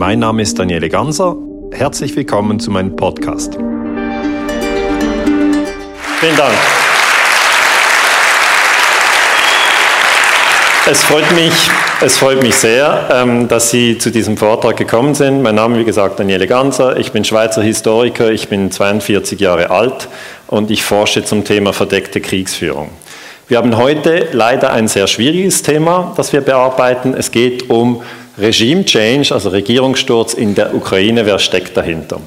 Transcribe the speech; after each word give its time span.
Mein 0.00 0.20
Name 0.20 0.40
ist 0.40 0.58
Daniele 0.58 0.88
Ganser. 0.88 1.36
Herzlich 1.72 2.16
willkommen 2.16 2.58
zu 2.58 2.70
meinem 2.70 2.96
Podcast. 2.96 3.52
Vielen 6.20 6.36
Dank. 6.38 6.54
Es 10.90 11.02
freut 11.02 11.30
mich, 11.32 11.52
es 12.00 12.16
freut 12.16 12.42
mich 12.42 12.54
sehr, 12.54 13.10
ähm, 13.12 13.46
dass 13.48 13.70
Sie 13.70 13.98
zu 13.98 14.10
diesem 14.10 14.38
Vortrag 14.38 14.78
gekommen 14.78 15.14
sind. 15.14 15.42
Mein 15.42 15.56
Name, 15.56 15.78
wie 15.78 15.84
gesagt, 15.84 16.18
Daniele 16.18 16.46
Ganser. 16.46 16.96
Ich 16.96 17.12
bin 17.12 17.22
Schweizer 17.22 17.62
Historiker. 17.62 18.30
Ich 18.30 18.48
bin 18.48 18.70
42 18.70 19.38
Jahre 19.38 19.68
alt 19.68 20.08
und 20.46 20.70
ich 20.70 20.82
forsche 20.82 21.26
zum 21.26 21.44
Thema 21.44 21.74
verdeckte 21.74 22.22
Kriegsführung. 22.22 22.88
Wir 23.48 23.58
haben 23.58 23.76
heute 23.76 24.28
leider 24.32 24.72
ein 24.72 24.88
sehr 24.88 25.08
schwieriges 25.08 25.62
Thema, 25.62 26.14
das 26.16 26.32
wir 26.32 26.40
bearbeiten. 26.40 27.12
Es 27.12 27.32
geht 27.32 27.68
um 27.68 28.00
Regime 28.40 28.84
Change, 28.84 29.34
also 29.34 29.50
Regierungssturz 29.50 30.34
in 30.34 30.54
der 30.54 30.74
Ukraine. 30.74 31.26
Wer 31.26 31.38
steckt 31.38 31.76
dahinter? 31.76 32.20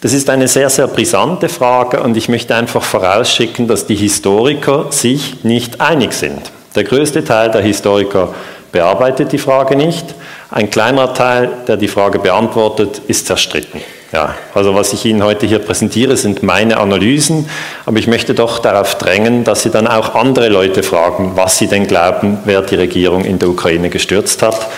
Das 0.00 0.12
ist 0.12 0.30
eine 0.30 0.46
sehr, 0.46 0.70
sehr 0.70 0.86
brisante 0.86 1.48
Frage 1.48 2.00
und 2.00 2.16
ich 2.16 2.28
möchte 2.28 2.54
einfach 2.54 2.82
vorausschicken, 2.82 3.66
dass 3.66 3.86
die 3.86 3.96
Historiker 3.96 4.86
sich 4.90 5.42
nicht 5.42 5.80
einig 5.80 6.12
sind. 6.12 6.40
Der 6.76 6.84
größte 6.84 7.24
Teil 7.24 7.50
der 7.50 7.62
Historiker 7.62 8.32
bearbeitet 8.70 9.32
die 9.32 9.38
Frage 9.38 9.74
nicht. 9.74 10.14
Ein 10.50 10.70
kleinerer 10.70 11.14
Teil, 11.14 11.50
der 11.66 11.76
die 11.76 11.88
Frage 11.88 12.18
beantwortet, 12.20 13.00
ist 13.08 13.26
zerstritten. 13.26 13.80
Ja, 14.12 14.36
also 14.54 14.74
was 14.74 14.94
ich 14.94 15.04
Ihnen 15.04 15.22
heute 15.22 15.46
hier 15.46 15.58
präsentiere, 15.58 16.16
sind 16.16 16.42
meine 16.42 16.78
Analysen, 16.78 17.48
aber 17.84 17.98
ich 17.98 18.06
möchte 18.06 18.34
doch 18.34 18.58
darauf 18.58 18.94
drängen, 18.96 19.44
dass 19.44 19.62
Sie 19.62 19.70
dann 19.70 19.86
auch 19.86 20.14
andere 20.14 20.48
Leute 20.48 20.82
fragen, 20.82 21.32
was 21.34 21.58
sie 21.58 21.66
denn 21.66 21.86
glauben, 21.86 22.38
wer 22.46 22.62
die 22.62 22.76
Regierung 22.76 23.24
in 23.24 23.38
der 23.38 23.50
Ukraine 23.50 23.90
gestürzt 23.90 24.42
hat. 24.42 24.68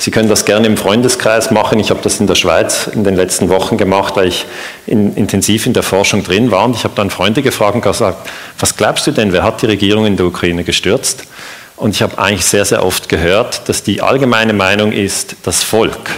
Sie 0.00 0.12
können 0.12 0.28
das 0.28 0.44
gerne 0.44 0.68
im 0.68 0.76
Freundeskreis 0.76 1.50
machen. 1.50 1.80
Ich 1.80 1.90
habe 1.90 2.00
das 2.02 2.20
in 2.20 2.28
der 2.28 2.36
Schweiz 2.36 2.86
in 2.86 3.02
den 3.02 3.16
letzten 3.16 3.48
Wochen 3.48 3.76
gemacht, 3.76 4.14
weil 4.14 4.28
ich 4.28 4.46
in, 4.86 5.16
intensiv 5.16 5.66
in 5.66 5.72
der 5.72 5.82
Forschung 5.82 6.22
drin 6.22 6.52
war. 6.52 6.64
Und 6.64 6.76
ich 6.76 6.84
habe 6.84 6.94
dann 6.94 7.10
Freunde 7.10 7.42
gefragt 7.42 7.74
und 7.74 7.82
gesagt, 7.82 8.30
was 8.60 8.76
glaubst 8.76 9.08
du 9.08 9.10
denn, 9.10 9.32
wer 9.32 9.42
hat 9.42 9.60
die 9.60 9.66
Regierung 9.66 10.06
in 10.06 10.16
der 10.16 10.26
Ukraine 10.26 10.62
gestürzt? 10.62 11.24
Und 11.74 11.96
ich 11.96 12.02
habe 12.02 12.16
eigentlich 12.16 12.44
sehr, 12.44 12.64
sehr 12.64 12.84
oft 12.84 13.08
gehört, 13.08 13.68
dass 13.68 13.82
die 13.82 14.00
allgemeine 14.00 14.52
Meinung 14.52 14.92
ist, 14.92 15.34
das 15.42 15.64
Volk. 15.64 16.10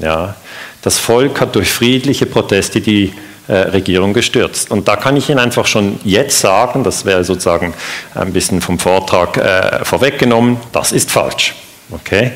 Ja, 0.00 0.34
das 0.82 0.98
Volk 0.98 1.40
hat 1.40 1.54
durch 1.54 1.70
friedliche 1.70 2.26
Proteste 2.26 2.80
die 2.80 3.12
äh, 3.46 3.52
Regierung 3.52 4.12
gestürzt. 4.12 4.72
Und 4.72 4.88
da 4.88 4.96
kann 4.96 5.16
ich 5.16 5.28
Ihnen 5.28 5.38
einfach 5.38 5.66
schon 5.66 6.00
jetzt 6.04 6.40
sagen, 6.40 6.82
das 6.82 7.04
wäre 7.04 7.22
sozusagen 7.22 7.74
ein 8.14 8.32
bisschen 8.32 8.60
vom 8.60 8.78
Vortrag 8.78 9.36
äh, 9.36 9.84
vorweggenommen, 9.84 10.58
das 10.72 10.90
ist 10.90 11.10
falsch. 11.10 11.54
Okay? 11.90 12.32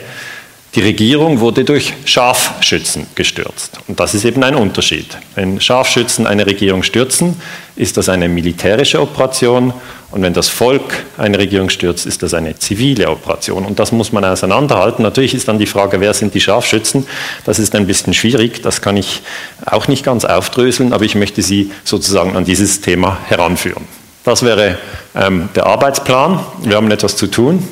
Die 0.75 0.80
Regierung 0.80 1.39
wurde 1.39 1.62
durch 1.62 1.94
Scharfschützen 2.05 3.06
gestürzt. 3.14 3.78
Und 3.86 4.00
das 4.00 4.12
ist 4.12 4.25
eben 4.25 4.42
ein 4.42 4.56
Unterschied. 4.56 5.06
Wenn 5.36 5.61
Scharfschützen 5.61 6.27
eine 6.27 6.47
Regierung 6.47 6.83
stürzen, 6.83 7.41
ist 7.77 7.97
das 7.97 8.08
eine 8.08 8.28
militärische 8.28 9.00
Operation. 9.00 9.72
Und 10.11 10.22
wenn 10.22 10.33
das 10.33 10.48
Volk 10.48 11.05
eine 11.17 11.39
Regierung 11.39 11.70
stürzt, 11.70 12.06
ist 12.06 12.25
das 12.25 12.34
eine 12.34 12.58
zivile 12.58 13.08
Operation. 13.08 13.64
Und 13.64 13.78
das 13.78 13.92
muss 13.92 14.11
man 14.11 14.25
auseinanderhalten. 14.25 15.05
Natürlich 15.05 15.33
ist 15.34 15.47
dann 15.47 15.61
die 15.61 15.67
Frage, 15.67 16.00
wer 16.00 16.12
sind 16.12 16.34
die 16.34 16.41
Scharfschützen? 16.41 17.06
Das 17.45 17.61
ist 17.61 17.77
ein 17.77 17.86
bisschen 17.86 18.12
schwierig. 18.12 18.61
Das 18.61 18.80
kann 18.80 18.97
ich 18.97 19.22
auch 19.67 19.86
nicht 19.86 20.05
ganz 20.05 20.25
aufdröseln, 20.25 20.92
aber 20.92 21.05
ich 21.05 21.14
möchte 21.14 21.41
Sie 21.41 21.70
sozusagen 21.84 22.34
an 22.34 22.45
dieses 22.45 22.80
Thema 22.80 23.19
heranführen. 23.28 23.84
Das 24.25 24.42
wäre 24.42 24.78
ähm, 25.14 25.50
der 25.55 25.67
Arbeitsplan. 25.67 26.41
Wir 26.64 26.77
haben 26.77 26.91
etwas 26.91 27.17
zu 27.17 27.28
tun. 27.28 27.62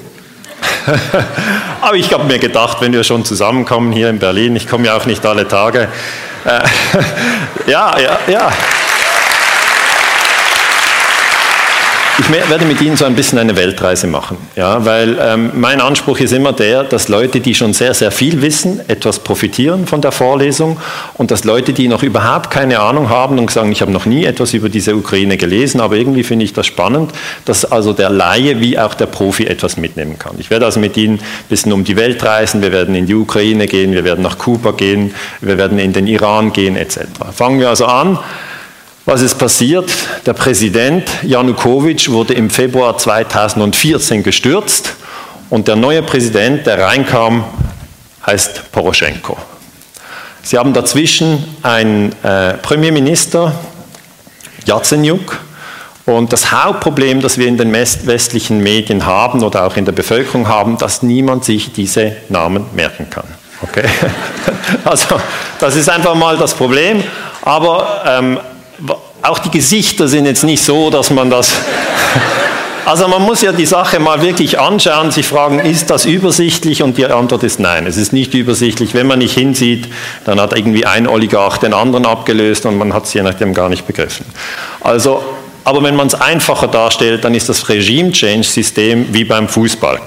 Aber 1.81 1.97
ich 1.97 2.13
habe 2.13 2.25
mir 2.25 2.39
gedacht, 2.39 2.81
wenn 2.81 2.93
wir 2.93 3.05
schon 3.05 3.25
zusammenkommen 3.25 3.93
hier 3.93 4.11
in 4.11 4.19
Berlin, 4.19 4.57
ich 4.57 4.67
komme 4.69 4.87
ja 4.87 4.97
auch 4.97 5.07
nicht 5.07 5.25
alle 5.27 5.47
Tage. 5.49 5.89
Äh, 6.45 6.61
ja, 7.71 7.99
ja, 7.99 8.19
ja. 8.27 8.53
Ich 12.19 12.31
werde 12.31 12.67
mit 12.67 12.81
Ihnen 12.83 12.97
so 12.97 13.07
ein 13.07 13.15
bisschen 13.15 13.39
eine 13.39 13.57
Weltreise 13.57 14.07
machen, 14.07 14.37
ja, 14.55 14.85
weil 14.85 15.17
ähm, 15.19 15.53
mein 15.55 15.81
Anspruch 15.81 16.21
ist 16.21 16.33
immer 16.33 16.53
der, 16.53 16.85
dass 16.85 17.09
Leute, 17.09 17.41
die 17.41 17.55
schon 17.55 17.73
sehr, 17.73 17.95
sehr 17.95 18.11
viel 18.11 18.43
wissen, 18.43 18.81
etwas 18.87 19.21
profitieren 19.21 19.87
von 19.87 20.03
der 20.03 20.13
Vorlesung 20.13 20.77
und 21.15 21.31
dass 21.31 21.45
Leute, 21.45 21.73
die 21.73 21.89
noch 21.89 22.03
überhaupt 22.03 22.51
keine 22.51 22.81
Ahnung 22.81 23.09
haben 23.09 23.39
und 23.39 23.51
sagen, 23.51 23.73
ich 23.73 23.81
habe 23.81 23.93
noch 23.93 24.05
nie 24.05 24.27
etwas 24.27 24.53
über 24.53 24.69
diese 24.69 24.95
Ukraine 24.95 25.39
gelesen, 25.39 25.81
aber 25.81 25.97
irgendwie 25.97 26.23
finde 26.23 26.45
ich 26.45 26.53
das 26.53 26.67
spannend, 26.67 27.13
dass 27.47 27.65
also 27.65 27.95
der 27.95 28.11
Laie 28.11 28.61
wie 28.61 28.79
auch 28.79 28.93
der 28.93 29.07
Profi 29.07 29.47
etwas 29.47 29.79
mitnehmen 29.79 30.19
kann. 30.19 30.35
Ich 30.39 30.51
werde 30.51 30.67
also 30.67 30.81
mit 30.81 30.99
Ihnen 30.99 31.15
ein 31.15 31.49
bisschen 31.49 31.73
um 31.73 31.83
die 31.83 31.97
Welt 31.97 32.23
reisen, 32.23 32.61
wir 32.61 32.73
werden 32.73 32.95
in 32.95 33.07
die 33.07 33.15
Ukraine 33.15 33.67
gehen, 33.67 33.93
wir 33.93 34.05
werden 34.05 34.23
nach 34.23 34.37
Kuba 34.37 34.73
gehen, 34.73 35.15
wir 35.41 35.57
werden 35.57 35.79
in 35.79 35.95
den 35.95 36.07
Iran 36.07 36.53
gehen 36.53 36.77
etc. 36.77 36.99
Fangen 37.35 37.59
wir 37.59 37.71
also 37.71 37.87
an. 37.87 38.19
Was 39.05 39.21
ist 39.21 39.37
passiert? 39.37 39.91
Der 40.27 40.33
Präsident 40.33 41.09
Janukowitsch 41.23 42.09
wurde 42.09 42.35
im 42.35 42.49
Februar 42.51 42.97
2014 42.97 44.23
gestürzt 44.23 44.95
und 45.51 45.67
der 45.67 45.75
neue 45.75 46.03
Präsident, 46.03 46.67
der 46.67 46.79
reinkam, 46.79 47.45
heißt 48.25 48.71
Poroschenko. 48.71 49.37
Sie 50.45 50.57
haben 50.57 50.73
dazwischen 50.73 51.45
einen 51.65 52.15
äh, 52.23 52.55
Premierminister, 52.55 53.53
Yatsenyuk, 54.67 55.41
und 56.05 56.33
das 56.33 56.53
Hauptproblem, 56.53 57.21
das 57.21 57.39
wir 57.39 57.47
in 57.49 57.57
den 57.57 57.73
westlichen 57.73 58.61
Medien 58.61 59.05
haben 59.05 59.43
oder 59.43 59.65
auch 59.65 59.77
in 59.77 59.85
der 59.85 59.93
Bevölkerung 59.93 60.49
haben, 60.49 60.79
dass 60.79 61.03
niemand 61.03 61.45
sich 61.45 61.73
diese 61.73 62.17
Namen 62.29 62.67
merken 62.75 63.11
kann. 63.11 63.25
Okay? 63.63 63.85
Also 64.85 65.21
das 65.59 65.77
ist 65.77 65.89
einfach 65.89 66.15
mal 66.15 66.37
das 66.37 66.55
Problem. 66.55 67.03
Aber 67.43 68.03
ähm, 68.07 68.41
auch 69.23 69.39
die 69.39 69.51
Gesichter 69.51 70.09
sind 70.09 70.27
jetzt 70.27 70.45
nicht 70.45 70.63
so, 70.63 70.91
dass 70.91 71.11
man 71.11 71.31
das... 71.31 71.51
Also 72.85 73.07
man 73.07 73.23
muss 73.23 73.43
ja 73.43 73.53
die 73.53 73.65
Sache 73.65 74.01
mal 74.01 74.23
wirklich 74.23 74.59
anschauen, 74.59 75.13
sich 75.13 75.25
fragen, 75.25 75.61
ist 75.61 75.89
das 75.89 76.05
übersichtlich? 76.05 76.83
Und 76.83 76.99
die 76.99 77.07
Antwort 77.07 77.45
ist 77.45 77.61
nein, 77.61 77.87
es 77.87 77.97
ist 77.97 78.13
nicht 78.13 78.35
übersichtlich. 78.35 78.93
Wenn 78.93 79.07
man 79.07 79.21
nicht 79.21 79.35
hinsieht, 79.35 79.87
dann 80.25 80.41
hat 80.41 80.53
irgendwie 80.53 80.85
ein 80.85 81.07
Oligarch 81.07 81.59
den 81.59 81.75
anderen 81.75 82.07
abgelöst 82.07 82.67
und 82.67 82.77
man 82.79 82.93
hat 82.93 83.05
es 83.05 83.15
je 83.15 83.23
nachdem 83.23 83.55
gar 83.55 83.69
nicht 83.69 83.87
begriffen. 83.87 84.27
Also, 84.81 85.23
aber 85.63 85.81
wenn 85.85 85.95
man 85.95 86.09
es 86.09 86.17
einfacher 86.17 86.67
darstellt, 86.67 87.25
dann 87.25 87.37
ist 87.37 87.49
das 87.49 87.69
Regime-Change-System 87.69 89.15
wie 89.15 89.25
beim 89.25 89.49
Fußball. 89.49 90.01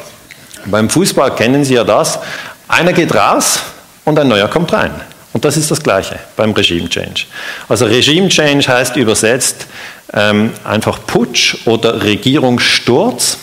Beim 0.65 0.89
Fußball 0.89 1.33
kennen 1.33 1.63
Sie 1.63 1.75
ja 1.75 1.85
das, 1.85 2.19
einer 2.67 2.91
geht 2.91 3.15
raus 3.15 3.61
und 4.03 4.19
ein 4.19 4.27
neuer 4.27 4.49
kommt 4.49 4.73
rein. 4.73 4.91
Und 5.35 5.43
das 5.43 5.57
ist 5.57 5.69
das 5.69 5.83
Gleiche 5.83 6.17
beim 6.37 6.53
Regime 6.53 6.87
Change. 6.87 7.25
Also 7.67 7.87
Regime 7.87 8.29
Change 8.29 8.69
heißt 8.69 8.95
übersetzt 8.95 9.67
ähm, 10.13 10.51
einfach 10.63 10.97
Putsch 11.05 11.57
oder 11.67 12.03
Regierungssturz. 12.03 13.39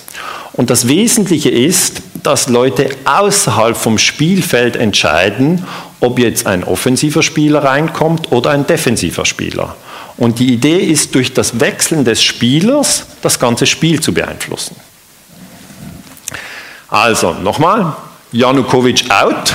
Und 0.55 0.71
das 0.71 0.89
Wesentliche 0.89 1.51
ist, 1.51 2.01
dass 2.23 2.49
Leute 2.49 2.89
außerhalb 3.05 3.77
vom 3.77 3.99
Spielfeld 3.99 4.77
entscheiden, 4.77 5.67
ob 6.01 6.19
jetzt 6.19 6.47
ein 6.47 6.65
offensiver 6.65 7.23
Spieler 7.23 7.63
reinkommt 7.63 8.33
oder 8.33 8.53
ein 8.53 8.67
defensiver 8.67 9.27
Spieler. 9.27 9.77
Und 10.17 10.39
die 10.39 10.51
Idee 10.51 10.79
ist, 10.79 11.15
durch 11.15 11.35
das 11.35 11.61
Wechseln 11.61 12.07
des 12.07 12.23
Spielers 12.23 13.05
das 13.21 13.39
ganze 13.39 13.67
Spiel 13.67 14.01
zu 14.01 14.15
beeinflussen. 14.15 14.77
Also 16.89 17.35
nochmal, 17.35 17.95
Janukowitsch 18.33 19.11
out, 19.11 19.53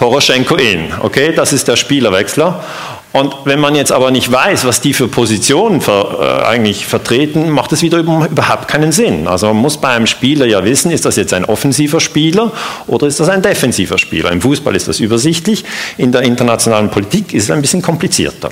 Poroschenko 0.00 0.56
in. 0.56 0.86
Okay, 1.02 1.34
das 1.36 1.52
ist 1.52 1.68
der 1.68 1.76
Spielerwechsler. 1.76 2.64
Und 3.12 3.34
wenn 3.44 3.60
man 3.60 3.74
jetzt 3.74 3.92
aber 3.92 4.10
nicht 4.10 4.32
weiß, 4.32 4.64
was 4.64 4.80
die 4.80 4.94
für 4.94 5.08
Positionen 5.08 5.82
ver, 5.82 6.42
äh, 6.42 6.46
eigentlich 6.46 6.86
vertreten, 6.86 7.50
macht 7.50 7.72
es 7.72 7.82
wieder 7.82 7.98
überhaupt 7.98 8.66
keinen 8.66 8.92
Sinn. 8.92 9.28
Also 9.28 9.48
man 9.48 9.56
muss 9.56 9.76
bei 9.76 9.88
einem 9.88 10.06
Spieler 10.06 10.46
ja 10.46 10.64
wissen, 10.64 10.90
ist 10.90 11.04
das 11.04 11.16
jetzt 11.16 11.34
ein 11.34 11.44
offensiver 11.44 12.00
Spieler 12.00 12.50
oder 12.86 13.08
ist 13.08 13.20
das 13.20 13.28
ein 13.28 13.42
defensiver 13.42 13.98
Spieler. 13.98 14.32
Im 14.32 14.40
Fußball 14.40 14.74
ist 14.74 14.88
das 14.88 15.00
übersichtlich, 15.00 15.66
in 15.98 16.12
der 16.12 16.22
internationalen 16.22 16.88
Politik 16.88 17.34
ist 17.34 17.44
es 17.44 17.50
ein 17.50 17.60
bisschen 17.60 17.82
komplizierter. 17.82 18.50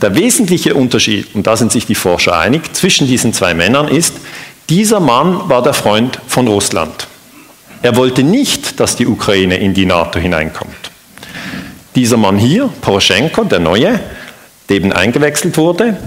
Der 0.00 0.14
wesentliche 0.14 0.74
Unterschied, 0.74 1.34
und 1.34 1.46
da 1.46 1.56
sind 1.56 1.72
sich 1.72 1.86
die 1.86 1.96
Forscher 1.96 2.38
einig, 2.38 2.72
zwischen 2.72 3.08
diesen 3.08 3.32
zwei 3.32 3.52
Männern 3.54 3.88
ist, 3.88 4.14
dieser 4.68 5.00
Mann 5.00 5.48
war 5.48 5.62
der 5.62 5.74
Freund 5.74 6.20
von 6.28 6.46
Russland. 6.46 7.08
Er 7.84 7.96
wollte 7.96 8.22
nicht, 8.22 8.80
dass 8.80 8.96
die 8.96 9.06
Ukraine 9.06 9.58
in 9.58 9.74
die 9.74 9.84
NATO 9.84 10.18
hineinkommt. 10.18 10.90
Dieser 11.94 12.16
Mann 12.16 12.38
hier, 12.38 12.70
Poroschenko, 12.80 13.44
der 13.44 13.58
Neue, 13.58 14.00
der 14.70 14.76
eben 14.76 14.90
eingewechselt 14.90 15.58
wurde, 15.58 15.98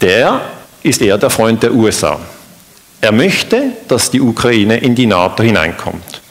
der 0.00 0.42
ist 0.84 1.02
eher 1.02 1.18
der 1.18 1.30
Freund 1.30 1.60
der 1.64 1.74
USA. 1.74 2.20
Er 3.00 3.10
möchte, 3.10 3.72
dass 3.88 4.12
die 4.12 4.20
Ukraine 4.20 4.76
in 4.76 4.94
die 4.94 5.06
NATO 5.06 5.42
hineinkommt. 5.42 6.22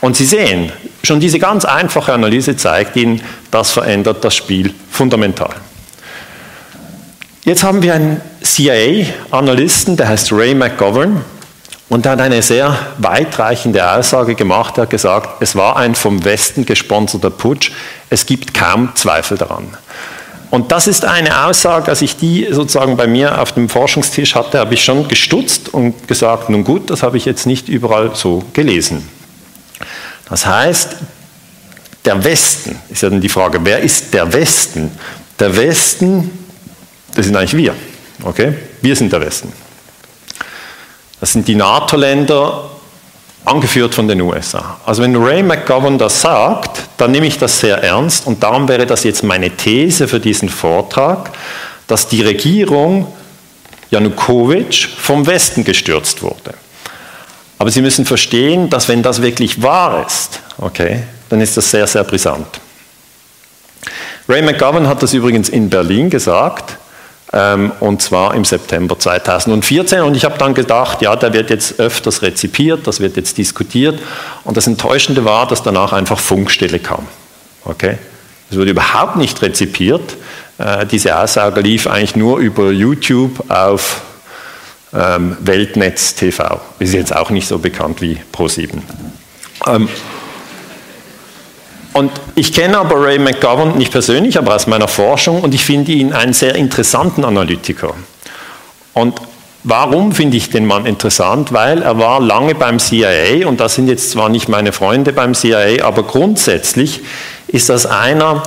Und 0.00 0.16
Sie 0.16 0.26
sehen, 0.26 0.70
schon 1.02 1.18
diese 1.18 1.40
ganz 1.40 1.64
einfache 1.64 2.12
Analyse 2.12 2.56
zeigt 2.56 2.94
Ihnen, 2.94 3.20
das 3.50 3.72
verändert 3.72 4.22
das 4.22 4.36
Spiel 4.36 4.72
fundamental. 4.92 5.56
Jetzt 7.44 7.64
haben 7.64 7.82
wir 7.82 7.94
einen 7.94 8.20
CIA-Analysten, 8.40 9.96
der 9.96 10.06
heißt 10.06 10.32
Ray 10.32 10.54
McGovern, 10.54 11.24
Und 11.92 12.06
hat 12.06 12.22
eine 12.22 12.40
sehr 12.40 12.74
weitreichende 12.96 13.92
Aussage 13.92 14.34
gemacht. 14.34 14.78
Er 14.78 14.84
hat 14.84 14.90
gesagt, 14.90 15.42
es 15.42 15.54
war 15.56 15.76
ein 15.76 15.94
vom 15.94 16.24
Westen 16.24 16.64
gesponserter 16.64 17.28
Putsch. 17.28 17.70
Es 18.08 18.24
gibt 18.24 18.54
kaum 18.54 18.94
Zweifel 18.94 19.36
daran. 19.36 19.76
Und 20.48 20.72
das 20.72 20.86
ist 20.86 21.04
eine 21.04 21.44
Aussage, 21.44 21.90
als 21.90 22.00
ich 22.00 22.16
die 22.16 22.48
sozusagen 22.50 22.96
bei 22.96 23.06
mir 23.06 23.42
auf 23.42 23.52
dem 23.52 23.68
Forschungstisch 23.68 24.34
hatte, 24.34 24.58
habe 24.58 24.72
ich 24.72 24.82
schon 24.82 25.06
gestutzt 25.06 25.68
und 25.74 26.08
gesagt, 26.08 26.48
nun 26.48 26.64
gut, 26.64 26.88
das 26.88 27.02
habe 27.02 27.18
ich 27.18 27.26
jetzt 27.26 27.44
nicht 27.44 27.68
überall 27.68 28.12
so 28.14 28.42
gelesen. 28.54 29.06
Das 30.30 30.46
heißt, 30.46 30.96
der 32.06 32.24
Westen, 32.24 32.74
ist 32.88 33.02
ja 33.02 33.10
dann 33.10 33.20
die 33.20 33.28
Frage, 33.28 33.60
wer 33.64 33.80
ist 33.80 34.14
der 34.14 34.32
Westen? 34.32 34.92
Der 35.38 35.54
Westen, 35.54 36.30
das 37.14 37.26
sind 37.26 37.36
eigentlich 37.36 37.54
wir. 37.54 37.74
Okay? 38.24 38.54
Wir 38.80 38.96
sind 38.96 39.12
der 39.12 39.20
Westen. 39.20 39.52
Das 41.22 41.30
sind 41.30 41.46
die 41.46 41.54
NATO-Länder, 41.54 42.64
angeführt 43.44 43.94
von 43.94 44.08
den 44.08 44.20
USA. 44.22 44.78
Also 44.84 45.04
wenn 45.04 45.14
Ray 45.14 45.44
McGovern 45.44 45.96
das 45.96 46.20
sagt, 46.20 46.82
dann 46.96 47.12
nehme 47.12 47.26
ich 47.26 47.38
das 47.38 47.60
sehr 47.60 47.80
ernst 47.80 48.26
und 48.26 48.42
darum 48.42 48.66
wäre 48.66 48.86
das 48.86 49.04
jetzt 49.04 49.22
meine 49.22 49.48
These 49.50 50.08
für 50.08 50.18
diesen 50.18 50.48
Vortrag, 50.48 51.30
dass 51.86 52.08
die 52.08 52.22
Regierung 52.22 53.06
Janukowitsch 53.92 54.88
vom 54.96 55.24
Westen 55.24 55.62
gestürzt 55.62 56.22
wurde. 56.22 56.54
Aber 57.56 57.70
Sie 57.70 57.82
müssen 57.82 58.04
verstehen, 58.04 58.68
dass 58.68 58.88
wenn 58.88 59.04
das 59.04 59.22
wirklich 59.22 59.62
wahr 59.62 60.04
ist, 60.04 60.40
okay, 60.58 61.04
dann 61.28 61.40
ist 61.40 61.56
das 61.56 61.70
sehr, 61.70 61.86
sehr 61.86 62.02
brisant. 62.02 62.48
Ray 64.28 64.42
McGovern 64.42 64.88
hat 64.88 65.04
das 65.04 65.14
übrigens 65.14 65.48
in 65.48 65.70
Berlin 65.70 66.10
gesagt 66.10 66.78
ähm, 67.32 67.72
und 67.80 68.02
zwar 68.02 68.34
im 68.34 68.44
September 68.44 68.98
2014. 68.98 70.02
Und 70.02 70.16
ich 70.16 70.24
habe 70.24 70.36
dann 70.38 70.54
gedacht, 70.54 71.00
ja, 71.00 71.16
der 71.16 71.32
wird 71.32 71.50
jetzt 71.50 71.80
öfters 71.80 72.22
rezipiert, 72.22 72.86
das 72.86 73.00
wird 73.00 73.16
jetzt 73.16 73.38
diskutiert. 73.38 73.98
Und 74.44 74.56
das 74.56 74.66
Enttäuschende 74.66 75.24
war, 75.24 75.46
dass 75.46 75.62
danach 75.62 75.92
einfach 75.92 76.18
Funkstille 76.18 76.78
kam. 76.78 77.06
Okay? 77.64 77.98
Es 78.50 78.56
wurde 78.56 78.72
überhaupt 78.72 79.16
nicht 79.16 79.40
rezipiert. 79.40 80.16
Äh, 80.58 80.84
diese 80.86 81.18
Aussage 81.18 81.60
lief 81.62 81.86
eigentlich 81.86 82.16
nur 82.16 82.38
über 82.38 82.70
YouTube 82.70 83.50
auf 83.50 84.02
ähm, 84.92 85.36
Weltnetz 85.40 86.14
TV. 86.14 86.60
Ist 86.78 86.92
jetzt 86.92 87.16
auch 87.16 87.30
nicht 87.30 87.48
so 87.48 87.58
bekannt 87.58 88.02
wie 88.02 88.18
Pro7. 88.34 88.72
Ähm, 89.66 89.88
und 91.92 92.10
ich 92.34 92.52
kenne 92.52 92.78
aber 92.78 93.02
Ray 93.02 93.18
McGovern 93.18 93.76
nicht 93.76 93.92
persönlich, 93.92 94.38
aber 94.38 94.54
aus 94.54 94.66
meiner 94.66 94.88
Forschung 94.88 95.42
und 95.42 95.54
ich 95.54 95.64
finde 95.64 95.92
ihn 95.92 96.12
einen 96.12 96.32
sehr 96.32 96.54
interessanten 96.54 97.24
Analytiker. 97.24 97.94
Und 98.94 99.20
warum 99.64 100.12
finde 100.12 100.36
ich 100.36 100.50
den 100.50 100.66
Mann 100.66 100.86
interessant? 100.86 101.52
Weil 101.52 101.82
er 101.82 101.98
war 101.98 102.20
lange 102.20 102.54
beim 102.54 102.78
CIA 102.78 103.46
und 103.46 103.60
das 103.60 103.74
sind 103.74 103.88
jetzt 103.88 104.10
zwar 104.10 104.28
nicht 104.28 104.48
meine 104.48 104.72
Freunde 104.72 105.12
beim 105.12 105.34
CIA, 105.34 105.84
aber 105.84 106.04
grundsätzlich 106.04 107.00
ist 107.48 107.68
das 107.68 107.84
einer, 107.84 108.42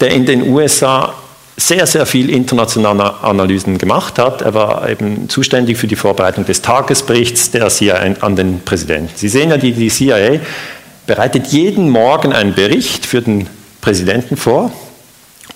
der 0.00 0.10
in 0.10 0.26
den 0.26 0.50
USA 0.50 1.14
sehr, 1.56 1.86
sehr 1.88 2.06
viel 2.06 2.30
internationale 2.30 3.14
Analysen 3.22 3.78
gemacht 3.78 4.18
hat. 4.18 4.42
Er 4.42 4.54
war 4.54 4.88
eben 4.88 5.28
zuständig 5.28 5.76
für 5.76 5.88
die 5.88 5.96
Vorbereitung 5.96 6.44
des 6.44 6.62
Tagesberichts 6.62 7.50
der 7.50 7.68
CIA 7.68 8.14
an 8.20 8.36
den 8.36 8.60
Präsidenten. 8.60 9.10
Sie 9.16 9.28
sehen 9.28 9.50
ja, 9.50 9.56
die, 9.56 9.72
die 9.72 9.88
CIA 9.88 10.38
bereitet 11.08 11.46
jeden 11.48 11.88
Morgen 11.88 12.34
einen 12.34 12.54
Bericht 12.54 13.06
für 13.06 13.22
den 13.22 13.48
Präsidenten 13.80 14.36
vor 14.36 14.70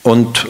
und 0.03 0.47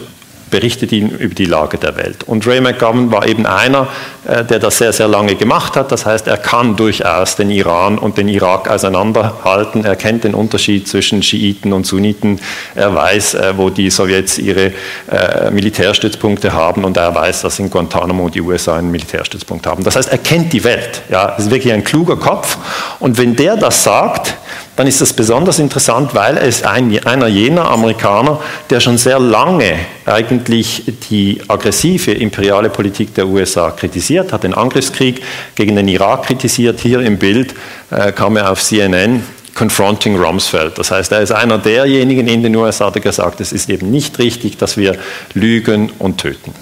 berichtet 0.49 0.91
ihn 0.91 1.09
über 1.09 1.33
die 1.33 1.45
Lage 1.45 1.79
der 1.79 1.97
Welt. 1.97 2.23
Und 2.25 2.45
Ray 2.45 2.61
McGovern 2.61 3.11
war 3.11 3.27
eben 3.27 3.47
einer, 3.47 3.87
äh, 4.25 4.45
der 4.45 4.59
das 4.59 4.77
sehr, 4.77 4.93
sehr 4.93 5.07
lange 5.07 5.33
gemacht 5.33 5.75
hat. 5.75 5.91
Das 5.91 6.05
heißt, 6.05 6.27
er 6.27 6.37
kann 6.37 6.75
durchaus 6.75 7.35
den 7.35 7.49
Iran 7.49 7.97
und 7.97 8.19
den 8.19 8.27
Irak 8.27 8.69
auseinanderhalten. 8.69 9.83
Er 9.83 9.95
kennt 9.95 10.25
den 10.25 10.35
Unterschied 10.35 10.87
zwischen 10.87 11.23
Schiiten 11.23 11.73
und 11.73 11.87
Sunniten. 11.87 12.39
Er 12.75 12.93
weiß, 12.93 13.33
äh, 13.33 13.53
wo 13.57 13.71
die 13.71 13.89
Sowjets 13.89 14.37
ihre 14.37 14.73
äh, 15.11 15.49
Militärstützpunkte 15.49 16.53
haben 16.53 16.85
und 16.85 16.97
er 16.97 17.15
weiß, 17.15 17.41
dass 17.41 17.57
in 17.57 17.71
Guantanamo 17.71 18.29
die 18.29 18.41
USA 18.41 18.77
einen 18.77 18.91
Militärstützpunkt 18.91 19.65
haben. 19.65 19.83
Das 19.83 19.95
heißt, 19.95 20.11
er 20.11 20.19
kennt 20.19 20.53
die 20.53 20.63
Welt. 20.63 21.01
Ja, 21.09 21.29
ist 21.29 21.49
wirklich 21.49 21.73
ein 21.73 21.83
kluger 21.83 22.15
Kopf. 22.15 22.57
Und 22.99 23.17
wenn 23.17 23.35
der 23.35 23.57
das 23.57 23.83
sagt, 23.83 24.35
dann 24.75 24.87
ist 24.87 25.01
das 25.01 25.13
besonders 25.13 25.59
interessant, 25.59 26.15
weil 26.15 26.37
ist 26.37 26.65
ein, 26.65 27.05
einer 27.05 27.27
jener 27.27 27.69
Amerikaner, 27.69 28.39
der 28.69 28.79
schon 28.79 28.97
sehr 28.97 29.19
lange 29.19 29.75
eigentlich 30.05 30.83
die 31.09 31.41
aggressive 31.47 32.11
imperiale 32.11 32.69
Politik 32.69 33.13
der 33.13 33.27
USA 33.27 33.71
kritisiert, 33.71 34.33
hat 34.33 34.43
den 34.43 34.53
Angriffskrieg 34.53 35.21
gegen 35.55 35.75
den 35.75 35.87
Irak 35.87 36.23
kritisiert. 36.23 36.79
Hier 36.79 37.01
im 37.01 37.17
Bild 37.19 37.53
äh, 37.91 38.11
kam 38.11 38.35
er 38.35 38.51
auf 38.51 38.63
CNN 38.63 39.23
Confronting 39.53 40.19
Rumsfeld. 40.19 40.77
Das 40.79 40.89
heißt, 40.89 41.11
er 41.11 41.21
ist 41.21 41.31
einer 41.31 41.59
derjenigen 41.59 42.27
in 42.27 42.41
den 42.41 42.55
USA, 42.55 42.89
der 42.89 43.01
gesagt 43.01 43.33
hat, 43.33 43.41
es 43.41 43.51
ist 43.51 43.69
eben 43.69 43.91
nicht 43.91 44.17
richtig, 44.17 44.57
dass 44.57 44.77
wir 44.77 44.97
lügen 45.35 45.91
und 45.99 46.19
töten. 46.19 46.53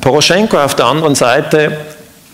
Poroschenko 0.00 0.58
auf 0.58 0.74
der 0.74 0.86
anderen 0.86 1.14
Seite 1.14 1.76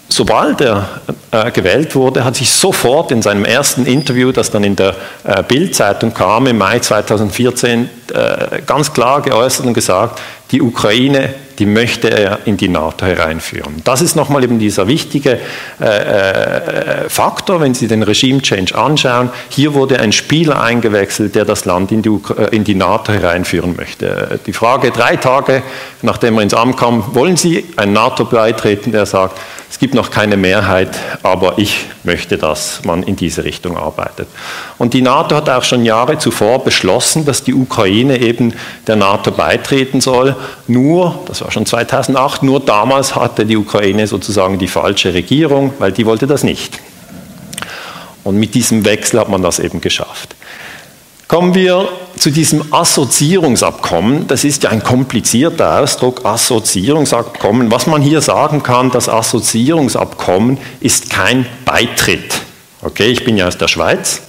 sobald 0.08 0.60
er 0.60 1.00
äh, 1.30 1.50
gewählt 1.50 1.94
wurde, 1.94 2.24
hat 2.24 2.36
sich 2.36 2.50
sofort 2.50 3.10
in 3.10 3.22
seinem 3.22 3.44
ersten 3.44 3.86
Interview, 3.86 4.32
das 4.32 4.50
dann 4.50 4.64
in 4.64 4.76
der 4.76 4.94
äh, 5.24 5.42
Bild-Zeitung 5.42 6.14
kam 6.14 6.46
im 6.46 6.58
Mai 6.58 6.78
2014, 6.78 7.88
äh, 8.12 8.62
ganz 8.66 8.92
klar 8.92 9.22
geäußert 9.22 9.66
und 9.66 9.74
gesagt, 9.74 10.20
die 10.50 10.62
Ukraine, 10.62 11.34
die 11.58 11.66
möchte 11.66 12.10
er 12.10 12.40
in 12.46 12.56
die 12.56 12.68
NATO 12.68 13.06
hereinführen. 13.06 13.82
Das 13.84 14.02
ist 14.02 14.16
nochmal 14.16 14.44
eben 14.44 14.58
dieser 14.58 14.88
wichtige 14.88 15.38
äh, 15.80 15.84
äh, 15.84 17.08
Faktor, 17.08 17.60
wenn 17.60 17.74
Sie 17.74 17.86
den 17.86 18.02
Regime-Change 18.02 18.74
anschauen. 18.76 19.30
Hier 19.48 19.74
wurde 19.74 20.00
ein 20.00 20.12
Spieler 20.12 20.60
eingewechselt, 20.60 21.34
der 21.34 21.44
das 21.44 21.64
Land 21.64 21.92
in 21.92 22.02
die, 22.02 22.08
äh, 22.08 22.54
in 22.54 22.64
die, 22.64 22.74
NATO 22.74 23.12
hereinführen 23.12 23.76
möchte. 23.76 24.40
Die 24.46 24.52
Frage 24.52 24.90
drei 24.90 25.16
Tage, 25.16 25.62
nachdem 26.02 26.36
er 26.38 26.42
ins 26.42 26.54
Amt 26.54 26.76
kam, 26.76 27.14
wollen 27.14 27.36
Sie 27.36 27.64
ein 27.76 27.92
NATO 27.92 28.24
beitreten? 28.24 28.90
Der 28.90 29.06
sagt, 29.06 29.38
es 29.74 29.80
gibt 29.80 29.94
noch 29.94 30.12
keine 30.12 30.36
Mehrheit, 30.36 30.96
aber 31.24 31.58
ich 31.58 31.86
möchte, 32.04 32.38
dass 32.38 32.84
man 32.84 33.02
in 33.02 33.16
diese 33.16 33.42
Richtung 33.42 33.76
arbeitet. 33.76 34.28
Und 34.78 34.94
die 34.94 35.02
NATO 35.02 35.34
hat 35.34 35.48
auch 35.48 35.64
schon 35.64 35.84
Jahre 35.84 36.16
zuvor 36.16 36.62
beschlossen, 36.62 37.24
dass 37.24 37.42
die 37.42 37.54
Ukraine 37.54 38.20
eben 38.20 38.54
der 38.86 38.94
NATO 38.94 39.32
beitreten 39.32 40.00
soll. 40.00 40.36
Nur, 40.68 41.18
das 41.26 41.42
war 41.44 41.50
schon 41.50 41.66
2008, 41.66 42.42
nur 42.42 42.60
damals 42.60 43.14
hatte 43.14 43.44
die 43.44 43.56
Ukraine 43.56 44.06
sozusagen 44.06 44.58
die 44.58 44.68
falsche 44.68 45.12
Regierung, 45.12 45.74
weil 45.78 45.92
die 45.92 46.06
wollte 46.06 46.26
das 46.26 46.42
nicht. 46.42 46.80
Und 48.24 48.38
mit 48.38 48.54
diesem 48.54 48.84
Wechsel 48.84 49.20
hat 49.20 49.28
man 49.28 49.42
das 49.42 49.58
eben 49.58 49.82
geschafft. 49.82 50.34
Kommen 51.28 51.54
wir 51.54 51.88
zu 52.18 52.30
diesem 52.30 52.72
Assoziierungsabkommen. 52.72 54.26
Das 54.26 54.44
ist 54.44 54.62
ja 54.62 54.70
ein 54.70 54.82
komplizierter 54.82 55.80
Ausdruck, 55.80 56.24
Assoziierungsabkommen. 56.24 57.70
Was 57.70 57.86
man 57.86 58.00
hier 58.00 58.20
sagen 58.20 58.62
kann, 58.62 58.90
das 58.90 59.08
Assoziierungsabkommen 59.08 60.58
ist 60.80 61.10
kein 61.10 61.46
Beitritt. 61.64 62.40
Okay, 62.82 63.06
ich 63.06 63.24
bin 63.24 63.36
ja 63.36 63.48
aus 63.48 63.58
der 63.58 63.68
Schweiz 63.68 64.22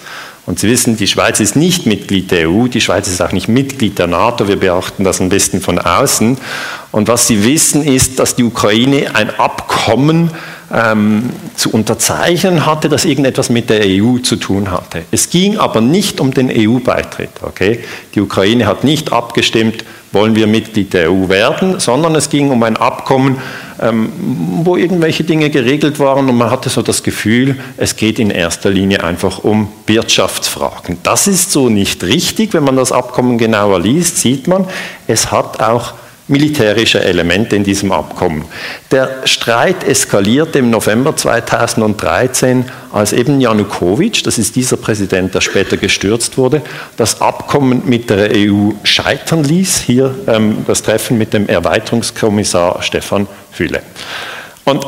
und 0.45 0.59
Sie 0.59 0.69
wissen, 0.69 0.95
die 0.95 1.07
Schweiz 1.07 1.39
ist 1.39 1.55
nicht 1.55 1.87
Mitglied 1.87 2.29
der 2.29 2.49
EU, 2.49 2.67
die 2.67 2.81
Schweiz 2.81 3.07
ist 3.07 3.21
auch 3.21 3.31
nicht 3.31 3.47
Mitglied 3.47 3.97
der 3.97 4.07
NATO, 4.07 4.47
wir 4.47 4.59
beachten 4.59 5.03
das 5.03 5.19
ein 5.19 5.29
bisschen 5.29 5.59
von 5.59 5.79
außen. 5.79 6.37
Und 6.91 7.07
was 7.07 7.27
Sie 7.27 7.43
wissen 7.43 7.83
ist, 7.83 8.19
dass 8.19 8.35
die 8.35 8.43
Ukraine 8.43 9.15
ein 9.15 9.31
Abkommen 9.39 10.29
ähm, 10.71 11.31
zu 11.55 11.71
unterzeichnen 11.71 12.65
hatte, 12.65 12.89
das 12.89 13.05
irgendetwas 13.05 13.49
mit 13.49 13.69
der 13.69 13.81
EU 13.85 14.19
zu 14.19 14.35
tun 14.35 14.71
hatte. 14.71 15.03
Es 15.11 15.29
ging 15.29 15.57
aber 15.57 15.81
nicht 15.81 16.19
um 16.19 16.33
den 16.33 16.51
EU-Beitritt. 16.51 17.29
Okay? 17.41 17.79
Die 18.13 18.21
Ukraine 18.21 18.67
hat 18.67 18.83
nicht 18.83 19.11
abgestimmt, 19.11 19.83
wollen 20.11 20.35
wir 20.35 20.47
Mitglied 20.47 20.93
der 20.93 21.11
EU 21.11 21.27
werden, 21.27 21.79
sondern 21.79 22.15
es 22.15 22.29
ging 22.29 22.51
um 22.51 22.61
ein 22.63 22.77
Abkommen, 22.77 23.37
wo 23.77 24.77
irgendwelche 24.77 25.23
Dinge 25.23 25.49
geregelt 25.49 25.99
waren 25.99 26.29
und 26.29 26.37
man 26.37 26.49
hatte 26.49 26.69
so 26.69 26.81
das 26.81 27.03
Gefühl, 27.03 27.57
es 27.77 27.95
geht 27.95 28.19
in 28.19 28.29
erster 28.29 28.69
Linie 28.69 29.03
einfach 29.03 29.39
um 29.39 29.67
Wirtschaftsfragen. 29.87 30.97
Das 31.03 31.27
ist 31.27 31.51
so 31.51 31.69
nicht 31.69 32.03
richtig. 32.03 32.53
Wenn 32.53 32.63
man 32.63 32.77
das 32.77 32.91
Abkommen 32.91 33.37
genauer 33.37 33.79
liest, 33.79 34.17
sieht 34.19 34.47
man, 34.47 34.65
es 35.07 35.31
hat 35.31 35.61
auch 35.61 35.93
militärische 36.27 37.03
Elemente 37.03 37.55
in 37.55 37.63
diesem 37.63 37.91
Abkommen. 37.91 38.45
Der 38.91 39.21
Streit 39.25 39.83
eskalierte 39.83 40.59
im 40.59 40.71
November 40.71 41.15
2013, 41.15 42.65
als 42.91 43.13
eben 43.13 43.39
Janukowitsch, 43.39 44.25
das 44.25 44.37
ist 44.37 44.55
dieser 44.55 44.77
Präsident, 44.77 45.35
der 45.35 45.41
später 45.41 45.77
gestürzt 45.77 46.37
wurde, 46.37 46.61
das 46.97 47.21
Abkommen 47.21 47.83
mit 47.85 48.09
der 48.09 48.31
EU 48.33 48.71
scheitern 48.83 49.43
ließ. 49.43 49.81
Hier 49.81 50.15
ähm, 50.27 50.65
das 50.65 50.81
Treffen 50.81 51.17
mit 51.17 51.33
dem 51.33 51.47
Erweiterungskommissar 51.47 52.81
Stefan 52.81 53.27
Fühle. 53.51 53.81
Und 54.63 54.85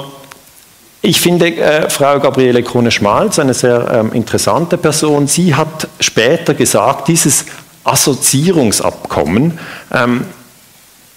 ich 1.03 1.21
finde 1.21 1.55
äh, 1.55 1.89
Frau 1.89 2.19
Gabriele 2.19 2.63
Krone-Schmalz 2.63 3.37
eine 3.37 3.53
sehr 3.53 3.87
ähm, 3.93 4.13
interessante 4.13 4.77
Person. 4.77 5.27
Sie 5.27 5.53
hat 5.53 5.87
später 5.99 6.55
gesagt, 6.55 7.07
dieses 7.07 7.45
Assoziierungsabkommen 7.83 9.59
ähm, 9.93 10.25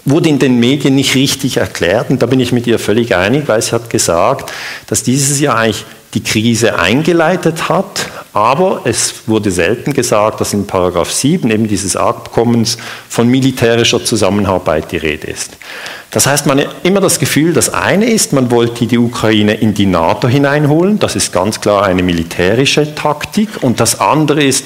wurde 0.04 0.28
in 0.28 0.38
den 0.38 0.58
Medien 0.58 0.94
nicht 0.94 1.14
richtig 1.14 1.58
erklärt. 1.58 2.10
Und 2.10 2.22
da 2.22 2.26
bin 2.26 2.40
ich 2.40 2.52
mit 2.52 2.66
ihr 2.66 2.78
völlig 2.78 3.14
einig, 3.14 3.44
weil 3.46 3.60
sie 3.62 3.72
hat 3.72 3.90
gesagt, 3.90 4.52
dass 4.86 5.02
dieses 5.02 5.40
Jahr 5.40 5.56
eigentlich 5.56 5.84
die 6.14 6.22
Krise 6.22 6.78
eingeleitet 6.78 7.68
hat, 7.68 8.08
aber 8.32 8.82
es 8.84 9.14
wurde 9.26 9.50
selten 9.50 9.92
gesagt, 9.92 10.40
dass 10.40 10.52
in 10.52 10.66
Paragraph 10.66 11.12
7 11.12 11.48
eben 11.50 11.68
dieses 11.68 11.94
Abkommens 11.94 12.78
von 13.08 13.28
militärischer 13.28 14.04
Zusammenarbeit 14.04 14.90
die 14.90 14.96
Rede 14.96 15.28
ist. 15.28 15.56
Das 16.10 16.26
heißt, 16.26 16.46
man 16.46 16.58
hat 16.58 16.74
immer 16.82 17.00
das 17.00 17.20
Gefühl, 17.20 17.52
das 17.52 17.72
eine 17.72 18.06
ist, 18.06 18.32
man 18.32 18.50
wollte 18.50 18.86
die 18.86 18.98
Ukraine 18.98 19.54
in 19.54 19.74
die 19.74 19.86
NATO 19.86 20.26
hineinholen, 20.26 20.98
das 20.98 21.14
ist 21.14 21.32
ganz 21.32 21.60
klar 21.60 21.84
eine 21.84 22.02
militärische 22.02 22.94
Taktik, 22.94 23.48
und 23.62 23.78
das 23.78 24.00
andere 24.00 24.42
ist, 24.42 24.64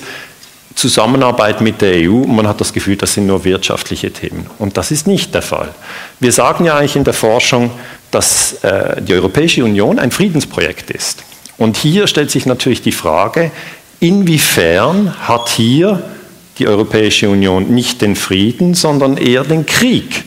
Zusammenarbeit 0.74 1.60
mit 1.60 1.80
der 1.80 2.08
EU 2.08 2.16
und 2.16 2.34
man 2.34 2.48
hat 2.48 2.60
das 2.60 2.72
Gefühl, 2.72 2.96
das 2.96 3.14
sind 3.14 3.26
nur 3.26 3.44
wirtschaftliche 3.44 4.12
Themen. 4.12 4.46
Und 4.58 4.76
das 4.76 4.90
ist 4.90 5.06
nicht 5.06 5.34
der 5.34 5.42
Fall. 5.42 5.74
Wir 6.20 6.32
sagen 6.32 6.64
ja 6.64 6.76
eigentlich 6.76 6.96
in 6.96 7.04
der 7.04 7.14
Forschung, 7.14 7.70
dass 8.10 8.54
äh, 8.64 9.00
die 9.00 9.14
Europäische 9.14 9.64
Union 9.64 9.98
ein 9.98 10.10
Friedensprojekt 10.10 10.90
ist. 10.90 11.22
Und 11.56 11.76
hier 11.76 12.06
stellt 12.06 12.30
sich 12.30 12.46
natürlich 12.46 12.82
die 12.82 12.92
Frage, 12.92 13.52
inwiefern 14.00 15.14
hat 15.28 15.48
hier 15.48 16.02
die 16.58 16.66
Europäische 16.66 17.28
Union 17.28 17.72
nicht 17.72 18.00
den 18.02 18.16
Frieden, 18.16 18.74
sondern 18.74 19.16
eher 19.16 19.44
den 19.44 19.66
Krieg 19.66 20.24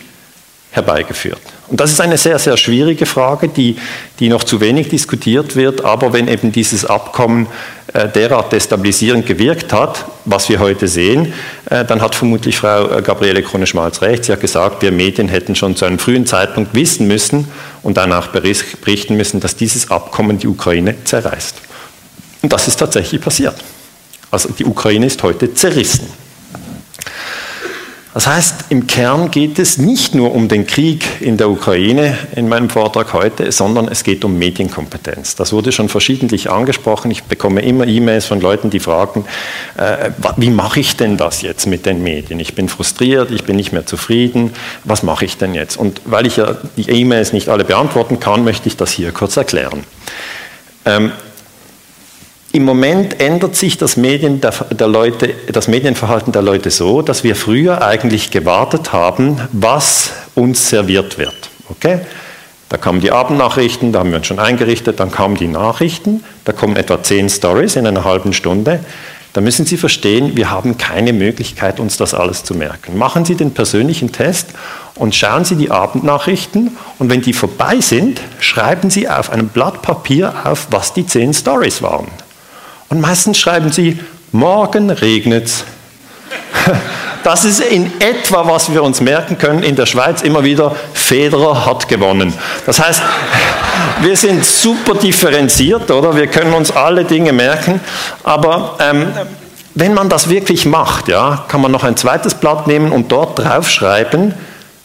herbeigeführt? 0.72 1.42
Und 1.70 1.82
das 1.82 1.92
ist 1.92 2.00
eine 2.00 2.18
sehr, 2.18 2.40
sehr 2.40 2.56
schwierige 2.56 3.06
Frage, 3.06 3.50
die, 3.50 3.76
die 4.20 4.30
noch 4.30 4.46
zu 4.46 4.62
wenig 4.62 4.88
diskutiert 4.88 5.58
wird. 5.58 5.84
Aber 5.84 6.14
wenn 6.14 6.30
eben 6.30 6.54
dieses 6.54 6.86
Abkommen 6.86 7.48
äh, 7.94 8.08
derart 8.08 8.54
destabilisierend 8.54 9.26
gewirkt 9.26 9.74
hat, 9.74 10.06
was 10.24 10.48
wir 10.48 10.60
heute 10.60 10.88
sehen, 10.88 11.34
äh, 11.70 11.84
dann 11.84 12.02
hat 12.02 12.16
vermutlich 12.16 12.58
Frau 12.58 12.90
äh, 12.90 13.02
Gabriele 13.02 13.44
Krone-Schmalz 13.44 14.02
recht. 14.02 14.24
Sie 14.24 14.32
hat 14.32 14.40
gesagt, 14.40 14.82
wir 14.82 14.94
Medien 14.94 15.28
hätten 15.28 15.56
schon 15.56 15.76
zu 15.76 15.84
einem 15.84 16.00
frühen 16.00 16.26
Zeitpunkt 16.26 16.74
wissen 16.74 17.06
müssen 17.06 17.50
und 17.84 17.98
danach 17.98 18.28
berichten 18.28 19.18
müssen, 19.18 19.42
dass 19.42 19.58
dieses 19.58 19.92
Abkommen 19.92 20.38
die 20.38 20.48
Ukraine 20.48 20.96
zerreißt. 21.04 21.56
Und 22.44 22.54
das 22.54 22.70
ist 22.70 22.78
tatsächlich 22.78 23.22
passiert. 23.22 23.56
Also 24.32 24.50
die 24.50 24.66
Ukraine 24.66 25.06
ist 25.06 25.22
heute 25.22 25.54
zerrissen. 25.54 26.08
Das 28.18 28.26
heißt, 28.26 28.56
im 28.70 28.88
Kern 28.88 29.30
geht 29.30 29.60
es 29.60 29.78
nicht 29.78 30.16
nur 30.16 30.34
um 30.34 30.48
den 30.48 30.66
Krieg 30.66 31.06
in 31.20 31.38
der 31.38 31.52
Ukraine 31.52 32.18
in 32.36 32.50
meinem 32.50 32.68
Vortrag 32.68 33.14
heute, 33.14 33.52
sondern 33.52 33.88
es 33.88 34.04
geht 34.04 34.26
um 34.26 34.40
Medienkompetenz. 34.40 35.36
Das 35.36 35.54
wurde 35.54 35.72
schon 35.72 35.88
verschiedentlich 35.88 36.50
angesprochen. 36.50 37.12
Ich 37.12 37.26
bekomme 37.26 37.62
immer 37.62 37.86
E-Mails 37.86 38.26
von 38.26 38.42
Leuten, 38.42 38.72
die 38.72 38.80
fragen, 38.80 39.26
äh, 39.78 40.10
wie 40.36 40.50
mache 40.50 40.80
ich 40.80 40.98
denn 40.98 41.18
das 41.18 41.44
jetzt 41.44 41.68
mit 41.68 41.86
den 41.86 42.02
Medien? 42.02 42.40
Ich 42.40 42.56
bin 42.56 42.70
frustriert, 42.70 43.30
ich 43.30 43.44
bin 43.44 43.56
nicht 43.56 43.72
mehr 43.72 43.86
zufrieden, 43.86 44.52
was 44.84 45.04
mache 45.04 45.24
ich 45.24 45.38
denn 45.38 45.54
jetzt? 45.54 45.78
Und 45.78 46.02
weil 46.06 46.26
ich 46.26 46.38
ja 46.38 46.58
die 46.76 46.90
E-Mails 46.90 47.34
nicht 47.34 47.50
alle 47.50 47.66
beantworten 47.66 48.20
kann, 48.20 48.44
möchte 48.44 48.68
ich 48.68 48.78
das 48.78 48.90
hier 48.90 49.12
kurz 49.12 49.38
erklären. 49.38 49.84
Ähm, 50.86 51.12
im 52.54 52.64
Moment 52.64 53.20
ändert 53.20 53.56
sich 53.56 53.78
das, 53.78 53.98
Medien 53.98 54.42
der, 54.42 54.52
der 54.52 54.88
Leute, 54.88 55.34
das 55.52 55.68
Medienverhalten 55.68 56.32
der 56.32 56.42
Leute 56.42 56.72
so, 56.72 57.02
dass 57.02 57.24
wir 57.24 57.36
früher 57.36 57.82
eigentlich 57.86 58.32
gewartet 58.32 58.94
haben, 58.94 59.40
was 59.52 60.12
uns 60.34 60.70
serviert 60.70 61.18
wird. 61.18 61.36
Okay? 61.70 62.00
Da 62.70 62.78
kamen 62.78 63.00
die 63.00 63.12
Abendnachrichten, 63.12 63.92
da 63.92 64.00
haben 64.00 64.10
wir 64.10 64.18
uns 64.18 64.28
schon 64.28 64.40
eingerichtet, 64.40 65.00
dann 65.00 65.12
kamen 65.12 65.36
die 65.36 65.48
Nachrichten, 65.48 66.24
da 66.46 66.52
kommen 66.52 66.76
etwa 66.76 67.02
zehn 67.02 67.30
Stories 67.30 67.76
in 67.76 67.88
einer 67.88 68.04
halben 68.04 68.34
Stunde. 68.34 68.80
Da 69.34 69.42
müssen 69.42 69.66
Sie 69.66 69.78
verstehen, 69.78 70.36
wir 70.36 70.50
haben 70.50 70.78
keine 70.78 71.14
Möglichkeit, 71.14 71.80
uns 71.80 71.96
das 71.98 72.14
alles 72.14 72.44
zu 72.44 72.56
merken. 72.56 72.98
Machen 72.98 73.24
Sie 73.24 73.36
den 73.36 73.54
persönlichen 73.54 74.12
Test 74.12 74.48
und 74.96 75.16
schauen 75.16 75.46
Sie 75.46 75.56
die 75.56 75.70
Abendnachrichten 75.70 76.76
und 76.98 77.10
wenn 77.10 77.22
die 77.22 77.34
vorbei 77.34 77.80
sind, 77.82 78.20
schreiben 78.40 78.90
Sie 78.90 79.08
auf 79.08 79.30
einem 79.30 79.50
Blatt 79.50 79.82
Papier 79.82 80.34
auf, 80.44 80.68
was 80.72 80.94
die 80.94 81.06
zehn 81.06 81.34
Stories 81.34 81.82
waren. 81.82 82.08
Und 82.90 83.02
meistens 83.02 83.38
schreiben 83.38 83.72
sie, 83.72 84.00
morgen 84.32 84.90
regnet's. 84.90 85.64
Das 87.24 87.44
ist 87.44 87.60
in 87.60 87.92
etwa, 88.00 88.48
was 88.48 88.72
wir 88.72 88.82
uns 88.82 89.02
merken 89.02 89.38
können 89.38 89.62
in 89.62 89.76
der 89.76 89.86
Schweiz 89.86 90.22
immer 90.22 90.46
wieder, 90.46 90.74
Federer 90.94 91.66
hat 91.66 91.90
gewonnen. 91.90 92.34
Das 92.66 92.80
heißt, 92.80 93.02
wir 94.02 94.16
sind 94.16 94.46
super 94.46 94.94
differenziert, 94.94 95.92
oder? 95.92 96.16
Wir 96.16 96.28
können 96.28 96.54
uns 96.54 96.72
alle 96.72 97.04
Dinge 97.04 97.34
merken, 97.34 97.82
aber 98.24 98.78
ähm, 98.80 99.08
wenn 99.76 99.94
man 99.94 100.08
das 100.08 100.30
wirklich 100.30 100.66
macht, 100.66 101.10
ja, 101.10 101.44
kann 101.50 101.60
man 101.60 101.72
noch 101.72 101.84
ein 101.84 101.98
zweites 101.98 102.34
Blatt 102.34 102.66
nehmen 102.66 102.94
und 102.94 103.12
dort 103.12 103.40
draufschreiben, 103.40 104.34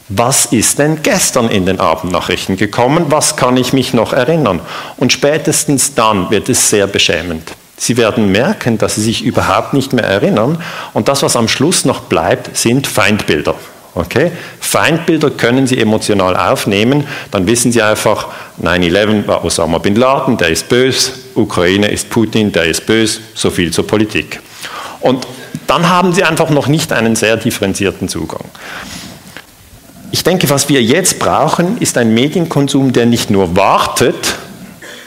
was 0.09 0.47
ist 0.47 0.81
denn 0.81 1.01
gestern 1.03 1.49
in 1.49 1.65
den 1.65 1.79
Abendnachrichten 1.79 2.57
gekommen, 2.57 3.07
was 3.09 3.37
kann 3.37 3.57
ich 3.57 3.73
mich 3.73 3.95
noch 3.95 4.13
erinnern? 4.13 4.61
Und 4.97 5.13
spätestens 5.13 5.95
dann 5.95 6.29
wird 6.31 6.49
es 6.49 6.69
sehr 6.69 6.89
beschämend. 6.89 7.53
Sie 7.83 7.97
werden 7.97 8.31
merken, 8.31 8.79
dass 8.79 8.95
Sie 8.95 9.01
sich 9.01 9.25
überhaupt 9.25 9.75
nicht 9.75 9.93
mehr 9.93 10.05
erinnern. 10.05 10.63
Und 10.93 11.09
das, 11.09 11.25
was 11.25 11.35
am 11.35 11.49
Schluss 11.49 11.85
noch 11.85 12.03
bleibt, 12.03 12.57
sind 12.57 12.87
Feindbilder. 12.87 13.57
Okay? 13.97 14.31
Feindbilder 14.61 15.31
können 15.31 15.67
Sie 15.67 15.81
emotional 15.81 16.37
aufnehmen. 16.37 17.09
Dann 17.33 17.49
wissen 17.49 17.73
Sie 17.73 17.83
einfach, 17.83 18.29
9-11 18.63 19.27
war 19.27 19.45
Osama 19.45 19.79
bin 19.79 19.97
Laden, 19.97 20.37
der 20.37 20.51
ist 20.51 20.69
böse. 20.69 21.11
Ukraine 21.35 21.91
ist 21.91 22.09
Putin, 22.09 22.53
der 22.53 22.67
ist 22.67 22.87
böse. 22.87 23.19
So 23.35 23.51
viel 23.51 23.73
zur 23.73 23.85
Politik. 23.85 24.41
Und 25.01 25.27
dann 25.67 25.89
haben 25.89 26.13
Sie 26.13 26.23
einfach 26.23 26.51
noch 26.51 26.69
nicht 26.69 26.93
einen 26.93 27.17
sehr 27.17 27.37
differenzierten 27.37 28.09
Zugang. 28.09 28.45
Ich 30.13 30.23
denke, 30.23 30.49
was 30.51 30.69
wir 30.69 30.81
jetzt 30.81 31.19
brauchen, 31.19 31.79
ist 31.79 31.99
ein 31.99 32.15
Medienkonsum, 32.15 32.93
der 32.93 33.07
nicht 33.07 33.29
nur 33.29 33.57
wartet, 33.57 34.37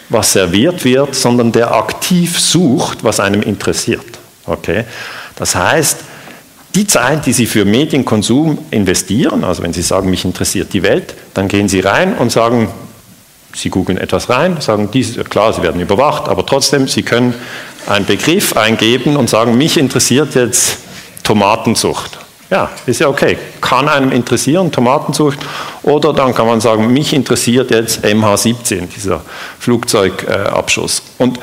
was 0.10 0.34
serviert 0.34 0.84
wird, 0.86 1.16
sondern 1.16 1.52
der 1.52 1.74
aktiv 1.74 2.40
sucht, 2.40 3.04
was 3.04 3.20
einem 3.20 3.42
interessiert. 3.42 4.06
Okay? 4.46 4.86
Das 5.36 5.56
heißt, 5.56 5.98
die 6.76 6.88
Zeit, 6.88 7.26
die 7.26 7.34
Sie 7.34 7.46
für 7.46 7.66
Medienkonsum 7.66 8.58
investieren, 8.72 9.44
also 9.44 9.64
wenn 9.64 9.74
Sie 9.74 9.82
sagen, 9.82 10.10
mich 10.10 10.26
interessiert 10.26 10.74
die 10.74 10.84
Welt, 10.84 11.16
dann 11.34 11.48
gehen 11.48 11.70
Sie 11.70 11.80
rein 11.80 12.18
und 12.18 12.32
sagen, 12.32 12.70
Sie 13.54 13.70
googeln 13.70 13.98
etwas 13.98 14.30
rein, 14.30 14.60
sagen, 14.60 14.90
dies, 14.92 15.18
klar, 15.30 15.54
Sie 15.54 15.64
werden 15.64 15.80
überwacht, 15.80 16.28
aber 16.28 16.46
trotzdem, 16.46 16.90
Sie 16.90 17.04
können 17.04 17.34
einen 17.88 18.06
Begriff 18.06 18.58
eingeben 18.58 19.16
und 19.16 19.30
sagen, 19.30 19.58
mich 19.58 19.78
interessiert 19.78 20.36
jetzt 20.36 20.78
Tomatenzucht. 21.24 22.25
Ja, 22.50 22.70
ist 22.86 23.00
ja 23.00 23.08
okay. 23.08 23.38
Kann 23.60 23.90
einem 23.90 24.12
interessieren, 24.12 24.72
Tomatenzucht. 24.72 25.40
Oder 25.82 26.14
dann 26.14 26.34
kann 26.34 26.46
man 26.46 26.62
sagen, 26.62 26.94
mich 26.94 27.14
interessiert 27.14 27.72
jetzt 27.72 28.06
MH17, 28.06 28.88
dieser 28.96 29.22
Flugzeugabschuss. 29.60 31.02
Und 31.18 31.40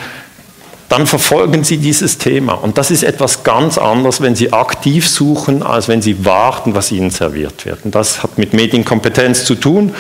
dann 0.89 1.07
verfolgen 1.07 1.65
Sie 1.65 1.79
dieses 1.79 2.19
Thema. 2.19 2.53
Und 2.53 2.79
das 2.79 2.91
ist 2.91 3.03
etwas 3.03 3.45
ganz 3.45 3.79
anderes, 3.79 4.21
wenn 4.21 4.37
Sie 4.37 4.53
aktiv 4.53 5.09
suchen, 5.09 5.63
als 5.63 5.89
wenn 5.89 6.03
Sie 6.03 6.25
warten, 6.25 6.75
was 6.75 6.93
Ihnen 6.93 7.11
serviert 7.11 7.65
wird. 7.65 7.85
Und 7.85 7.95
das 7.95 8.23
hat 8.23 8.39
mit 8.39 8.53
Medienkompetenz 8.53 9.45
zu 9.45 9.55
tun. 9.55 9.95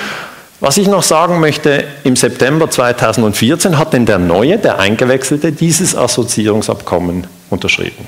Was 0.60 0.76
ich 0.76 0.86
noch 0.86 1.02
sagen 1.02 1.40
möchte, 1.40 1.84
im 2.04 2.14
September 2.14 2.70
2014 2.70 3.78
hat 3.78 3.94
denn 3.94 4.06
der 4.06 4.18
neue, 4.18 4.58
der 4.58 4.78
eingewechselte, 4.78 5.50
dieses 5.50 5.96
Assoziierungsabkommen 5.96 7.26
unterschrieben. 7.50 8.06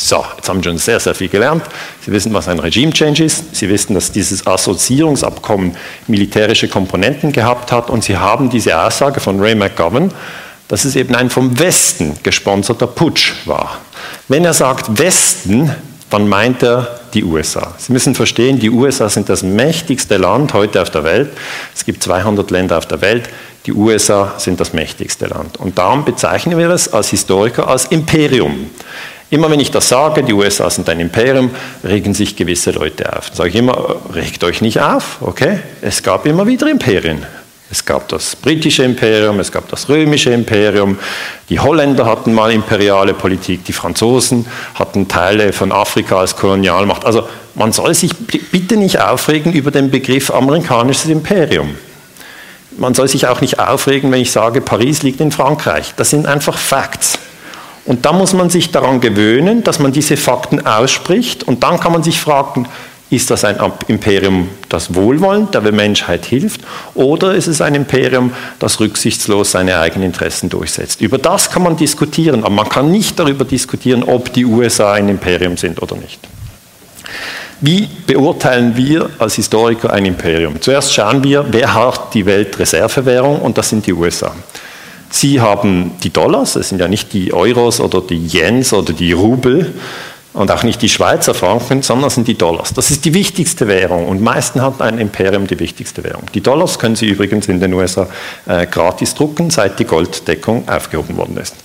So, 0.00 0.24
jetzt 0.36 0.48
haben 0.48 0.62
Sie 0.62 0.68
schon 0.68 0.78
sehr, 0.78 1.00
sehr 1.00 1.12
viel 1.12 1.28
gelernt. 1.28 1.64
Sie 2.06 2.12
wissen, 2.12 2.32
was 2.32 2.46
ein 2.46 2.60
Regime-Change 2.60 3.24
ist. 3.24 3.56
Sie 3.56 3.68
wissen, 3.68 3.94
dass 3.94 4.12
dieses 4.12 4.46
Assoziierungsabkommen 4.46 5.76
militärische 6.06 6.68
Komponenten 6.68 7.32
gehabt 7.32 7.72
hat. 7.72 7.90
Und 7.90 8.04
Sie 8.04 8.16
haben 8.16 8.48
diese 8.48 8.80
Aussage 8.80 9.18
von 9.18 9.40
Ray 9.40 9.56
McGovern, 9.56 10.12
dass 10.68 10.84
es 10.84 10.94
eben 10.94 11.16
ein 11.16 11.30
vom 11.30 11.58
Westen 11.58 12.16
gesponserter 12.22 12.86
Putsch 12.86 13.32
war. 13.44 13.80
Wenn 14.28 14.44
er 14.44 14.54
sagt 14.54 15.00
Westen, 15.00 15.74
dann 16.10 16.28
meint 16.28 16.62
er 16.62 17.00
die 17.12 17.24
USA. 17.24 17.74
Sie 17.78 17.92
müssen 17.92 18.14
verstehen, 18.14 18.60
die 18.60 18.70
USA 18.70 19.08
sind 19.08 19.28
das 19.28 19.42
mächtigste 19.42 20.16
Land 20.16 20.54
heute 20.54 20.80
auf 20.80 20.90
der 20.90 21.02
Welt. 21.02 21.30
Es 21.74 21.84
gibt 21.84 22.04
200 22.04 22.52
Länder 22.52 22.78
auf 22.78 22.86
der 22.86 23.00
Welt. 23.00 23.28
Die 23.66 23.72
USA 23.72 24.34
sind 24.38 24.60
das 24.60 24.72
mächtigste 24.72 25.26
Land. 25.26 25.56
Und 25.56 25.76
darum 25.76 26.04
bezeichnen 26.04 26.56
wir 26.56 26.70
es 26.70 26.92
als 26.92 27.10
Historiker 27.10 27.66
als 27.66 27.86
Imperium. 27.86 28.70
Immer 29.30 29.50
wenn 29.50 29.60
ich 29.60 29.70
das 29.70 29.88
sage, 29.88 30.22
die 30.22 30.32
USA 30.32 30.70
sind 30.70 30.88
ein 30.88 31.00
Imperium, 31.00 31.50
regen 31.84 32.14
sich 32.14 32.34
gewisse 32.34 32.70
Leute 32.70 33.14
auf. 33.14 33.28
Dann 33.28 33.36
sage 33.36 33.50
ich 33.50 33.56
immer, 33.56 33.96
regt 34.14 34.42
euch 34.42 34.62
nicht 34.62 34.80
auf, 34.80 35.18
okay? 35.20 35.58
Es 35.82 36.02
gab 36.02 36.24
immer 36.24 36.46
wieder 36.46 36.68
Imperien. 36.68 37.26
Es 37.70 37.84
gab 37.84 38.08
das 38.08 38.34
britische 38.34 38.82
Imperium, 38.82 39.38
es 39.40 39.52
gab 39.52 39.68
das 39.68 39.90
römische 39.90 40.30
Imperium, 40.30 40.98
die 41.50 41.60
Holländer 41.60 42.06
hatten 42.06 42.32
mal 42.32 42.50
imperiale 42.50 43.12
Politik, 43.12 43.66
die 43.66 43.74
Franzosen 43.74 44.46
hatten 44.74 45.06
Teile 45.06 45.52
von 45.52 45.70
Afrika 45.70 46.18
als 46.18 46.34
Kolonialmacht. 46.34 47.04
Also 47.04 47.28
man 47.54 47.72
soll 47.72 47.94
sich 47.94 48.12
bitte 48.16 48.78
nicht 48.78 49.00
aufregen 49.00 49.52
über 49.52 49.70
den 49.70 49.90
Begriff 49.90 50.30
amerikanisches 50.30 51.10
Imperium. 51.10 51.74
Man 52.78 52.94
soll 52.94 53.08
sich 53.08 53.26
auch 53.26 53.42
nicht 53.42 53.58
aufregen, 53.58 54.10
wenn 54.12 54.22
ich 54.22 54.30
sage, 54.30 54.62
Paris 54.62 55.02
liegt 55.02 55.20
in 55.20 55.32
Frankreich. 55.32 55.92
Das 55.96 56.08
sind 56.08 56.26
einfach 56.26 56.56
Facts. 56.56 57.18
Und 57.88 58.04
da 58.04 58.12
muss 58.12 58.34
man 58.34 58.50
sich 58.50 58.70
daran 58.70 59.00
gewöhnen, 59.00 59.64
dass 59.64 59.78
man 59.78 59.92
diese 59.92 60.18
Fakten 60.18 60.66
ausspricht 60.66 61.42
und 61.42 61.62
dann 61.62 61.80
kann 61.80 61.92
man 61.92 62.02
sich 62.02 62.20
fragen, 62.20 62.68
Ist 63.10 63.30
das 63.30 63.42
ein 63.46 63.56
Imperium, 63.86 64.50
das 64.68 64.94
wohlwollend 64.94 65.54
der 65.54 65.62
Menschheit 65.72 66.26
hilft, 66.26 66.60
oder 66.94 67.34
ist 67.34 67.46
es 67.46 67.62
ein 67.62 67.74
Imperium, 67.74 68.34
das 68.58 68.80
rücksichtslos 68.80 69.52
seine 69.52 69.78
eigenen 69.78 70.08
Interessen 70.08 70.50
durchsetzt? 70.50 71.00
Über 71.00 71.16
das 71.16 71.50
kann 71.50 71.62
man 71.62 71.78
diskutieren, 71.78 72.44
aber 72.44 72.54
man 72.54 72.68
kann 72.68 72.90
nicht 72.90 73.18
darüber 73.18 73.46
diskutieren, 73.46 74.02
ob 74.02 74.30
die 74.34 74.44
USA 74.44 74.92
ein 74.92 75.08
Imperium 75.08 75.56
sind 75.56 75.80
oder 75.80 75.96
nicht. 75.96 76.20
Wie 77.62 77.88
beurteilen 78.06 78.76
wir 78.76 79.08
als 79.18 79.36
Historiker 79.36 79.90
ein 79.90 80.04
Imperium? 80.04 80.60
Zuerst 80.60 80.92
schauen 80.92 81.24
wir, 81.24 81.46
wer 81.50 81.72
hat 81.72 82.12
die 82.12 82.26
Weltreservewährung 82.26 83.40
und 83.40 83.56
das 83.56 83.70
sind 83.70 83.86
die 83.86 83.94
USA. 83.94 84.34
Sie 85.10 85.40
haben 85.40 85.92
die 86.02 86.10
Dollars, 86.10 86.54
das 86.54 86.68
sind 86.68 86.80
ja 86.80 86.88
nicht 86.88 87.12
die 87.12 87.32
Euros 87.32 87.80
oder 87.80 88.00
die 88.00 88.26
Yens 88.26 88.72
oder 88.72 88.92
die 88.92 89.12
Rubel 89.12 89.74
und 90.34 90.50
auch 90.50 90.62
nicht 90.62 90.82
die 90.82 90.88
Schweizer 90.88 91.34
Franken, 91.34 91.82
sondern 91.82 92.10
sind 92.10 92.28
die 92.28 92.36
Dollars. 92.36 92.74
Das 92.74 92.90
ist 92.90 93.04
die 93.04 93.14
wichtigste 93.14 93.66
Währung 93.66 94.06
und 94.06 94.22
meistens 94.22 94.62
hat 94.62 94.80
ein 94.80 94.98
Imperium 94.98 95.46
die 95.46 95.58
wichtigste 95.58 96.04
Währung. 96.04 96.24
Die 96.34 96.42
Dollars 96.42 96.78
können 96.78 96.96
Sie 96.96 97.06
übrigens 97.06 97.48
in 97.48 97.58
den 97.58 97.72
USA 97.72 98.06
äh, 98.46 98.66
gratis 98.66 99.14
drucken, 99.14 99.50
seit 99.50 99.78
die 99.78 99.84
Golddeckung 99.84 100.68
aufgehoben 100.68 101.16
worden 101.16 101.38
ist. 101.38 101.56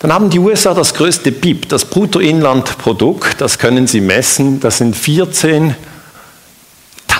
Dann 0.00 0.14
haben 0.14 0.30
die 0.30 0.38
USA 0.38 0.72
das 0.72 0.94
größte 0.94 1.30
BIP, 1.30 1.68
das 1.68 1.84
Bruttoinlandprodukt, 1.84 3.38
das 3.40 3.58
können 3.58 3.86
Sie 3.86 4.00
messen, 4.00 4.58
das 4.58 4.78
sind 4.78 4.96
14 4.96 5.76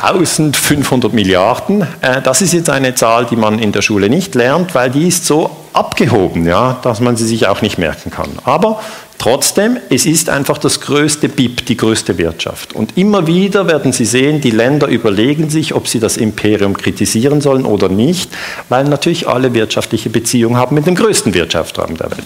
1500 0.03 1.13
Milliarden. 1.13 1.83
Äh, 2.01 2.23
das 2.23 2.43
ist 2.43 2.53
jetzt 2.53 2.71
eine 2.71 2.95
Zahl, 2.95 3.27
die 3.27 3.37
man 3.37 3.59
in 3.59 3.73
der 3.73 3.83
Schule 3.83 4.09
nicht 4.09 4.35
lernt, 4.35 4.75
weil 4.75 4.91
die 4.91 5.09
ist 5.09 5.27
so 5.27 5.51
abgehoben, 5.73 6.47
ja, 6.47 6.79
dass 6.83 7.01
man 7.01 7.17
sie 7.17 7.27
sich 7.27 7.47
auch 7.47 7.63
nicht 7.63 7.79
merken 7.79 8.11
kann. 8.11 8.31
Aber 8.45 8.81
trotzdem, 9.19 9.77
es 9.89 10.07
ist 10.07 10.31
einfach 10.31 10.59
das 10.59 10.81
größte 10.81 11.29
BIP, 11.29 11.67
die 11.67 11.77
größte 11.77 12.19
Wirtschaft. 12.19 12.73
Und 12.73 12.97
immer 12.97 13.27
wieder 13.27 13.69
werden 13.69 13.93
Sie 13.93 14.05
sehen, 14.05 14.41
die 14.41 14.51
Länder 14.51 14.89
überlegen 14.89 15.51
sich, 15.51 15.75
ob 15.75 15.87
sie 15.87 16.01
das 16.01 16.17
Imperium 16.17 16.77
kritisieren 16.77 17.41
sollen 17.41 17.65
oder 17.65 17.89
nicht, 17.89 18.31
weil 18.69 18.85
natürlich 18.85 19.29
alle 19.29 19.55
wirtschaftliche 19.55 20.11
Beziehungen 20.11 20.57
haben 20.57 20.75
mit 20.75 20.87
dem 20.87 20.95
größten 20.95 21.35
Wirtschaftsraum 21.35 21.97
der 21.97 22.11
Welt. 22.11 22.25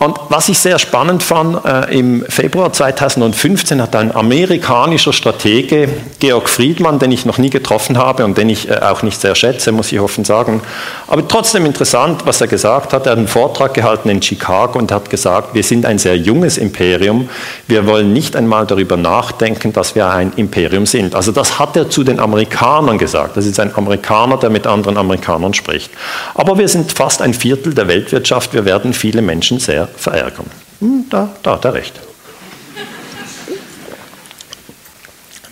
Und 0.00 0.18
was 0.30 0.48
ich 0.48 0.58
sehr 0.58 0.78
spannend 0.78 1.22
fand, 1.22 1.62
äh, 1.62 1.98
im 1.98 2.24
Februar 2.26 2.72
2015 2.72 3.82
hat 3.82 3.94
ein 3.94 4.16
amerikanischer 4.16 5.12
Stratege, 5.12 5.90
Georg 6.18 6.48
Friedmann, 6.48 6.98
den 6.98 7.12
ich 7.12 7.26
noch 7.26 7.36
nie 7.36 7.50
getroffen 7.50 7.98
habe 7.98 8.24
und 8.24 8.38
den 8.38 8.48
ich 8.48 8.70
äh, 8.70 8.76
auch 8.76 9.02
nicht 9.02 9.20
sehr 9.20 9.34
schätze, 9.34 9.72
muss 9.72 9.92
ich 9.92 10.00
offen 10.00 10.24
sagen, 10.24 10.62
aber 11.06 11.28
trotzdem 11.28 11.66
interessant, 11.66 12.22
was 12.24 12.40
er 12.40 12.46
gesagt 12.46 12.94
hat. 12.94 13.04
Er 13.04 13.12
hat 13.12 13.18
einen 13.18 13.28
Vortrag 13.28 13.74
gehalten 13.74 14.08
in 14.08 14.22
Chicago 14.22 14.78
und 14.78 14.90
hat 14.90 15.10
gesagt, 15.10 15.52
wir 15.52 15.62
sind 15.62 15.84
ein 15.84 15.98
sehr 15.98 16.16
junges 16.16 16.56
Imperium, 16.56 17.28
wir 17.68 17.86
wollen 17.86 18.14
nicht 18.14 18.36
einmal 18.36 18.66
darüber 18.66 18.96
nachdenken, 18.96 19.74
dass 19.74 19.94
wir 19.96 20.08
ein 20.08 20.32
Imperium 20.36 20.86
sind. 20.86 21.14
Also 21.14 21.30
das 21.30 21.58
hat 21.58 21.76
er 21.76 21.90
zu 21.90 22.04
den 22.04 22.20
Amerikanern 22.20 22.96
gesagt. 22.96 23.36
Das 23.36 23.44
ist 23.44 23.60
ein 23.60 23.76
Amerikaner, 23.76 24.38
der 24.38 24.48
mit 24.48 24.66
anderen 24.66 24.96
Amerikanern 24.96 25.52
spricht. 25.52 25.90
Aber 26.34 26.56
wir 26.56 26.68
sind 26.68 26.90
fast 26.90 27.20
ein 27.20 27.34
Viertel 27.34 27.74
der 27.74 27.86
Weltwirtschaft, 27.86 28.54
wir 28.54 28.64
werden 28.64 28.94
viele 28.94 29.20
Menschen 29.20 29.58
sehr 29.58 29.89
verärgern. 29.96 30.50
Hm, 30.80 31.06
da, 31.10 31.30
da 31.42 31.52
hat 31.52 31.64
er 31.64 31.74
recht. 31.74 32.00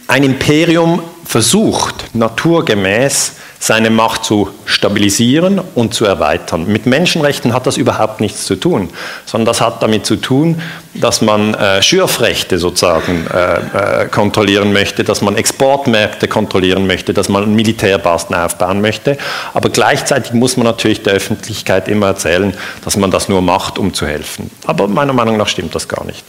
Ein 0.07 0.25
Imperium 0.25 1.03
versucht 1.25 2.15
naturgemäß 2.15 3.33
seine 3.59 3.91
Macht 3.91 4.25
zu 4.25 4.51
stabilisieren 4.67 5.61
und 5.75 5.93
zu 5.93 6.05
erweitern. 6.05 6.67
Mit 6.67 6.87
Menschenrechten 6.87 7.53
hat 7.53 7.67
das 7.67 7.77
überhaupt 7.77 8.21
nichts 8.21 8.47
zu 8.47 8.57
tun, 8.57 8.89
sondern 9.27 9.47
das 9.47 9.61
hat 9.61 9.83
damit 9.83 10.07
zu 10.07 10.17
tun, 10.17 10.63
dass 10.95 11.21
man 11.23 11.55
äh, 11.55 11.83
Schürfrechte 11.83 12.59
sozusagen 12.59 13.27
äh, 13.27 14.03
äh, 14.03 14.09
kontrollieren 14.09 14.73
möchte, 14.73 15.03
dass 15.05 15.23
man 15.23 15.37
Exportmärkte 15.37 16.29
kontrollieren 16.29 16.87
möchte, 16.87 17.13
dass 17.13 17.29
man 17.29 17.55
Militärbasen 17.55 18.35
aufbauen 18.35 18.81
möchte. 18.81 19.19
Aber 19.55 19.71
gleichzeitig 19.71 20.33
muss 20.33 20.57
man 20.57 20.67
natürlich 20.67 21.03
der 21.03 21.15
Öffentlichkeit 21.15 21.89
immer 21.89 22.07
erzählen, 22.07 22.55
dass 22.85 22.97
man 22.97 23.11
das 23.11 23.29
nur 23.29 23.43
macht, 23.43 23.79
um 23.79 23.93
zu 23.93 24.07
helfen. 24.07 24.51
Aber 24.67 24.87
meiner 24.87 25.13
Meinung 25.13 25.37
nach 25.37 25.49
stimmt 25.49 25.75
das 25.75 25.89
gar 25.89 26.05
nicht. 26.05 26.25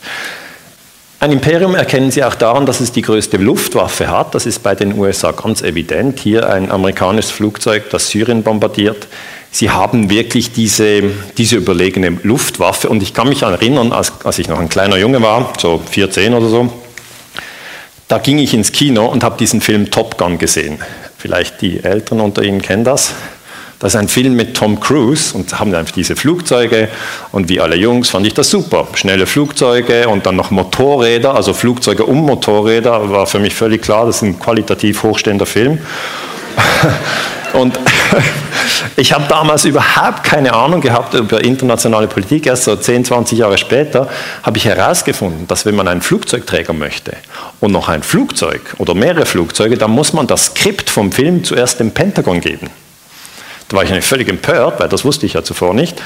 Ein 1.22 1.34
Imperium 1.34 1.76
erkennen 1.76 2.12
Sie 2.12 2.24
auch 2.24 2.36
daran, 2.36 2.65
dass 2.65 2.80
es 2.80 2.93
die 2.93 3.02
größte 3.02 3.36
Luftwaffe 3.36 4.08
hat. 4.08 4.34
Das 4.36 4.46
ist 4.46 4.63
bei 4.63 4.74
den 4.74 4.98
USA 4.98 5.32
ganz 5.32 5.62
evident. 5.62 6.17
Hier 6.17 6.50
ein 6.50 6.72
amerikanisches 6.72 7.30
Flugzeug, 7.30 7.89
das 7.89 8.10
Syrien 8.10 8.41
bombardiert. 8.41 9.08
Sie 9.52 9.70
haben 9.70 10.10
wirklich 10.10 10.54
diese, 10.54 11.04
diese 11.38 11.58
überlegene 11.58 12.17
Luftwaffe. 12.24 12.88
Und 12.88 13.04
ich 13.04 13.13
kann 13.13 13.28
mich 13.28 13.41
erinnern, 13.41 13.91
als, 13.91 14.13
als 14.24 14.39
ich 14.39 14.48
noch 14.48 14.60
ein 14.60 14.70
kleiner 14.70 14.96
Junge 14.96 15.22
war, 15.22 15.52
so 15.60 15.82
14 15.91 16.34
oder 16.34 16.48
so, 16.48 16.72
da 18.08 18.17
ging 18.20 18.38
ich 18.38 18.54
ins 18.54 18.72
Kino 18.72 19.06
und 19.06 19.22
habe 19.22 19.38
diesen 19.38 19.60
Film 19.60 19.91
Top 19.91 20.17
Gun 20.17 20.38
gesehen. 20.38 20.80
Vielleicht 21.17 21.60
die 21.60 21.84
Älteren 21.84 22.22
unter 22.22 22.43
Ihnen 22.43 22.62
kennen 22.62 22.86
das. 22.86 23.13
Das 23.80 23.94
ist 23.94 24.00
ein 24.00 24.10
Film 24.10 24.36
mit 24.36 24.58
Tom 24.58 24.82
Cruise 24.82 25.34
und 25.34 25.58
haben 25.58 25.74
einfach 25.74 25.94
diese 25.94 26.18
Flugzeuge 26.18 26.89
und 27.32 27.48
wie 27.48 27.62
alle 27.62 27.78
Jungs 27.78 28.10
fand 28.10 28.28
ich 28.28 28.34
das 28.34 28.50
super. 28.50 28.88
Schnelle 28.94 29.26
Flugzeuge 29.26 30.10
und 30.10 30.26
dann 30.26 30.36
noch 30.36 30.52
Motorräder, 30.52 31.34
also 31.34 31.54
Flugzeuge 31.54 32.04
um 32.06 32.26
Motorräder, 32.26 33.10
war 33.10 33.26
für 33.26 33.39
mich 33.39 33.56
völlig 33.56 33.82
klar, 33.82 34.06
das 34.06 34.18
ist 34.18 34.24
ein 34.24 34.38
qualitativ 34.38 35.04
hochstehender 35.04 35.46
Film. 35.46 35.80
Und 37.54 37.80
ich 38.96 39.12
habe 39.12 39.26
damals 39.28 39.65
überhaupt 39.65 40.24
keine 40.24 40.54
Ahnung 40.54 40.82
gehabt 40.82 41.15
über 41.15 41.44
internationale 41.44 42.08
Politik. 42.08 42.46
Erst 42.46 42.65
so 42.65 42.76
10, 42.76 43.06
20 43.06 43.39
Jahre 43.39 43.58
später 43.58 44.08
habe 44.44 44.58
ich 44.58 44.65
herausgefunden, 44.65 45.48
dass 45.48 45.65
wenn 45.65 45.76
man 45.76 45.88
einen 45.88 46.02
Flugzeugträger 46.02 46.74
möchte 46.74 47.13
und 47.60 47.72
noch 47.72 47.89
ein 47.89 48.04
Flugzeug 48.04 48.62
oder 48.78 48.94
mehrere 48.94 49.26
Flugzeuge, 49.26 49.78
dann 49.78 49.89
muss 49.89 50.13
man 50.13 50.28
das 50.28 50.48
Skript 50.48 50.92
vom 50.92 51.12
Film 51.12 51.44
zuerst 51.44 51.80
dem 51.80 51.89
Pentagon 51.92 52.39
geben. 52.39 52.70
Da 53.69 53.77
war 53.77 53.84
ich 53.84 53.91
eigentlich 53.91 54.05
völlig 54.05 54.27
empört, 54.27 54.79
weil 54.79 54.89
das 54.89 55.05
wusste 55.05 55.27
ich 55.27 55.34
ja 55.34 55.43
zuvor 55.43 55.73
nicht. 55.73 56.01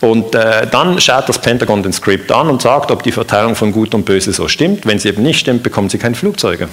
Und 0.00 0.34
äh, 0.34 0.66
dann 0.66 1.00
schaut 1.00 1.28
das 1.28 1.40
Pentagon 1.40 1.82
den 1.82 1.92
Skript 1.92 2.30
an 2.30 2.48
und 2.50 2.60
sagt, 2.60 2.90
ob 2.90 3.02
die 3.02 3.12
Verteilung 3.12 3.56
von 3.56 3.72
Gut 3.72 3.94
und 3.94 4.04
Böse 4.04 4.32
so 4.32 4.48
stimmt. 4.48 4.86
Wenn 4.86 4.98
sie 4.98 5.08
eben 5.08 5.22
nicht 5.22 5.40
stimmt, 5.40 5.62
bekommen 5.62 5.88
sie 5.88 5.98
keine 5.98 6.14
Flugzeuge. 6.14 6.68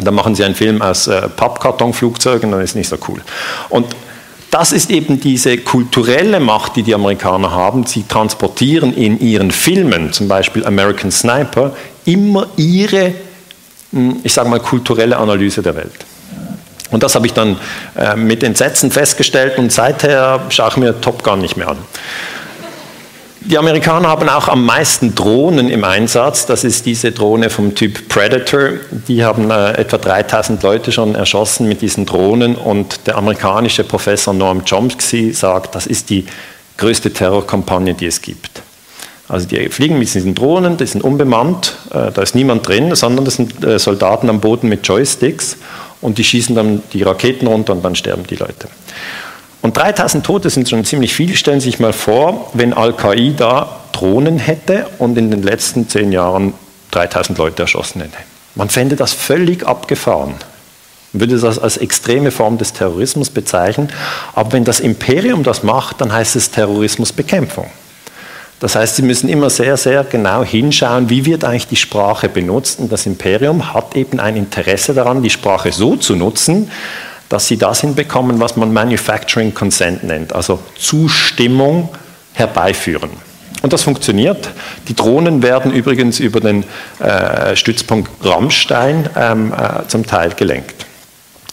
dann 0.00 0.14
machen 0.14 0.34
sie 0.34 0.44
einen 0.44 0.54
Film 0.54 0.82
aus 0.82 1.06
äh, 1.06 1.28
Pappkartonflugzeugen, 1.28 2.50
dann 2.50 2.60
ist 2.60 2.76
nicht 2.76 2.88
so 2.88 2.98
cool. 3.08 3.22
Und 3.70 3.86
das 4.50 4.72
ist 4.72 4.90
eben 4.90 5.18
diese 5.18 5.56
kulturelle 5.56 6.38
Macht, 6.38 6.76
die 6.76 6.82
die 6.82 6.94
Amerikaner 6.94 7.52
haben. 7.52 7.86
Sie 7.86 8.02
transportieren 8.06 8.92
in 8.94 9.18
ihren 9.18 9.50
Filmen, 9.50 10.12
zum 10.12 10.28
Beispiel 10.28 10.66
American 10.66 11.10
Sniper, 11.10 11.74
immer 12.04 12.46
ihre, 12.56 13.14
hm, 13.92 14.20
ich 14.22 14.34
sage 14.34 14.50
mal, 14.50 14.60
kulturelle 14.60 15.16
Analyse 15.16 15.62
der 15.62 15.74
Welt. 15.74 16.04
Und 16.92 17.02
das 17.02 17.14
habe 17.16 17.26
ich 17.26 17.32
dann 17.32 17.56
äh, 17.96 18.14
mit 18.14 18.44
Entsetzen 18.44 18.90
festgestellt 18.90 19.58
und 19.58 19.72
seither 19.72 20.40
schaue 20.50 20.68
ich 20.68 20.76
mir 20.76 21.00
Top 21.00 21.24
Gun 21.24 21.40
nicht 21.40 21.56
mehr 21.56 21.68
an. 21.68 21.78
Die 23.44 23.58
Amerikaner 23.58 24.08
haben 24.08 24.28
auch 24.28 24.46
am 24.46 24.64
meisten 24.64 25.16
Drohnen 25.16 25.68
im 25.68 25.82
Einsatz. 25.82 26.46
Das 26.46 26.62
ist 26.62 26.86
diese 26.86 27.10
Drohne 27.10 27.50
vom 27.50 27.74
Typ 27.74 28.08
Predator. 28.08 28.74
Die 29.08 29.24
haben 29.24 29.50
äh, 29.50 29.72
etwa 29.72 29.98
3000 29.98 30.62
Leute 30.62 30.92
schon 30.92 31.16
erschossen 31.16 31.66
mit 31.66 31.82
diesen 31.82 32.06
Drohnen. 32.06 32.54
Und 32.54 33.06
der 33.08 33.16
amerikanische 33.16 33.82
Professor 33.82 34.32
Noam 34.32 34.64
Chomsky 34.64 35.32
sagt, 35.32 35.74
das 35.74 35.88
ist 35.88 36.10
die 36.10 36.26
größte 36.76 37.12
Terrorkampagne, 37.12 37.94
die 37.94 38.06
es 38.06 38.22
gibt. 38.22 38.62
Also 39.28 39.48
die 39.48 39.68
fliegen 39.70 39.98
mit 39.98 40.14
diesen 40.14 40.34
Drohnen, 40.34 40.76
die 40.76 40.86
sind 40.86 41.02
unbemannt, 41.02 41.76
äh, 41.90 42.12
da 42.12 42.22
ist 42.22 42.34
niemand 42.34 42.68
drin, 42.68 42.94
sondern 42.94 43.24
das 43.24 43.36
sind 43.36 43.64
äh, 43.64 43.78
Soldaten 43.78 44.28
am 44.30 44.40
Boden 44.40 44.68
mit 44.68 44.86
Joysticks 44.86 45.56
und 46.02 46.18
die 46.18 46.24
schießen 46.24 46.54
dann 46.54 46.82
die 46.92 47.02
Raketen 47.02 47.46
runter 47.46 47.72
und 47.72 47.82
dann 47.82 47.94
sterben 47.94 48.26
die 48.26 48.36
Leute. 48.36 48.68
Und 49.62 49.76
3000 49.76 50.26
Tote 50.26 50.50
sind 50.50 50.68
schon 50.68 50.84
ziemlich 50.84 51.14
viel. 51.14 51.34
Stellen 51.36 51.60
Sie 51.60 51.70
sich 51.70 51.78
mal 51.78 51.92
vor, 51.92 52.50
wenn 52.52 52.74
Al-Qaida 52.74 53.80
Drohnen 53.92 54.38
hätte 54.38 54.86
und 54.98 55.16
in 55.16 55.30
den 55.30 55.42
letzten 55.42 55.88
zehn 55.88 56.12
Jahren 56.12 56.54
3000 56.90 57.38
Leute 57.38 57.62
erschossen 57.62 58.02
hätte. 58.02 58.16
Man 58.54 58.68
fände 58.68 58.96
das 58.96 59.12
völlig 59.12 59.64
abgefahren. 59.64 60.34
Man 61.12 61.20
würde 61.20 61.38
das 61.38 61.58
als 61.58 61.76
extreme 61.76 62.30
Form 62.30 62.58
des 62.58 62.72
Terrorismus 62.72 63.30
bezeichnen. 63.30 63.90
Aber 64.34 64.52
wenn 64.52 64.64
das 64.64 64.80
Imperium 64.80 65.44
das 65.44 65.62
macht, 65.62 66.00
dann 66.00 66.12
heißt 66.12 66.36
es 66.36 66.50
Terrorismusbekämpfung. 66.50 67.70
Das 68.62 68.76
heißt, 68.76 68.94
Sie 68.94 69.02
müssen 69.02 69.28
immer 69.28 69.50
sehr, 69.50 69.76
sehr 69.76 70.04
genau 70.04 70.44
hinschauen, 70.44 71.10
wie 71.10 71.26
wird 71.26 71.42
eigentlich 71.42 71.66
die 71.66 71.74
Sprache 71.74 72.28
benutzt. 72.28 72.78
Und 72.78 72.92
das 72.92 73.06
Imperium 73.06 73.74
hat 73.74 73.96
eben 73.96 74.20
ein 74.20 74.36
Interesse 74.36 74.94
daran, 74.94 75.20
die 75.20 75.30
Sprache 75.30 75.72
so 75.72 75.96
zu 75.96 76.14
nutzen, 76.14 76.70
dass 77.28 77.48
sie 77.48 77.56
das 77.56 77.80
hinbekommen, 77.80 78.38
was 78.38 78.56
man 78.56 78.72
Manufacturing 78.72 79.52
Consent 79.52 80.04
nennt, 80.04 80.32
also 80.32 80.60
Zustimmung 80.78 81.88
herbeiführen. 82.34 83.10
Und 83.62 83.72
das 83.72 83.82
funktioniert. 83.82 84.48
Die 84.86 84.94
Drohnen 84.94 85.42
werden 85.42 85.72
übrigens 85.72 86.20
über 86.20 86.38
den 86.38 86.62
äh, 87.00 87.56
Stützpunkt 87.56 88.12
Rammstein 88.24 89.10
ähm, 89.16 89.52
äh, 89.52 89.88
zum 89.88 90.06
Teil 90.06 90.34
gelenkt. 90.34 90.86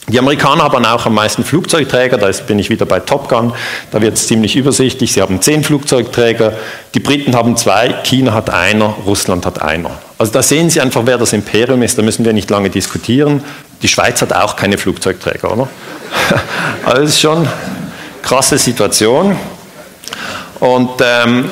Die 0.09 0.17
Amerikaner 0.17 0.63
haben 0.63 0.85
auch 0.85 1.05
am 1.05 1.13
meisten 1.13 1.43
Flugzeugträger, 1.43 2.17
da 2.17 2.31
bin 2.47 2.57
ich 2.57 2.71
wieder 2.71 2.87
bei 2.87 2.99
Top 2.99 3.29
Gun, 3.29 3.53
da 3.91 4.01
wird 4.01 4.15
es 4.15 4.25
ziemlich 4.25 4.55
übersichtlich. 4.55 5.13
Sie 5.13 5.21
haben 5.21 5.39
zehn 5.39 5.63
Flugzeugträger, 5.63 6.53
die 6.95 6.99
Briten 6.99 7.35
haben 7.35 7.55
zwei, 7.57 7.93
China 8.03 8.33
hat 8.33 8.49
einer, 8.49 8.87
Russland 9.05 9.45
hat 9.45 9.61
einer. 9.61 9.91
Also 10.17 10.33
da 10.33 10.41
sehen 10.41 10.71
Sie 10.71 10.81
einfach, 10.81 11.03
wer 11.05 11.19
das 11.19 11.33
Imperium 11.33 11.83
ist, 11.83 11.97
da 11.97 12.01
müssen 12.01 12.25
wir 12.25 12.33
nicht 12.33 12.49
lange 12.49 12.71
diskutieren. 12.71 13.43
Die 13.83 13.87
Schweiz 13.87 14.21
hat 14.21 14.33
auch 14.33 14.55
keine 14.55 14.77
Flugzeugträger, 14.77 15.53
oder? 15.53 15.69
Also 16.85 17.01
ist 17.03 17.19
schon 17.19 17.37
eine 17.39 17.51
krasse 18.23 18.57
Situation. 18.57 19.37
Und 20.59 20.89
ähm, 21.01 21.51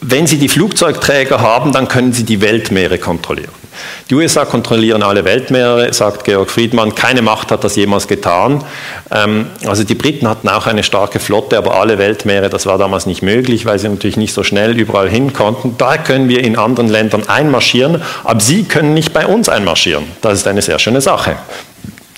wenn 0.00 0.26
Sie 0.26 0.38
die 0.38 0.48
Flugzeugträger 0.48 1.40
haben, 1.40 1.72
dann 1.72 1.88
können 1.88 2.12
Sie 2.12 2.24
die 2.24 2.40
Weltmeere 2.40 2.98
kontrollieren. 2.98 3.61
Die 4.10 4.14
USA 4.14 4.44
kontrollieren 4.44 5.02
alle 5.02 5.24
Weltmeere, 5.24 5.92
sagt 5.92 6.24
Georg 6.24 6.50
Friedmann. 6.50 6.94
Keine 6.94 7.22
Macht 7.22 7.50
hat 7.50 7.64
das 7.64 7.76
jemals 7.76 8.08
getan. 8.08 8.64
Ähm, 9.10 9.46
also 9.66 9.84
die 9.84 9.94
Briten 9.94 10.28
hatten 10.28 10.48
auch 10.48 10.66
eine 10.66 10.82
starke 10.82 11.18
Flotte, 11.18 11.56
aber 11.58 11.78
alle 11.80 11.98
Weltmeere, 11.98 12.48
das 12.48 12.66
war 12.66 12.78
damals 12.78 13.06
nicht 13.06 13.22
möglich, 13.22 13.66
weil 13.66 13.78
sie 13.78 13.88
natürlich 13.88 14.16
nicht 14.16 14.34
so 14.34 14.42
schnell 14.42 14.78
überall 14.78 15.08
hin 15.08 15.32
konnten. 15.32 15.76
Da 15.78 15.96
können 15.96 16.28
wir 16.28 16.42
in 16.42 16.56
anderen 16.56 16.88
Ländern 16.88 17.28
einmarschieren, 17.28 18.02
aber 18.24 18.40
sie 18.40 18.64
können 18.64 18.94
nicht 18.94 19.12
bei 19.12 19.26
uns 19.26 19.48
einmarschieren. 19.48 20.04
Das 20.20 20.34
ist 20.34 20.46
eine 20.46 20.62
sehr 20.62 20.78
schöne 20.78 21.00
Sache. 21.00 21.36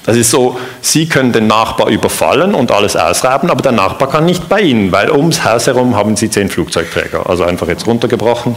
Das 0.06 0.16
ist 0.16 0.30
so, 0.30 0.58
Sie 0.82 1.08
können 1.08 1.32
den 1.32 1.46
Nachbar 1.46 1.88
überfallen 1.88 2.54
und 2.54 2.70
alles 2.70 2.94
ausrauben, 2.94 3.50
aber 3.50 3.62
der 3.62 3.72
Nachbar 3.72 4.10
kann 4.10 4.26
nicht 4.26 4.48
bei 4.50 4.60
Ihnen, 4.60 4.92
weil 4.92 5.10
ums 5.10 5.44
Haus 5.44 5.66
herum 5.66 5.96
haben 5.96 6.14
Sie 6.14 6.28
zehn 6.28 6.50
Flugzeugträger. 6.50 7.28
Also 7.28 7.44
einfach 7.44 7.68
jetzt 7.68 7.86
runtergebrochen. 7.86 8.54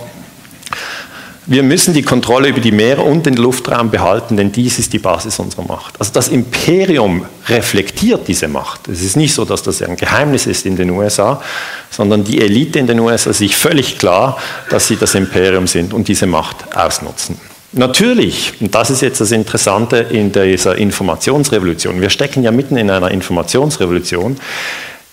Wir 1.49 1.63
müssen 1.63 1.93
die 1.93 2.01
Kontrolle 2.01 2.49
über 2.49 2.59
die 2.59 2.73
Meere 2.73 3.03
und 3.03 3.25
den 3.25 3.37
Luftraum 3.37 3.89
behalten, 3.89 4.35
denn 4.35 4.51
dies 4.51 4.79
ist 4.79 4.91
die 4.91 4.99
Basis 4.99 5.39
unserer 5.39 5.63
Macht. 5.63 5.95
Also 5.97 6.11
das 6.11 6.27
Imperium 6.27 7.25
reflektiert 7.47 8.27
diese 8.27 8.49
Macht. 8.49 8.89
Es 8.89 9.01
ist 9.01 9.15
nicht 9.15 9.33
so, 9.33 9.45
dass 9.45 9.63
das 9.63 9.81
ein 9.81 9.95
Geheimnis 9.95 10.45
ist 10.45 10.65
in 10.65 10.75
den 10.75 10.89
USA, 10.89 11.41
sondern 11.89 12.25
die 12.25 12.41
Elite 12.41 12.79
in 12.79 12.87
den 12.87 12.99
USA 12.99 13.29
ist 13.29 13.37
sich 13.37 13.55
völlig 13.55 13.97
klar, 13.97 14.37
dass 14.69 14.89
sie 14.89 14.97
das 14.97 15.15
Imperium 15.15 15.67
sind 15.67 15.93
und 15.93 16.09
diese 16.09 16.27
Macht 16.27 16.75
ausnutzen. 16.75 17.39
Natürlich, 17.71 18.51
und 18.59 18.75
das 18.75 18.89
ist 18.89 19.01
jetzt 19.01 19.21
das 19.21 19.31
Interessante 19.31 19.99
in 19.99 20.33
dieser 20.33 20.75
Informationsrevolution, 20.75 22.01
wir 22.01 22.09
stecken 22.09 22.43
ja 22.43 22.51
mitten 22.51 22.75
in 22.75 22.89
einer 22.89 23.09
Informationsrevolution, 23.09 24.37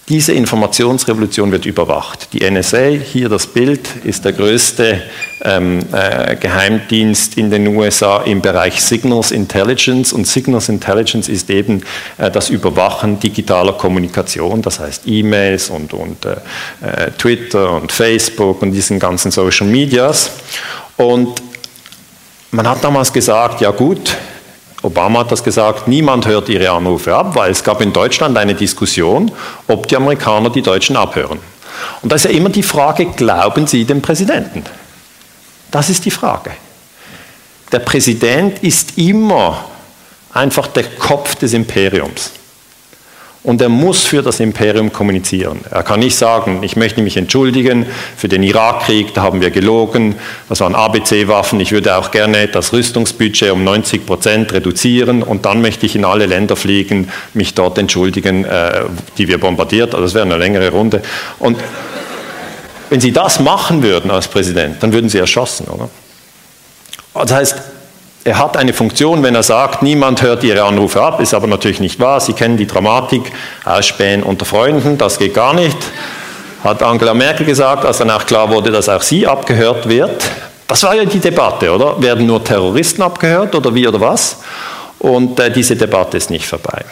diese 0.09 0.33
Informationsrevolution 0.33 1.51
wird 1.51 1.65
überwacht. 1.65 2.29
Die 2.35 2.49
NSA, 2.49 2.89
hier 2.89 3.31
das 3.31 3.47
Bild, 3.47 3.89
ist 4.05 4.27
der 4.27 4.35
größte 4.35 5.03
ähm, 5.43 5.81
äh, 5.93 6.37
Geheimdienst 6.37 7.39
in 7.39 7.51
den 7.51 7.69
USA 7.69 8.19
im 8.19 8.43
Bereich 8.43 8.83
Signals 8.83 9.31
Intelligence. 9.31 10.13
Und 10.13 10.27
Signals 10.27 10.69
Intelligence 10.69 11.31
ist 11.31 11.49
eben 11.49 11.83
äh, 12.19 12.31
das 12.31 12.51
Überwachen 12.51 13.19
digitaler 13.19 13.73
Kommunikation, 13.73 14.61
das 14.61 14.79
heißt 14.79 15.05
E-Mails 15.07 15.71
und, 15.71 15.95
und 15.95 16.27
äh, 16.27 16.33
äh 16.83 17.11
Twitter 17.13 17.73
und 17.73 17.91
Facebook 17.91 18.61
und 18.61 18.73
diesen 18.73 18.99
ganzen 18.99 19.31
Social 19.31 19.67
Medias. 19.67 20.33
Und 20.99 21.41
man 22.51 22.69
hat 22.69 22.85
damals 22.85 23.11
gesagt, 23.11 23.63
ja 23.63 23.71
gut, 23.71 24.15
Obama 24.85 25.21
hat 25.21 25.33
das 25.33 25.43
gesagt, 25.43 25.89
niemand 25.89 26.27
hört 26.27 26.49
ihre 26.51 26.71
Anrufe 26.71 27.15
ab, 27.15 27.35
weil 27.35 27.51
es 27.51 27.65
gab 27.65 27.81
in 27.81 27.93
Deutschland 27.93 28.37
eine 28.37 28.55
Diskussion, 28.55 29.33
ob 29.67 29.89
die 29.89 29.97
Amerikaner 29.97 30.51
die 30.51 30.61
Deutschen 30.61 30.95
abhören. 30.97 31.39
Und 32.03 32.13
da 32.13 32.17
ist 32.17 32.27
ja 32.27 32.31
immer 32.31 32.51
die 32.51 32.63
Frage, 32.63 33.07
glauben 33.07 33.67
Sie 33.67 33.85
dem 33.87 34.03
Präsidenten? 34.03 34.63
Das 35.71 35.89
ist 35.89 36.05
die 36.05 36.11
Frage. 36.11 36.51
Der 37.73 37.79
Präsident 37.79 38.63
ist 38.63 38.99
immer 38.99 39.65
einfach 40.33 40.67
der 40.67 40.85
Kopf 40.85 41.35
des 41.37 41.55
Imperiums 41.55 42.33
und 43.45 43.61
er 43.61 43.69
muss 43.69 44.05
für 44.05 44.23
das 44.23 44.41
Imperium 44.41 44.93
kommunizieren. 44.93 45.61
Er 45.71 45.83
kann 45.83 46.01
nicht 46.01 46.17
sagen, 46.17 46.63
ich 46.63 46.77
möchte 46.77 47.03
mich 47.03 47.19
entschuldigen 47.19 47.87
für 48.17 48.27
den 48.27 48.43
Irakkrieg, 48.43 49.13
da 49.13 49.23
haben 49.23 49.43
wir 49.43 49.51
gelogen, 49.51 50.17
das 50.49 50.61
waren 50.61 50.75
ABC-Waffen, 50.75 51.61
ich 51.61 51.71
würde 51.71 51.97
auch 51.97 52.11
gerne 52.11 52.49
das 52.49 52.73
Rüstungsbudget 52.73 53.53
um 53.53 53.63
90 53.63 54.07
Prozent 54.07 54.53
reduzieren 54.55 55.23
und 55.23 55.45
dann 55.45 55.61
möchte 55.61 55.85
ich 55.85 55.95
in 55.95 56.07
alle 56.07 56.25
Länder 56.25 56.57
fliegen, 56.57 57.11
mich 57.35 57.53
dort 57.53 57.77
entschuldigen, 57.77 58.47
äh, 58.47 58.85
die 59.19 59.29
wir 59.29 59.39
bombardiert, 59.39 59.95
also 59.95 60.05
das 60.05 60.15
wäre 60.15 60.25
eine 60.25 60.39
längere 60.39 60.71
Runde. 60.71 61.03
Und 61.39 61.59
wenn 62.89 63.01
Sie 63.01 63.13
das 63.13 63.41
machen 63.41 63.83
würden 63.83 64.11
als 64.11 64.27
Präsident, 64.27 64.83
dann 64.83 64.93
würden 64.93 65.11
Sie 65.11 65.19
erschossen, 65.19 65.67
oder? 65.69 65.91
Das 67.13 67.33
heißt, 67.33 67.74
er 68.25 68.39
hat 68.39 68.57
eine 68.57 68.73
Funktion, 68.73 69.23
wenn 69.23 69.35
er 69.35 69.43
sagt, 69.43 69.83
niemand 69.83 70.23
hört 70.23 70.43
Ihre 70.45 70.65
Anrufe 70.65 71.03
ab, 71.03 71.21
ist 71.21 71.35
aber 71.35 71.47
natürlich 71.47 71.81
nicht 71.81 72.01
wahr. 72.01 72.21
Sie 72.21 72.33
kennen 72.33 72.57
die 72.57 72.67
Dramatik, 72.67 73.31
Ausspähen 73.65 74.23
unter 74.23 74.47
Freunden, 74.47 74.97
das 74.97 75.19
geht 75.19 75.35
gar 75.35 75.53
nicht. 75.53 75.77
Hat 76.65 76.83
Angela 76.83 77.13
Merkel 77.13 77.45
gesagt, 77.45 77.85
als 77.85 77.99
dann 77.99 78.11
auch 78.11 78.25
klar 78.25 78.51
wurde, 78.51 78.71
dass 78.71 78.89
auch 78.89 79.03
sie 79.03 79.27
abgehört 79.27 79.87
wird. 79.87 80.25
Das 80.67 80.83
war 80.83 80.95
ja 80.95 81.05
die 81.05 81.19
Debatte, 81.19 81.71
oder? 81.71 82.01
Werden 82.01 82.27
nur 82.27 82.43
Terroristen 82.43 83.03
abgehört 83.03 83.55
oder 83.55 83.75
wie 83.75 83.87
oder 83.87 84.01
was? 84.01 84.39
Und 84.99 85.39
äh, 85.39 85.51
diese 85.51 85.77
Debatte 85.77 86.17
ist 86.17 86.31
nicht 86.31 86.47
vorbei. 86.47 86.83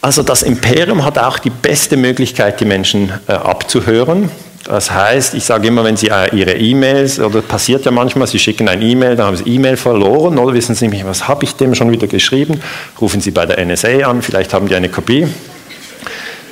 Also 0.00 0.22
das 0.22 0.42
Imperium 0.42 1.04
hat 1.04 1.18
auch 1.18 1.38
die 1.38 1.50
beste 1.50 1.98
Möglichkeit, 1.98 2.58
die 2.60 2.64
Menschen 2.64 3.12
äh, 3.28 3.32
abzuhören. 3.34 4.30
Das 4.64 4.90
heißt, 4.90 5.34
ich 5.34 5.44
sage 5.44 5.68
immer, 5.68 5.82
wenn 5.84 5.96
Sie 5.96 6.08
äh, 6.08 6.34
Ihre 6.34 6.54
E-Mails, 6.54 7.18
oder 7.18 7.42
passiert 7.42 7.84
ja 7.84 7.90
manchmal, 7.90 8.28
Sie 8.28 8.38
schicken 8.38 8.68
ein 8.68 8.80
E-Mail, 8.80 9.16
dann 9.16 9.26
haben 9.26 9.36
Sie 9.36 9.44
E-Mail 9.44 9.76
verloren, 9.76 10.38
oder 10.38 10.54
wissen 10.54 10.74
Sie 10.74 10.88
nicht, 10.88 11.04
was 11.04 11.26
habe 11.26 11.44
ich 11.44 11.56
dem 11.56 11.74
schon 11.74 11.90
wieder 11.90 12.06
geschrieben? 12.06 12.60
Rufen 13.00 13.20
Sie 13.20 13.32
bei 13.32 13.44
der 13.44 13.64
NSA 13.64 14.08
an, 14.08 14.22
vielleicht 14.22 14.54
haben 14.54 14.68
die 14.68 14.76
eine 14.76 14.88
Kopie. 14.88 15.26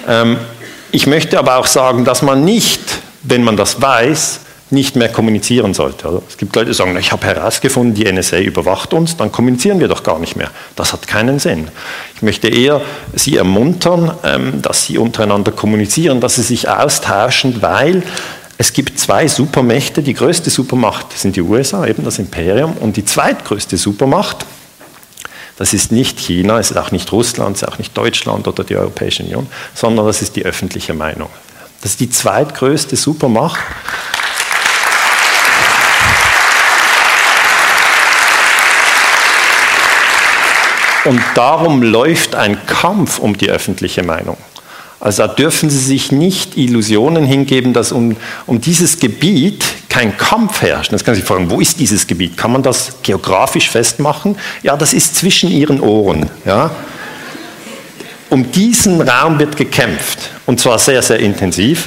Ähm, 0.08 0.38
ich 0.90 1.06
möchte 1.06 1.38
aber 1.38 1.56
auch 1.56 1.66
sagen, 1.66 2.04
dass 2.04 2.22
man 2.22 2.44
nicht, 2.44 2.80
wenn 3.22 3.44
man 3.44 3.56
das 3.56 3.80
weiß, 3.80 4.40
nicht 4.72 4.96
mehr 4.96 5.08
kommunizieren 5.08 5.74
sollte. 5.74 6.06
Also 6.06 6.22
es 6.28 6.36
gibt 6.36 6.54
Leute, 6.54 6.68
die 6.68 6.74
sagen, 6.74 6.96
ich 6.96 7.12
habe 7.12 7.26
herausgefunden, 7.26 7.94
die 7.94 8.10
NSA 8.10 8.38
überwacht 8.38 8.92
uns, 8.92 9.16
dann 9.16 9.32
kommunizieren 9.32 9.80
wir 9.80 9.88
doch 9.88 10.02
gar 10.02 10.18
nicht 10.18 10.36
mehr. 10.36 10.50
Das 10.76 10.92
hat 10.92 11.06
keinen 11.06 11.38
Sinn. 11.38 11.68
Ich 12.14 12.22
möchte 12.22 12.48
eher 12.48 12.80
Sie 13.14 13.36
ermuntern, 13.36 14.12
ähm, 14.22 14.62
dass 14.62 14.84
Sie 14.84 14.98
untereinander 14.98 15.52
kommunizieren, 15.52 16.20
dass 16.20 16.36
Sie 16.36 16.42
sich 16.42 16.68
austauschen, 16.68 17.62
weil 17.62 18.02
es 18.58 18.72
gibt 18.72 19.00
zwei 19.00 19.26
Supermächte. 19.26 20.02
Die 20.02 20.14
größte 20.14 20.50
Supermacht 20.50 21.18
sind 21.18 21.34
die 21.34 21.40
USA, 21.40 21.86
eben 21.86 22.04
das 22.04 22.18
Imperium, 22.18 22.74
und 22.74 22.96
die 22.96 23.04
zweitgrößte 23.04 23.76
Supermacht, 23.76 24.44
das 25.56 25.72
ist 25.74 25.92
nicht 25.92 26.18
China, 26.18 26.58
es 26.58 26.70
ist 26.70 26.76
auch 26.76 26.90
nicht 26.90 27.10
Russland, 27.12 27.56
es 27.56 27.62
ist 27.62 27.68
auch 27.68 27.78
nicht 27.78 27.96
Deutschland 27.96 28.46
oder 28.46 28.64
die 28.64 28.76
Europäische 28.76 29.22
Union, 29.22 29.46
sondern 29.74 30.06
das 30.06 30.22
ist 30.22 30.36
die 30.36 30.44
öffentliche 30.44 30.94
Meinung. 30.94 31.28
Das 31.80 31.92
ist 31.92 32.00
die 32.00 32.10
zweitgrößte 32.10 32.96
Supermacht. 32.96 33.60
Und 41.04 41.20
darum 41.34 41.82
läuft 41.82 42.34
ein 42.34 42.66
Kampf 42.66 43.18
um 43.18 43.36
die 43.36 43.50
öffentliche 43.50 44.02
Meinung. 44.02 44.36
Also 45.00 45.26
da 45.26 45.32
dürfen 45.32 45.70
Sie 45.70 45.78
sich 45.78 46.12
nicht 46.12 46.58
Illusionen 46.58 47.24
hingeben, 47.24 47.72
dass 47.72 47.90
um, 47.90 48.16
um 48.46 48.60
dieses 48.60 48.98
Gebiet 48.98 49.64
kein 49.88 50.16
Kampf 50.18 50.60
herrscht. 50.60 50.92
Jetzt 50.92 51.06
kann 51.06 51.14
Sie 51.14 51.22
fragen, 51.22 51.50
wo 51.50 51.58
ist 51.58 51.80
dieses 51.80 52.06
Gebiet? 52.06 52.36
Kann 52.36 52.52
man 52.52 52.62
das 52.62 52.98
geografisch 53.02 53.70
festmachen? 53.70 54.36
Ja, 54.62 54.76
das 54.76 54.92
ist 54.92 55.16
zwischen 55.16 55.50
Ihren 55.50 55.80
Ohren. 55.80 56.28
Ja? 56.44 56.70
Um 58.28 58.52
diesen 58.52 59.00
Raum 59.00 59.38
wird 59.38 59.56
gekämpft 59.56 60.30
und 60.44 60.60
zwar 60.60 60.78
sehr, 60.78 61.00
sehr 61.00 61.18
intensiv. 61.18 61.86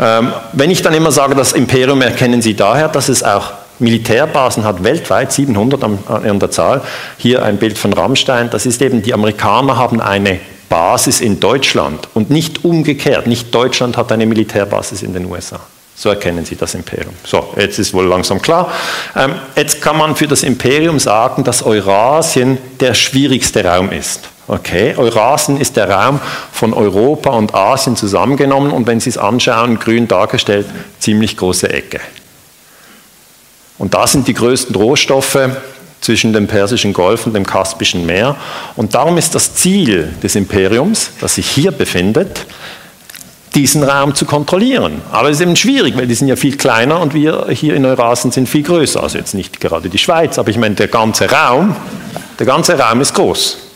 Ähm, 0.00 0.32
wenn 0.54 0.70
ich 0.70 0.80
dann 0.80 0.94
immer 0.94 1.12
sage, 1.12 1.34
das 1.34 1.52
Imperium 1.52 2.00
erkennen 2.00 2.40
Sie 2.40 2.54
daher, 2.54 2.88
dass 2.88 3.10
es 3.10 3.22
auch 3.22 3.52
Militärbasen 3.78 4.64
hat 4.64 4.82
weltweit, 4.84 5.32
700 5.32 5.84
an 5.84 6.38
der 6.40 6.50
Zahl. 6.50 6.82
Hier 7.16 7.44
ein 7.44 7.58
Bild 7.58 7.78
von 7.78 7.92
Rammstein. 7.92 8.50
Das 8.50 8.66
ist 8.66 8.82
eben, 8.82 9.02
die 9.02 9.14
Amerikaner 9.14 9.76
haben 9.76 10.00
eine 10.00 10.40
Basis 10.68 11.20
in 11.20 11.40
Deutschland 11.40 12.08
und 12.14 12.30
nicht 12.30 12.64
umgekehrt. 12.64 13.26
Nicht 13.26 13.54
Deutschland 13.54 13.96
hat 13.96 14.12
eine 14.12 14.26
Militärbasis 14.26 15.02
in 15.02 15.12
den 15.12 15.26
USA. 15.26 15.60
So 15.94 16.10
erkennen 16.10 16.44
Sie 16.44 16.54
das 16.54 16.74
Imperium. 16.74 17.14
So, 17.24 17.54
jetzt 17.56 17.78
ist 17.78 17.92
wohl 17.92 18.04
langsam 18.04 18.40
klar. 18.40 18.70
Ähm, 19.16 19.34
jetzt 19.56 19.82
kann 19.82 19.98
man 19.98 20.14
für 20.14 20.28
das 20.28 20.44
Imperium 20.44 21.00
sagen, 21.00 21.42
dass 21.42 21.64
Eurasien 21.64 22.58
der 22.78 22.94
schwierigste 22.94 23.64
Raum 23.64 23.90
ist. 23.90 24.28
Okay, 24.46 24.94
Eurasien 24.96 25.60
ist 25.60 25.76
der 25.76 25.90
Raum 25.90 26.20
von 26.52 26.72
Europa 26.72 27.30
und 27.30 27.54
Asien 27.54 27.96
zusammengenommen 27.96 28.70
und 28.70 28.86
wenn 28.86 29.00
Sie 29.00 29.10
es 29.10 29.18
anschauen, 29.18 29.78
grün 29.78 30.06
dargestellt, 30.06 30.66
ziemlich 31.00 31.36
große 31.36 31.68
Ecke. 31.68 32.00
Und 33.78 33.94
da 33.94 34.06
sind 34.06 34.26
die 34.26 34.34
größten 34.34 34.74
Rohstoffe 34.74 35.38
zwischen 36.00 36.32
dem 36.32 36.46
Persischen 36.46 36.92
Golf 36.92 37.26
und 37.26 37.34
dem 37.34 37.46
Kaspischen 37.46 38.06
Meer. 38.06 38.36
Und 38.76 38.94
darum 38.94 39.18
ist 39.18 39.34
das 39.34 39.54
Ziel 39.54 40.14
des 40.22 40.36
Imperiums, 40.36 41.10
das 41.20 41.36
sich 41.36 41.48
hier 41.48 41.70
befindet, 41.72 42.46
diesen 43.54 43.82
Raum 43.82 44.14
zu 44.14 44.24
kontrollieren. 44.24 45.00
Aber 45.10 45.30
es 45.30 45.36
ist 45.36 45.42
eben 45.42 45.56
schwierig, 45.56 45.96
weil 45.96 46.06
die 46.06 46.14
sind 46.14 46.28
ja 46.28 46.36
viel 46.36 46.56
kleiner 46.56 47.00
und 47.00 47.14
wir 47.14 47.46
hier 47.50 47.74
in 47.74 47.84
Eurasien 47.84 48.30
sind 48.30 48.48
viel 48.48 48.62
größer. 48.62 49.02
Also 49.02 49.18
jetzt 49.18 49.34
nicht 49.34 49.60
gerade 49.60 49.88
die 49.88 49.98
Schweiz, 49.98 50.38
aber 50.38 50.50
ich 50.50 50.58
meine, 50.58 50.74
der 50.74 50.88
ganze 50.88 51.30
Raum, 51.30 51.74
der 52.38 52.46
ganze 52.46 52.78
Raum 52.78 53.00
ist 53.00 53.14
groß. 53.14 53.67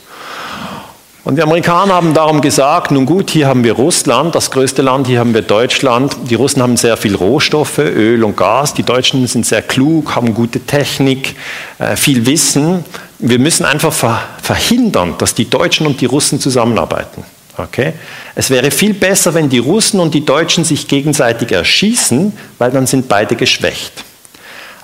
Und 1.25 1.37
die 1.37 1.43
Amerikaner 1.43 1.95
haben 1.95 2.15
darum 2.15 2.41
gesagt, 2.41 2.91
nun 2.91 3.07
gut, 3.07 3.31
hier 3.31 3.47
haben 3.47 3.63
wir 3.63 3.75
Russland, 3.75 4.35
das 4.35 4.51
größte 4.51 4.83
Land, 4.83 5.07
hier 5.07 5.21
haben 5.21 5.35
wir 5.35 5.43
Deutschland. 5.43 6.17
Die 6.29 6.35
Russen 6.35 6.61
haben 6.61 6.77
sehr 6.77 6.97
viel 6.97 7.15
Rohstoffe, 7.15 7.79
Öl 7.79 8.25
und 8.25 8.37
Gas. 8.37 8.75
Die 8.75 8.83
Deutschen 8.83 9.25
sind 9.29 9.47
sehr 9.47 9.63
klug, 9.63 10.17
haben 10.17 10.35
gute 10.35 10.59
Technik, 10.59 11.37
äh, 11.79 11.95
viel 11.95 12.27
Wissen. 12.27 12.85
Wir 13.21 13.39
müssen 13.39 13.65
einfach 13.65 13.95
verhindern, 14.43 15.15
dass 15.19 15.33
die 15.37 15.49
Deutschen 15.49 15.87
und 15.87 16.01
die 16.01 16.07
Russen 16.07 16.41
zusammenarbeiten. 16.41 17.23
Okay? 17.57 17.93
Es 18.35 18.51
wäre 18.51 18.73
viel 18.73 18.95
besser, 18.95 19.33
wenn 19.35 19.49
die 19.49 19.59
Russen 19.59 20.01
und 20.01 20.15
die 20.15 20.25
Deutschen 20.25 20.65
sich 20.65 20.89
gegenseitig 20.89 21.53
erschießen, 21.53 22.33
weil 22.59 22.73
dann 22.73 22.89
sind 22.89 23.07
beide 23.09 23.37
geschwächt. 23.37 23.93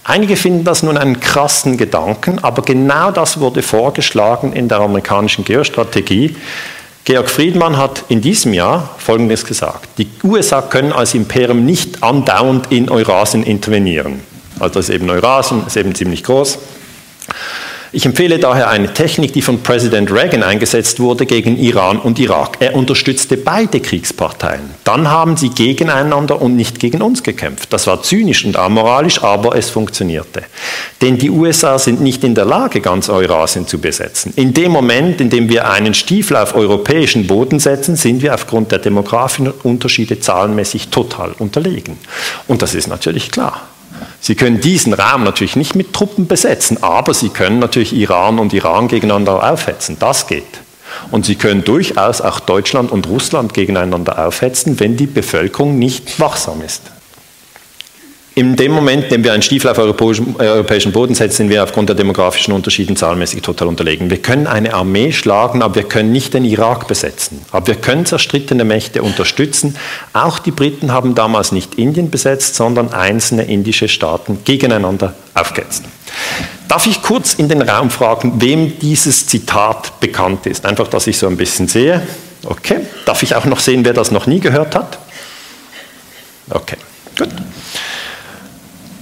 Einige 0.09 0.37
finden 0.37 0.65
das 0.65 0.83
nun 0.83 0.97
einen 0.97 1.21
krassen 1.21 1.77
Gedanken, 1.77 2.39
aber 2.39 2.63
genau 2.63 3.11
das 3.11 3.41
wurde 3.41 3.61
vorgeschlagen 3.61 4.55
in 4.55 4.67
der 4.67 4.81
amerikanischen 4.81 5.45
Geostrategie. 5.45 6.35
Georg 7.05 7.29
Friedmann 7.29 7.77
hat 7.77 8.05
in 8.09 8.23
diesem 8.23 8.55
Jahr 8.55 8.89
Folgendes 8.97 9.45
gesagt. 9.45 9.87
Die 9.99 10.09
USA 10.25 10.63
können 10.63 10.95
als 10.95 11.13
Imperium 11.13 11.67
nicht 11.67 12.03
andauernd 12.03 12.73
in 12.73 12.89
Eurasien 12.89 13.43
intervenieren. 13.43 14.21
Also 14.59 14.77
das 14.77 14.89
ist 14.89 14.95
eben 14.95 15.11
Eurasien, 15.11 15.67
ist 15.67 15.77
eben 15.77 15.95
ziemlich 15.95 16.25
groß. 16.25 16.59
Ich 17.91 18.05
empfehle 18.05 18.39
daher 18.39 18.69
eine 18.69 18.93
Technik, 18.93 19.33
die 19.33 19.41
von 19.41 19.63
Präsident 19.63 20.13
Reagan 20.13 20.43
eingesetzt 20.43 21.01
wurde 21.01 21.25
gegen 21.25 21.57
Iran 21.57 21.99
und 21.99 22.19
Irak. 22.19 22.59
Er 22.61 22.75
unterstützte 22.75 23.39
beide 23.39 23.81
Kriegsparteien. 23.81 24.61
Dann 24.85 25.09
haben 25.09 25.39
sie 25.39 25.49
gegeneinander 25.49 26.43
und 26.43 26.55
nicht 26.55 26.81
gegen 26.81 27.01
uns 27.01 27.23
gekämpft. 27.23 27.73
Das 27.73 27.87
war 27.87 28.03
zynisch 28.03 28.45
und 28.45 28.59
amoralisch, 28.59 29.23
aber 29.23 29.57
es 29.57 29.71
funktionierte. 29.71 30.43
Denn 31.01 31.17
die 31.17 31.31
USA 31.31 31.79
sind 31.79 32.03
nicht 32.03 32.25
in 32.25 32.35
der 32.35 32.45
Lage, 32.45 32.83
ganz 32.83 33.09
Eurasien 33.09 33.67
zu 33.67 33.79
besetzen. 33.79 34.35
In 34.37 34.53
dem 34.53 34.71
Moment, 34.71 35.23
in 35.23 35.31
dem 35.31 35.49
wir 35.49 35.71
einen 35.71 35.95
Stiefel 35.95 36.37
auf 36.37 36.55
europäischen 36.55 37.27
Boden 37.27 37.59
setzen, 37.59 37.97
sind 37.97 38.21
wir 38.21 38.35
aufgrund 38.35 38.71
der 38.71 38.81
demografischen 38.81 39.51
Unterschiede 39.63 40.21
zahlenmäßig 40.21 40.89
total 40.89 41.33
unterlegen. 41.39 41.97
Und 42.47 42.61
das 42.61 42.75
ist 42.75 42.89
natürlich 42.89 43.31
klar. 43.31 43.63
Sie 44.21 44.35
können 44.35 44.61
diesen 44.61 44.93
Raum 44.93 45.25
natürlich 45.25 45.57
nicht 45.57 45.75
mit 45.75 45.93
Truppen 45.93 46.27
besetzen, 46.27 46.83
aber 46.83 47.15
Sie 47.15 47.29
können 47.29 47.59
natürlich 47.59 47.93
Iran 47.93 48.39
und 48.39 48.53
Iran 48.53 48.89
gegeneinander 48.89 49.51
aufhetzen. 49.51 49.97
Das 49.99 50.27
geht. 50.27 50.45
Und 51.11 51.27
Sie 51.27 51.37
können 51.37 51.65
durchaus 51.65 52.21
auch 52.21 52.41
Deutschland 52.41 52.91
und 52.91 53.07
Russland 53.09 53.55
gegeneinander 53.55 54.27
aufhetzen, 54.27 54.81
wenn 54.81 54.97
die 54.97 55.07
Bevölkerung 55.07 55.79
nicht 55.79 56.19
wachsam 56.19 56.63
ist. 56.63 56.83
In 58.39 58.55
dem 58.55 58.71
Moment, 58.71 59.03
in 59.03 59.11
dem 59.11 59.25
wir 59.25 59.33
einen 59.33 59.43
Stiefel 59.43 59.69
auf 59.69 59.79
europäischen 59.79 60.93
Boden 60.93 61.17
setzen, 61.17 61.39
sind 61.39 61.49
wir 61.49 61.65
aufgrund 61.65 61.89
der 61.89 61.97
demografischen 61.97 62.55
Unterschiede 62.55 62.95
zahlenmäßig 62.95 63.43
total 63.43 63.67
unterlegen. 63.67 64.11
Wir 64.11 64.23
können 64.23 64.47
eine 64.47 64.75
Armee 64.75 65.11
schlagen, 65.11 65.61
aber 65.61 65.75
wir 65.75 65.83
können 65.83 66.13
nicht 66.13 66.35
den 66.35 66.45
Irak 66.45 66.87
besetzen. 66.87 67.45
Aber 67.51 67.67
wir 67.67 67.75
können 67.75 68.07
zerstrittene 68.07 68.63
Mächte 68.63 69.03
unterstützen. 69.03 69.75
Auch 70.13 70.39
die 70.39 70.53
Briten 70.53 70.93
haben 70.93 71.17
damals 71.17 71.51
nicht 71.51 71.75
Indien 71.75 72.11
besetzt, 72.11 72.55
sondern 72.55 72.93
einzelne 72.93 73.43
indische 73.43 73.89
Staaten 73.89 74.39
gegeneinander 74.45 75.15
aufgehetzt. 75.35 75.83
Darf 76.69 76.87
ich 76.87 77.03
kurz 77.03 77.35
in 77.35 77.49
den 77.49 77.61
Raum 77.61 77.91
fragen, 77.91 78.41
wem 78.41 78.79
dieses 78.79 79.27
Zitat 79.27 79.99
bekannt 79.99 80.47
ist? 80.47 80.65
Einfach, 80.65 80.87
dass 80.87 81.09
ich 81.09 81.19
so 81.19 81.27
ein 81.27 81.37
bisschen 81.37 81.67
sehe. 81.67 82.07
Okay. 82.45 82.83
Darf 83.05 83.25
ich 83.25 83.35
auch 83.35 83.47
noch 83.47 83.59
sehen, 83.59 83.85
wer 83.85 83.95
das 83.95 84.13
noch 84.13 84.29
nie 84.29 84.39
gehört 84.39 84.77
hat? 84.77 84.97
Okay, 86.51 86.77
gut. 87.19 87.31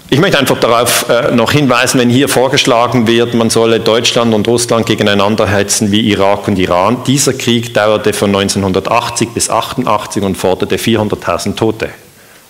Ich 0.08 0.20
möchte 0.20 0.38
einfach 0.38 0.60
darauf 0.60 1.08
äh, 1.08 1.34
noch 1.34 1.50
hinweisen, 1.50 1.98
wenn 1.98 2.10
hier 2.10 2.28
vorgeschlagen 2.28 3.08
wird, 3.08 3.34
man 3.34 3.50
solle 3.50 3.80
Deutschland 3.80 4.32
und 4.34 4.46
Russland 4.46 4.86
gegeneinander 4.86 5.48
hetzen 5.48 5.90
wie 5.90 6.00
Irak 6.10 6.46
und 6.46 6.58
Iran. 6.60 7.02
Dieser 7.04 7.32
Krieg 7.32 7.74
dauerte 7.74 8.12
von 8.12 8.28
1980 8.28 9.30
bis 9.30 9.50
1988 9.50 10.22
und 10.22 10.36
forderte 10.36 10.76
400.000 10.76 11.56
Tote. 11.56 11.90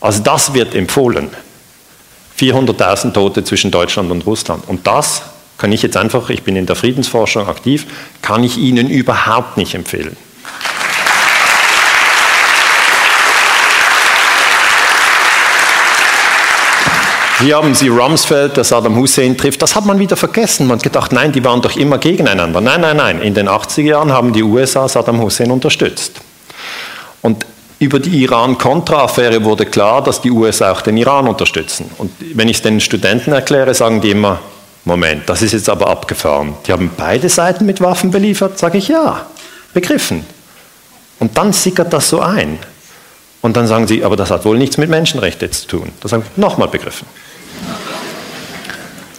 Also 0.02 0.22
das 0.22 0.52
wird 0.52 0.74
empfohlen. 0.74 1.30
400.000 2.38 3.14
Tote 3.14 3.42
zwischen 3.42 3.70
Deutschland 3.70 4.10
und 4.10 4.26
Russland. 4.26 4.64
Und 4.66 4.86
das 4.86 5.22
kann 5.56 5.72
ich 5.72 5.82
jetzt 5.82 5.96
einfach, 5.96 6.28
ich 6.28 6.42
bin 6.42 6.56
in 6.56 6.66
der 6.66 6.76
Friedensforschung 6.76 7.48
aktiv, 7.48 7.86
kann 8.20 8.44
ich 8.44 8.58
Ihnen 8.58 8.90
überhaupt 8.90 9.56
nicht 9.56 9.74
empfehlen. 9.74 10.18
Hier 17.38 17.56
haben 17.56 17.74
Sie 17.74 17.88
Rumsfeld, 17.88 18.56
der 18.56 18.64
Saddam 18.64 18.96
Hussein 18.96 19.36
trifft. 19.36 19.60
Das 19.60 19.76
hat 19.76 19.84
man 19.84 19.98
wieder 19.98 20.16
vergessen. 20.16 20.66
Man 20.66 20.78
hat 20.78 20.82
gedacht, 20.82 21.12
nein, 21.12 21.32
die 21.32 21.44
waren 21.44 21.60
doch 21.60 21.76
immer 21.76 21.98
gegeneinander. 21.98 22.62
Nein, 22.62 22.80
nein, 22.80 22.96
nein. 22.96 23.20
In 23.20 23.34
den 23.34 23.48
80er 23.48 23.82
Jahren 23.82 24.10
haben 24.10 24.32
die 24.32 24.42
USA 24.42 24.88
Saddam 24.88 25.20
Hussein 25.20 25.50
unterstützt. 25.50 26.20
Und 27.20 27.44
über 27.78 27.98
die 27.98 28.22
Iran-Contra-Affäre 28.22 29.44
wurde 29.44 29.66
klar, 29.66 30.02
dass 30.02 30.22
die 30.22 30.30
USA 30.30 30.72
auch 30.72 30.80
den 30.80 30.96
Iran 30.96 31.28
unterstützen. 31.28 31.90
Und 31.98 32.10
wenn 32.34 32.48
ich 32.48 32.56
es 32.56 32.62
den 32.62 32.80
Studenten 32.80 33.32
erkläre, 33.32 33.74
sagen 33.74 34.00
die 34.00 34.12
immer, 34.12 34.40
Moment, 34.86 35.28
das 35.28 35.42
ist 35.42 35.52
jetzt 35.52 35.68
aber 35.68 35.88
abgefahren. 35.88 36.54
Die 36.66 36.72
haben 36.72 36.90
beide 36.96 37.28
Seiten 37.28 37.66
mit 37.66 37.82
Waffen 37.82 38.10
beliefert? 38.10 38.58
Sage 38.58 38.78
ich 38.78 38.88
ja, 38.88 39.26
begriffen. 39.74 40.24
Und 41.18 41.36
dann 41.36 41.52
sickert 41.52 41.92
das 41.92 42.08
so 42.08 42.20
ein. 42.20 42.58
Und 43.46 43.56
dann 43.56 43.68
sagen 43.68 43.86
sie, 43.86 44.02
aber 44.02 44.16
das 44.16 44.32
hat 44.32 44.44
wohl 44.44 44.58
nichts 44.58 44.76
mit 44.76 44.90
Menschenrechten 44.90 45.52
zu 45.52 45.68
tun. 45.68 45.92
Das 46.00 46.12
habe 46.12 46.24
ich 46.24 46.36
nochmal 46.36 46.66
begriffen. 46.66 47.06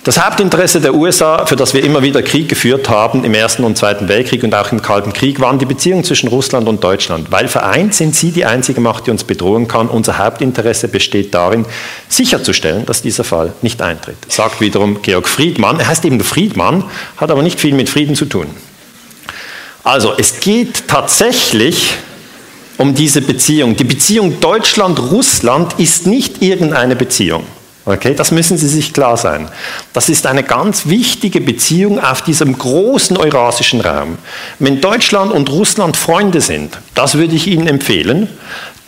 Das 0.03 0.21
Hauptinteresse 0.21 0.81
der 0.81 0.93
USA, 0.93 1.45
für 1.45 1.55
das 1.55 1.73
wir 1.73 1.81
immer 1.81 2.01
wieder 2.01 2.21
Krieg 2.21 2.49
geführt 2.49 2.89
haben, 2.89 3.23
im 3.23 3.33
Ersten 3.33 3.63
und 3.63 3.77
Zweiten 3.77 4.09
Weltkrieg 4.09 4.43
und 4.43 4.53
auch 4.53 4.73
im 4.73 4.81
Kalten 4.81 5.13
Krieg, 5.13 5.39
waren 5.39 5.59
die 5.59 5.65
Beziehungen 5.65 6.03
zwischen 6.03 6.27
Russland 6.27 6.67
und 6.67 6.83
Deutschland. 6.83 7.31
Weil 7.31 7.47
vereint 7.47 7.93
sind 7.93 8.17
sie 8.17 8.31
die 8.31 8.43
einzige 8.43 8.81
Macht, 8.81 9.07
die 9.07 9.11
uns 9.11 9.23
bedrohen 9.23 9.69
kann. 9.69 9.87
Unser 9.87 10.17
Hauptinteresse 10.17 10.89
besteht 10.89 11.33
darin, 11.33 11.65
sicherzustellen, 12.09 12.85
dass 12.85 13.01
dieser 13.01 13.23
Fall 13.23 13.53
nicht 13.61 13.81
eintritt. 13.81 14.17
Sagt 14.27 14.59
wiederum 14.59 15.01
Georg 15.03 15.29
Friedmann. 15.29 15.79
Er 15.79 15.87
heißt 15.87 16.03
eben 16.03 16.19
Friedmann, 16.19 16.83
hat 17.15 17.31
aber 17.31 17.43
nicht 17.43 17.61
viel 17.61 17.73
mit 17.73 17.87
Frieden 17.87 18.15
zu 18.15 18.25
tun. 18.25 18.47
Also, 19.85 20.15
es 20.17 20.41
geht 20.41 20.89
tatsächlich 20.89 21.93
um 22.77 22.93
diese 22.93 23.21
Beziehung. 23.21 23.75
Die 23.75 23.83
Beziehung 23.83 24.39
Deutschland-Russland 24.39 25.79
ist 25.79 26.07
nicht 26.07 26.41
irgendeine 26.41 26.95
Beziehung. 26.95 27.43
Okay, 27.85 28.13
das 28.13 28.31
müssen 28.31 28.57
Sie 28.57 28.67
sich 28.67 28.91
klar 28.91 29.15
sein. 29.15 29.47
Das 29.93 30.09
ist 30.09 30.27
eine 30.27 30.43
ganz 30.43 30.87
wichtige 30.87 31.39
Beziehung 31.39 32.03
auf 32.03 32.21
diesem 32.21 32.57
großen 32.57 33.15
eurasischen 33.15 33.79
Raum. 33.79 34.17
Wenn 34.59 34.81
Deutschland 34.81 35.31
und 35.31 35.49
Russland 35.49 35.95
Freunde 35.95 36.41
sind, 36.41 36.77
das 36.95 37.15
würde 37.15 37.35
ich 37.35 37.47
Ihnen 37.47 37.65
empfehlen, 37.65 38.27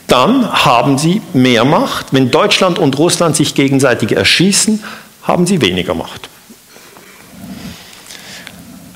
dann 0.07 0.51
haben 0.51 0.97
Sie 0.97 1.21
mehr 1.33 1.63
Macht. 1.63 2.07
Wenn 2.11 2.29
Deutschland 2.29 2.77
und 2.77 2.97
Russland 2.97 3.37
sich 3.37 3.55
gegenseitig 3.55 4.11
erschießen, 4.11 4.83
haben 5.23 5.47
Sie 5.47 5.61
weniger 5.61 5.93
Macht. 5.93 6.27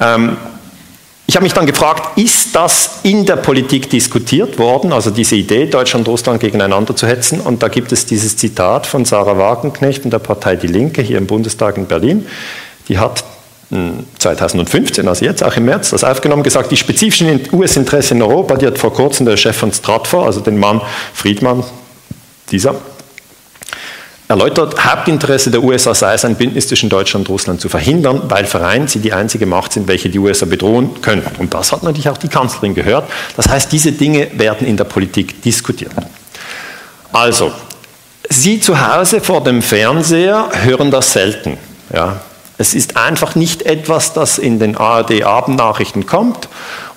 Ähm, 0.01 0.35
ich 1.25 1.35
habe 1.35 1.43
mich 1.43 1.53
dann 1.53 1.65
gefragt, 1.65 2.17
ist 2.17 2.53
das 2.53 2.99
in 3.03 3.25
der 3.25 3.37
Politik 3.37 3.89
diskutiert 3.89 4.59
worden, 4.59 4.91
also 4.91 5.09
diese 5.09 5.35
Idee, 5.35 5.67
Deutschland 5.67 6.07
und 6.07 6.11
Russland 6.11 6.41
gegeneinander 6.41 6.95
zu 6.95 7.07
hetzen? 7.07 7.39
Und 7.39 7.63
da 7.63 7.69
gibt 7.69 7.91
es 7.93 8.05
dieses 8.05 8.35
Zitat 8.35 8.85
von 8.85 9.05
Sarah 9.05 9.37
Wagenknecht 9.37 10.03
und 10.03 10.11
der 10.11 10.19
Partei 10.19 10.57
Die 10.57 10.67
Linke 10.67 11.01
hier 11.01 11.17
im 11.17 11.25
Bundestag 11.25 11.77
in 11.77 11.85
Berlin. 11.85 12.27
Die 12.89 12.97
hat 12.97 13.23
2015, 14.19 15.03
hm, 15.03 15.09
also 15.09 15.25
jetzt 15.25 15.43
auch 15.43 15.55
im 15.55 15.65
März, 15.65 15.91
das 15.91 16.03
aufgenommen, 16.03 16.43
gesagt, 16.43 16.71
die 16.71 16.77
spezifischen 16.77 17.39
US-Interessen 17.53 18.17
in 18.17 18.23
Europa, 18.23 18.55
die 18.55 18.67
hat 18.67 18.77
vor 18.77 18.93
kurzem 18.93 19.25
der 19.25 19.37
Chef 19.37 19.55
von 19.55 19.71
Stratfor, 19.71 20.25
also 20.25 20.41
den 20.41 20.57
Mann 20.59 20.81
Friedmann, 21.13 21.63
dieser, 22.51 22.75
erläutert, 24.33 24.83
Hauptinteresse 24.83 25.51
der 25.51 25.63
USA 25.63 25.93
sei 25.93 26.15
es, 26.15 26.25
ein 26.25 26.35
Bündnis 26.35 26.67
zwischen 26.67 26.89
Deutschland 26.89 27.29
und 27.29 27.33
Russland 27.33 27.61
zu 27.61 27.69
verhindern, 27.69 28.23
weil 28.25 28.45
vereint 28.45 28.89
sie 28.89 28.99
die 28.99 29.13
einzige 29.13 29.45
Macht 29.45 29.73
sind, 29.73 29.87
welche 29.87 30.09
die 30.09 30.19
USA 30.19 30.45
bedrohen 30.45 31.01
können. 31.01 31.23
Und 31.37 31.53
das 31.53 31.71
hat 31.71 31.83
natürlich 31.83 32.09
auch 32.09 32.17
die 32.17 32.27
Kanzlerin 32.27 32.73
gehört. 32.73 33.09
Das 33.37 33.47
heißt, 33.47 33.71
diese 33.71 33.91
Dinge 33.91 34.29
werden 34.33 34.67
in 34.67 34.75
der 34.75 34.85
Politik 34.85 35.41
diskutiert. 35.41 35.91
Also, 37.11 37.51
Sie 38.29 38.59
zu 38.59 38.79
Hause 38.79 39.21
vor 39.21 39.43
dem 39.43 39.61
Fernseher 39.61 40.49
hören 40.63 40.89
das 40.89 41.13
selten. 41.13 41.57
Ja. 41.93 42.21
Es 42.57 42.73
ist 42.73 42.97
einfach 42.97 43.35
nicht 43.35 43.63
etwas, 43.63 44.13
das 44.13 44.37
in 44.37 44.59
den 44.59 44.77
ARD-Abendnachrichten 44.77 46.05
kommt 46.05 46.47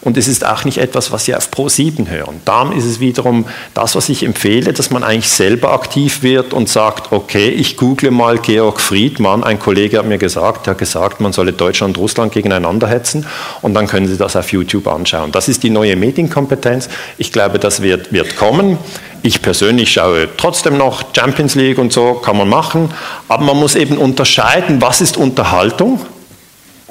und 0.07 0.16
es 0.16 0.29
ist 0.29 0.47
auch 0.47 0.64
nicht 0.64 0.79
etwas, 0.79 1.11
was 1.11 1.25
Sie 1.25 1.35
auf 1.35 1.51
Pro7 1.51 2.09
hören. 2.09 2.40
Darum 2.45 2.71
ist 2.71 2.85
es 2.85 3.01
wiederum 3.01 3.45
das, 3.75 3.97
was 3.97 4.09
ich 4.09 4.23
empfehle, 4.23 4.73
dass 4.73 4.90
man 4.90 5.03
eigentlich 5.03 5.29
selber 5.29 5.73
aktiv 5.73 6.23
wird 6.23 6.55
und 6.55 6.69
sagt, 6.69 7.11
okay, 7.11 7.49
ich 7.49 7.77
google 7.77 8.12
mal 8.12 8.38
Georg 8.38 8.81
Friedmann, 8.81 9.42
ein 9.42 9.59
Kollege 9.59 9.99
hat 9.99 10.07
mir 10.07 10.19
gesagt, 10.19 10.66
der 10.66 10.73
hat 10.75 10.79
gesagt, 10.79 11.21
man 11.21 11.33
solle 11.33 11.53
Deutschland 11.53 11.97
und 11.97 12.03
Russland 12.03 12.33
gegeneinander 12.33 12.87
hetzen 12.87 13.27
und 13.62 13.75
dann 13.75 13.88
können 13.88 14.07
Sie 14.07 14.16
das 14.16 14.37
auf 14.37 14.53
YouTube 14.53 14.87
anschauen. 14.87 15.33
Das 15.33 15.49
ist 15.49 15.64
die 15.64 15.71
neue 15.71 15.97
Medienkompetenz. 15.97 16.88
Ich 17.19 17.33
glaube, 17.33 17.59
das 17.59 17.83
wird, 17.83 18.12
wird 18.12 18.37
kommen. 18.37 18.79
Ich 19.23 19.42
persönlich 19.42 19.90
schaue 19.90 20.29
trotzdem 20.37 20.79
noch 20.79 21.03
Champions 21.16 21.57
League 21.57 21.79
und 21.79 21.92
so, 21.92 22.14
kann 22.14 22.37
man 22.37 22.49
machen, 22.49 22.95
aber 23.27 23.42
man 23.42 23.57
muss 23.57 23.75
eben 23.75 23.99
unterscheiden, 23.99 24.81
was 24.81 25.01
ist 25.01 25.16
Unterhaltung 25.16 25.99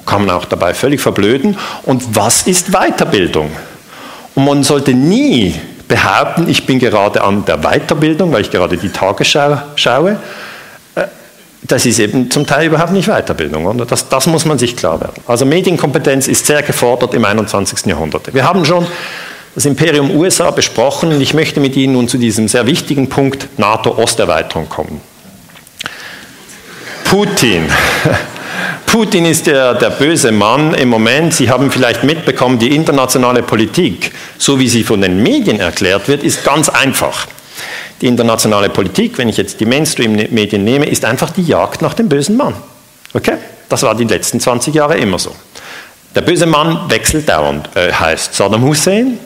kann 0.06 0.24
man 0.24 0.34
auch 0.34 0.44
dabei 0.44 0.72
völlig 0.72 1.00
verblöden. 1.00 1.58
Und 1.82 2.16
was 2.16 2.46
ist 2.46 2.70
Weiterbildung? 2.70 3.50
Und 4.34 4.44
man 4.44 4.62
sollte 4.62 4.94
nie 4.94 5.54
behaupten, 5.88 6.48
ich 6.48 6.66
bin 6.66 6.78
gerade 6.78 7.22
an 7.22 7.44
der 7.44 7.58
Weiterbildung, 7.58 8.32
weil 8.32 8.42
ich 8.42 8.50
gerade 8.50 8.76
die 8.76 8.88
Tagesschau 8.88 9.58
schaue. 9.74 10.18
Äh, 10.94 11.06
das 11.62 11.86
ist 11.86 11.98
eben 11.98 12.30
zum 12.30 12.46
Teil 12.46 12.66
überhaupt 12.66 12.92
nicht 12.92 13.08
Weiterbildung. 13.08 13.66
Oder? 13.66 13.84
Das, 13.84 14.08
das 14.08 14.26
muss 14.26 14.44
man 14.44 14.58
sich 14.58 14.76
klar 14.76 15.00
werden. 15.00 15.22
Also 15.26 15.44
Medienkompetenz 15.44 16.28
ist 16.28 16.46
sehr 16.46 16.62
gefordert 16.62 17.14
im 17.14 17.24
21. 17.24 17.86
Jahrhundert. 17.86 18.32
Wir 18.32 18.44
haben 18.44 18.64
schon 18.64 18.86
das 19.54 19.64
Imperium 19.64 20.10
USA 20.10 20.50
besprochen 20.50 21.12
und 21.12 21.20
ich 21.20 21.32
möchte 21.32 21.60
mit 21.60 21.76
Ihnen 21.76 21.94
nun 21.94 22.08
zu 22.08 22.18
diesem 22.18 22.46
sehr 22.46 22.66
wichtigen 22.66 23.08
Punkt 23.08 23.48
NATO-Osterweiterung 23.58 24.68
kommen. 24.68 25.00
Putin. 27.04 27.68
Putin 28.86 29.24
ist 29.26 29.46
der, 29.46 29.74
der 29.74 29.90
böse 29.90 30.32
Mann 30.32 30.74
im 30.74 30.88
Moment. 30.88 31.34
Sie 31.34 31.50
haben 31.50 31.70
vielleicht 31.70 32.04
mitbekommen, 32.04 32.58
die 32.58 32.74
internationale 32.74 33.42
Politik, 33.42 34.12
so 34.38 34.58
wie 34.58 34.68
sie 34.68 34.84
von 34.84 35.00
den 35.00 35.22
Medien 35.22 35.60
erklärt 35.60 36.08
wird, 36.08 36.22
ist 36.22 36.44
ganz 36.44 36.68
einfach. 36.68 37.26
Die 38.00 38.06
internationale 38.06 38.68
Politik, 38.68 39.18
wenn 39.18 39.28
ich 39.28 39.36
jetzt 39.36 39.60
die 39.60 39.66
Mainstream-Medien 39.66 40.64
nehme, 40.64 40.86
ist 40.86 41.04
einfach 41.04 41.30
die 41.30 41.42
Jagd 41.42 41.82
nach 41.82 41.94
dem 41.94 42.08
bösen 42.08 42.36
Mann. 42.36 42.54
Okay? 43.14 43.36
Das 43.68 43.82
war 43.82 43.94
die 43.94 44.04
letzten 44.04 44.38
20 44.40 44.74
Jahre 44.74 44.96
immer 44.98 45.18
so. 45.18 45.34
Der 46.14 46.20
böse 46.22 46.46
Mann 46.46 46.88
wechselt 46.88 47.28
dauernd. 47.28 47.68
Er 47.74 47.98
heißt 47.98 48.34
Saddam 48.34 48.62
Hussein, 48.62 49.18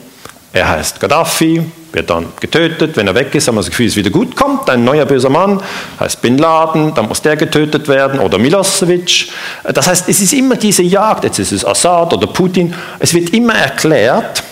er 0.53 0.67
heißt 0.67 0.99
Gaddafi, 0.99 1.63
wird 1.93 2.09
dann 2.09 2.27
getötet. 2.39 2.97
Wenn 2.97 3.07
er 3.07 3.15
weg 3.15 3.33
ist, 3.35 3.47
haben 3.47 3.55
wir 3.55 3.61
das 3.61 3.69
Gefühl, 3.69 3.87
es 3.87 3.95
wieder 3.95 4.09
gut 4.09 4.35
kommt. 4.35 4.69
Ein 4.69 4.83
neuer 4.83 5.05
böser 5.05 5.29
Mann 5.29 5.61
heißt 5.99 6.21
Bin 6.21 6.37
Laden, 6.37 6.93
dann 6.93 7.07
muss 7.07 7.21
der 7.21 7.37
getötet 7.37 7.87
werden 7.87 8.19
oder 8.19 8.37
Milosevic. 8.37 9.29
Das 9.63 9.87
heißt, 9.87 10.09
es 10.09 10.19
ist 10.19 10.33
immer 10.33 10.55
diese 10.55 10.83
Jagd. 10.83 11.23
Jetzt 11.23 11.39
ist 11.39 11.51
es 11.51 11.65
Assad 11.65 12.13
oder 12.13 12.27
Putin. 12.27 12.73
Es 12.99 13.13
wird 13.13 13.29
immer 13.33 13.53
erklärt, 13.53 14.43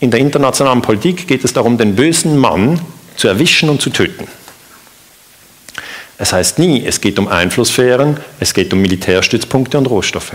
in 0.00 0.10
der 0.10 0.20
internationalen 0.20 0.82
Politik 0.82 1.26
geht 1.26 1.44
es 1.44 1.54
darum, 1.54 1.78
den 1.78 1.96
bösen 1.96 2.36
Mann 2.36 2.80
zu 3.16 3.28
erwischen 3.28 3.70
und 3.70 3.80
zu 3.80 3.88
töten. 3.90 4.28
Es 6.18 6.32
heißt 6.32 6.58
nie, 6.58 6.84
es 6.84 7.00
geht 7.00 7.18
um 7.18 7.28
Einflusssphären, 7.28 8.18
es 8.40 8.52
geht 8.52 8.72
um 8.72 8.80
Militärstützpunkte 8.80 9.78
und 9.78 9.86
Rohstoffe. 9.86 10.34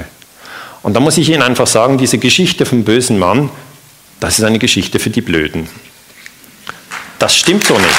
Und 0.83 0.95
da 0.95 0.99
muss 0.99 1.17
ich 1.17 1.29
Ihnen 1.29 1.43
einfach 1.43 1.67
sagen, 1.67 1.97
diese 1.97 2.17
Geschichte 2.17 2.65
vom 2.65 2.83
bösen 2.83 3.19
Mann, 3.19 3.49
das 4.21 4.37
ist 4.37 4.45
eine 4.45 4.59
Geschichte 4.59 4.99
für 4.99 5.09
die 5.09 5.21
Blöden. 5.21 5.67
Das 7.17 7.35
stimmt 7.35 7.65
so 7.65 7.77
nicht. 7.77 7.89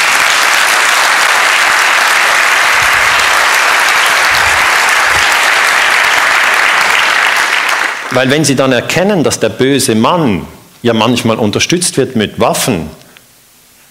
Weil 8.12 8.30
wenn 8.30 8.44
Sie 8.44 8.54
dann 8.54 8.72
erkennen, 8.72 9.24
dass 9.24 9.40
der 9.40 9.48
böse 9.48 9.94
Mann 9.96 10.46
ja 10.82 10.94
manchmal 10.94 11.38
unterstützt 11.38 11.96
wird 11.96 12.14
mit 12.14 12.38
Waffen, 12.38 12.88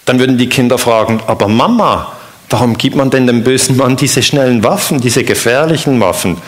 dann 0.06 0.18
würden 0.18 0.38
die 0.38 0.48
Kinder 0.48 0.78
fragen, 0.78 1.20
aber 1.26 1.48
Mama, 1.48 2.12
warum 2.48 2.78
gibt 2.78 2.96
man 2.96 3.10
denn 3.10 3.26
dem 3.26 3.44
bösen 3.44 3.76
Mann 3.76 3.96
diese 3.96 4.22
schnellen 4.22 4.64
Waffen, 4.64 5.02
diese 5.02 5.22
gefährlichen 5.22 6.00
Waffen? 6.00 6.40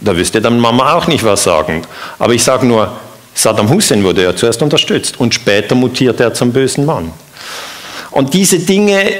Da 0.00 0.16
wüsste 0.16 0.40
dann 0.40 0.60
Mama 0.60 0.92
auch 0.92 1.08
nicht 1.08 1.24
was 1.24 1.42
sagen. 1.42 1.82
Aber 2.20 2.34
ich 2.34 2.44
sage 2.44 2.66
nur, 2.66 2.92
Saddam 3.34 3.68
Hussein 3.68 4.04
wurde 4.04 4.22
ja 4.22 4.36
zuerst 4.36 4.62
unterstützt 4.62 5.18
und 5.18 5.34
später 5.34 5.74
mutiert 5.74 6.20
er 6.20 6.32
zum 6.34 6.52
bösen 6.52 6.84
Mann. 6.84 7.12
Und 8.10 8.32
diese 8.32 8.60
Dinge 8.60 9.12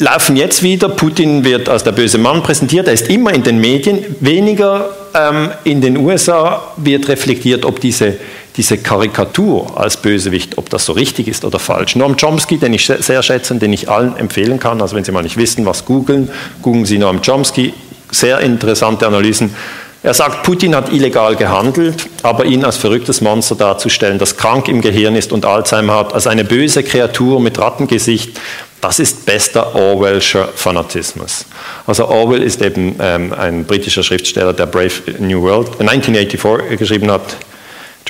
laufen 0.00 0.36
jetzt 0.36 0.62
wieder. 0.62 0.88
Putin 0.88 1.44
wird 1.44 1.68
als 1.68 1.84
der 1.84 1.92
böse 1.92 2.18
Mann 2.18 2.42
präsentiert. 2.42 2.88
Er 2.88 2.94
ist 2.94 3.08
immer 3.08 3.32
in 3.32 3.42
den 3.42 3.60
Medien. 3.60 4.16
Weniger 4.20 4.90
ähm, 5.14 5.50
in 5.64 5.80
den 5.80 5.96
USA 5.96 6.72
wird 6.76 7.08
reflektiert, 7.08 7.64
ob 7.64 7.80
diese, 7.80 8.14
diese 8.56 8.78
Karikatur 8.78 9.78
als 9.78 9.96
Bösewicht, 9.98 10.56
ob 10.56 10.70
das 10.70 10.86
so 10.86 10.92
richtig 10.92 11.28
ist 11.28 11.44
oder 11.44 11.58
falsch. 11.58 11.96
Noam 11.96 12.16
Chomsky, 12.16 12.58
den 12.58 12.72
ich 12.72 12.86
sehr 12.86 13.22
schätze, 13.22 13.54
den 13.56 13.72
ich 13.72 13.88
allen 13.88 14.16
empfehlen 14.16 14.58
kann. 14.58 14.80
Also 14.80 14.96
wenn 14.96 15.04
Sie 15.04 15.12
mal 15.12 15.22
nicht 15.22 15.36
wissen, 15.36 15.66
was 15.66 15.84
googeln, 15.84 16.30
googeln 16.62 16.86
Sie 16.86 16.98
Noam 16.98 17.20
Chomsky. 17.22 17.74
Sehr 18.10 18.40
interessante 18.40 19.06
Analysen. 19.06 19.54
Er 20.02 20.14
sagt, 20.14 20.44
Putin 20.44 20.74
hat 20.74 20.90
illegal 20.90 21.36
gehandelt, 21.36 22.06
aber 22.22 22.46
ihn 22.46 22.64
als 22.64 22.78
verrücktes 22.78 23.20
Monster 23.20 23.54
darzustellen, 23.54 24.18
das 24.18 24.38
krank 24.38 24.66
im 24.68 24.80
Gehirn 24.80 25.14
ist 25.14 25.30
und 25.30 25.44
Alzheimer 25.44 25.94
hat, 25.94 26.14
als 26.14 26.26
eine 26.26 26.44
böse 26.44 26.82
Kreatur 26.82 27.38
mit 27.38 27.58
Rattengesicht, 27.58 28.40
das 28.80 28.98
ist 28.98 29.26
bester 29.26 29.74
Orwellscher 29.74 30.48
Fanatismus. 30.54 31.44
Also 31.86 32.08
Orwell 32.08 32.42
ist 32.42 32.62
eben 32.62 32.96
ähm, 32.98 33.34
ein 33.34 33.64
britischer 33.64 34.02
Schriftsteller, 34.02 34.54
der 34.54 34.64
Brave 34.64 35.02
New 35.18 35.42
World 35.42 35.78
1984 35.80 36.78
geschrieben 36.78 37.10
hat, 37.10 37.36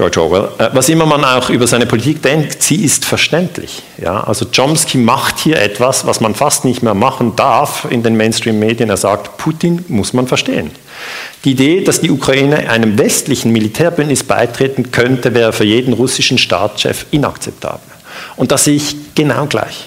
George 0.00 0.20
Orwell. 0.20 0.48
Äh, 0.58 0.70
was 0.72 0.88
immer 0.88 1.04
man 1.04 1.24
auch 1.24 1.50
über 1.50 1.66
seine 1.66 1.86
Politik 1.86 2.22
denkt, 2.22 2.62
sie 2.62 2.84
ist 2.84 3.04
verständlich. 3.04 3.82
Ja? 4.02 4.22
Also 4.24 4.46
Chomsky 4.46 4.96
macht 4.96 5.38
hier 5.38 5.60
etwas, 5.60 6.06
was 6.06 6.20
man 6.20 6.34
fast 6.34 6.64
nicht 6.64 6.82
mehr 6.82 6.94
machen 6.94 7.36
darf 7.36 7.86
in 7.90 8.02
den 8.02 8.16
Mainstream-Medien. 8.16 8.88
Er 8.88 8.96
sagt, 8.96 9.36
Putin 9.36 9.84
muss 9.88 10.12
man 10.12 10.26
verstehen. 10.26 10.70
Die 11.44 11.52
Idee, 11.52 11.84
dass 11.84 12.00
die 12.00 12.10
Ukraine 12.10 12.70
einem 12.70 12.98
westlichen 12.98 13.52
Militärbündnis 13.52 14.24
beitreten 14.24 14.90
könnte, 14.90 15.34
wäre 15.34 15.52
für 15.52 15.64
jeden 15.64 15.92
russischen 15.92 16.38
Staatschef 16.38 17.06
inakzeptabel. 17.10 17.80
Und 18.36 18.52
das 18.52 18.64
sehe 18.64 18.76
ich 18.76 18.96
genau 19.14 19.46
gleich. 19.46 19.86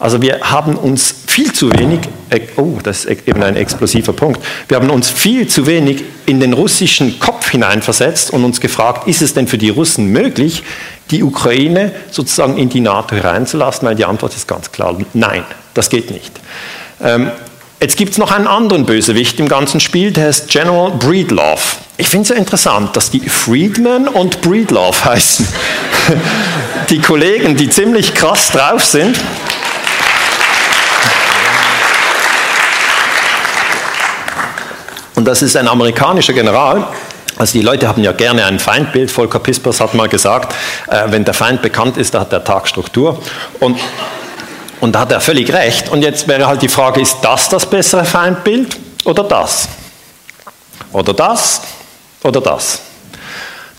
Also 0.00 0.22
wir 0.22 0.40
haben 0.40 0.76
uns 0.76 1.14
viel 1.26 1.52
zu 1.52 1.70
wenig, 1.70 2.00
äh, 2.30 2.40
oh, 2.56 2.78
das 2.82 3.04
ist 3.04 3.28
eben 3.28 3.42
ein 3.42 3.54
explosiver 3.54 4.14
Punkt, 4.14 4.40
wir 4.66 4.78
haben 4.78 4.88
uns 4.88 5.10
viel 5.10 5.46
zu 5.46 5.66
wenig 5.66 6.02
in 6.24 6.40
den 6.40 6.54
russischen 6.54 7.20
Kopf 7.20 7.50
hineinversetzt 7.50 8.32
und 8.32 8.42
uns 8.42 8.60
gefragt, 8.60 9.06
ist 9.06 9.20
es 9.20 9.34
denn 9.34 9.46
für 9.46 9.58
die 9.58 9.68
Russen 9.68 10.06
möglich, 10.06 10.62
die 11.10 11.22
Ukraine 11.22 11.92
sozusagen 12.10 12.56
in 12.56 12.70
die 12.70 12.80
NATO 12.80 13.14
hereinzulassen? 13.14 13.86
Weil 13.86 13.94
die 13.94 14.06
Antwort 14.06 14.34
ist 14.34 14.48
ganz 14.48 14.72
klar, 14.72 14.96
nein, 15.12 15.44
das 15.74 15.90
geht 15.90 16.10
nicht. 16.10 16.32
Ähm, 17.02 17.30
Jetzt 17.82 17.96
gibt 17.96 18.12
es 18.12 18.18
noch 18.18 18.30
einen 18.30 18.46
anderen 18.46 18.84
Bösewicht 18.84 19.40
im 19.40 19.48
ganzen 19.48 19.80
Spiel, 19.80 20.10
der 20.12 20.26
heißt 20.26 20.48
General 20.48 20.90
Breedlove. 20.90 21.62
Ich 21.96 22.08
finde 22.10 22.24
es 22.24 22.28
ja 22.28 22.34
interessant, 22.34 22.94
dass 22.94 23.10
die 23.10 23.26
Friedman 23.26 24.06
und 24.06 24.42
Breedlove 24.42 25.02
heißen. 25.06 25.48
Die 26.90 26.98
Kollegen, 26.98 27.56
die 27.56 27.70
ziemlich 27.70 28.12
krass 28.12 28.50
drauf 28.50 28.84
sind. 28.84 29.18
Und 35.20 35.26
das 35.26 35.42
ist 35.42 35.54
ein 35.54 35.68
amerikanischer 35.68 36.32
General. 36.32 36.86
Also 37.36 37.52
die 37.52 37.60
Leute 37.60 37.86
haben 37.86 38.02
ja 38.02 38.12
gerne 38.12 38.46
ein 38.46 38.58
Feindbild. 38.58 39.10
Volker 39.10 39.38
Pispers 39.38 39.78
hat 39.78 39.92
mal 39.92 40.08
gesagt, 40.08 40.54
äh, 40.88 41.02
wenn 41.08 41.26
der 41.26 41.34
Feind 41.34 41.60
bekannt 41.60 41.98
ist, 41.98 42.14
dann 42.14 42.22
hat 42.22 42.32
der 42.32 42.42
Tag 42.42 42.66
Struktur. 42.66 43.20
Und 43.60 43.78
und 44.80 44.94
da 44.94 45.00
hat 45.00 45.12
er 45.12 45.20
völlig 45.20 45.52
recht. 45.52 45.90
Und 45.90 46.00
jetzt 46.00 46.26
wäre 46.26 46.46
halt 46.46 46.62
die 46.62 46.70
Frage, 46.70 47.02
ist 47.02 47.18
das 47.20 47.50
das 47.50 47.66
bessere 47.66 48.06
Feindbild 48.06 48.78
oder 49.04 49.22
das? 49.22 49.68
Oder 50.90 51.12
das 51.12 51.60
oder 52.22 52.40
das? 52.40 52.80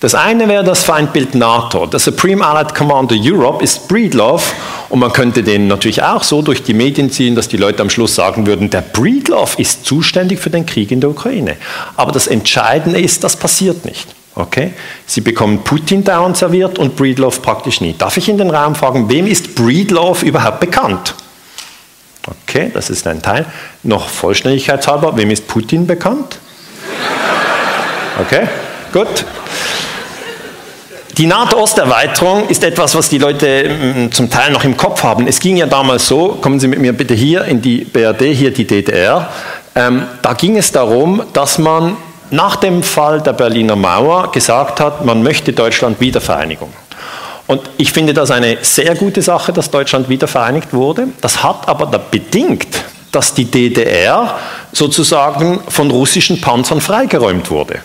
Das 0.01 0.15
eine 0.15 0.47
wäre 0.47 0.63
das 0.63 0.83
Feindbild 0.83 1.35
NATO. 1.35 1.85
Der 1.85 1.99
Supreme 1.99 2.43
Allied 2.43 2.73
Commander 2.73 3.15
Europe 3.19 3.63
ist 3.63 3.87
Breedlove 3.87 4.41
und 4.89 4.97
man 4.97 5.13
könnte 5.13 5.43
den 5.43 5.67
natürlich 5.67 6.01
auch 6.01 6.23
so 6.23 6.41
durch 6.41 6.63
die 6.63 6.73
Medien 6.73 7.11
ziehen, 7.11 7.35
dass 7.35 7.47
die 7.47 7.57
Leute 7.57 7.83
am 7.83 7.89
Schluss 7.91 8.15
sagen 8.15 8.47
würden, 8.47 8.71
der 8.71 8.81
Breedlove 8.81 9.61
ist 9.61 9.85
zuständig 9.85 10.39
für 10.39 10.49
den 10.49 10.65
Krieg 10.65 10.89
in 10.91 11.01
der 11.01 11.11
Ukraine. 11.11 11.55
Aber 11.97 12.11
das 12.11 12.25
Entscheidende 12.25 12.99
ist, 12.99 13.23
das 13.23 13.35
passiert 13.35 13.85
nicht. 13.85 14.07
Okay? 14.33 14.73
Sie 15.05 15.21
bekommen 15.21 15.63
Putin 15.63 16.03
dauernd 16.03 16.35
serviert 16.35 16.79
und 16.79 16.95
Breedlove 16.95 17.39
praktisch 17.39 17.79
nie. 17.79 17.93
Darf 17.95 18.17
ich 18.17 18.27
in 18.27 18.39
den 18.39 18.49
Raum 18.49 18.73
fragen, 18.73 19.07
wem 19.07 19.27
ist 19.27 19.53
Breedlove 19.53 20.25
überhaupt 20.25 20.61
bekannt? 20.61 21.13
Okay, 22.47 22.71
das 22.73 22.89
ist 22.89 23.05
ein 23.05 23.21
Teil. 23.21 23.45
Noch 23.83 24.09
vollständigkeitshalber, 24.09 25.15
wem 25.15 25.29
ist 25.29 25.47
Putin 25.47 25.85
bekannt? 25.85 26.39
Okay, 28.19 28.47
gut. 28.91 29.25
Die 31.17 31.26
NATO-Osterweiterung 31.26 32.47
ist 32.47 32.63
etwas, 32.63 32.95
was 32.95 33.10
die 33.10 33.17
Leute 33.17 33.69
mm, 33.69 34.12
zum 34.12 34.30
Teil 34.30 34.52
noch 34.52 34.63
im 34.63 34.78
Kopf 34.78 35.04
haben. 35.04 35.28
Es 35.28 35.39
ging 35.39 35.58
ja 35.58 35.65
damals 35.65 36.08
so, 36.08 36.38
kommen 36.41 36.60
Sie 36.60 36.67
mit 36.67 36.80
mir 36.80 36.93
bitte 36.93 37.13
hier 37.13 37.43
in 37.45 37.62
die 37.62 37.84
BRD, 37.84 38.34
hier 38.34 38.52
die 38.52 38.65
DDR. 38.65 39.30
Ähm, 39.76 40.04
da 40.21 40.34
ging 40.34 40.58
es 40.58 40.71
darum, 40.71 41.24
dass 41.34 41.58
man 41.58 41.97
nach 42.30 42.56
dem 42.56 42.82
Fall 42.82 43.21
der 43.21 43.34
Berliner 43.34 43.76
Mauer 43.76 44.32
gesagt 44.32 44.80
hat, 44.80 45.04
man 45.04 45.21
möchte 45.21 45.52
Deutschland 45.52 46.00
Wiedervereinigung. 46.00 46.71
Und 47.47 47.62
ich 47.78 47.92
finde 47.92 48.13
das 48.13 48.31
eine 48.31 48.60
sehr 48.62 48.96
gute 48.96 49.21
Sache, 49.21 49.52
dass 49.52 49.69
Deutschland 49.69 50.08
wiedervereinigt 50.08 50.71
wurde. 50.71 51.08
Das 51.19 51.44
hat 51.44 51.67
aber 51.67 51.88
bedingt, 51.88 52.67
dass 53.12 53.33
die 53.33 53.44
DDR 53.44 54.38
sozusagen 54.71 55.60
von 55.67 55.92
russischen 55.92 56.40
Panzern 56.40 56.79
freigeräumt 56.79 57.52
wurde. 57.52 57.79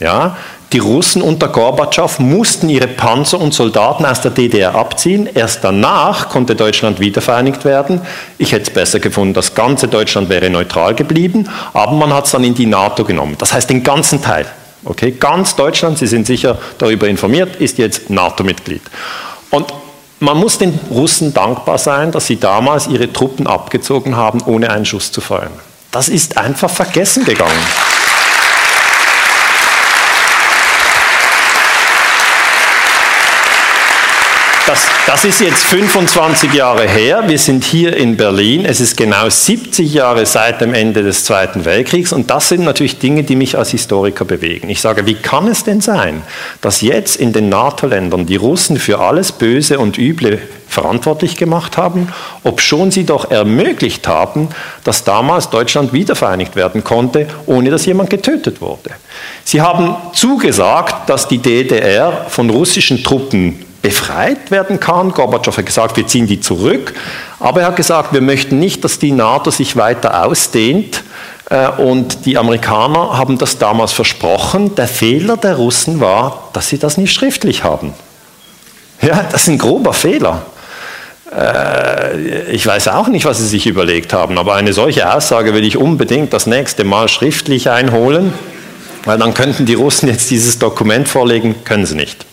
Ja, 0.00 0.36
die 0.72 0.78
Russen 0.78 1.20
unter 1.20 1.48
Gorbatschow 1.48 2.18
mussten 2.18 2.68
ihre 2.68 2.86
Panzer 2.86 3.38
und 3.40 3.52
Soldaten 3.52 4.06
aus 4.06 4.22
der 4.22 4.30
DDR 4.30 4.74
abziehen. 4.74 5.28
Erst 5.32 5.62
danach 5.62 6.30
konnte 6.30 6.56
Deutschland 6.56 6.98
wiedervereinigt 6.98 7.64
werden. 7.64 8.00
Ich 8.38 8.52
hätte 8.52 8.64
es 8.64 8.70
besser 8.70 8.98
gefunden, 8.98 9.34
das 9.34 9.54
ganze 9.54 9.88
Deutschland 9.88 10.28
wäre 10.28 10.48
neutral 10.48 10.94
geblieben, 10.94 11.48
aber 11.74 11.92
man 11.92 12.12
hat 12.12 12.24
es 12.24 12.32
dann 12.32 12.44
in 12.44 12.54
die 12.54 12.66
NATO 12.66 13.04
genommen. 13.04 13.36
Das 13.38 13.52
heißt 13.52 13.68
den 13.68 13.82
ganzen 13.82 14.22
Teil. 14.22 14.46
Okay, 14.84 15.12
ganz 15.12 15.54
Deutschland, 15.54 15.98
Sie 15.98 16.06
sind 16.06 16.26
sicher 16.26 16.58
darüber 16.78 17.06
informiert, 17.06 17.56
ist 17.56 17.78
jetzt 17.78 18.10
NATO-Mitglied. 18.10 18.82
Und 19.50 19.72
man 20.18 20.38
muss 20.38 20.58
den 20.58 20.78
Russen 20.90 21.34
dankbar 21.34 21.78
sein, 21.78 22.12
dass 22.12 22.26
sie 22.26 22.38
damals 22.38 22.86
ihre 22.86 23.12
Truppen 23.12 23.46
abgezogen 23.46 24.16
haben, 24.16 24.40
ohne 24.46 24.70
einen 24.70 24.84
Schuss 24.84 25.12
zu 25.12 25.20
feuern. 25.20 25.52
Das 25.90 26.08
ist 26.08 26.38
einfach 26.38 26.70
vergessen 26.70 27.24
gegangen. 27.24 27.52
Das, 35.06 35.24
ist 35.24 35.40
jetzt 35.40 35.64
25 35.64 36.54
Jahre 36.54 36.88
her. 36.88 37.24
Wir 37.26 37.38
sind 37.38 37.64
hier 37.64 37.96
in 37.96 38.16
Berlin. 38.16 38.64
Es 38.64 38.80
ist 38.80 38.96
genau 38.96 39.28
70 39.28 39.92
Jahre 39.92 40.26
seit 40.26 40.60
dem 40.60 40.74
Ende 40.74 41.02
des 41.02 41.24
Zweiten 41.24 41.64
Weltkriegs. 41.64 42.12
Und 42.12 42.30
das 42.30 42.48
sind 42.48 42.64
natürlich 42.64 42.98
Dinge, 42.98 43.24
die 43.24 43.34
mich 43.34 43.58
als 43.58 43.70
Historiker 43.70 44.24
bewegen. 44.24 44.68
Ich 44.70 44.80
sage, 44.80 45.04
wie 45.06 45.14
kann 45.14 45.48
es 45.48 45.64
denn 45.64 45.80
sein, 45.80 46.22
dass 46.60 46.80
jetzt 46.82 47.16
in 47.16 47.32
den 47.32 47.48
NATO-Ländern 47.48 48.26
die 48.26 48.36
Russen 48.36 48.78
für 48.78 49.00
alles 49.00 49.32
Böse 49.32 49.78
und 49.78 49.98
Üble 49.98 50.40
verantwortlich 50.68 51.36
gemacht 51.36 51.76
haben, 51.76 52.08
obschon 52.44 52.90
sie 52.90 53.04
doch 53.04 53.30
ermöglicht 53.30 54.08
haben, 54.08 54.48
dass 54.84 55.04
damals 55.04 55.50
Deutschland 55.50 55.92
wiedervereinigt 55.92 56.56
werden 56.56 56.82
konnte, 56.84 57.26
ohne 57.46 57.70
dass 57.70 57.86
jemand 57.86 58.08
getötet 58.08 58.60
wurde. 58.60 58.90
Sie 59.44 59.60
haben 59.60 59.96
zugesagt, 60.14 61.10
dass 61.10 61.28
die 61.28 61.38
DDR 61.38 62.26
von 62.28 62.48
russischen 62.48 63.02
Truppen 63.04 63.71
befreit 63.82 64.50
werden 64.50 64.80
kann. 64.80 65.10
Gorbatschow 65.10 65.56
hat 65.56 65.66
gesagt, 65.66 65.96
wir 65.96 66.06
ziehen 66.06 66.26
die 66.26 66.40
zurück. 66.40 66.94
Aber 67.40 67.62
er 67.62 67.66
hat 67.68 67.76
gesagt, 67.76 68.12
wir 68.12 68.20
möchten 68.20 68.58
nicht, 68.58 68.84
dass 68.84 68.98
die 68.98 69.12
NATO 69.12 69.50
sich 69.50 69.76
weiter 69.76 70.24
ausdehnt. 70.24 71.02
Äh, 71.50 71.68
und 71.68 72.24
die 72.24 72.38
Amerikaner 72.38 73.18
haben 73.18 73.36
das 73.36 73.58
damals 73.58 73.92
versprochen. 73.92 74.74
Der 74.76 74.88
Fehler 74.88 75.36
der 75.36 75.56
Russen 75.56 76.00
war, 76.00 76.48
dass 76.52 76.68
sie 76.68 76.78
das 76.78 76.96
nicht 76.96 77.12
schriftlich 77.12 77.64
haben. 77.64 77.92
Ja, 79.02 79.26
das 79.30 79.42
ist 79.42 79.48
ein 79.48 79.58
grober 79.58 79.92
Fehler. 79.92 80.42
Äh, 81.36 82.52
ich 82.52 82.66
weiß 82.66 82.88
auch 82.88 83.08
nicht, 83.08 83.24
was 83.24 83.38
sie 83.38 83.48
sich 83.48 83.66
überlegt 83.66 84.12
haben, 84.12 84.38
aber 84.38 84.54
eine 84.54 84.72
solche 84.72 85.12
Aussage 85.12 85.54
will 85.54 85.64
ich 85.64 85.76
unbedingt 85.76 86.32
das 86.32 86.46
nächste 86.46 86.84
Mal 86.84 87.08
schriftlich 87.08 87.68
einholen, 87.68 88.32
weil 89.04 89.18
dann 89.18 89.34
könnten 89.34 89.66
die 89.66 89.74
Russen 89.74 90.08
jetzt 90.08 90.30
dieses 90.30 90.58
Dokument 90.58 91.08
vorlegen, 91.08 91.64
können 91.64 91.86
sie 91.86 91.96
nicht. 91.96 92.26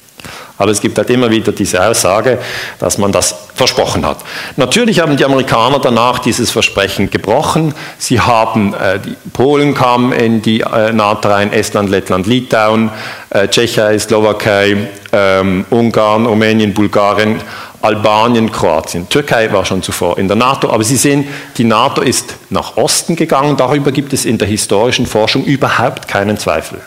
Aber 0.59 0.71
es 0.71 0.81
gibt 0.81 0.97
halt 0.97 1.09
immer 1.09 1.31
wieder 1.31 1.53
diese 1.53 1.83
Aussage, 1.83 2.37
dass 2.79 2.97
man 2.97 3.13
das 3.13 3.33
versprochen 3.55 4.05
hat. 4.05 4.17
Natürlich 4.57 4.99
haben 4.99 5.15
die 5.15 5.23
Amerikaner 5.23 5.79
danach 5.79 6.19
dieses 6.19 6.51
Versprechen 6.51 7.09
gebrochen. 7.09 7.73
Sie 7.97 8.19
haben, 8.19 8.73
äh, 8.73 8.99
die 8.99 9.15
Polen 9.31 9.73
kamen 9.73 10.11
in 10.11 10.41
die 10.41 10.59
äh, 10.59 10.91
NATO 10.91 11.29
rein, 11.29 11.53
Estland, 11.53 11.89
Lettland, 11.89 12.27
Litauen, 12.27 12.91
äh, 13.29 13.47
Tschechei, 13.47 13.97
Slowakei, 13.97 14.89
ähm, 15.13 15.65
Ungarn, 15.69 16.25
Rumänien, 16.25 16.73
Bulgarien, 16.73 17.41
Albanien, 17.81 18.51
Kroatien. 18.51 19.07
Türkei 19.07 19.51
war 19.53 19.63
schon 19.63 19.81
zuvor 19.81 20.17
in 20.17 20.27
der 20.27 20.35
NATO, 20.35 20.69
aber 20.69 20.83
Sie 20.83 20.97
sehen, 20.97 21.25
die 21.57 21.63
NATO 21.63 22.01
ist 22.01 22.35
nach 22.49 22.75
Osten 22.75 23.15
gegangen. 23.15 23.55
Darüber 23.55 23.93
gibt 23.93 24.11
es 24.11 24.25
in 24.25 24.37
der 24.37 24.49
historischen 24.49 25.05
Forschung 25.05 25.45
überhaupt 25.45 26.09
keinen 26.09 26.37
Zweifel. 26.37 26.81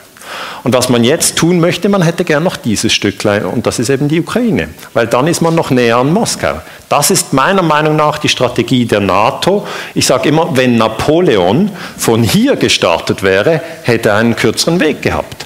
Und 0.63 0.73
was 0.73 0.89
man 0.89 1.03
jetzt 1.03 1.37
tun 1.37 1.59
möchte, 1.59 1.89
man 1.89 2.01
hätte 2.01 2.23
gern 2.23 2.43
noch 2.43 2.55
dieses 2.55 2.93
Stücklein 2.93 3.45
und 3.45 3.67
das 3.67 3.79
ist 3.79 3.89
eben 3.89 4.07
die 4.07 4.21
Ukraine, 4.21 4.69
weil 4.93 5.07
dann 5.07 5.27
ist 5.27 5.41
man 5.41 5.55
noch 5.55 5.71
näher 5.71 5.97
an 5.97 6.13
Moskau. 6.13 6.61
Das 6.89 7.11
ist 7.11 7.33
meiner 7.33 7.63
Meinung 7.63 7.95
nach 7.95 8.17
die 8.17 8.29
Strategie 8.29 8.85
der 8.85 8.99
NATO. 8.99 9.67
Ich 9.93 10.05
sage 10.05 10.29
immer, 10.29 10.55
wenn 10.55 10.77
Napoleon 10.77 11.71
von 11.97 12.23
hier 12.23 12.55
gestartet 12.55 13.23
wäre, 13.23 13.61
hätte 13.83 14.09
er 14.09 14.17
einen 14.17 14.35
kürzeren 14.35 14.79
Weg 14.79 15.01
gehabt. 15.01 15.45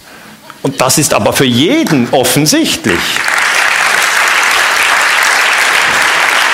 Und 0.61 0.81
das 0.81 0.97
ist 0.97 1.13
aber 1.13 1.33
für 1.33 1.45
jeden 1.45 2.09
offensichtlich. 2.11 2.99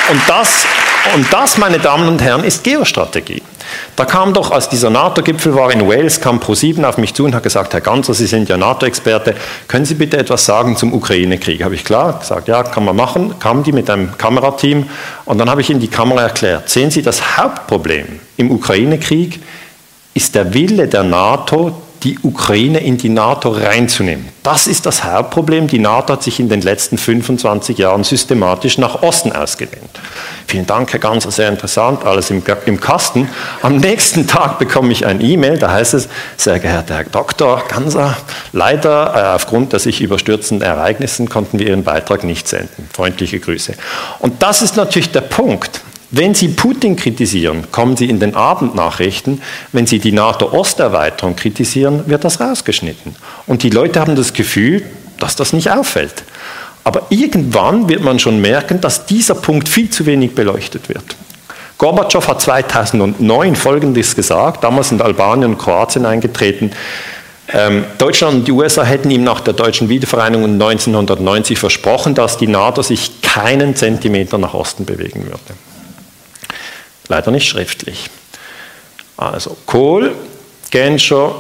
Und 0.10 0.22
das, 0.28 0.66
und 1.16 1.32
das, 1.32 1.58
meine 1.58 1.80
Damen 1.80 2.08
und 2.08 2.22
Herren, 2.22 2.44
ist 2.44 2.64
Geostrategie. 2.64 3.42
Da 3.96 4.06
kam 4.06 4.34
doch, 4.34 4.50
als 4.50 4.70
dieser 4.70 4.90
NATO-Gipfel 4.90 5.54
war 5.54 5.72
in 5.72 5.88
Wales, 5.88 6.20
kam 6.20 6.40
ProSieben 6.40 6.84
auf 6.84 6.98
mich 6.98 7.14
zu 7.14 7.26
und 7.26 7.36
hat 7.36 7.44
gesagt, 7.44 7.74
Herr 7.74 7.82
Ganzer, 7.82 8.16
Sie 8.16 8.26
sind 8.26 8.50
ja 8.50 8.58
NATO-Experte, 8.58 9.36
können 9.68 9.86
Sie 9.86 9.94
bitte 9.94 10.18
etwas 10.18 10.46
sagen 10.46 10.76
zum 10.76 10.94
Ukraine-Krieg? 10.94 11.64
Habe 11.64 11.76
ich 11.76 11.84
klar 11.84 12.18
gesagt, 12.20 12.48
ja, 12.48 12.64
kann 12.64 12.86
man 12.86 12.96
machen. 12.96 13.38
Kamen 13.40 13.64
die 13.64 13.72
mit 13.72 13.90
einem 13.92 14.18
Kamerateam 14.18 14.90
und 15.26 15.38
dann 15.38 15.50
habe 15.50 15.62
ich 15.62 15.70
in 15.70 15.80
die 15.80 15.90
Kamera 15.90 16.24
erklärt, 16.24 16.70
sehen 16.70 16.90
Sie, 16.90 17.04
das 17.04 17.38
Hauptproblem 17.38 18.20
im 18.38 18.50
Ukraine-Krieg 18.50 19.40
ist 20.16 20.34
der 20.34 20.54
Wille 20.54 20.88
der 20.88 21.04
NATO, 21.04 21.80
die 22.04 22.20
Ukraine 22.22 22.80
in 22.80 22.98
die 22.98 23.10
NATO 23.10 23.50
reinzunehmen. 23.50 24.28
Das 24.44 24.68
ist 24.68 24.86
das 24.86 25.04
Hauptproblem. 25.04 25.68
Die 25.68 25.80
NATO 25.80 26.14
hat 26.14 26.24
sich 26.24 26.40
in 26.40 26.50
den 26.50 26.62
letzten 26.62 26.98
25 26.98 27.78
Jahren 27.78 28.04
systematisch 28.04 28.78
nach 28.78 29.02
Osten 29.02 29.32
ausgedehnt. 29.32 29.90
Vielen 30.48 30.68
Dank, 30.68 30.92
Herr 30.92 31.00
Ganser, 31.00 31.32
sehr 31.32 31.48
interessant, 31.48 32.04
alles 32.06 32.30
im, 32.30 32.44
im 32.66 32.80
Kasten. 32.80 33.30
Am 33.62 33.78
nächsten 33.78 34.28
Tag 34.28 34.60
bekomme 34.60 34.92
ich 34.92 35.06
ein 35.06 35.22
E-Mail, 35.22 35.58
da 35.58 35.72
heißt 35.72 35.94
es, 35.94 36.10
sehr 36.36 36.60
geehrter 36.60 36.96
Herr 36.96 37.06
Dr. 37.06 37.64
Ganser, 37.70 38.18
leider 38.52 39.14
äh, 39.16 39.36
aufgrund 39.36 39.72
der 39.72 39.80
sich 39.80 40.02
überstürzenden 40.02 40.68
Ereignissen 40.68 41.30
konnten 41.30 41.60
wir 41.60 41.68
Ihren 41.68 41.84
Beitrag 41.84 42.24
nicht 42.24 42.48
senden. 42.48 42.90
Freundliche 42.94 43.40
Grüße. 43.40 43.76
Und 44.20 44.44
das 44.44 44.62
ist 44.62 44.76
natürlich 44.76 45.12
der 45.12 45.22
Punkt. 45.22 45.82
Wenn 46.16 46.36
Sie 46.36 46.50
Putin 46.50 46.96
kritisieren, 46.96 47.72
kommen 47.72 47.98
Sie 47.98 48.08
in 48.08 48.20
den 48.20 48.36
Abendnachrichten. 48.36 49.42
Wenn 49.72 49.88
Sie 49.88 49.98
die 49.98 50.12
NATO-Osterweiterung 50.12 51.36
kritisieren, 51.36 52.04
wird 52.06 52.24
das 52.24 52.40
rausgeschnitten. 52.40 53.16
Und 53.48 53.64
die 53.64 53.72
Leute 53.72 54.00
haben 54.00 54.16
das 54.16 54.32
Gefühl, 54.34 54.84
dass 55.18 55.36
das 55.36 55.54
nicht 55.54 55.72
auffällt. 55.72 56.24
Aber 56.84 57.08
irgendwann 57.10 57.90
wird 57.90 58.04
man 58.04 58.20
schon 58.20 58.40
merken, 58.42 58.80
dass 58.80 59.08
dieser 59.08 59.34
Punkt 59.34 59.68
viel 59.68 59.90
zu 59.90 60.06
wenig 60.06 60.36
beleuchtet 60.36 60.88
wird. 60.88 61.16
Gorbatschow 61.80 62.28
hat 62.28 62.42
2009 62.42 63.56
Folgendes 63.56 64.16
gesagt, 64.16 64.64
damals 64.64 64.90
sind 64.90 65.02
Albanien 65.02 65.54
und 65.54 65.58
Kroatien 65.58 66.06
eingetreten. 66.06 66.74
Ähm, 67.52 67.86
Deutschland 67.98 68.36
und 68.36 68.48
die 68.48 68.52
USA 68.52 68.84
hätten 68.84 69.10
ihm 69.10 69.24
nach 69.24 69.40
der 69.40 69.56
deutschen 69.56 69.90
Wiedervereinigung 69.90 70.62
1990 70.62 71.58
versprochen, 71.58 72.14
dass 72.14 72.38
die 72.38 72.46
NATO 72.46 72.84
sich 72.84 73.24
keinen 73.24 73.76
Zentimeter 73.76 74.38
nach 74.38 74.54
Osten 74.54 74.86
bewegen 74.86 75.26
würde. 75.26 75.73
Leider 77.08 77.32
nicht 77.32 77.48
schriftlich. 77.48 78.10
Also 79.18 79.58
Kohl, 79.66 80.16
Genscher, 80.72 81.36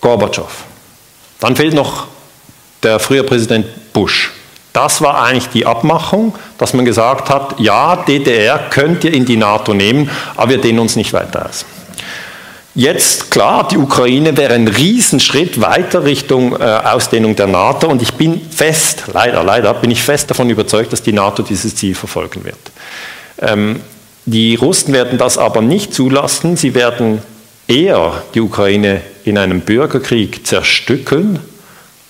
Gorbatschow. 0.00 0.64
Dann 1.40 1.56
fehlt 1.56 1.74
noch 1.74 2.06
der 2.82 2.98
frühere 2.98 3.24
Präsident 3.24 3.92
Bush. 3.92 4.32
Das 4.72 5.00
war 5.00 5.22
eigentlich 5.22 5.48
die 5.48 5.64
Abmachung, 5.64 6.34
dass 6.58 6.74
man 6.74 6.84
gesagt 6.84 7.30
hat, 7.30 7.58
ja, 7.58 7.96
DDR 7.96 8.58
könnt 8.70 9.04
ihr 9.04 9.14
in 9.14 9.24
die 9.24 9.38
NATO 9.38 9.72
nehmen, 9.72 10.10
aber 10.36 10.50
wir 10.50 10.60
dehnen 10.60 10.80
uns 10.80 10.96
nicht 10.96 11.14
weiter 11.14 11.46
aus. 11.48 11.64
Jetzt, 12.74 13.30
klar, 13.30 13.66
die 13.68 13.78
Ukraine 13.78 14.36
wäre 14.36 14.52
ein 14.52 14.68
Riesenschritt 14.68 15.62
weiter 15.62 16.04
Richtung 16.04 16.60
äh, 16.60 16.62
Ausdehnung 16.62 17.34
der 17.34 17.46
NATO 17.46 17.88
und 17.88 18.02
ich 18.02 18.12
bin 18.12 18.50
fest, 18.50 19.04
leider, 19.14 19.42
leider, 19.42 19.72
bin 19.72 19.90
ich 19.90 20.02
fest 20.02 20.28
davon 20.28 20.50
überzeugt, 20.50 20.92
dass 20.92 21.02
die 21.02 21.14
NATO 21.14 21.42
dieses 21.42 21.74
Ziel 21.74 21.94
verfolgen 21.94 22.44
wird. 22.44 22.58
Ähm, 23.40 23.80
die 24.26 24.56
Russen 24.56 24.92
werden 24.92 25.18
das 25.18 25.38
aber 25.38 25.62
nicht 25.62 25.94
zulassen. 25.94 26.56
Sie 26.56 26.74
werden 26.74 27.22
eher 27.68 28.22
die 28.34 28.40
Ukraine 28.40 29.00
in 29.24 29.38
einem 29.38 29.60
Bürgerkrieg 29.60 30.46
zerstückeln, 30.46 31.38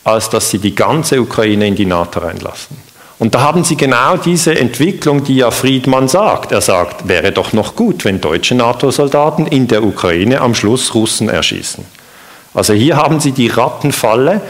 als 0.03 0.31
dass 0.31 0.51
sie 0.51 0.59
die 0.59 0.75
ganze 0.75 1.21
Ukraine 1.21 1.69
in 1.69 1.77
die 1.77 1.87
NATO 1.87 2.21
reinlassen. 2.21 2.77
Und 3.19 3.35
da 3.35 3.41
haben 3.41 3.65
Sie 3.65 3.77
genau 3.77 4.19
diese 4.19 4.59
Entwicklung, 4.59 5.25
die 5.25 5.37
ja 5.37 5.51
Friedmann 5.51 6.07
sagt. 6.07 6.53
Er 6.53 6.61
sagt, 6.61 7.09
wäre 7.09 7.33
doch 7.33 7.55
noch 7.55 7.75
gut, 7.75 8.05
wenn 8.05 8.21
deutsche 8.21 8.55
NATO-Soldaten 8.55 9.47
in 9.47 9.69
der 9.69 9.83
Ukraine 9.83 10.43
am 10.43 10.55
Schluss 10.55 10.95
Russen 10.95 11.31
erschießen. 11.31 11.85
Also 12.53 12.75
hier 12.75 12.97
haben 12.97 13.21
Sie 13.21 13.33
die 13.33 13.49
Rattenfalle, 13.49 14.43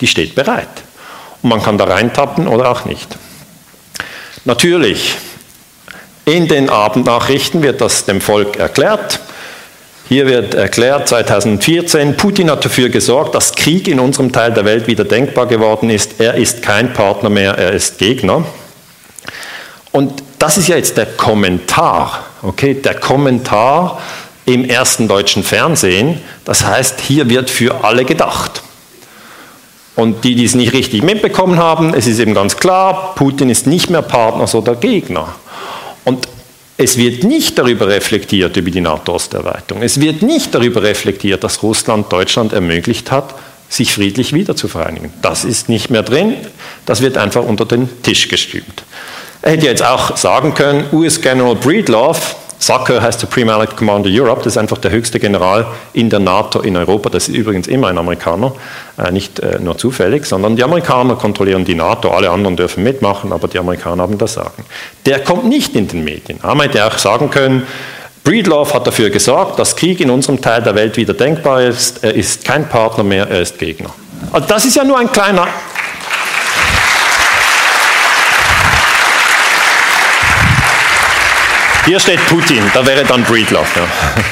die 0.00 0.06
steht 0.06 0.34
bereit. 0.34 0.68
Und 1.42 1.50
man 1.50 1.62
kann 1.62 1.76
da 1.76 1.84
reintappen 1.84 2.48
oder 2.48 2.70
auch 2.70 2.86
nicht. 2.86 3.18
Natürlich, 4.46 5.16
in 6.28 6.46
den 6.46 6.68
Abendnachrichten 6.68 7.62
wird 7.62 7.80
das 7.80 8.04
dem 8.04 8.20
Volk 8.20 8.56
erklärt. 8.56 9.20
Hier 10.08 10.26
wird 10.26 10.54
erklärt, 10.54 11.08
2014, 11.08 12.16
Putin 12.16 12.50
hat 12.50 12.64
dafür 12.64 12.88
gesorgt, 12.88 13.34
dass 13.34 13.52
Krieg 13.52 13.88
in 13.88 14.00
unserem 14.00 14.32
Teil 14.32 14.52
der 14.52 14.64
Welt 14.64 14.86
wieder 14.86 15.04
denkbar 15.04 15.46
geworden 15.46 15.90
ist. 15.90 16.20
Er 16.20 16.34
ist 16.34 16.62
kein 16.62 16.92
Partner 16.92 17.28
mehr, 17.28 17.56
er 17.56 17.72
ist 17.72 17.98
Gegner. 17.98 18.44
Und 19.92 20.22
das 20.38 20.56
ist 20.56 20.68
ja 20.68 20.76
jetzt 20.76 20.96
der 20.96 21.06
Kommentar, 21.06 22.24
okay, 22.42 22.74
der 22.74 22.94
Kommentar 22.94 24.00
im 24.44 24.64
ersten 24.64 25.08
deutschen 25.08 25.42
Fernsehen. 25.42 26.20
Das 26.44 26.64
heißt, 26.64 27.00
hier 27.00 27.28
wird 27.28 27.50
für 27.50 27.84
alle 27.84 28.04
gedacht. 28.04 28.62
Und 29.94 30.24
die, 30.24 30.34
die 30.34 30.44
es 30.44 30.54
nicht 30.54 30.72
richtig 30.74 31.02
mitbekommen 31.02 31.58
haben, 31.58 31.92
es 31.92 32.06
ist 32.06 32.18
eben 32.18 32.32
ganz 32.32 32.56
klar, 32.56 33.14
Putin 33.14 33.50
ist 33.50 33.66
nicht 33.66 33.90
mehr 33.90 34.02
Partner, 34.02 34.46
sondern 34.46 34.78
Gegner. 34.80 35.34
Und 36.04 36.28
es 36.76 36.96
wird 36.96 37.24
nicht 37.24 37.58
darüber 37.58 37.88
reflektiert, 37.88 38.56
über 38.56 38.70
die 38.70 38.80
NATO-Osterweiterung. 38.80 39.82
Es 39.82 40.00
wird 40.00 40.22
nicht 40.22 40.54
darüber 40.54 40.82
reflektiert, 40.82 41.42
dass 41.42 41.62
Russland 41.62 42.12
Deutschland 42.12 42.52
ermöglicht 42.52 43.10
hat, 43.10 43.34
sich 43.68 43.92
friedlich 43.92 44.32
wieder 44.32 44.56
zu 44.56 44.68
vereinigen. 44.68 45.12
Das 45.20 45.44
ist 45.44 45.68
nicht 45.68 45.90
mehr 45.90 46.02
drin, 46.02 46.36
das 46.86 47.00
wird 47.02 47.18
einfach 47.18 47.42
unter 47.42 47.66
den 47.66 47.88
Tisch 48.02 48.28
gestülpt. 48.28 48.84
Er 49.42 49.52
hätte 49.52 49.66
jetzt 49.66 49.84
auch 49.84 50.16
sagen 50.16 50.54
können, 50.54 50.84
US 50.92 51.20
General 51.20 51.54
Breedlove, 51.54 52.20
SACEUR 52.60 53.00
heißt 53.00 53.20
Supreme 53.20 53.52
Allied 53.54 53.76
Commander 53.76 54.10
Europe, 54.12 54.42
das 54.42 54.54
ist 54.54 54.58
einfach 54.58 54.78
der 54.78 54.90
höchste 54.90 55.20
General 55.20 55.66
in 55.92 56.10
der 56.10 56.18
NATO 56.18 56.60
in 56.60 56.76
Europa. 56.76 57.08
Das 57.08 57.28
ist 57.28 57.34
übrigens 57.34 57.68
immer 57.68 57.88
ein 57.88 57.98
Amerikaner, 57.98 58.52
äh, 58.98 59.12
nicht 59.12 59.38
äh, 59.40 59.58
nur 59.60 59.78
zufällig, 59.78 60.26
sondern 60.26 60.56
die 60.56 60.64
Amerikaner 60.64 61.14
kontrollieren 61.16 61.64
die 61.64 61.74
NATO, 61.74 62.10
alle 62.10 62.30
anderen 62.30 62.56
dürfen 62.56 62.82
mitmachen, 62.82 63.32
aber 63.32 63.46
die 63.48 63.58
Amerikaner 63.58 64.02
haben 64.02 64.18
das 64.18 64.34
Sagen. 64.34 64.64
Der 65.06 65.20
kommt 65.20 65.44
nicht 65.44 65.76
in 65.76 65.86
den 65.86 66.04
Medien. 66.04 66.40
Er 66.42 66.58
hätte 66.58 66.84
auch 66.84 66.98
sagen 66.98 67.30
können, 67.30 67.66
Breedlove 68.24 68.74
hat 68.74 68.86
dafür 68.86 69.10
gesorgt, 69.10 69.58
dass 69.58 69.76
Krieg 69.76 70.00
in 70.00 70.10
unserem 70.10 70.40
Teil 70.40 70.62
der 70.62 70.74
Welt 70.74 70.96
wieder 70.96 71.14
denkbar 71.14 71.62
ist. 71.62 72.04
Er 72.04 72.14
ist 72.14 72.44
kein 72.44 72.68
Partner 72.68 73.04
mehr, 73.04 73.28
er 73.28 73.40
ist 73.40 73.58
Gegner. 73.58 73.90
Also 74.32 74.46
das 74.46 74.64
ist 74.64 74.76
ja 74.76 74.84
nur 74.84 74.98
ein 74.98 75.10
kleiner 75.10 75.46
Hier 81.88 81.98
steht 81.98 82.20
Putin, 82.26 82.60
da 82.74 82.84
wäre 82.84 83.02
dann 83.02 83.24
Breedlove. 83.24 83.66
Ja. 83.74 83.82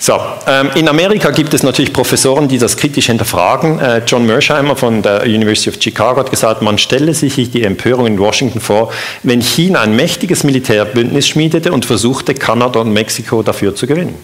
So, 0.00 0.16
ähm, 0.46 0.70
in 0.76 0.88
Amerika 0.88 1.32
gibt 1.32 1.52
es 1.52 1.64
natürlich 1.64 1.92
Professoren, 1.92 2.46
die 2.46 2.56
das 2.56 2.76
kritisch 2.76 3.06
hinterfragen. 3.06 3.80
Äh, 3.80 4.02
John 4.06 4.24
Mersheimer 4.24 4.76
von 4.76 5.02
der 5.02 5.24
University 5.24 5.70
of 5.70 5.82
Chicago 5.82 6.20
hat 6.20 6.30
gesagt, 6.30 6.62
man 6.62 6.78
stelle 6.78 7.12
sich 7.12 7.50
die 7.50 7.64
Empörung 7.64 8.06
in 8.06 8.18
Washington 8.18 8.60
vor, 8.60 8.92
wenn 9.24 9.42
China 9.42 9.80
ein 9.80 9.96
mächtiges 9.96 10.44
Militärbündnis 10.44 11.26
schmiedete 11.26 11.72
und 11.72 11.84
versuchte, 11.84 12.32
Kanada 12.32 12.78
und 12.78 12.92
Mexiko 12.92 13.42
dafür 13.42 13.74
zu 13.74 13.88
gewinnen. 13.88 14.14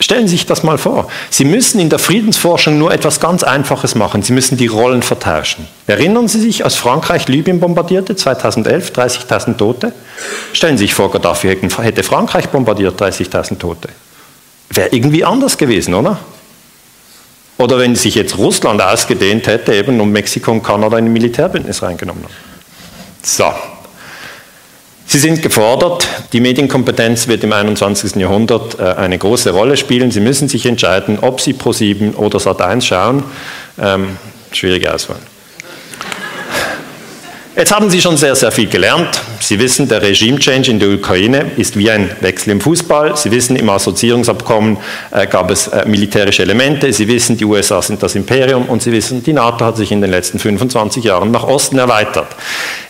Stellen 0.00 0.28
Sie 0.28 0.36
sich 0.36 0.46
das 0.46 0.62
mal 0.62 0.78
vor. 0.78 1.08
Sie 1.28 1.44
müssen 1.44 1.80
in 1.80 1.88
der 1.90 1.98
Friedensforschung 1.98 2.78
nur 2.78 2.92
etwas 2.92 3.18
ganz 3.18 3.42
Einfaches 3.42 3.96
machen. 3.96 4.22
Sie 4.22 4.32
müssen 4.32 4.56
die 4.56 4.68
Rollen 4.68 5.02
vertauschen. 5.02 5.66
Erinnern 5.88 6.28
Sie 6.28 6.40
sich, 6.40 6.64
als 6.64 6.76
Frankreich 6.76 7.26
Libyen 7.26 7.58
bombardierte, 7.58 8.14
2011, 8.14 8.92
30.000 8.92 9.56
Tote? 9.56 9.92
Stellen 10.52 10.78
Sie 10.78 10.84
sich 10.84 10.94
vor, 10.94 11.10
Gaddafi 11.10 11.48
hätte 11.48 12.02
Frankreich 12.04 12.48
bombardiert, 12.48 13.00
30.000 13.00 13.58
Tote. 13.58 13.88
Wäre 14.70 14.90
irgendwie 14.92 15.24
anders 15.24 15.58
gewesen, 15.58 15.94
oder? 15.94 16.18
Oder 17.56 17.78
wenn 17.78 17.96
sich 17.96 18.14
jetzt 18.14 18.38
Russland 18.38 18.80
ausgedehnt 18.80 19.48
hätte, 19.48 19.74
eben 19.74 20.00
um 20.00 20.12
Mexiko 20.12 20.52
und 20.52 20.62
Kanada 20.62 20.96
in 20.96 21.06
ein 21.06 21.12
Militärbündnis 21.12 21.82
reingenommen 21.82 22.22
haben. 22.22 22.34
So, 23.22 23.52
Sie 25.10 25.18
sind 25.18 25.40
gefordert. 25.40 26.06
Die 26.34 26.40
Medienkompetenz 26.40 27.28
wird 27.28 27.42
im 27.42 27.50
21. 27.54 28.16
Jahrhundert 28.16 28.78
äh, 28.78 28.82
eine 28.82 29.16
große 29.16 29.50
Rolle 29.52 29.78
spielen. 29.78 30.10
Sie 30.10 30.20
müssen 30.20 30.48
sich 30.48 30.66
entscheiden, 30.66 31.18
ob 31.22 31.40
Sie 31.40 31.54
Pro7 31.54 32.14
oder 32.16 32.38
Sat1 32.38 32.82
schauen. 32.82 33.24
Ähm, 33.80 34.18
schwierige 34.52 34.92
Auswahl. 34.92 35.16
Jetzt 37.58 37.74
haben 37.74 37.90
Sie 37.90 38.00
schon 38.00 38.16
sehr, 38.16 38.36
sehr 38.36 38.52
viel 38.52 38.68
gelernt. 38.68 39.20
Sie 39.40 39.58
wissen, 39.58 39.88
der 39.88 40.00
Regime-Change 40.00 40.70
in 40.70 40.78
der 40.78 40.90
Ukraine 40.90 41.50
ist 41.56 41.76
wie 41.76 41.90
ein 41.90 42.08
Wechsel 42.20 42.52
im 42.52 42.60
Fußball. 42.60 43.16
Sie 43.16 43.32
wissen, 43.32 43.56
im 43.56 43.68
Assoziierungsabkommen 43.68 44.76
äh, 45.10 45.26
gab 45.26 45.50
es 45.50 45.66
äh, 45.66 45.84
militärische 45.84 46.42
Elemente. 46.44 46.92
Sie 46.92 47.08
wissen, 47.08 47.36
die 47.36 47.44
USA 47.44 47.82
sind 47.82 48.00
das 48.00 48.14
Imperium. 48.14 48.66
Und 48.66 48.84
Sie 48.84 48.92
wissen, 48.92 49.24
die 49.24 49.32
NATO 49.32 49.64
hat 49.64 49.76
sich 49.76 49.90
in 49.90 50.00
den 50.00 50.12
letzten 50.12 50.38
25 50.38 51.02
Jahren 51.02 51.32
nach 51.32 51.42
Osten 51.42 51.78
erweitert. 51.78 52.28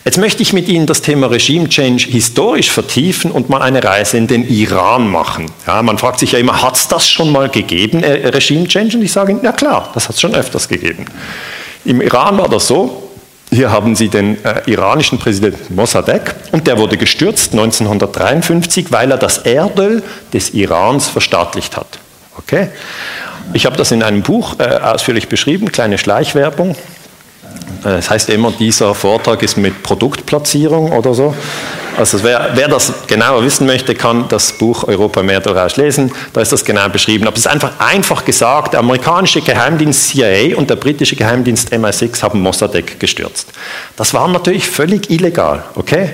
Jetzt 0.05 0.19
möchte 0.19 0.43
ich 0.43 0.53
mit 0.53 0.67
Ihnen 0.67 0.85
das 0.85 1.01
Thema 1.01 1.31
Regime-Change 1.31 2.07
historisch 2.07 2.69
vertiefen 2.69 3.31
und 3.31 3.49
mal 3.49 3.63
eine 3.63 3.83
Reise 3.83 4.17
in 4.17 4.27
den 4.27 4.47
Iran 4.47 5.07
machen. 5.07 5.47
Ja, 5.65 5.81
man 5.81 5.97
fragt 5.97 6.19
sich 6.19 6.33
ja 6.33 6.37
immer, 6.37 6.61
hat 6.61 6.77
es 6.77 6.87
das 6.87 7.09
schon 7.09 7.31
mal 7.31 7.49
gegeben, 7.49 8.03
äh, 8.03 8.27
Regime-Change? 8.27 8.97
Und 8.97 9.03
ich 9.03 9.11
sage 9.11 9.31
Ihnen, 9.31 9.43
ja 9.43 9.51
klar, 9.51 9.89
das 9.95 10.07
hat 10.07 10.13
es 10.13 10.21
schon 10.21 10.35
öfters 10.35 10.69
gegeben. 10.69 11.05
Im 11.85 12.01
Iran 12.01 12.37
war 12.37 12.49
das 12.49 12.67
so, 12.67 13.08
hier 13.51 13.71
haben 13.71 13.95
Sie 13.95 14.09
den 14.09 14.43
äh, 14.45 14.61
iranischen 14.67 15.17
Präsidenten 15.17 15.75
Mossadegh 15.75 16.35
und 16.51 16.67
der 16.67 16.77
wurde 16.77 16.97
gestürzt 16.97 17.53
1953, 17.53 18.91
weil 18.91 19.11
er 19.11 19.17
das 19.17 19.39
Erdöl 19.39 20.03
des 20.33 20.53
Irans 20.53 21.07
verstaatlicht 21.07 21.75
hat. 21.75 21.99
Okay? 22.37 22.69
Ich 23.53 23.65
habe 23.65 23.75
das 23.75 23.91
in 23.91 24.03
einem 24.03 24.21
Buch 24.21 24.55
äh, 24.59 24.63
ausführlich 24.63 25.29
beschrieben, 25.29 25.71
kleine 25.71 25.97
Schleichwerbung. 25.97 26.71
Äh, 26.71 26.75
das 27.83 28.09
heißt 28.09 28.29
immer, 28.29 28.51
dieser 28.51 28.93
Vortrag 28.93 29.41
ist 29.41 29.57
mit 29.57 29.81
Produktplatzierung 29.81 30.91
oder 30.91 31.15
so. 31.15 31.33
Also 31.99 32.23
wer, 32.23 32.51
wer, 32.53 32.69
das 32.69 32.93
genauer 33.07 33.43
wissen 33.43 33.67
möchte, 33.67 33.93
kann 33.93 34.29
das 34.29 34.53
Buch 34.53 34.87
Europa 34.87 35.21
mehr 35.21 35.41
daraus 35.41 35.75
lesen. 35.75 36.13
Da 36.31 36.39
ist 36.39 36.53
das 36.53 36.63
genau 36.63 36.87
beschrieben. 36.87 37.27
Aber 37.27 37.35
es 37.35 37.41
ist 37.41 37.51
einfach 37.51 37.73
einfach 37.77 38.23
gesagt, 38.23 38.71
der 38.71 38.79
amerikanische 38.79 39.41
Geheimdienst 39.41 40.07
CIA 40.07 40.55
und 40.55 40.69
der 40.69 40.77
britische 40.77 41.17
Geheimdienst 41.17 41.73
MI6 41.73 42.21
haben 42.23 42.39
Mossadegh 42.39 42.95
gestürzt. 42.97 43.51
Das 43.97 44.13
war 44.13 44.29
natürlich 44.29 44.65
völlig 44.65 45.09
illegal, 45.09 45.65
okay? 45.75 46.11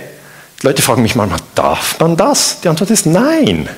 Die 0.60 0.66
Leute 0.66 0.82
fragen 0.82 1.04
mich 1.04 1.14
manchmal, 1.14 1.40
darf 1.54 2.00
man 2.00 2.18
das? 2.18 2.62
Die 2.62 2.68
Antwort 2.68 2.90
ist 2.90 3.06
nein. 3.06 3.70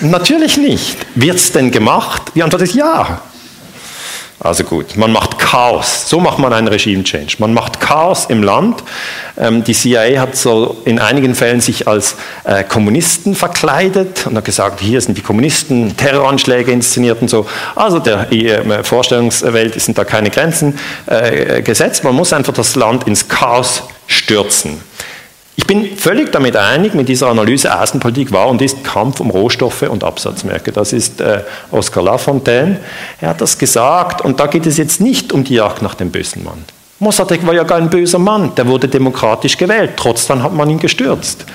Natürlich 0.00 0.56
nicht. 0.56 0.96
Wird 1.14 1.36
es 1.36 1.52
denn 1.52 1.70
gemacht? 1.70 2.22
Die 2.34 2.42
Antwort 2.42 2.62
ist 2.62 2.74
ja. 2.74 3.20
Also 4.42 4.64
gut, 4.64 4.96
man 4.96 5.12
macht 5.12 5.38
Chaos. 5.38 6.08
So 6.08 6.18
macht 6.18 6.38
man 6.38 6.54
einen 6.54 6.66
Regime-Change. 6.66 7.36
Man 7.40 7.52
macht 7.52 7.78
Chaos 7.78 8.24
im 8.24 8.42
Land. 8.42 8.82
Ähm, 9.36 9.62
die 9.64 9.74
CIA 9.74 10.18
hat 10.18 10.34
so 10.34 10.78
in 10.86 10.98
einigen 10.98 11.34
Fällen 11.34 11.60
sich 11.60 11.86
als 11.86 12.16
äh, 12.44 12.64
Kommunisten 12.64 13.34
verkleidet 13.34 14.26
und 14.26 14.38
hat 14.38 14.46
gesagt, 14.46 14.80
hier 14.80 14.98
sind 15.02 15.18
die 15.18 15.22
Kommunisten, 15.22 15.94
Terroranschläge 15.94 16.72
inszeniert 16.72 17.20
und 17.20 17.28
so. 17.28 17.46
Also 17.76 17.98
der 17.98 18.32
äh, 18.32 18.82
Vorstellungswelt 18.82 19.78
sind 19.78 19.98
da 19.98 20.04
keine 20.04 20.30
Grenzen 20.30 20.78
äh, 21.04 21.60
gesetzt. 21.60 22.02
Man 22.02 22.14
muss 22.14 22.32
einfach 22.32 22.54
das 22.54 22.76
Land 22.76 23.06
ins 23.06 23.28
Chaos 23.28 23.82
stürzen. 24.06 24.80
Ich 25.56 25.66
bin 25.66 25.96
völlig 25.96 26.32
damit 26.32 26.56
einig, 26.56 26.94
mit 26.94 27.08
dieser 27.08 27.28
Analyse 27.28 27.78
Außenpolitik 27.78 28.32
war 28.32 28.48
und 28.48 28.62
ist 28.62 28.82
Kampf 28.82 29.20
um 29.20 29.30
Rohstoffe 29.30 29.82
und 29.82 30.04
Absatzmärkte. 30.04 30.72
Das 30.72 30.92
ist 30.92 31.20
äh, 31.20 31.42
Oskar 31.70 32.02
Lafontaine. 32.02 32.80
Er 33.20 33.30
hat 33.30 33.40
das 33.40 33.58
gesagt 33.58 34.22
und 34.22 34.40
da 34.40 34.46
geht 34.46 34.66
es 34.66 34.78
jetzt 34.78 35.00
nicht 35.00 35.32
um 35.32 35.44
die 35.44 35.54
Jagd 35.54 35.82
nach 35.82 35.94
dem 35.94 36.10
bösen 36.10 36.44
Mann. 36.44 36.64
Mossadegh 37.00 37.46
war 37.46 37.54
ja 37.54 37.62
gar 37.62 37.78
ein 37.78 37.88
böser 37.88 38.18
Mann, 38.18 38.54
der 38.54 38.66
wurde 38.66 38.86
demokratisch 38.86 39.56
gewählt, 39.56 39.92
trotzdem 39.96 40.42
hat 40.42 40.52
man 40.52 40.68
ihn 40.68 40.78
gestürzt. 40.78 41.46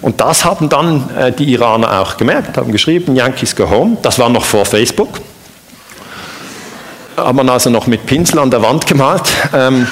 Und 0.00 0.22
das 0.22 0.42
haben 0.42 0.70
dann 0.70 1.10
äh, 1.14 1.32
die 1.32 1.52
Iraner 1.52 2.00
auch 2.00 2.16
gemerkt, 2.16 2.56
haben 2.56 2.72
geschrieben, 2.72 3.14
Yankees 3.14 3.54
go 3.54 3.68
home, 3.68 3.98
das 4.00 4.18
war 4.18 4.30
noch 4.30 4.44
vor 4.44 4.64
Facebook. 4.64 5.20
Hat 7.14 7.34
man 7.34 7.48
also 7.50 7.68
noch 7.68 7.86
mit 7.86 8.06
Pinsel 8.06 8.38
an 8.38 8.50
der 8.50 8.62
Wand 8.62 8.86
gemalt. 8.86 9.24
Ähm, 9.54 9.86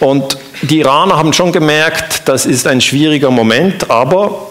und 0.00 0.36
die 0.62 0.80
Iraner 0.80 1.16
haben 1.16 1.32
schon 1.32 1.52
gemerkt, 1.52 2.22
das 2.26 2.46
ist 2.46 2.66
ein 2.66 2.80
schwieriger 2.80 3.30
Moment, 3.30 3.90
aber 3.90 4.48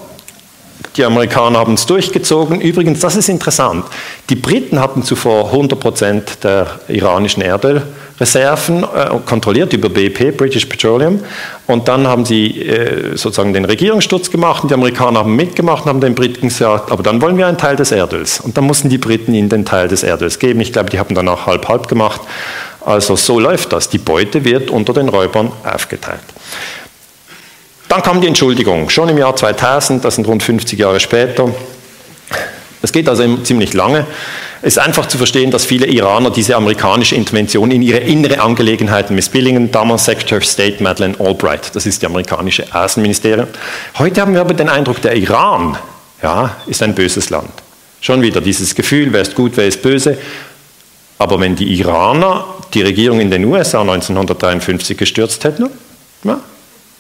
die 0.98 1.06
Amerikaner 1.06 1.60
haben 1.60 1.76
es 1.76 1.86
durchgezogen. 1.86 2.60
Übrigens, 2.60 3.00
das 3.00 3.16
ist 3.16 3.30
interessant. 3.30 3.86
Die 4.30 4.36
Briten 4.36 4.80
hatten 4.80 5.04
zuvor 5.04 5.46
100 5.52 5.80
Prozent 5.80 6.44
der 6.44 6.80
iranischen 6.88 7.44
Erdölreserven 7.44 8.84
äh, 8.84 9.10
kontrolliert 9.26 9.74
über 9.74 9.90
BP, 9.90 10.36
British 10.36 10.66
Petroleum. 10.66 11.20
Und 11.68 11.88
dann 11.88 12.08
haben 12.08 12.26
sie 12.26 12.62
äh, 12.62 13.16
sozusagen 13.16 13.54
den 13.54 13.66
Regierungssturz 13.66 14.32
gemacht 14.32 14.64
und 14.64 14.70
die 14.70 14.74
Amerikaner 14.74 15.20
haben 15.20 15.36
mitgemacht 15.36 15.84
und 15.84 15.90
haben 15.90 16.02
den 16.02 16.16
Briten 16.16 16.48
gesagt, 16.48 16.92
aber 16.92 17.04
dann 17.04 17.22
wollen 17.22 17.38
wir 17.38 17.46
einen 17.46 17.58
Teil 17.60 17.76
des 17.76 17.92
Erdöls. 17.92 18.40
Und 18.40 18.58
dann 18.58 18.64
mussten 18.64 18.90
die 18.90 18.98
Briten 18.98 19.34
ihnen 19.36 19.50
den 19.50 19.66
Teil 19.66 19.88
des 19.88 20.02
Erdöls 20.02 20.40
geben. 20.40 20.62
Ich 20.62 20.74
glaube, 20.74 20.90
die 20.90 20.98
haben 20.98 21.14
danach 21.14 21.46
halb-halb 21.46 21.88
gemacht. 21.88 22.22
Also 22.88 23.18
so 23.18 23.38
läuft 23.38 23.74
das. 23.74 23.90
Die 23.90 23.98
Beute 23.98 24.46
wird 24.46 24.70
unter 24.72 24.94
den 24.94 25.10
Räubern 25.10 25.52
aufgeteilt. 25.66 26.22
Dann 27.90 28.02
kam 28.02 28.22
die 28.22 28.28
Entschuldigung, 28.28 28.90
schon 28.90 29.10
im 29.10 29.18
Jahr 29.18 29.36
2000, 29.36 30.06
das 30.06 30.16
sind 30.16 30.26
rund 30.26 30.42
50 30.42 30.80
Jahre 30.80 31.02
später. 31.02 31.54
Es 32.82 32.94
geht 32.94 33.10
also 33.10 33.38
ziemlich 33.40 33.74
lange. 33.74 34.08
Es 34.62 34.78
ist 34.78 34.80
einfach 34.80 35.06
zu 35.06 35.18
verstehen, 35.18 35.52
dass 35.52 35.66
viele 35.66 35.86
Iraner 35.86 36.30
diese 36.30 36.56
amerikanische 36.56 37.16
Intervention 37.16 37.72
in 37.72 37.82
ihre 37.82 37.98
innere 37.98 38.40
Angelegenheiten 38.40 39.16
missbilligen. 39.16 39.70
Damals 39.70 40.06
Secretary 40.06 40.38
of 40.38 40.46
State 40.46 40.82
Madeleine 40.82 41.20
Albright, 41.20 41.76
das 41.76 41.86
ist 41.86 42.02
die 42.02 42.06
amerikanische 42.06 42.74
Außenministerin. 42.74 43.48
Heute 43.98 44.22
haben 44.22 44.34
wir 44.34 44.40
aber 44.40 44.54
den 44.54 44.70
Eindruck, 44.70 45.02
der 45.02 45.14
Iran 45.14 45.78
ja, 46.24 46.56
ist 46.68 46.82
ein 46.82 46.96
böses 46.96 47.30
Land. 47.32 47.52
Schon 48.00 48.22
wieder 48.22 48.40
dieses 48.40 48.74
Gefühl, 48.76 49.12
wer 49.12 49.24
ist 49.24 49.36
gut, 49.36 49.54
wer 49.56 49.68
ist 49.68 49.82
böse. 49.82 50.18
Aber 51.18 51.40
wenn 51.42 51.56
die 51.56 51.78
Iraner 51.80 52.46
die 52.74 52.82
Regierung 52.82 53.20
in 53.20 53.32
den 53.32 53.46
USA 53.46 53.82
1953 53.82 54.98
gestürzt 54.98 55.44
hätten, 55.44 55.70
ja, 56.24 56.40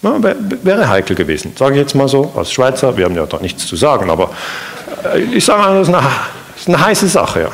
ja, 0.01 0.19
wäre 0.63 0.87
heikel 0.87 1.15
gewesen. 1.15 1.53
Sage 1.57 1.75
ich 1.75 1.81
jetzt 1.81 1.95
mal 1.95 2.07
so, 2.07 2.31
als 2.35 2.51
Schweizer, 2.51 2.95
wir 2.97 3.05
haben 3.05 3.15
ja 3.15 3.25
da 3.25 3.39
nichts 3.39 3.65
zu 3.65 3.75
sagen, 3.75 4.09
aber 4.09 4.31
äh, 5.03 5.21
ich 5.21 5.43
sage 5.43 5.61
mal, 5.61 5.79
das 5.79 5.87
ist 5.87 5.93
eine, 5.93 6.07
das 6.07 6.61
ist 6.61 6.67
eine 6.67 6.85
heiße 6.85 7.07
Sache. 7.07 7.41
Ja. 7.41 7.51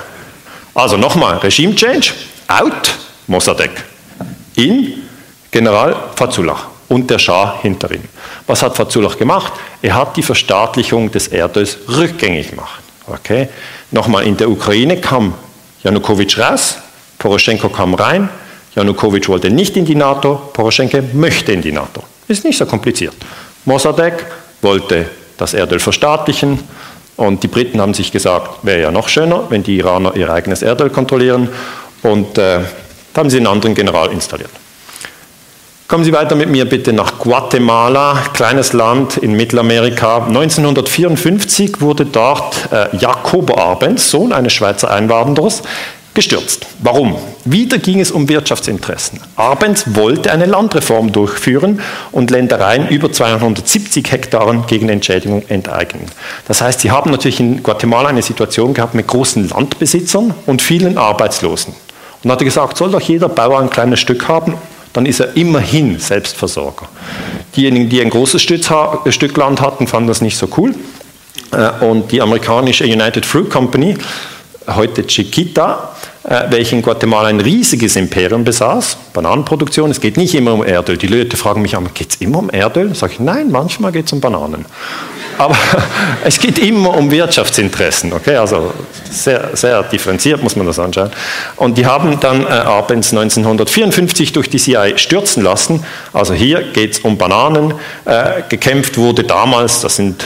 Also 0.75 0.97
nochmal, 0.97 1.37
Regime 1.37 1.75
Change, 1.75 2.11
out, 2.47 2.95
Mossadegh, 3.27 3.71
in 4.55 4.93
General 5.51 5.95
Fazullah 6.15 6.57
und 6.89 7.09
der 7.09 7.19
Schah 7.19 7.59
hinter 7.61 7.91
ihm. 7.91 8.03
Was 8.47 8.61
hat 8.61 8.75
Fazullah 8.75 9.13
gemacht? 9.15 9.53
Er 9.81 9.95
hat 9.95 10.17
die 10.17 10.23
Verstaatlichung 10.23 11.11
des 11.11 11.29
Erdöls 11.29 11.77
rückgängig 11.87 12.49
gemacht. 12.49 12.81
Okay? 13.07 13.49
Nochmal, 13.91 14.25
in 14.25 14.35
der 14.37 14.49
Ukraine 14.49 14.99
kam 14.99 15.33
Janukowitsch 15.83 16.39
raus, 16.39 16.77
Poroschenko 17.23 17.69
kam 17.69 17.93
rein, 17.93 18.27
Janukowitsch 18.75 19.29
wollte 19.29 19.49
nicht 19.49 19.77
in 19.77 19.85
die 19.85 19.95
NATO, 19.95 20.35
Poroschenko 20.51 20.99
möchte 21.13 21.53
in 21.53 21.61
die 21.61 21.71
NATO. 21.71 22.03
Ist 22.27 22.43
nicht 22.43 22.57
so 22.57 22.65
kompliziert. 22.65 23.15
Mossadegh 23.63 24.25
wollte 24.61 25.05
das 25.37 25.53
Erdöl 25.53 25.79
verstaatlichen 25.79 26.59
und 27.15 27.41
die 27.41 27.47
Briten 27.47 27.79
haben 27.79 27.93
sich 27.93 28.11
gesagt, 28.11 28.65
wäre 28.65 28.81
ja 28.81 28.91
noch 28.91 29.07
schöner, 29.07 29.45
wenn 29.47 29.63
die 29.63 29.77
Iraner 29.77 30.13
ihr 30.17 30.29
eigenes 30.29 30.63
Erdöl 30.63 30.89
kontrollieren 30.89 31.47
und 32.01 32.37
äh, 32.37 32.59
haben 33.15 33.29
sie 33.29 33.37
einen 33.37 33.47
anderen 33.47 33.73
General 33.73 34.11
installiert. 34.11 34.51
Kommen 35.87 36.03
Sie 36.03 36.11
weiter 36.11 36.35
mit 36.35 36.49
mir 36.49 36.65
bitte 36.65 36.91
nach 36.91 37.19
Guatemala, 37.19 38.17
kleines 38.33 38.73
Land 38.73 39.17
in 39.17 39.33
Mittelamerika. 39.33 40.25
1954 40.25 41.81
wurde 41.81 42.05
dort 42.05 42.55
äh, 42.71 42.97
Jakobo 42.97 43.55
Arbenz, 43.57 44.09
Sohn 44.09 44.33
eines 44.33 44.53
Schweizer 44.53 44.89
Einwanderers, 44.89 45.61
gestürzt. 46.13 46.65
Warum? 46.79 47.15
Wieder 47.45 47.77
ging 47.79 47.99
es 47.99 48.11
um 48.11 48.29
Wirtschaftsinteressen. 48.29 49.19
Arbenz 49.35 49.85
wollte 49.93 50.31
eine 50.31 50.45
Landreform 50.45 51.11
durchführen 51.11 51.81
und 52.11 52.29
Ländereien 52.29 52.87
über 52.87 53.11
270 53.11 54.11
Hektaren 54.11 54.65
gegen 54.67 54.89
Entschädigung 54.89 55.43
enteignen. 55.47 56.05
Das 56.47 56.61
heißt, 56.61 56.81
sie 56.81 56.91
haben 56.91 57.11
natürlich 57.11 57.39
in 57.39 57.63
Guatemala 57.63 58.09
eine 58.09 58.21
Situation 58.21 58.73
gehabt 58.73 58.93
mit 58.93 59.07
großen 59.07 59.49
Landbesitzern 59.49 60.33
und 60.45 60.61
vielen 60.61 60.97
Arbeitslosen. 60.97 61.73
Und 62.23 62.31
hat 62.31 62.39
er 62.39 62.45
gesagt, 62.45 62.77
soll 62.77 62.91
doch 62.91 63.01
jeder 63.01 63.29
Bauer 63.29 63.59
ein 63.59 63.69
kleines 63.69 63.99
Stück 63.99 64.27
haben, 64.27 64.55
dann 64.93 65.05
ist 65.05 65.19
er 65.19 65.35
immerhin 65.35 65.99
Selbstversorger. 65.99 66.87
Diejenigen, 67.55 67.89
die 67.89 68.01
ein 68.01 68.09
großes 68.09 68.41
Stück 68.41 69.37
Land 69.37 69.61
hatten, 69.61 69.87
fanden 69.87 70.07
das 70.07 70.21
nicht 70.21 70.37
so 70.37 70.47
cool. 70.57 70.75
Äh, 71.51 71.85
und 71.85 72.11
die 72.11 72.21
amerikanische 72.21 72.85
United 72.85 73.25
Fruit 73.25 73.49
Company 73.49 73.97
heute 74.67 75.05
Chiquita, 75.05 75.95
äh, 76.23 76.43
welche 76.49 76.75
in 76.75 76.81
Guatemala 76.81 77.27
ein 77.27 77.39
riesiges 77.39 77.95
Imperium 77.95 78.43
besaß, 78.43 78.97
Bananenproduktion. 79.13 79.91
Es 79.91 79.99
geht 79.99 80.17
nicht 80.17 80.33
immer 80.35 80.53
um 80.53 80.63
Erdöl. 80.63 80.97
Die 80.97 81.07
Leute 81.07 81.37
fragen 81.37 81.61
mich 81.61 81.75
an, 81.75 81.89
geht 81.93 82.11
es 82.11 82.15
immer 82.21 82.39
um 82.39 82.49
Erdöl? 82.49 82.95
Sage 82.95 83.13
ich, 83.13 83.19
nein, 83.19 83.51
manchmal 83.51 83.91
geht 83.91 84.05
es 84.05 84.13
um 84.13 84.21
Bananen. 84.21 84.65
Aber 85.37 85.55
es 86.23 86.39
geht 86.39 86.59
immer 86.59 86.95
um 86.95 87.11
Wirtschaftsinteressen, 87.11 88.13
okay? 88.13 88.35
Also 88.35 88.73
sehr, 89.09 89.49
sehr 89.53 89.83
differenziert 89.83 90.41
muss 90.41 90.55
man 90.55 90.65
das 90.65 90.79
anschauen. 90.79 91.11
Und 91.55 91.77
die 91.77 91.85
haben 91.85 92.19
dann 92.19 92.45
äh, 92.45 92.49
Arbenz 92.49 93.11
1954 93.11 94.31
durch 94.31 94.49
die 94.49 94.57
CIA 94.57 94.97
stürzen 94.97 95.43
lassen. 95.43 95.83
Also 96.13 96.33
hier 96.33 96.61
geht 96.71 96.93
es 96.93 96.99
um 96.99 97.17
Bananen. 97.17 97.73
Äh, 98.05 98.43
gekämpft 98.49 98.97
wurde 98.97 99.23
damals, 99.23 99.81
das 99.81 99.95
sind 99.95 100.25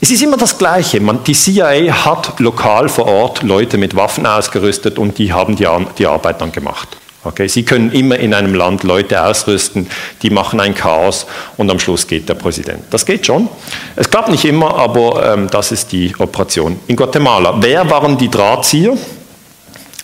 es 0.00 0.10
ist 0.10 0.22
immer 0.22 0.36
das 0.36 0.58
Gleiche. 0.58 1.00
Man, 1.00 1.24
die 1.24 1.32
CIA 1.32 2.04
hat 2.04 2.38
lokal 2.38 2.88
vor 2.88 3.06
Ort 3.06 3.42
Leute 3.42 3.78
mit 3.78 3.96
Waffen 3.96 4.26
ausgerüstet 4.26 4.98
und 4.98 5.16
die 5.18 5.32
haben 5.32 5.56
die, 5.56 5.66
die 5.98 6.06
Arbeit 6.06 6.40
dann 6.40 6.52
gemacht. 6.52 6.98
Okay, 7.24 7.48
Sie 7.48 7.64
können 7.64 7.90
immer 7.90 8.16
in 8.18 8.34
einem 8.34 8.54
Land 8.54 8.84
Leute 8.84 9.20
ausrüsten, 9.20 9.88
die 10.22 10.30
machen 10.30 10.60
ein 10.60 10.76
Chaos 10.76 11.26
und 11.56 11.68
am 11.70 11.80
Schluss 11.80 12.06
geht 12.06 12.28
der 12.28 12.34
Präsident. 12.34 12.84
Das 12.90 13.04
geht 13.04 13.26
schon. 13.26 13.48
Es 13.96 14.08
klappt 14.08 14.28
nicht 14.28 14.44
immer, 14.44 14.76
aber 14.76 15.32
ähm, 15.32 15.50
das 15.50 15.72
ist 15.72 15.90
die 15.90 16.14
Operation 16.18 16.78
in 16.86 16.94
Guatemala. 16.94 17.56
Wer 17.58 17.90
waren 17.90 18.16
die 18.16 18.30
Drahtzieher? 18.30 18.96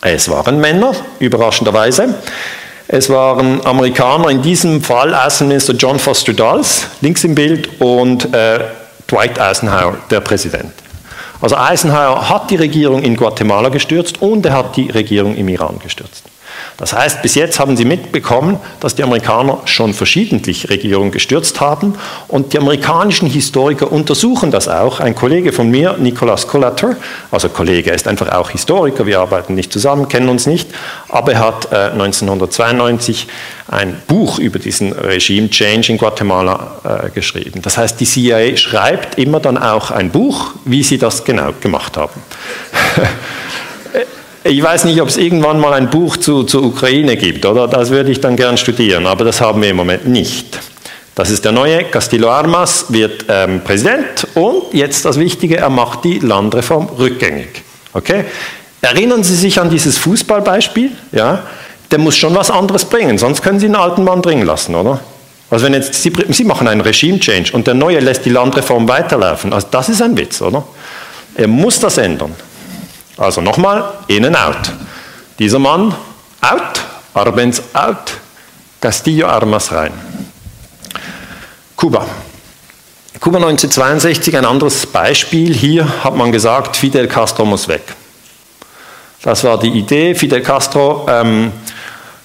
Es 0.01 0.29
waren 0.29 0.59
Männer, 0.59 0.93
überraschenderweise. 1.21 2.15
Es 2.89 3.09
waren 3.09 3.65
Amerikaner, 3.65 4.29
in 4.31 4.43
diesem 4.43 4.83
Fall 4.83 5.15
Außenminister 5.15 5.75
John 5.75 6.01
Foster 6.01 6.33
Dulles, 6.33 6.89
links 7.03 7.23
im 7.23 7.37
Bild, 7.37 7.81
und 7.81 8.35
äh, 8.35 8.59
Dwight 9.13 9.39
Eisenhower, 9.39 9.99
der 10.11 10.21
Präsident. 10.21 10.73
Also 11.43 11.55
Eisenhower 11.57 12.31
hat 12.31 12.51
die 12.51 12.57
Regierung 12.57 13.03
in 13.03 13.15
Guatemala 13.15 13.69
gestürzt 13.69 14.23
und 14.23 14.47
er 14.47 14.55
hat 14.55 14.75
die 14.77 14.89
Regierung 14.89 15.37
im 15.37 15.49
Iran 15.49 15.79
gestürzt. 15.81 16.25
Das 16.83 16.93
heißt, 16.93 17.23
bis 17.23 17.37
jetzt 17.37 17.61
haben 17.61 17.77
Sie 17.77 17.85
mitbekommen, 17.85 18.59
dass 18.81 18.97
die 18.97 19.05
Amerikaner 19.05 19.61
schon 19.67 19.95
verschiedentlich 19.95 20.69
Regierungen 20.69 21.13
gestürzt 21.13 21.61
haben 21.61 21.95
und 22.27 22.55
die 22.55 22.59
amerikanischen 22.59 23.29
Historiker 23.29 23.93
untersuchen 23.93 24.51
das 24.51 24.67
auch. 24.67 24.99
Ein 24.99 25.15
Kollege 25.15 25.53
von 25.53 25.71
mir, 25.71 25.97
Nicholas 25.99 26.49
Collater, 26.49 26.97
also 27.31 27.51
Kollege, 27.51 27.91
er 27.91 27.95
ist 27.95 28.09
einfach 28.09 28.33
auch 28.33 28.51
Historiker, 28.51 29.07
wir 29.07 29.21
arbeiten 29.21 29.55
nicht 29.55 29.73
zusammen, 29.73 30.09
kennen 30.09 30.29
uns 30.29 30.49
nicht, 30.49 30.71
aber 31.09 31.35
er 31.35 31.39
hat 31.39 31.71
äh, 31.71 31.93
1992 31.93 33.29
ein 33.69 34.03
Buch 34.09 34.41
über 34.41 34.59
diesen 34.59 34.93
Regime 34.93 35.51
Change 35.51 35.93
in 35.93 35.99
Guatemala 35.99 37.05
äh, 37.07 37.11
geschrieben. 37.11 37.63
Das 37.63 37.79
heißt, 37.79 38.01
die 38.01 38.07
CIA 38.07 38.57
schreibt 38.57 39.21
immer 39.21 39.39
dann 39.39 39.57
auch 39.57 39.93
ein 39.93 40.11
Buch, 40.11 40.55
wie 40.65 40.83
sie 40.83 40.99
das 40.99 41.23
genau 41.23 41.53
gemacht 41.61 41.97
haben. 41.97 42.21
Ich 44.45 44.61
weiß 44.61 44.85
nicht, 44.85 45.01
ob 45.01 45.09
es 45.09 45.17
irgendwann 45.17 45.61
mal 45.61 45.73
ein 45.73 45.89
Buch 45.89 46.17
zu, 46.17 46.43
zur 46.43 46.65
Ukraine 46.65 47.17
gibt, 47.17 47.47
oder? 47.47 47.69
Das 47.69 47.91
würde 47.91 48.11
ich 48.11 48.21
dann 48.21 48.35
gern 48.35 48.57
studieren, 48.57 49.07
aber 49.07 49.25
das 49.25 49.41
haben 49.41 49.63
wir 49.63 49.71
im 49.71 49.77
Moment 49.77 50.09
nicht. 50.09 50.59
Das 51.15 51.31
ist 51.31 51.45
der 51.45 51.53
neue 51.53 51.85
Castillo 51.85 52.29
Armas, 52.29 52.87
wird 52.89 53.27
ähm, 53.29 53.61
Präsident 53.63 54.27
und 54.35 54.73
jetzt 54.73 55.05
das 55.05 55.19
Wichtige, 55.21 55.59
er 55.59 55.71
macht 55.71 56.03
die 56.05 56.19
Landreform 56.19 56.89
rückgängig. 56.99 57.63
Okay? 57.93 58.25
Erinnern 58.81 59.23
Sie 59.23 59.37
sich 59.37 59.61
an 59.61 59.71
dieses 59.71 59.99
Fußballbeispiel? 59.99 60.91
Ja? 61.13 61.45
Der 61.93 62.01
muss 62.01 62.17
schon 62.17 62.35
was 62.35 62.51
anderes 62.51 62.85
bringen, 62.85 63.19
sonst 63.19 63.43
können 63.43 63.61
Sie 63.61 63.67
einen 63.67 63.77
alten 63.77 64.03
Mann 64.03 64.23
bringen 64.23 64.45
lassen, 64.45 64.75
oder? 64.75 64.99
Also 65.51 65.67
wenn 65.67 65.75
jetzt 65.75 66.03
Sie, 66.03 66.13
Sie 66.31 66.45
machen 66.45 66.67
einen 66.67 66.81
Regime-Change 66.81 67.53
und 67.53 67.69
der 67.69 67.75
Neue 67.75 68.01
lässt 68.01 68.25
die 68.25 68.31
Landreform 68.31 68.89
weiterlaufen, 68.89 69.53
also 69.53 69.69
das 69.71 69.89
ist 69.89 70.03
ein 70.03 70.17
Witz, 70.17 70.43
oder? 70.43 70.65
Er 71.37 71.47
muss 71.47 71.79
das 71.79 71.99
ändern. 71.99 72.35
Also 73.17 73.41
nochmal, 73.41 73.85
in 74.09 74.25
and 74.25 74.37
out. 74.37 74.73
Dieser 75.39 75.59
Mann, 75.59 75.95
out, 76.41 76.81
Arbenz 77.15 77.63
out, 77.73 78.13
Castillo 78.81 79.29
Armas 79.29 79.71
rein. 79.73 79.93
Kuba. 81.77 82.07
Kuba 83.21 83.39
1962, 83.39 84.37
ein 84.37 84.45
anderes 84.45 84.87
Beispiel. 84.87 85.55
Hier 85.55 85.87
hat 86.03 86.17
man 86.17 86.33
gesagt, 86.33 86.77
Fidel 86.77 87.07
Castro 87.07 87.45
muss 87.45 87.69
weg. 87.69 87.83
Das 89.23 89.45
war 89.45 89.59
die 89.59 89.69
Idee. 89.69 90.15
Fidel 90.15 90.43
Castro 90.43 91.07
ähm, 91.09 91.53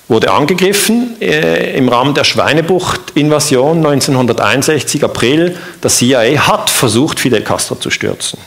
wurde 0.08 0.32
angegriffen 0.32 1.22
äh, 1.22 1.78
im 1.78 1.90
Rahmen 1.90 2.14
der 2.16 2.24
Schweinebucht-Invasion 2.24 3.78
1961, 3.78 5.04
April. 5.04 5.56
Das 5.82 5.98
CIA 5.98 6.48
hat 6.48 6.70
versucht, 6.70 7.20
Fidel 7.20 7.44
Castro 7.44 7.76
zu 7.76 7.92
stürzen. 7.92 8.40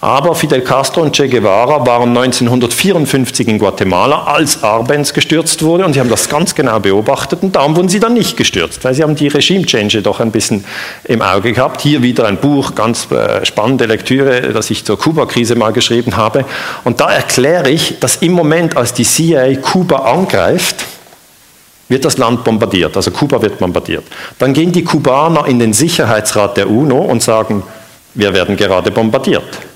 Aber 0.00 0.36
Fidel 0.36 0.60
Castro 0.60 1.02
und 1.02 1.12
Che 1.16 1.26
Guevara 1.26 1.84
waren 1.84 2.16
1954 2.16 3.48
in 3.48 3.58
Guatemala, 3.58 4.22
als 4.24 4.62
Arbenz 4.62 5.12
gestürzt 5.12 5.60
wurde, 5.64 5.84
und 5.84 5.92
sie 5.92 5.98
haben 5.98 6.08
das 6.08 6.28
ganz 6.28 6.54
genau 6.54 6.78
beobachtet, 6.78 7.42
und 7.42 7.56
darum 7.56 7.74
wurden 7.74 7.88
sie 7.88 7.98
dann 7.98 8.14
nicht 8.14 8.36
gestürzt, 8.36 8.84
weil 8.84 8.94
sie 8.94 9.02
haben 9.02 9.16
die 9.16 9.26
Regime-Change 9.26 10.02
doch 10.02 10.20
ein 10.20 10.30
bisschen 10.30 10.64
im 11.02 11.20
Auge 11.20 11.52
gehabt. 11.52 11.80
Hier 11.80 12.00
wieder 12.00 12.26
ein 12.26 12.36
Buch, 12.36 12.76
ganz 12.76 13.10
äh, 13.10 13.44
spannende 13.44 13.86
Lektüre, 13.86 14.52
das 14.52 14.70
ich 14.70 14.84
zur 14.84 14.96
Kuba-Krise 14.96 15.56
mal 15.56 15.72
geschrieben 15.72 16.16
habe. 16.16 16.44
Und 16.84 17.00
da 17.00 17.10
erkläre 17.10 17.68
ich, 17.68 17.98
dass 17.98 18.16
im 18.16 18.32
Moment, 18.32 18.76
als 18.76 18.92
die 18.92 19.04
CIA 19.04 19.56
Kuba 19.56 20.12
angreift, 20.12 20.76
wird 21.88 22.04
das 22.04 22.18
Land 22.18 22.44
bombardiert, 22.44 22.96
also 22.96 23.10
Kuba 23.10 23.42
wird 23.42 23.58
bombardiert. 23.58 24.04
Dann 24.38 24.52
gehen 24.52 24.70
die 24.70 24.84
Kubaner 24.84 25.46
in 25.46 25.58
den 25.58 25.72
Sicherheitsrat 25.72 26.56
der 26.56 26.70
UNO 26.70 26.98
und 26.98 27.20
sagen, 27.20 27.64
wir 28.14 28.32
werden 28.32 28.56
gerade 28.56 28.92
bombardiert. 28.92 29.67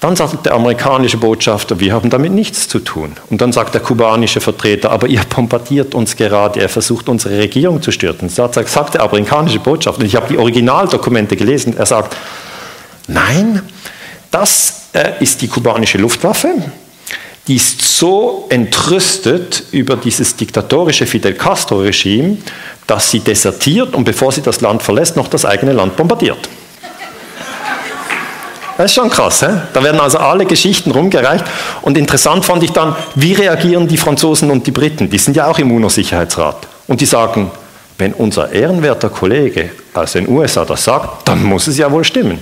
Dann 0.00 0.16
sagt 0.16 0.46
der 0.46 0.54
amerikanische 0.54 1.16
Botschafter, 1.16 1.78
wir 1.80 1.92
haben 1.92 2.10
damit 2.10 2.32
nichts 2.32 2.68
zu 2.68 2.78
tun. 2.78 3.12
Und 3.30 3.40
dann 3.40 3.52
sagt 3.52 3.74
der 3.74 3.80
kubanische 3.80 4.40
Vertreter, 4.40 4.90
aber 4.90 5.06
ihr 5.06 5.22
bombardiert 5.22 5.94
uns 5.94 6.16
gerade, 6.16 6.60
er 6.60 6.68
versucht 6.68 7.08
unsere 7.08 7.38
Regierung 7.38 7.82
zu 7.82 7.92
stürzen. 7.92 8.30
Das 8.34 8.54
sagt 8.72 8.94
der 8.94 9.02
amerikanische 9.02 9.60
Botschafter, 9.60 10.02
ich 10.02 10.16
habe 10.16 10.28
die 10.28 10.38
Originaldokumente 10.38 11.36
gelesen, 11.36 11.76
er 11.76 11.86
sagt, 11.86 12.16
nein, 13.06 13.62
das 14.30 14.88
äh, 14.92 15.12
ist 15.20 15.40
die 15.42 15.48
kubanische 15.48 15.98
Luftwaffe, 15.98 16.48
die 17.48 17.56
ist 17.56 17.82
so 17.82 18.46
entrüstet 18.50 19.64
über 19.72 19.96
dieses 19.96 20.36
diktatorische 20.36 21.06
Fidel 21.06 21.34
Castro-Regime, 21.34 22.38
dass 22.86 23.10
sie 23.10 23.20
desertiert 23.20 23.94
und 23.94 24.04
bevor 24.04 24.32
sie 24.32 24.42
das 24.42 24.60
Land 24.60 24.82
verlässt, 24.82 25.16
noch 25.16 25.28
das 25.28 25.44
eigene 25.44 25.72
Land 25.72 25.96
bombardiert. 25.96 26.48
Das 28.76 28.86
ist 28.86 28.94
schon 28.94 29.10
krass. 29.10 29.40
He? 29.40 29.46
Da 29.72 29.82
werden 29.82 30.00
also 30.00 30.18
alle 30.18 30.46
Geschichten 30.46 30.90
rumgereicht. 30.90 31.44
Und 31.82 31.98
interessant 31.98 32.44
fand 32.44 32.62
ich 32.62 32.72
dann, 32.72 32.96
wie 33.14 33.32
reagieren 33.32 33.86
die 33.88 33.96
Franzosen 33.96 34.50
und 34.50 34.66
die 34.66 34.70
Briten? 34.70 35.10
Die 35.10 35.18
sind 35.18 35.36
ja 35.36 35.46
auch 35.46 35.58
im 35.58 35.70
UNO-Sicherheitsrat. 35.70 36.56
Und 36.86 37.00
die 37.00 37.06
sagen, 37.06 37.50
wenn 37.98 38.12
unser 38.14 38.50
ehrenwerter 38.50 39.10
Kollege 39.10 39.70
aus 39.94 40.12
den 40.12 40.28
USA 40.28 40.64
das 40.64 40.84
sagt, 40.84 41.28
dann 41.28 41.44
muss 41.44 41.66
es 41.66 41.78
ja 41.78 41.90
wohl 41.90 42.04
stimmen. 42.04 42.38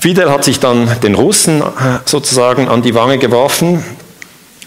Fidel 0.00 0.30
hat 0.30 0.42
sich 0.42 0.58
dann 0.58 0.90
den 1.00 1.14
Russen 1.14 1.62
äh, 1.62 1.64
sozusagen 2.04 2.68
an 2.68 2.82
die 2.82 2.94
Wange 2.94 3.18
geworfen. 3.18 3.84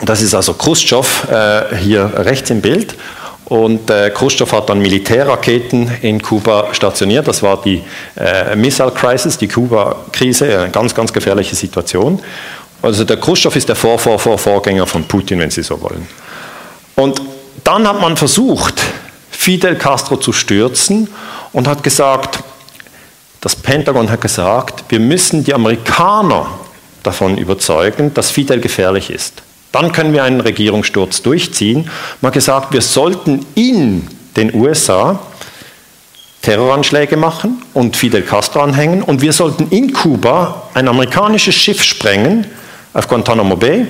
Das 0.01 0.21
ist 0.21 0.33
also 0.33 0.53
Khrushchev 0.53 1.27
äh, 1.29 1.75
hier 1.75 2.09
rechts 2.15 2.49
im 2.49 2.61
Bild. 2.61 2.95
Und 3.45 3.89
äh, 3.91 4.09
Khrushchev 4.09 4.51
hat 4.55 4.69
dann 4.69 4.79
Militärraketen 4.79 5.91
in 6.01 6.21
Kuba 6.21 6.73
stationiert. 6.73 7.27
Das 7.27 7.43
war 7.43 7.61
die 7.61 7.83
äh, 8.15 8.55
Missile 8.55 8.91
Crisis, 8.91 9.37
die 9.37 9.47
Kuba-Krise, 9.47 10.59
eine 10.59 10.71
ganz, 10.71 10.95
ganz 10.95 11.13
gefährliche 11.13 11.55
Situation. 11.55 12.19
Also 12.81 13.03
der 13.03 13.17
Khrushchev 13.17 13.55
ist 13.55 13.69
der 13.69 13.75
Vor 13.75 13.97
-Vor 13.99 14.17
-Vor 14.17 14.37
Vorgänger 14.37 14.87
von 14.87 15.03
Putin, 15.03 15.39
wenn 15.39 15.51
Sie 15.51 15.61
so 15.61 15.79
wollen. 15.81 16.07
Und 16.95 17.21
dann 17.63 17.87
hat 17.87 18.01
man 18.01 18.17
versucht, 18.17 18.81
Fidel 19.29 19.75
Castro 19.75 20.17
zu 20.17 20.33
stürzen 20.33 21.07
und 21.51 21.67
hat 21.67 21.83
gesagt, 21.83 22.39
das 23.41 23.55
Pentagon 23.55 24.09
hat 24.09 24.21
gesagt, 24.21 24.85
wir 24.89 24.99
müssen 24.99 25.43
die 25.43 25.53
Amerikaner 25.53 26.47
davon 27.03 27.37
überzeugen, 27.37 28.11
dass 28.13 28.31
Fidel 28.31 28.59
gefährlich 28.59 29.11
ist. 29.11 29.43
Dann 29.75 29.91
können 29.91 30.13
wir 30.13 30.23
einen 30.23 30.39
Regierungssturz 30.39 31.21
durchziehen. 31.21 31.89
Man 32.21 32.29
hat 32.29 32.33
gesagt, 32.33 32.71
wir 32.71 32.79
sollten 32.79 33.45
in 33.55 34.07
den 34.37 34.55
USA 34.55 35.19
Terroranschläge 36.41 37.17
machen 37.17 37.61
und 37.73 37.97
Fidel 37.97 38.21
Castro 38.21 38.61
anhängen 38.61 39.01
und 39.01 39.21
wir 39.21 39.33
sollten 39.33 39.67
in 39.71 39.91
Kuba 39.91 40.69
ein 40.73 40.87
amerikanisches 40.87 41.55
Schiff 41.55 41.83
sprengen 41.83 42.47
auf 42.93 43.09
Guantanamo 43.09 43.57
Bay, 43.57 43.87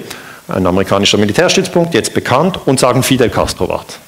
ein 0.48 0.66
amerikanischer 0.66 1.20
Militärstützpunkt, 1.20 1.94
jetzt 1.94 2.16
bekannt, 2.16 2.60
und 2.66 2.80
sagen, 2.80 3.04
Fidel 3.04 3.30
Castro 3.30 3.70
wart. 3.70 4.00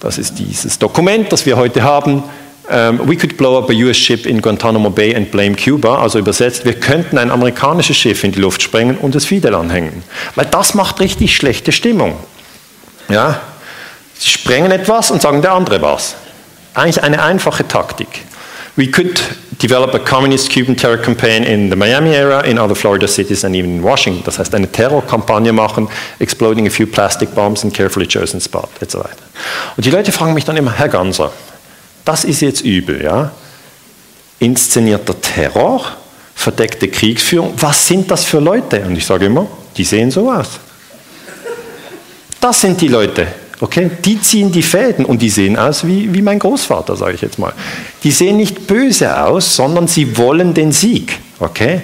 Das 0.00 0.18
ist 0.18 0.40
dieses 0.40 0.76
Dokument, 0.76 1.30
das 1.30 1.46
wir 1.46 1.56
heute 1.56 1.84
haben. 1.84 2.24
Um, 2.68 3.08
we 3.08 3.16
could 3.16 3.36
blow 3.36 3.56
up 3.58 3.70
a 3.70 3.72
US 3.74 3.96
ship 3.96 4.26
in 4.26 4.42
Guantanamo 4.42 4.90
Bay 4.90 5.14
and 5.14 5.30
blame 5.30 5.54
Cuba. 5.54 6.00
Also 6.00 6.18
übersetzt, 6.18 6.64
wir 6.64 6.74
könnten 6.74 7.16
ein 7.16 7.30
amerikanisches 7.30 7.96
Schiff 7.96 8.24
in 8.24 8.32
die 8.32 8.40
Luft 8.40 8.60
sprengen 8.60 8.98
und 8.98 9.14
es 9.14 9.24
Fidel 9.24 9.54
anhängen. 9.54 10.02
Weil 10.34 10.46
das 10.46 10.74
macht 10.74 10.98
richtig 10.98 11.36
schlechte 11.36 11.70
Stimmung. 11.70 12.16
Ja? 13.08 13.40
Sie 14.18 14.30
sprengen 14.30 14.72
etwas 14.72 15.12
und 15.12 15.22
sagen, 15.22 15.42
der 15.42 15.52
andere 15.52 15.80
war's. 15.80 16.16
Eigentlich 16.74 17.02
eine 17.02 17.22
einfache 17.22 17.66
Taktik. 17.68 18.24
We 18.74 18.90
could 18.90 19.22
develop 19.62 19.94
a 19.94 19.98
communist 19.98 20.52
Cuban 20.52 20.76
terror 20.76 20.98
campaign 20.98 21.44
in 21.44 21.70
the 21.70 21.76
Miami 21.76 22.14
area, 22.14 22.40
in 22.40 22.58
other 22.58 22.74
Florida 22.74 23.06
cities 23.06 23.44
and 23.44 23.54
even 23.54 23.78
in 23.78 23.82
Washington. 23.82 24.22
Das 24.24 24.38
heißt, 24.38 24.54
eine 24.54 24.70
Terrorkampagne 24.70 25.52
machen, 25.52 25.88
exploding 26.18 26.66
a 26.66 26.70
few 26.70 26.86
plastic 26.86 27.34
bombs 27.34 27.64
in 27.64 27.72
carefully 27.72 28.06
chosen 28.06 28.40
spot, 28.40 28.68
etc. 28.80 28.96
Und 29.76 29.86
die 29.86 29.90
Leute 29.90 30.12
fragen 30.12 30.34
mich 30.34 30.44
dann 30.44 30.56
immer, 30.56 30.72
Herr 30.72 30.88
Ganser, 30.88 31.32
das 32.06 32.24
ist 32.24 32.40
jetzt 32.40 32.62
übel, 32.62 33.02
ja? 33.02 33.32
Inszenierter 34.38 35.20
Terror, 35.20 35.84
verdeckte 36.34 36.88
Kriegsführung, 36.88 37.54
was 37.58 37.88
sind 37.88 38.10
das 38.10 38.24
für 38.24 38.38
Leute? 38.38 38.80
Und 38.80 38.96
ich 38.96 39.04
sage 39.04 39.26
immer, 39.26 39.46
die 39.76 39.84
sehen 39.84 40.10
so 40.10 40.30
aus. 40.30 40.60
Das 42.40 42.60
sind 42.60 42.80
die 42.80 42.88
Leute. 42.88 43.26
Okay? 43.60 43.90
Die 44.04 44.20
ziehen 44.20 44.52
die 44.52 44.62
Fäden 44.62 45.04
und 45.04 45.20
die 45.20 45.30
sehen 45.30 45.56
aus 45.56 45.86
wie, 45.86 46.12
wie 46.14 46.22
mein 46.22 46.38
Großvater, 46.38 46.94
sage 46.94 47.14
ich 47.14 47.22
jetzt 47.22 47.38
mal. 47.38 47.52
Die 48.04 48.10
sehen 48.10 48.36
nicht 48.36 48.66
böse 48.66 49.24
aus, 49.24 49.56
sondern 49.56 49.88
sie 49.88 50.16
wollen 50.16 50.54
den 50.54 50.72
Sieg. 50.72 51.18
Okay? 51.40 51.80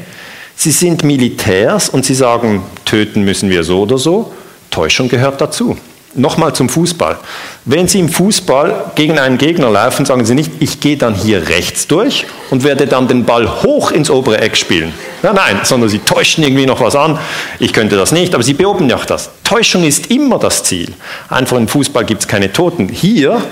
Sie 0.55 0.71
sind 0.71 1.03
Militärs 1.03 1.89
und 1.89 2.05
sie 2.05 2.15
sagen, 2.15 2.63
töten 2.85 3.25
müssen 3.25 3.51
wir 3.51 3.65
so 3.65 3.81
oder 3.83 3.99
so. 3.99 4.33
Täuschung 4.71 5.09
gehört 5.09 5.41
dazu. 5.41 5.77
Nochmal 6.15 6.55
zum 6.55 6.69
Fußball. 6.69 7.17
Wenn 7.65 7.89
Sie 7.89 7.99
im 7.99 8.11
Fußball 8.11 8.93
gegen 8.97 9.19
einen 9.19 9.39
Gegner 9.39 9.71
laufen, 9.71 10.05
sagen 10.05 10.27
Sie 10.27 10.35
nicht, 10.35 10.51
ich 10.61 10.79
gehe 10.79 10.99
dann 10.99 11.15
hier 11.15 11.49
rechts 11.49 11.87
durch 11.87 12.27
und 12.51 12.65
werde 12.65 12.87
dann 12.87 13.09
den 13.09 13.25
Ball 13.25 13.63
hoch 13.63 13.91
ins 13.93 14.11
obere 14.11 14.39
Eck 14.39 14.57
spielen. 14.59 14.93
Ja, 15.23 15.33
nein, 15.33 15.61
sondern 15.63 15.89
Sie 15.89 16.01
täuschen 16.01 16.45
irgendwie 16.45 16.67
noch 16.67 16.81
was 16.81 16.97
an. 16.97 17.19
Ich 17.59 17.73
könnte 17.73 17.97
das 17.97 18.13
nicht, 18.13 18.35
aber 18.35 18.43
Sie 18.43 18.53
beobachten 18.53 18.91
ja 18.91 18.97
auch 18.97 19.07
das. 19.07 19.31
Täuschung 19.43 19.85
ist 19.85 20.11
immer 20.11 20.39
das 20.39 20.63
Ziel. 20.65 20.93
Einfach 21.31 21.57
im 21.57 21.67
Fußball 21.67 22.05
gibt 22.05 22.21
es 22.23 22.29
keine 22.29 22.53
Toten. 22.53 22.91
Hier, 22.91 23.43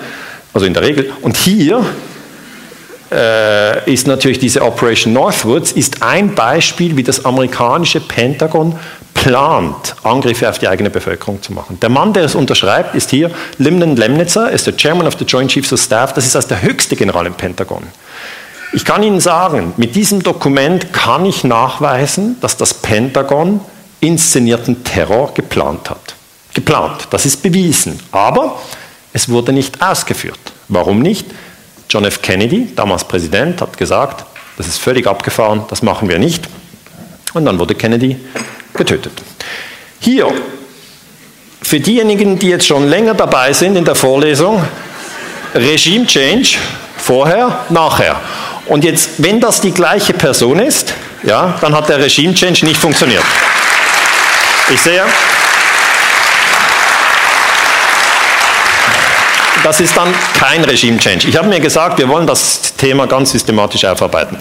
also 0.53 0.67
in 0.67 0.75
der 0.75 0.83
Regel, 0.83 1.13
und 1.23 1.39
hier 1.39 1.83
äh, 3.11 3.91
ist 3.91 4.07
natürlich 4.07 4.39
diese 4.39 4.63
Operation 4.63 5.15
Northwoods, 5.15 5.73
ist 5.73 6.03
ein 6.03 6.35
Beispiel, 6.35 6.97
wie 6.97 7.03
das 7.03 7.25
amerikanische 7.25 8.01
Pentagon 8.01 8.79
plant, 9.15 9.95
Angriffe 10.03 10.49
auf 10.49 10.59
die 10.59 10.69
eigene 10.69 10.91
Bevölkerung 10.91 11.43
zu 11.43 11.53
machen. 11.53 11.79
Der 11.81 11.89
Mann, 11.89 12.13
der 12.13 12.25
es 12.25 12.35
unterschreibt, 12.35 12.95
ist 12.95 13.11
hier 13.11 13.31
Limnen 13.59 13.97
Lemnitzer, 13.97 14.51
ist 14.51 14.67
der 14.67 14.77
Chairman 14.77 15.07
of 15.07 15.17
the 15.19 15.25
Joint 15.25 15.51
Chiefs 15.51 15.73
of 15.73 15.81
Staff, 15.81 16.15
das 16.15 16.27
ist 16.27 16.37
also 16.37 16.49
der 16.49 16.63
höchste 16.63 16.97
General 16.97 17.27
im 17.27 17.35
Pentagon. 17.35 17.83
Ich 18.73 18.85
kann 18.85 19.03
Ihnen 19.03 19.21
sagen, 19.21 19.75
mit 19.77 19.97
diesem 19.97 20.23
Dokument 20.23 20.93
kann 20.93 21.27
ich 21.27 21.43
nachweisen, 21.43 22.37
dass 22.41 22.57
das 22.57 22.73
Pentagon 22.73 23.61
inszenierten 23.99 24.85
Terror 24.85 25.35
geplant 25.35 25.91
hat. 25.91 26.15
Geplant, 26.55 27.09
das 27.11 27.27
ist 27.27 27.43
bewiesen. 27.43 27.99
Aber 28.13 28.61
es 29.13 29.29
wurde 29.29 29.53
nicht 29.53 29.83
ausgeführt. 29.83 30.39
Warum 30.69 31.01
nicht? 31.01 31.27
John 31.89 32.05
F. 32.05 32.23
Kennedy, 32.23 32.73
damals 32.75 33.05
Präsident, 33.05 33.61
hat 33.61 33.77
gesagt, 33.77 34.25
das 34.57 34.69
ist 34.69 34.79
völlig 34.79 35.07
abgefahren, 35.07 35.63
das 35.69 35.83
machen 35.83 36.09
wir 36.09 36.19
nicht. 36.19 36.49
Und 37.35 37.47
dann 37.47 37.59
wurde 37.59 37.75
Kennedy 37.75 38.17
getötet. 38.75 39.13
Hier, 40.01 40.29
für 41.63 41.81
diejenigen, 41.81 42.39
die 42.39 42.49
jetzt 42.49 42.67
schon 42.67 42.89
länger 42.89 43.15
dabei 43.15 43.53
sind 43.53 43.77
in 43.77 43.85
der 43.85 43.95
Vorlesung, 43.95 44.65
Regime 45.55 46.07
Change, 46.07 46.57
vorher, 46.97 47.61
nachher. 47.69 48.17
Und 48.67 48.85
jetzt, 48.85 49.11
wenn 49.19 49.41
das 49.41 49.61
die 49.61 49.73
gleiche 49.73 50.15
Person 50.15 50.59
ist, 50.59 50.95
ja, 51.23 51.59
dann 51.61 51.75
hat 51.75 51.89
der 51.89 51.99
Regime 51.99 52.35
Change 52.35 52.65
nicht 52.65 52.81
funktioniert. 52.81 53.25
Ich 54.73 54.81
sehe, 54.81 55.03
das 59.63 59.81
ist 59.81 59.97
dann 59.97 60.15
kein 60.39 60.65
Regime 60.65 60.99
Change. 60.99 61.29
Ich 61.29 61.37
habe 61.37 61.49
mir 61.49 61.61
gesagt, 61.61 61.99
wir 61.99 62.09
wollen 62.09 62.27
das 62.27 62.75
Thema 62.77 63.07
ganz 63.07 63.33
systematisch 63.33 63.85
aufarbeiten. 63.85 64.39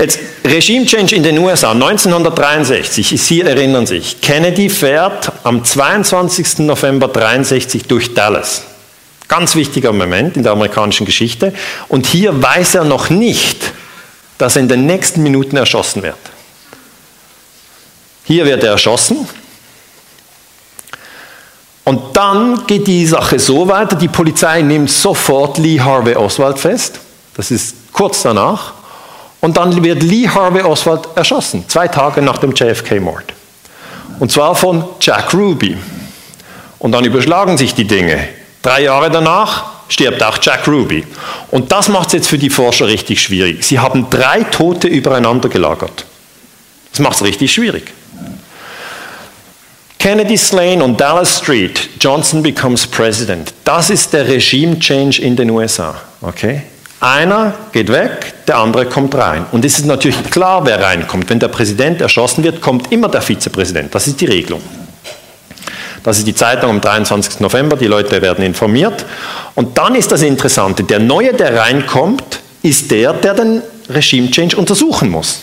Jetzt 0.00 0.18
Regime 0.46 0.86
Change 0.86 1.14
in 1.14 1.22
den 1.22 1.38
USA 1.38 1.72
1963, 1.72 3.20
Sie 3.20 3.42
erinnern 3.42 3.86
sich, 3.86 4.18
Kennedy 4.22 4.70
fährt 4.70 5.30
am 5.44 5.62
22. 5.62 6.60
November 6.60 7.08
1963 7.08 7.82
durch 7.84 8.14
Dallas. 8.14 8.62
Ganz 9.28 9.54
wichtiger 9.54 9.92
Moment 9.92 10.38
in 10.38 10.42
der 10.42 10.52
amerikanischen 10.52 11.04
Geschichte. 11.04 11.52
Und 11.88 12.06
hier 12.06 12.42
weiß 12.42 12.76
er 12.76 12.84
noch 12.84 13.10
nicht, 13.10 13.74
dass 14.38 14.56
er 14.56 14.62
in 14.62 14.68
den 14.68 14.86
nächsten 14.86 15.22
Minuten 15.22 15.58
erschossen 15.58 16.02
wird. 16.02 16.16
Hier 18.24 18.46
wird 18.46 18.64
er 18.64 18.70
erschossen. 18.70 19.28
Und 21.84 22.16
dann 22.16 22.66
geht 22.66 22.86
die 22.86 23.04
Sache 23.04 23.38
so 23.38 23.68
weiter, 23.68 23.96
die 23.96 24.08
Polizei 24.08 24.62
nimmt 24.62 24.90
sofort 24.90 25.58
Lee 25.58 25.78
Harvey 25.78 26.16
Oswald 26.16 26.58
fest. 26.58 26.98
Das 27.36 27.50
ist 27.50 27.74
kurz 27.92 28.22
danach. 28.22 28.79
Und 29.40 29.56
dann 29.56 29.82
wird 29.82 30.02
Lee 30.02 30.28
Harvey 30.28 30.62
Oswald 30.62 31.08
erschossen, 31.14 31.64
zwei 31.68 31.88
Tage 31.88 32.20
nach 32.20 32.38
dem 32.38 32.54
JFK-Mord. 32.54 33.32
Und 34.18 34.30
zwar 34.30 34.54
von 34.54 34.84
Jack 35.00 35.32
Ruby. 35.32 35.76
Und 36.78 36.92
dann 36.92 37.04
überschlagen 37.04 37.56
sich 37.56 37.74
die 37.74 37.86
Dinge. 37.86 38.28
Drei 38.62 38.82
Jahre 38.82 39.10
danach 39.10 39.64
stirbt 39.88 40.22
auch 40.22 40.38
Jack 40.40 40.68
Ruby. 40.68 41.04
Und 41.50 41.72
das 41.72 41.88
macht 41.88 42.08
es 42.08 42.12
jetzt 42.14 42.28
für 42.28 42.38
die 42.38 42.50
Forscher 42.50 42.86
richtig 42.86 43.22
schwierig. 43.22 43.64
Sie 43.64 43.78
haben 43.78 44.08
drei 44.10 44.44
Tote 44.44 44.88
übereinander 44.88 45.48
gelagert. 45.48 46.04
Das 46.90 47.00
macht 47.00 47.16
es 47.16 47.24
richtig 47.24 47.52
schwierig. 47.52 47.92
Kennedy 49.98 50.38
slain 50.38 50.80
on 50.80 50.96
Dallas 50.96 51.38
Street, 51.38 51.90
Johnson 52.00 52.42
becomes 52.42 52.86
president. 52.86 53.52
Das 53.64 53.90
ist 53.90 54.12
der 54.14 54.26
Regime 54.26 54.78
Change 54.78 55.20
in 55.20 55.36
den 55.36 55.50
USA. 55.50 56.00
Okay? 56.22 56.62
Einer 57.00 57.54
geht 57.72 57.90
weg, 57.90 58.34
der 58.46 58.58
andere 58.58 58.84
kommt 58.84 59.14
rein. 59.14 59.46
Und 59.52 59.64
es 59.64 59.78
ist 59.78 59.86
natürlich 59.86 60.22
klar, 60.30 60.66
wer 60.66 60.82
reinkommt. 60.82 61.30
Wenn 61.30 61.38
der 61.38 61.48
Präsident 61.48 62.02
erschossen 62.02 62.44
wird, 62.44 62.60
kommt 62.60 62.92
immer 62.92 63.08
der 63.08 63.22
Vizepräsident. 63.22 63.94
Das 63.94 64.06
ist 64.06 64.20
die 64.20 64.26
Regelung. 64.26 64.60
Das 66.02 66.18
ist 66.18 66.26
die 66.26 66.34
Zeitung 66.34 66.70
am 66.70 66.80
23. 66.80 67.40
November, 67.40 67.76
die 67.76 67.86
Leute 67.86 68.20
werden 68.20 68.44
informiert. 68.44 69.06
Und 69.54 69.78
dann 69.78 69.94
ist 69.94 70.12
das 70.12 70.22
Interessante, 70.22 70.84
der 70.84 70.98
Neue, 70.98 71.32
der 71.32 71.56
reinkommt, 71.58 72.40
ist 72.62 72.90
der, 72.90 73.14
der 73.14 73.34
den 73.34 73.62
Regime 73.88 74.30
Change 74.30 74.56
untersuchen 74.56 75.08
muss. 75.08 75.42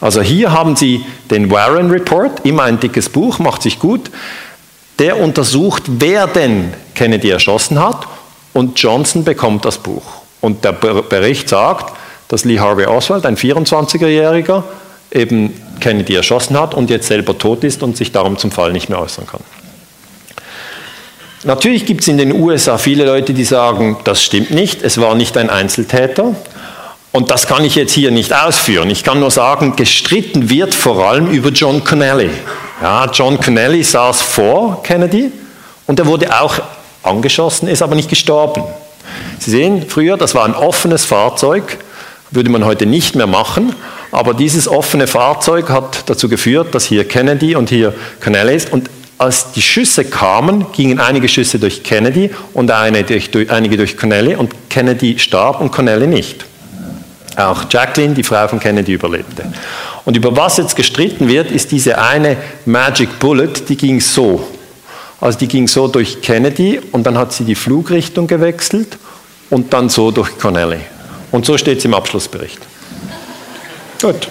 Also 0.00 0.20
hier 0.20 0.50
haben 0.50 0.74
Sie 0.74 1.04
den 1.30 1.50
Warren 1.50 1.90
Report, 1.90 2.44
immer 2.44 2.64
ein 2.64 2.80
dickes 2.80 3.08
Buch, 3.08 3.38
macht 3.38 3.62
sich 3.62 3.78
gut. 3.78 4.10
Der 4.98 5.18
untersucht, 5.18 5.84
wer 5.86 6.26
denn 6.26 6.74
Kennedy 6.94 7.30
erschossen 7.30 7.78
hat 7.78 8.06
und 8.52 8.80
Johnson 8.80 9.22
bekommt 9.22 9.64
das 9.64 9.78
Buch. 9.78 10.21
Und 10.42 10.64
der 10.64 10.72
Bericht 10.72 11.48
sagt, 11.48 11.96
dass 12.28 12.44
Lee 12.44 12.58
Harvey 12.58 12.84
Oswald, 12.86 13.24
ein 13.24 13.36
24-Jähriger, 13.36 14.64
eben 15.10 15.54
Kennedy 15.80 16.14
erschossen 16.14 16.58
hat 16.58 16.74
und 16.74 16.90
jetzt 16.90 17.06
selber 17.06 17.38
tot 17.38 17.64
ist 17.64 17.82
und 17.82 17.96
sich 17.96 18.12
darum 18.12 18.36
zum 18.36 18.50
Fall 18.50 18.72
nicht 18.72 18.88
mehr 18.88 19.00
äußern 19.00 19.26
kann. 19.26 19.40
Natürlich 21.44 21.86
gibt 21.86 22.02
es 22.02 22.08
in 22.08 22.18
den 22.18 22.32
USA 22.32 22.78
viele 22.78 23.04
Leute, 23.04 23.34
die 23.34 23.44
sagen, 23.44 23.96
das 24.04 24.22
stimmt 24.22 24.50
nicht, 24.50 24.82
es 24.82 25.00
war 25.00 25.14
nicht 25.14 25.36
ein 25.36 25.50
Einzeltäter. 25.50 26.34
Und 27.10 27.30
das 27.30 27.46
kann 27.46 27.64
ich 27.64 27.74
jetzt 27.74 27.92
hier 27.92 28.10
nicht 28.10 28.34
ausführen. 28.34 28.88
Ich 28.90 29.04
kann 29.04 29.20
nur 29.20 29.30
sagen, 29.30 29.76
gestritten 29.76 30.48
wird 30.48 30.74
vor 30.74 31.04
allem 31.04 31.30
über 31.30 31.50
John 31.50 31.84
Connelly. 31.84 32.30
Ja, 32.80 33.06
John 33.12 33.38
Connelly 33.38 33.82
saß 33.82 34.22
vor 34.22 34.82
Kennedy 34.82 35.30
und 35.86 35.98
er 35.98 36.06
wurde 36.06 36.40
auch 36.40 36.58
angeschossen, 37.02 37.68
ist 37.68 37.82
aber 37.82 37.96
nicht 37.96 38.08
gestorben. 38.08 38.62
Sie 39.38 39.50
sehen, 39.50 39.84
früher, 39.88 40.16
das 40.16 40.34
war 40.34 40.44
ein 40.44 40.54
offenes 40.54 41.04
Fahrzeug, 41.04 41.78
würde 42.30 42.50
man 42.50 42.64
heute 42.64 42.86
nicht 42.86 43.14
mehr 43.14 43.26
machen. 43.26 43.74
Aber 44.10 44.34
dieses 44.34 44.68
offene 44.68 45.06
Fahrzeug 45.06 45.70
hat 45.70 46.08
dazu 46.08 46.28
geführt, 46.28 46.74
dass 46.74 46.84
hier 46.84 47.08
Kennedy 47.08 47.56
und 47.56 47.70
hier 47.70 47.94
Connelly 48.22 48.54
ist. 48.54 48.72
Und 48.72 48.90
als 49.18 49.52
die 49.52 49.62
Schüsse 49.62 50.04
kamen, 50.04 50.66
gingen 50.72 51.00
einige 51.00 51.28
Schüsse 51.28 51.58
durch 51.58 51.82
Kennedy 51.82 52.30
und 52.52 52.70
eine 52.70 53.04
durch, 53.04 53.30
durch, 53.30 53.50
einige 53.50 53.76
durch 53.76 53.96
Connelly 53.96 54.34
und 54.34 54.52
Kennedy 54.68 55.18
starb 55.18 55.60
und 55.60 55.70
Connelly 55.70 56.06
nicht. 56.06 56.44
Auch 57.36 57.64
Jacqueline, 57.70 58.14
die 58.14 58.22
Frau 58.22 58.46
von 58.48 58.60
Kennedy, 58.60 58.92
überlebte. 58.92 59.44
Und 60.04 60.16
über 60.16 60.36
was 60.36 60.58
jetzt 60.58 60.76
gestritten 60.76 61.28
wird, 61.28 61.50
ist 61.50 61.70
diese 61.70 61.98
eine 61.98 62.36
Magic 62.66 63.18
Bullet, 63.18 63.52
die 63.68 63.76
ging 63.76 64.00
so. 64.00 64.46
Also 65.22 65.38
die 65.38 65.46
ging 65.46 65.68
so 65.68 65.86
durch 65.86 66.20
Kennedy 66.20 66.80
und 66.90 67.04
dann 67.04 67.16
hat 67.16 67.32
sie 67.32 67.44
die 67.44 67.54
Flugrichtung 67.54 68.26
gewechselt 68.26 68.98
und 69.50 69.72
dann 69.72 69.88
so 69.88 70.10
durch 70.10 70.36
Connelly. 70.36 70.80
Und 71.30 71.46
so 71.46 71.56
steht 71.56 71.78
es 71.78 71.84
im 71.84 71.94
Abschlussbericht. 71.94 72.58
Gut. 74.00 74.26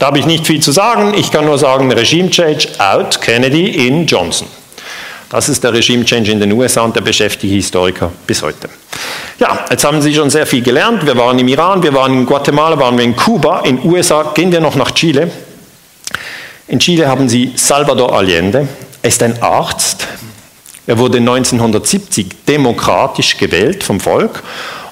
Da 0.00 0.06
habe 0.06 0.18
ich 0.18 0.26
nicht 0.26 0.44
viel 0.44 0.60
zu 0.60 0.72
sagen. 0.72 1.14
Ich 1.16 1.30
kann 1.30 1.44
nur 1.44 1.58
sagen, 1.58 1.92
Regime 1.92 2.28
Change 2.28 2.66
out, 2.78 3.20
Kennedy 3.20 3.86
in 3.86 4.04
Johnson. 4.04 4.48
Das 5.30 5.48
ist 5.48 5.62
der 5.62 5.72
Regime 5.72 6.04
Change 6.04 6.32
in 6.32 6.40
den 6.40 6.50
USA 6.50 6.80
und 6.80 6.96
der 6.96 7.02
beschäftigt 7.02 7.54
Historiker 7.54 8.10
bis 8.26 8.42
heute. 8.42 8.68
Ja, 9.38 9.64
jetzt 9.70 9.84
haben 9.84 10.02
Sie 10.02 10.12
schon 10.12 10.30
sehr 10.30 10.46
viel 10.46 10.62
gelernt. 10.62 11.06
Wir 11.06 11.16
waren 11.16 11.38
im 11.38 11.46
Iran, 11.46 11.84
wir 11.84 11.94
waren 11.94 12.12
in 12.14 12.26
Guatemala, 12.26 12.76
waren 12.80 12.98
wir 12.98 13.04
in 13.04 13.14
Kuba, 13.14 13.60
in 13.60 13.76
den 13.76 13.92
USA. 13.92 14.32
Gehen 14.34 14.50
wir 14.50 14.60
noch 14.60 14.74
nach 14.74 14.90
Chile. 14.90 15.30
In 16.66 16.80
Chile 16.80 17.06
haben 17.06 17.28
Sie 17.28 17.52
Salvador 17.54 18.12
Allende. 18.12 18.66
Er 19.06 19.10
ist 19.10 19.22
ein 19.22 19.40
Arzt. 19.40 20.08
Er 20.88 20.98
wurde 20.98 21.18
1970 21.18 22.44
demokratisch 22.48 23.38
gewählt 23.38 23.84
vom 23.84 24.00
Volk 24.00 24.42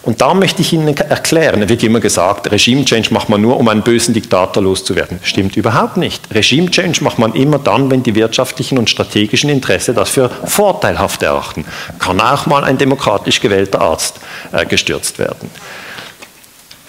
und 0.02 0.20
da 0.20 0.34
möchte 0.34 0.62
ich 0.62 0.72
Ihnen 0.72 0.96
erklären, 0.96 1.60
es 1.62 1.68
wird 1.68 1.82
immer 1.82 1.98
gesagt, 1.98 2.48
Regime 2.52 2.84
Change 2.84 3.12
macht 3.12 3.28
man 3.28 3.40
nur, 3.40 3.56
um 3.56 3.66
einen 3.66 3.82
bösen 3.82 4.14
Diktator 4.14 4.62
loszuwerden. 4.62 5.18
Stimmt 5.24 5.56
überhaupt 5.56 5.96
nicht. 5.96 6.32
Regime 6.32 6.70
Change 6.70 7.02
macht 7.02 7.18
man 7.18 7.34
immer 7.34 7.58
dann, 7.58 7.90
wenn 7.90 8.04
die 8.04 8.14
wirtschaftlichen 8.14 8.78
und 8.78 8.88
strategischen 8.88 9.50
Interessen 9.50 9.96
das 9.96 10.10
für 10.10 10.30
vorteilhaft 10.44 11.24
erachten. 11.24 11.64
Kann 11.98 12.20
auch 12.20 12.46
mal 12.46 12.62
ein 12.62 12.78
demokratisch 12.78 13.40
gewählter 13.40 13.80
Arzt 13.80 14.20
äh, 14.52 14.64
gestürzt 14.64 15.18
werden. 15.18 15.50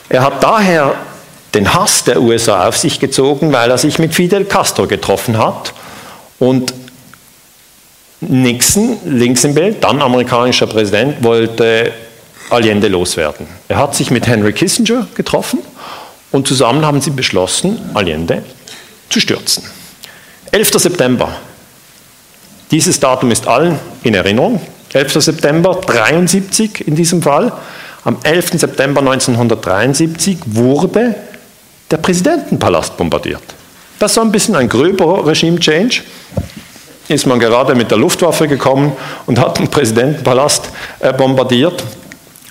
Er 0.09 0.21
hat 0.21 0.43
daher 0.43 0.93
den 1.55 1.73
Hass 1.73 2.03
der 2.03 2.21
USA 2.21 2.67
auf 2.67 2.77
sich 2.77 2.99
gezogen, 2.99 3.51
weil 3.51 3.71
er 3.71 3.79
sich 3.79 3.97
mit 3.97 4.13
Fidel 4.13 4.45
Castro 4.45 4.85
getroffen 4.85 5.39
hat 5.39 5.73
und 6.37 6.71
Nixon, 8.29 8.97
links 9.05 9.43
im 9.43 9.53
Bild, 9.53 9.83
dann 9.83 10.01
amerikanischer 10.01 10.67
Präsident, 10.67 11.23
wollte 11.23 11.93
Allende 12.49 12.87
loswerden. 12.87 13.47
Er 13.67 13.77
hat 13.77 13.95
sich 13.95 14.11
mit 14.11 14.27
Henry 14.27 14.53
Kissinger 14.53 15.07
getroffen 15.15 15.59
und 16.31 16.47
zusammen 16.47 16.85
haben 16.85 17.01
sie 17.01 17.09
beschlossen, 17.09 17.79
Allende 17.93 18.43
zu 19.09 19.19
stürzen. 19.19 19.63
11. 20.51 20.73
September. 20.79 21.29
Dieses 22.71 22.99
Datum 22.99 23.31
ist 23.31 23.47
allen 23.47 23.79
in 24.03 24.13
Erinnerung. 24.13 24.61
11. 24.93 25.21
September 25.21 25.71
1973 25.71 26.87
in 26.87 26.95
diesem 26.95 27.21
Fall. 27.21 27.51
Am 28.03 28.17
11. 28.23 28.59
September 28.59 29.01
1973 29.01 30.37
wurde 30.45 31.15
der 31.91 31.97
Präsidentenpalast 31.97 32.95
bombardiert. 32.97 33.43
Das 33.99 34.15
war 34.17 34.23
ein 34.23 34.31
bisschen 34.31 34.55
ein 34.55 34.69
gröberer 34.69 35.25
Regime-Change. 35.25 36.01
Ist 37.07 37.27
man 37.27 37.39
gerade 37.39 37.75
mit 37.75 37.91
der 37.91 37.97
Luftwaffe 37.99 38.47
gekommen 38.47 38.93
und 39.27 39.39
hat 39.39 39.59
den 39.59 39.67
Präsidentenpalast 39.67 40.69
äh, 40.99 41.13
bombardiert. 41.13 41.83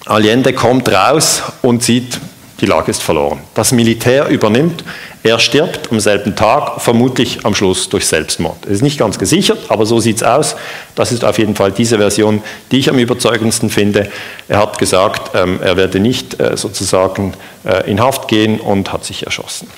Allende 0.06 0.52
kommt 0.52 0.88
raus 0.92 1.42
und 1.62 1.82
sieht, 1.82 2.20
die 2.60 2.66
Lage 2.66 2.90
ist 2.90 3.02
verloren. 3.02 3.40
Das 3.54 3.72
Militär 3.72 4.28
übernimmt, 4.28 4.84
er 5.24 5.38
stirbt 5.38 5.90
am 5.90 5.98
selben 5.98 6.36
Tag, 6.36 6.82
vermutlich 6.82 7.44
am 7.46 7.54
Schluss 7.54 7.88
durch 7.88 8.06
Selbstmord. 8.06 8.66
Es 8.66 8.72
ist 8.72 8.82
nicht 8.82 8.98
ganz 8.98 9.18
gesichert, 9.18 9.58
aber 9.68 9.86
so 9.86 9.98
sieht 9.98 10.16
es 10.16 10.22
aus. 10.22 10.54
Das 10.94 11.10
ist 11.10 11.24
auf 11.24 11.38
jeden 11.38 11.56
Fall 11.56 11.72
diese 11.72 11.96
Version, 11.96 12.42
die 12.70 12.78
ich 12.78 12.90
am 12.90 12.98
überzeugendsten 12.98 13.70
finde. 13.70 14.10
Er 14.48 14.58
hat 14.58 14.78
gesagt, 14.78 15.30
ähm, 15.34 15.60
er 15.62 15.76
werde 15.76 15.98
nicht 15.98 16.38
äh, 16.38 16.56
sozusagen 16.56 17.32
äh, 17.64 17.90
in 17.90 18.00
Haft 18.00 18.28
gehen 18.28 18.60
und 18.60 18.92
hat 18.92 19.04
sich 19.04 19.24
erschossen. 19.24 19.68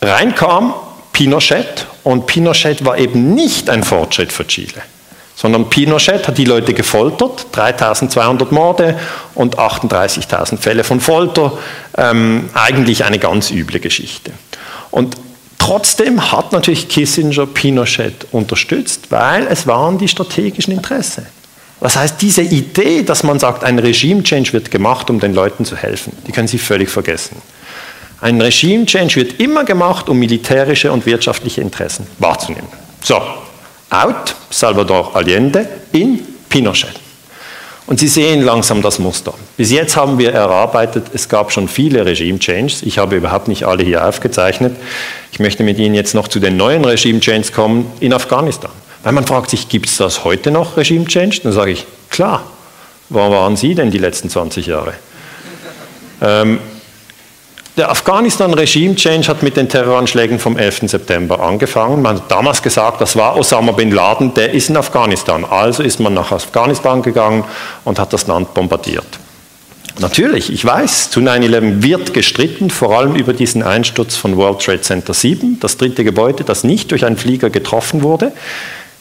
Reinkam 0.00 0.74
Pinochet 1.14 1.86
und 2.02 2.26
Pinochet 2.26 2.84
war 2.84 2.98
eben 2.98 3.34
nicht 3.34 3.70
ein 3.70 3.82
Fortschritt 3.82 4.32
für 4.32 4.46
Chile 4.46 4.82
sondern 5.36 5.68
Pinochet 5.68 6.28
hat 6.28 6.38
die 6.38 6.44
Leute 6.44 6.74
gefoltert, 6.74 7.46
3200 7.52 8.52
Morde 8.52 8.98
und 9.34 9.58
38.000 9.58 10.58
Fälle 10.58 10.84
von 10.84 11.00
Folter, 11.00 11.58
ähm, 11.96 12.48
eigentlich 12.54 13.04
eine 13.04 13.18
ganz 13.18 13.50
üble 13.50 13.80
Geschichte. 13.80 14.32
Und 14.90 15.16
trotzdem 15.58 16.30
hat 16.30 16.52
natürlich 16.52 16.88
Kissinger 16.88 17.46
Pinochet 17.46 18.26
unterstützt, 18.30 19.10
weil 19.10 19.46
es 19.48 19.66
waren 19.66 19.98
die 19.98 20.08
strategischen 20.08 20.72
Interessen. 20.72 21.26
Das 21.80 21.96
heißt, 21.96 22.22
diese 22.22 22.42
Idee, 22.42 23.02
dass 23.02 23.24
man 23.24 23.38
sagt, 23.38 23.64
ein 23.64 23.78
Regime-Change 23.78 24.52
wird 24.52 24.70
gemacht, 24.70 25.10
um 25.10 25.18
den 25.20 25.34
Leuten 25.34 25.64
zu 25.64 25.76
helfen, 25.76 26.16
die 26.26 26.32
können 26.32 26.48
Sie 26.48 26.58
völlig 26.58 26.88
vergessen. 26.88 27.36
Ein 28.24 28.40
Regime-Change 28.40 29.16
wird 29.16 29.38
immer 29.38 29.64
gemacht, 29.64 30.08
um 30.08 30.18
militärische 30.18 30.90
und 30.90 31.04
wirtschaftliche 31.04 31.60
Interessen 31.60 32.06
wahrzunehmen. 32.18 32.68
So, 33.02 33.20
out, 33.90 34.34
Salvador 34.48 35.14
Allende, 35.14 35.68
in 35.92 36.20
Pinochet. 36.48 36.94
Und 37.86 38.00
Sie 38.00 38.08
sehen 38.08 38.40
langsam 38.40 38.80
das 38.80 38.98
Muster. 38.98 39.34
Bis 39.58 39.70
jetzt 39.70 39.94
haben 39.94 40.16
wir 40.16 40.32
erarbeitet, 40.32 41.08
es 41.12 41.28
gab 41.28 41.52
schon 41.52 41.68
viele 41.68 42.06
Regime-Changes. 42.06 42.80
Ich 42.84 42.96
habe 42.96 43.16
überhaupt 43.16 43.46
nicht 43.46 43.64
alle 43.64 43.84
hier 43.84 44.08
aufgezeichnet. 44.08 44.74
Ich 45.30 45.38
möchte 45.38 45.62
mit 45.62 45.78
Ihnen 45.78 45.94
jetzt 45.94 46.14
noch 46.14 46.28
zu 46.28 46.40
den 46.40 46.56
neuen 46.56 46.82
Regime-Changes 46.82 47.52
kommen 47.52 47.92
in 48.00 48.14
Afghanistan. 48.14 48.70
Weil 49.02 49.12
man 49.12 49.26
fragt 49.26 49.50
sich, 49.50 49.68
gibt 49.68 49.84
es 49.84 49.98
das 49.98 50.24
heute 50.24 50.50
noch, 50.50 50.78
Regime-Change? 50.78 51.40
Dann 51.42 51.52
sage 51.52 51.72
ich, 51.72 51.84
klar. 52.08 52.42
Wo 53.10 53.18
waren 53.18 53.58
Sie 53.58 53.74
denn 53.74 53.90
die 53.90 53.98
letzten 53.98 54.30
20 54.30 54.64
Jahre? 54.64 54.94
Ähm, 56.22 56.58
der 57.76 57.90
Afghanistan-Regime-Change 57.90 59.26
hat 59.26 59.42
mit 59.42 59.56
den 59.56 59.68
Terroranschlägen 59.68 60.38
vom 60.38 60.56
11. 60.56 60.82
September 60.86 61.40
angefangen. 61.40 62.02
Man 62.02 62.16
hat 62.16 62.30
damals 62.30 62.62
gesagt, 62.62 63.00
das 63.00 63.16
war 63.16 63.36
Osama 63.36 63.72
bin 63.72 63.90
Laden, 63.90 64.32
der 64.34 64.52
ist 64.52 64.70
in 64.70 64.76
Afghanistan. 64.76 65.44
Also 65.44 65.82
ist 65.82 65.98
man 65.98 66.14
nach 66.14 66.30
Afghanistan 66.30 67.02
gegangen 67.02 67.44
und 67.84 67.98
hat 67.98 68.12
das 68.12 68.28
Land 68.28 68.54
bombardiert. 68.54 69.18
Natürlich, 69.98 70.52
ich 70.52 70.64
weiß, 70.64 71.10
zu 71.10 71.20
9-11 71.20 71.82
wird 71.82 72.14
gestritten, 72.14 72.70
vor 72.70 72.96
allem 72.98 73.14
über 73.14 73.32
diesen 73.32 73.62
Einsturz 73.62 74.16
von 74.16 74.36
World 74.36 74.60
Trade 74.60 74.80
Center 74.80 75.14
7, 75.14 75.58
das 75.60 75.76
dritte 75.76 76.02
Gebäude, 76.02 76.42
das 76.42 76.64
nicht 76.64 76.90
durch 76.90 77.04
einen 77.04 77.16
Flieger 77.16 77.50
getroffen 77.50 78.02
wurde. 78.02 78.32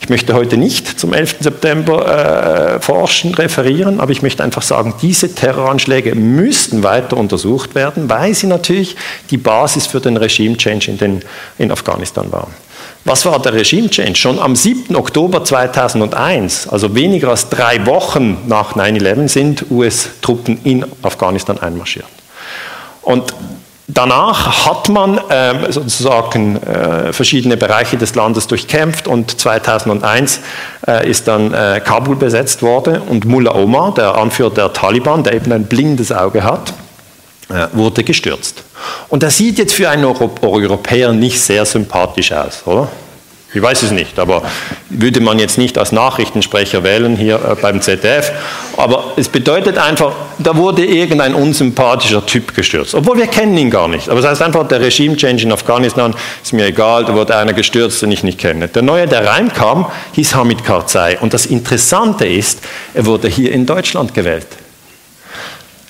Ich 0.04 0.10
möchte 0.10 0.34
heute 0.34 0.58
nicht 0.58 1.00
zum 1.00 1.14
11. 1.14 1.38
September 1.40 2.76
äh, 2.76 2.82
forschen, 2.82 3.34
referieren, 3.36 4.02
aber 4.02 4.12
ich 4.12 4.22
möchte 4.22 4.44
einfach 4.44 4.62
sagen, 4.62 4.96
diese 5.02 5.34
Terroranschläge 5.34 6.14
müssten 6.14 6.84
weiter 6.84 7.16
untersucht 7.16 7.74
werden, 7.74 8.10
weil 8.10 8.34
sie 8.34 8.48
natürlich 8.48 8.98
die 9.30 9.38
Basis 9.38 9.88
für 9.88 10.02
den 10.02 10.18
Regime-Change 10.18 10.92
in, 10.92 11.22
in 11.58 11.72
Afghanistan 11.72 12.30
waren. 12.34 12.52
Was 13.06 13.26
war 13.26 13.42
der 13.42 13.54
Regime-Change? 13.54 14.18
Schon 14.18 14.40
am 14.40 14.58
7. 14.58 14.94
Oktober 14.94 15.46
2001, 15.46 16.68
also 16.68 16.94
weniger 16.94 17.30
als 17.30 17.48
drei 17.48 17.86
Wochen 17.86 18.40
nach 18.46 18.76
9-11, 18.76 19.30
sind 19.30 19.72
US-Truppen 19.72 20.60
in 20.66 20.86
Afghanistan 21.02 21.58
einmarschiert. 21.60 22.08
Und 23.04 23.34
Danach 23.88 24.66
hat 24.66 24.88
man 24.88 25.18
äh, 25.30 25.70
sozusagen 25.72 26.56
äh, 26.64 27.12
verschiedene 27.12 27.58
Bereiche 27.58 27.98
des 27.98 28.16
Landes 28.16 28.48
durchkämpft 28.48 29.10
und 29.10 29.40
2001 29.40 30.40
äh, 30.88 31.10
ist 31.10 31.28
dann 31.28 31.54
äh, 31.54 31.82
Kabul 31.84 32.16
besetzt 32.16 32.62
worden 32.62 33.02
und 33.02 33.26
Mullah 33.26 33.56
Omar, 33.56 33.94
der 33.94 34.16
Anführer 34.16 34.52
der 34.52 34.72
Taliban, 34.72 35.24
der 35.24 35.34
eben 35.34 35.52
ein 35.52 35.66
blindes 35.66 36.14
Auge 36.14 36.46
hat, 36.46 36.74
äh, 37.50 37.68
wurde 37.74 38.06
gestürzt. 38.06 38.64
Und 39.10 39.22
er 39.22 39.32
sieht 39.32 39.58
jetzt 39.58 39.74
für 39.74 39.90
einen 39.90 40.06
Euro 40.06 40.34
Europäer 40.42 41.12
nicht 41.12 41.42
sehr 41.42 41.66
sympathisch 41.66 42.32
aus, 42.32 42.64
oder? 42.66 42.88
Ich 43.56 43.62
weiß 43.62 43.84
es 43.84 43.92
nicht, 43.92 44.18
aber 44.18 44.42
würde 44.90 45.20
man 45.20 45.38
jetzt 45.38 45.60
nicht 45.60 45.78
als 45.78 45.92
Nachrichtensprecher 45.92 46.84
wählen 46.84 47.16
hier 47.16 47.36
äh, 47.36 47.56
beim 47.62 47.82
ZDF. 47.82 48.32
Aber 48.78 49.14
es 49.16 49.30
bedeutet 49.30 49.78
einfach, 49.78 50.14
da 50.40 50.58
wurde 50.58 50.84
irgendein 50.84 51.36
unsympathischer 51.36 52.26
Typ 52.26 52.56
gestürzt. 52.56 52.96
Obwohl 52.96 53.18
wir 53.18 53.28
kennen 53.28 53.56
ihn 53.58 53.70
gar 53.70 53.88
nicht. 53.88 54.10
Aber 54.10 54.22
das 54.22 54.32
heißt 54.32 54.42
einfach, 54.42 54.68
der 54.68 54.82
Regime-Change 54.82 55.44
in 55.44 55.52
Afghanistan 55.52 56.16
ist 56.42 56.54
mir 56.54 56.66
egal, 56.66 57.06
da 57.06 57.14
wurde 57.14 57.38
einer 57.38 57.54
gestürzt, 57.54 58.02
den 58.02 58.12
ich 58.12 58.24
nicht 58.24 58.40
kenne. 58.40 58.70
Der 58.70 58.82
Neue, 58.82 59.08
der 59.08 59.28
reinkam, 59.28 59.86
hieß 60.14 60.34
Hamid 60.34 60.66
Karzai. 60.66 61.20
Und 61.20 61.36
das 61.36 61.46
Interessante 61.46 62.26
ist, 62.26 62.60
er 62.96 63.06
wurde 63.06 63.28
hier 63.28 63.52
in 63.52 63.68
Deutschland 63.68 64.16
gewählt. 64.16 64.48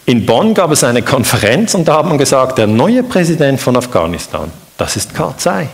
In 0.05 0.25
Bonn 0.25 0.53
gab 0.53 0.69
es 0.71 0.83
eine 0.83 1.01
Konferenz 1.01 1.75
und 1.75 1.87
da 1.87 1.99
hat 1.99 2.07
man 2.07 2.17
gesagt, 2.17 2.57
der 2.57 2.67
neue 2.67 3.03
Präsident 3.03 3.61
von 3.61 3.77
Afghanistan, 3.77 4.51
das 4.77 4.97
ist 4.97 5.15
Karzai. 5.15 5.69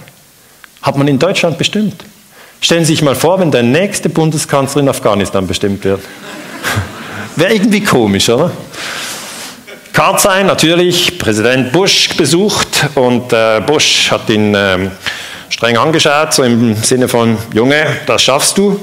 Hat 0.81 0.97
man 0.97 1.07
in 1.07 1.19
Deutschland 1.19 1.57
bestimmt. 1.57 2.03
Stellen 2.61 2.85
Sie 2.85 2.93
sich 2.93 3.01
mal 3.01 3.15
vor, 3.15 3.39
wenn 3.39 3.51
der 3.51 3.63
nächste 3.63 4.09
Bundeskanzler 4.09 4.81
in 4.81 4.89
Afghanistan 4.89 5.47
bestimmt 5.47 5.83
wird. 5.83 6.01
Wäre 7.35 7.53
irgendwie 7.53 7.81
komisch, 7.83 8.29
oder? 8.29 8.51
Karzai 9.93 10.43
natürlich 10.43 11.17
Präsident 11.17 11.71
Bush 11.71 12.09
besucht 12.15 12.67
und 12.95 13.33
äh, 13.33 13.61
Bush 13.65 14.11
hat 14.11 14.29
ihn 14.29 14.55
äh, 14.55 14.89
streng 15.49 15.77
angeschaut, 15.77 16.33
so 16.33 16.43
im 16.43 16.75
Sinne 16.75 17.07
von, 17.07 17.37
Junge, 17.53 17.85
das 18.05 18.21
schaffst 18.21 18.57
du. 18.57 18.79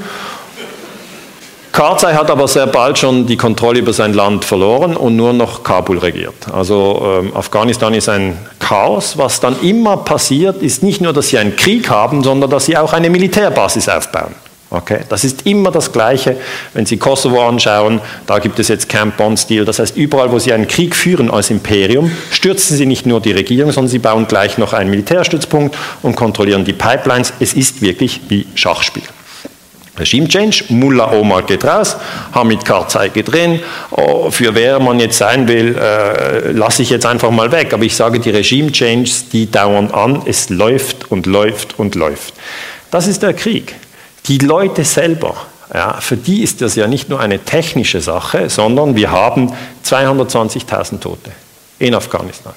Karzai 1.76 2.14
hat 2.14 2.30
aber 2.30 2.48
sehr 2.48 2.66
bald 2.66 2.96
schon 2.96 3.26
die 3.26 3.36
Kontrolle 3.36 3.80
über 3.80 3.92
sein 3.92 4.14
Land 4.14 4.46
verloren 4.46 4.96
und 4.96 5.14
nur 5.14 5.34
noch 5.34 5.62
Kabul 5.62 5.98
regiert. 5.98 6.32
Also 6.50 7.20
ähm, 7.20 7.36
Afghanistan 7.36 7.92
ist 7.92 8.08
ein 8.08 8.38
Chaos. 8.58 9.18
Was 9.18 9.40
dann 9.40 9.60
immer 9.60 9.98
passiert, 9.98 10.62
ist 10.62 10.82
nicht 10.82 11.02
nur, 11.02 11.12
dass 11.12 11.28
sie 11.28 11.36
einen 11.36 11.54
Krieg 11.54 11.90
haben, 11.90 12.24
sondern 12.24 12.48
dass 12.48 12.64
sie 12.64 12.78
auch 12.78 12.94
eine 12.94 13.10
Militärbasis 13.10 13.90
aufbauen. 13.90 14.34
Okay, 14.70 15.00
das 15.10 15.22
ist 15.22 15.46
immer 15.46 15.70
das 15.70 15.92
Gleiche. 15.92 16.38
Wenn 16.72 16.86
Sie 16.86 16.96
Kosovo 16.96 17.46
anschauen, 17.46 18.00
da 18.26 18.38
gibt 18.38 18.58
es 18.58 18.68
jetzt 18.68 18.88
Camp 18.88 19.18
Bond-Stil. 19.18 19.66
Das 19.66 19.78
heißt, 19.78 19.98
überall, 19.98 20.32
wo 20.32 20.38
Sie 20.38 20.54
einen 20.54 20.68
Krieg 20.68 20.96
führen 20.96 21.30
als 21.30 21.50
Imperium, 21.50 22.10
stürzen 22.30 22.74
Sie 22.78 22.86
nicht 22.86 23.04
nur 23.04 23.20
die 23.20 23.32
Regierung, 23.32 23.70
sondern 23.70 23.90
Sie 23.90 23.98
bauen 23.98 24.26
gleich 24.26 24.56
noch 24.56 24.72
einen 24.72 24.88
Militärstützpunkt 24.88 25.76
und 26.00 26.16
kontrollieren 26.16 26.64
die 26.64 26.72
Pipelines. 26.72 27.34
Es 27.38 27.52
ist 27.52 27.82
wirklich 27.82 28.22
wie 28.30 28.46
Schachspiel. 28.54 29.04
Regime 29.98 30.28
Change, 30.28 30.64
Mullah 30.68 31.12
Omar 31.12 31.42
geht 31.42 31.64
raus, 31.64 31.96
Hamid 32.32 32.64
Karzai 32.64 33.08
geht 33.08 33.32
drin, 33.32 33.60
oh, 33.90 34.30
für 34.30 34.54
wer 34.54 34.78
man 34.78 35.00
jetzt 35.00 35.18
sein 35.18 35.48
will, 35.48 35.76
äh, 35.76 36.52
lasse 36.52 36.82
ich 36.82 36.90
jetzt 36.90 37.06
einfach 37.06 37.30
mal 37.30 37.50
weg. 37.52 37.72
Aber 37.72 37.84
ich 37.84 37.96
sage, 37.96 38.20
die 38.20 38.30
Regime 38.30 38.72
Changes, 38.72 39.28
die 39.28 39.50
dauern 39.50 39.90
an, 39.90 40.22
es 40.26 40.50
läuft 40.50 41.10
und 41.10 41.26
läuft 41.26 41.78
und 41.78 41.94
läuft. 41.94 42.34
Das 42.90 43.06
ist 43.06 43.22
der 43.22 43.34
Krieg. 43.34 43.74
Die 44.26 44.38
Leute 44.38 44.84
selber, 44.84 45.34
ja, 45.72 45.94
für 46.00 46.16
die 46.16 46.42
ist 46.42 46.62
das 46.62 46.74
ja 46.76 46.86
nicht 46.86 47.08
nur 47.08 47.20
eine 47.20 47.38
technische 47.38 48.00
Sache, 48.00 48.50
sondern 48.50 48.96
wir 48.96 49.10
haben 49.10 49.52
220.000 49.84 51.00
Tote 51.00 51.30
in 51.78 51.94
Afghanistan. 51.94 52.54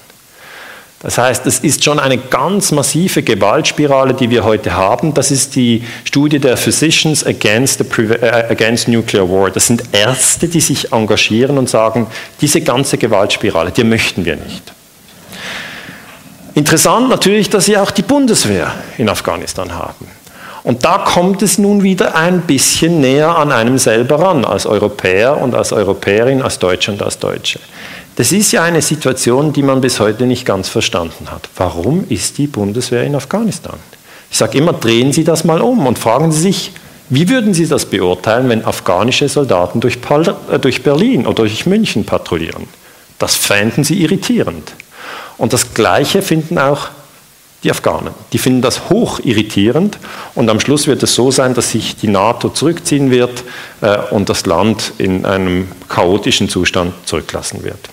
Das 1.02 1.16
heißt, 1.16 1.46
es 1.46 1.60
ist 1.60 1.82
schon 1.82 1.98
eine 1.98 2.18
ganz 2.18 2.72
massive 2.72 3.22
Gewaltspirale, 3.22 4.12
die 4.12 4.28
wir 4.28 4.44
heute 4.44 4.74
haben. 4.74 5.14
Das 5.14 5.30
ist 5.30 5.56
die 5.56 5.82
Studie 6.04 6.38
der 6.38 6.58
Physicians 6.58 7.24
Against, 7.24 7.78
the, 7.78 8.02
äh, 8.02 8.50
Against 8.50 8.86
Nuclear 8.86 9.26
War. 9.28 9.50
Das 9.50 9.66
sind 9.66 9.82
Ärzte, 9.92 10.46
die 10.46 10.60
sich 10.60 10.92
engagieren 10.92 11.56
und 11.56 11.70
sagen, 11.70 12.06
diese 12.42 12.60
ganze 12.60 12.98
Gewaltspirale, 12.98 13.70
die 13.70 13.82
möchten 13.82 14.26
wir 14.26 14.36
nicht. 14.36 14.74
Interessant 16.54 17.08
natürlich, 17.08 17.48
dass 17.48 17.64
sie 17.64 17.78
auch 17.78 17.92
die 17.92 18.02
Bundeswehr 18.02 18.74
in 18.98 19.08
Afghanistan 19.08 19.72
haben. 19.72 20.06
Und 20.62 20.84
da 20.84 20.98
kommt 20.98 21.40
es 21.40 21.56
nun 21.56 21.82
wieder 21.82 22.14
ein 22.14 22.42
bisschen 22.42 23.00
näher 23.00 23.34
an 23.38 23.50
einem 23.50 23.78
selber 23.78 24.20
ran, 24.20 24.44
als 24.44 24.66
Europäer 24.66 25.38
und 25.40 25.54
als 25.54 25.72
Europäerin, 25.72 26.42
als 26.42 26.58
Deutsche 26.58 26.92
und 26.92 27.02
als 27.02 27.18
Deutsche. 27.18 27.58
Das 28.16 28.32
ist 28.32 28.52
ja 28.52 28.62
eine 28.62 28.82
Situation, 28.82 29.52
die 29.52 29.62
man 29.62 29.80
bis 29.80 30.00
heute 30.00 30.26
nicht 30.26 30.44
ganz 30.44 30.68
verstanden 30.68 31.30
hat. 31.30 31.48
Warum 31.56 32.04
ist 32.08 32.38
die 32.38 32.46
Bundeswehr 32.46 33.04
in 33.04 33.14
Afghanistan? 33.14 33.78
Ich 34.30 34.38
sage 34.38 34.58
immer, 34.58 34.72
drehen 34.72 35.12
Sie 35.12 35.24
das 35.24 35.44
mal 35.44 35.60
um 35.60 35.86
und 35.86 35.98
fragen 35.98 36.30
Sie 36.32 36.40
sich, 36.40 36.72
wie 37.08 37.28
würden 37.28 37.54
Sie 37.54 37.66
das 37.66 37.86
beurteilen, 37.86 38.48
wenn 38.48 38.64
afghanische 38.64 39.28
Soldaten 39.28 39.80
durch, 39.80 39.98
äh, 40.50 40.58
durch 40.58 40.82
Berlin 40.82 41.26
oder 41.26 41.42
durch 41.42 41.66
München 41.66 42.04
patrouillieren? 42.04 42.68
Das 43.18 43.36
fänden 43.36 43.84
Sie 43.84 44.00
irritierend. 44.00 44.72
Und 45.36 45.52
das 45.52 45.74
Gleiche 45.74 46.22
finden 46.22 46.58
auch 46.58 46.88
die 47.64 47.70
Afghanen. 47.70 48.14
Die 48.32 48.38
finden 48.38 48.62
das 48.62 48.88
hoch 48.88 49.20
irritierend 49.22 49.98
und 50.34 50.48
am 50.48 50.60
Schluss 50.60 50.86
wird 50.86 51.02
es 51.02 51.14
so 51.14 51.30
sein, 51.30 51.54
dass 51.54 51.72
sich 51.72 51.96
die 51.96 52.08
NATO 52.08 52.48
zurückziehen 52.48 53.10
wird 53.10 53.44
äh, 53.80 53.98
und 54.10 54.28
das 54.28 54.46
Land 54.46 54.92
in 54.98 55.26
einem 55.26 55.68
chaotischen 55.88 56.48
Zustand 56.48 56.94
zurücklassen 57.04 57.64
wird. 57.64 57.90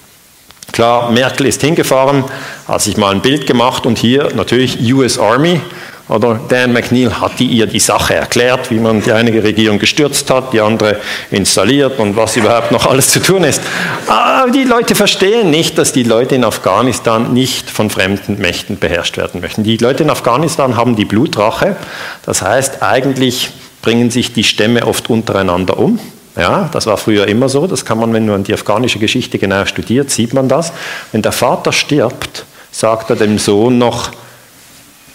Klar, 0.78 1.10
Merkel 1.10 1.48
ist 1.48 1.62
hingefahren, 1.62 2.24
hat 2.68 2.84
sich 2.84 2.98
mal 2.98 3.10
ein 3.10 3.22
Bild 3.22 3.48
gemacht 3.48 3.88
und 3.88 3.98
hier 3.98 4.30
natürlich 4.36 4.78
US 4.94 5.18
Army. 5.18 5.60
Oder 6.08 6.40
Dan 6.50 6.72
McNeil 6.72 7.20
hat 7.20 7.40
die, 7.40 7.48
ihr 7.48 7.66
die 7.66 7.80
Sache 7.80 8.14
erklärt, 8.14 8.70
wie 8.70 8.80
man 8.80 9.02
die 9.02 9.12
eine 9.12 9.32
Regierung 9.42 9.80
gestürzt 9.80 10.30
hat, 10.30 10.54
die 10.54 10.62
andere 10.62 10.98
installiert 11.32 11.98
und 11.98 12.16
was 12.16 12.38
überhaupt 12.38 12.72
noch 12.72 12.86
alles 12.86 13.10
zu 13.10 13.20
tun 13.20 13.44
ist. 13.44 13.60
Aber 14.06 14.52
die 14.52 14.66
Leute 14.66 14.94
verstehen 14.94 15.50
nicht, 15.50 15.80
dass 15.80 15.94
die 15.94 16.04
Leute 16.04 16.36
in 16.36 16.44
Afghanistan 16.44 17.34
nicht 17.34 17.72
von 17.72 17.90
fremden 17.90 18.38
Mächten 18.38 18.78
beherrscht 18.78 19.18
werden 19.18 19.42
möchten. 19.42 19.64
Die 19.64 19.78
Leute 19.78 20.04
in 20.04 20.12
Afghanistan 20.12 20.78
haben 20.78 20.96
die 20.96 21.06
Blutrache. 21.06 21.76
Das 22.24 22.44
heißt, 22.44 22.84
eigentlich 22.84 23.50
bringen 23.82 24.12
sich 24.12 24.32
die 24.32 24.44
Stämme 24.44 24.86
oft 24.86 25.10
untereinander 25.10 25.80
um. 25.80 26.00
Ja, 26.38 26.70
das 26.72 26.86
war 26.86 26.98
früher 26.98 27.28
immer 27.28 27.50
so. 27.50 27.66
Das 27.66 27.84
kann 27.84 28.00
man, 28.00 28.14
wenn 28.14 28.28
man 28.28 28.44
die 28.44 28.54
afghanische 28.54 29.00
Geschichte 29.00 29.40
genau 29.40 29.66
studiert, 29.66 30.12
sieht 30.12 30.34
man 30.34 30.48
das. 30.48 30.72
Wenn 31.12 31.24
der 31.24 31.32
Vater 31.32 31.72
stirbt, 31.72 32.46
sagt 32.72 33.10
er 33.10 33.16
dem 33.16 33.40
Sohn 33.40 33.78
noch, 33.78 34.12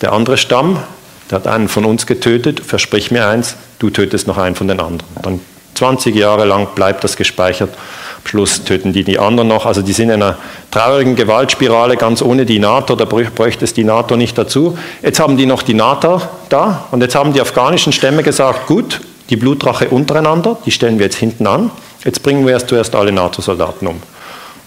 der 0.00 0.12
andere 0.12 0.36
Stamm, 0.36 0.82
der 1.30 1.38
hat 1.38 1.46
einen 1.46 1.68
von 1.68 1.84
uns 1.84 2.06
getötet, 2.06 2.60
versprich 2.60 3.12
mir 3.12 3.26
eins, 3.28 3.56
du 3.78 3.90
tötest 3.90 4.26
noch 4.26 4.36
einen 4.36 4.56
von 4.56 4.66
den 4.66 4.80
anderen. 4.80 5.02
Dann 5.22 5.40
20 5.74 6.14
Jahre 6.14 6.44
lang 6.44 6.74
bleibt 6.74 7.04
das 7.04 7.16
gespeichert. 7.16 7.70
Am 7.70 8.26
Schluss 8.28 8.64
töten 8.64 8.92
die 8.92 9.04
die 9.04 9.18
anderen 9.18 9.48
noch. 9.48 9.64
Also 9.64 9.80
die 9.80 9.92
sind 9.92 10.10
in 10.10 10.22
einer 10.22 10.38
traurigen 10.70 11.16
Gewaltspirale, 11.16 11.96
ganz 11.96 12.20
ohne 12.20 12.44
die 12.44 12.58
NATO. 12.58 12.94
Da 12.94 13.04
bräuchte 13.04 13.64
es 13.64 13.74
die 13.74 13.84
NATO 13.84 14.16
nicht 14.16 14.36
dazu. 14.36 14.76
Jetzt 15.02 15.20
haben 15.20 15.36
die 15.36 15.46
noch 15.46 15.62
die 15.62 15.74
NATO 15.74 16.20
da 16.48 16.84
und 16.90 17.00
jetzt 17.00 17.14
haben 17.14 17.32
die 17.32 17.40
afghanischen 17.40 17.92
Stämme 17.92 18.22
gesagt, 18.22 18.66
gut, 18.66 19.00
die 19.32 19.36
Blutrache 19.36 19.88
untereinander, 19.88 20.58
die 20.66 20.70
stellen 20.70 20.98
wir 20.98 21.06
jetzt 21.06 21.16
hinten 21.16 21.46
an. 21.46 21.70
Jetzt 22.04 22.22
bringen 22.22 22.44
wir 22.44 22.52
erst 22.52 22.68
zuerst 22.68 22.94
alle 22.94 23.12
NATO-Soldaten 23.12 23.86
um. 23.86 24.02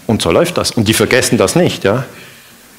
Und 0.08 0.22
so 0.22 0.32
läuft 0.32 0.58
das. 0.58 0.72
Und 0.72 0.88
die 0.88 0.92
vergessen 0.92 1.38
das 1.38 1.54
nicht. 1.54 1.84
Ja? 1.84 2.04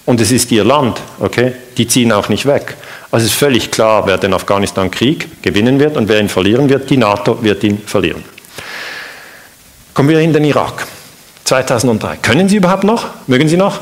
Und 0.06 0.20
es 0.20 0.32
ist 0.32 0.52
ihr 0.52 0.66
Land. 0.66 1.00
Okay? 1.20 1.54
Die 1.78 1.88
ziehen 1.88 2.12
auch 2.12 2.28
nicht 2.28 2.46
weg. 2.46 2.76
Also 3.10 3.26
es 3.26 3.32
ist 3.32 3.40
völlig 3.40 3.72
klar, 3.72 4.06
wer 4.06 4.18
den 4.18 4.34
Afghanistan-Krieg 4.34 5.42
gewinnen 5.42 5.80
wird 5.80 5.96
und 5.96 6.10
wer 6.10 6.20
ihn 6.20 6.28
verlieren 6.28 6.68
wird. 6.68 6.90
Die 6.90 6.98
NATO 6.98 7.42
wird 7.42 7.64
ihn 7.64 7.82
verlieren. 7.86 8.22
Kommen 9.94 10.10
wir 10.10 10.20
in 10.20 10.34
den 10.34 10.44
Irak. 10.44 10.86
2003. 11.46 12.18
Können 12.18 12.50
Sie 12.50 12.58
überhaupt 12.58 12.84
noch? 12.84 13.06
Mögen 13.28 13.48
Sie 13.48 13.56
noch? 13.56 13.80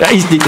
Ja, 0.00 0.08
ist 0.08 0.26
die, 0.32 0.40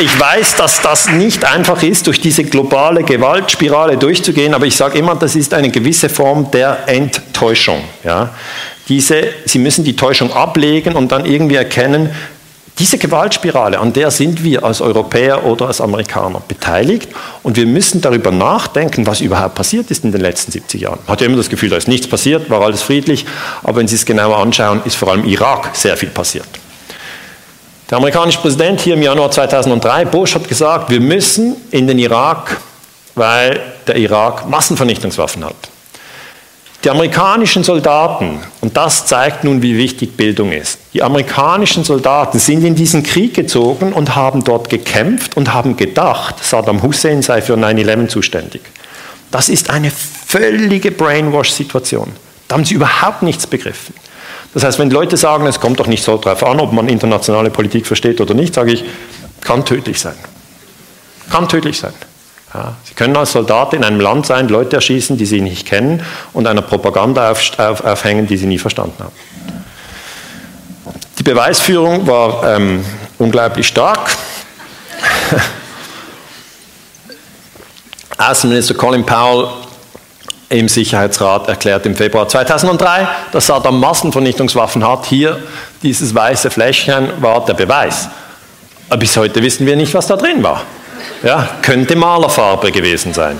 Ich 0.00 0.20
weiß, 0.20 0.54
dass 0.54 0.80
das 0.80 1.08
nicht 1.10 1.44
einfach 1.44 1.82
ist, 1.82 2.06
durch 2.06 2.20
diese 2.20 2.44
globale 2.44 3.02
Gewaltspirale 3.02 3.96
durchzugehen, 3.96 4.54
aber 4.54 4.64
ich 4.64 4.76
sage 4.76 4.96
immer, 4.96 5.16
das 5.16 5.34
ist 5.34 5.52
eine 5.52 5.70
gewisse 5.70 6.08
Form 6.08 6.52
der 6.52 6.86
Enttäuschung. 6.86 7.82
Ja? 8.04 8.32
Diese, 8.88 9.24
Sie 9.44 9.58
müssen 9.58 9.82
die 9.82 9.96
Täuschung 9.96 10.32
ablegen 10.32 10.94
und 10.94 11.10
dann 11.10 11.26
irgendwie 11.26 11.56
erkennen, 11.56 12.10
diese 12.78 12.96
Gewaltspirale, 12.96 13.80
an 13.80 13.92
der 13.92 14.12
sind 14.12 14.44
wir 14.44 14.62
als 14.62 14.80
Europäer 14.80 15.44
oder 15.44 15.66
als 15.66 15.80
Amerikaner 15.80 16.40
beteiligt 16.46 17.08
und 17.42 17.56
wir 17.56 17.66
müssen 17.66 18.00
darüber 18.00 18.30
nachdenken, 18.30 19.04
was 19.04 19.20
überhaupt 19.20 19.56
passiert 19.56 19.90
ist 19.90 20.04
in 20.04 20.12
den 20.12 20.20
letzten 20.20 20.52
70 20.52 20.82
Jahren. 20.82 21.00
Man 21.06 21.14
hat 21.14 21.20
ja 21.22 21.26
immer 21.26 21.38
das 21.38 21.48
Gefühl, 21.48 21.70
da 21.70 21.76
ist 21.76 21.88
nichts 21.88 22.06
passiert, 22.06 22.48
war 22.50 22.60
alles 22.60 22.82
friedlich, 22.82 23.26
aber 23.64 23.78
wenn 23.78 23.88
Sie 23.88 23.96
es 23.96 24.06
genauer 24.06 24.36
anschauen, 24.36 24.80
ist 24.84 24.94
vor 24.94 25.10
allem 25.10 25.24
Irak 25.24 25.70
sehr 25.72 25.96
viel 25.96 26.10
passiert. 26.10 26.46
Der 27.90 27.96
amerikanische 27.96 28.40
Präsident 28.40 28.80
hier 28.80 28.94
im 28.94 29.02
Januar 29.02 29.30
2003, 29.30 30.04
Bush, 30.04 30.34
hat 30.34 30.46
gesagt, 30.46 30.90
wir 30.90 31.00
müssen 31.00 31.56
in 31.70 31.86
den 31.86 31.98
Irak, 31.98 32.58
weil 33.14 33.60
der 33.86 33.96
Irak 33.96 34.46
Massenvernichtungswaffen 34.46 35.42
hat. 35.42 35.56
Die 36.84 36.90
amerikanischen 36.90 37.64
Soldaten, 37.64 38.40
und 38.60 38.76
das 38.76 39.06
zeigt 39.06 39.42
nun, 39.42 39.62
wie 39.62 39.78
wichtig 39.78 40.18
Bildung 40.18 40.52
ist, 40.52 40.78
die 40.92 41.02
amerikanischen 41.02 41.82
Soldaten 41.82 42.38
sind 42.38 42.62
in 42.62 42.74
diesen 42.74 43.02
Krieg 43.02 43.32
gezogen 43.32 43.94
und 43.94 44.14
haben 44.14 44.44
dort 44.44 44.68
gekämpft 44.68 45.38
und 45.38 45.54
haben 45.54 45.78
gedacht, 45.78 46.44
Saddam 46.44 46.82
Hussein 46.82 47.22
sei 47.22 47.40
für 47.40 47.54
9-11 47.54 48.08
zuständig. 48.08 48.60
Das 49.30 49.48
ist 49.48 49.70
eine 49.70 49.90
völlige 49.90 50.90
Brainwash-Situation. 50.90 52.12
Da 52.48 52.54
haben 52.54 52.66
sie 52.66 52.74
überhaupt 52.74 53.22
nichts 53.22 53.46
begriffen. 53.46 53.94
Das 54.54 54.64
heißt, 54.64 54.78
wenn 54.78 54.90
Leute 54.90 55.16
sagen, 55.16 55.46
es 55.46 55.60
kommt 55.60 55.78
doch 55.78 55.86
nicht 55.86 56.02
so 56.02 56.16
darauf 56.16 56.44
an, 56.44 56.58
ob 56.60 56.72
man 56.72 56.88
internationale 56.88 57.50
Politik 57.50 57.86
versteht 57.86 58.20
oder 58.20 58.34
nicht, 58.34 58.54
sage 58.54 58.72
ich, 58.72 58.84
kann 59.40 59.64
tödlich 59.64 60.00
sein. 60.00 60.14
Kann 61.30 61.48
tödlich 61.48 61.78
sein. 61.78 61.92
Ja, 62.54 62.74
Sie 62.84 62.94
können 62.94 63.14
als 63.16 63.32
Soldat 63.32 63.74
in 63.74 63.84
einem 63.84 64.00
Land 64.00 64.24
sein, 64.26 64.48
Leute 64.48 64.76
erschießen, 64.76 65.18
die 65.18 65.26
Sie 65.26 65.42
nicht 65.42 65.66
kennen 65.66 66.02
und 66.32 66.46
einer 66.46 66.62
Propaganda 66.62 67.30
auf, 67.30 67.58
auf, 67.58 67.84
aufhängen, 67.84 68.26
die 68.26 68.38
Sie 68.38 68.46
nie 68.46 68.58
verstanden 68.58 68.96
haben. 69.00 69.12
Die 71.18 71.22
Beweisführung 71.22 72.06
war 72.06 72.56
ähm, 72.56 72.82
unglaublich 73.18 73.66
stark. 73.66 74.16
Außenminister 78.18 78.74
Colin 78.74 79.04
Powell 79.04 79.48
im 80.50 80.68
Sicherheitsrat 80.68 81.48
erklärt 81.48 81.84
im 81.86 81.94
Februar 81.94 82.28
2003, 82.28 83.06
dass 83.32 83.46
Saddam 83.46 83.80
Massenvernichtungswaffen 83.80 84.86
hat. 84.86 85.06
Hier 85.06 85.38
dieses 85.82 86.14
weiße 86.14 86.50
Fläschchen 86.50 87.08
war 87.20 87.44
der 87.44 87.54
Beweis. 87.54 88.08
Aber 88.88 88.98
bis 88.98 89.16
heute 89.16 89.42
wissen 89.42 89.66
wir 89.66 89.76
nicht, 89.76 89.92
was 89.94 90.06
da 90.06 90.16
drin 90.16 90.42
war. 90.42 90.62
Ja, 91.22 91.48
könnte 91.62 91.96
Malerfarbe 91.96 92.72
gewesen 92.72 93.12
sein. 93.12 93.38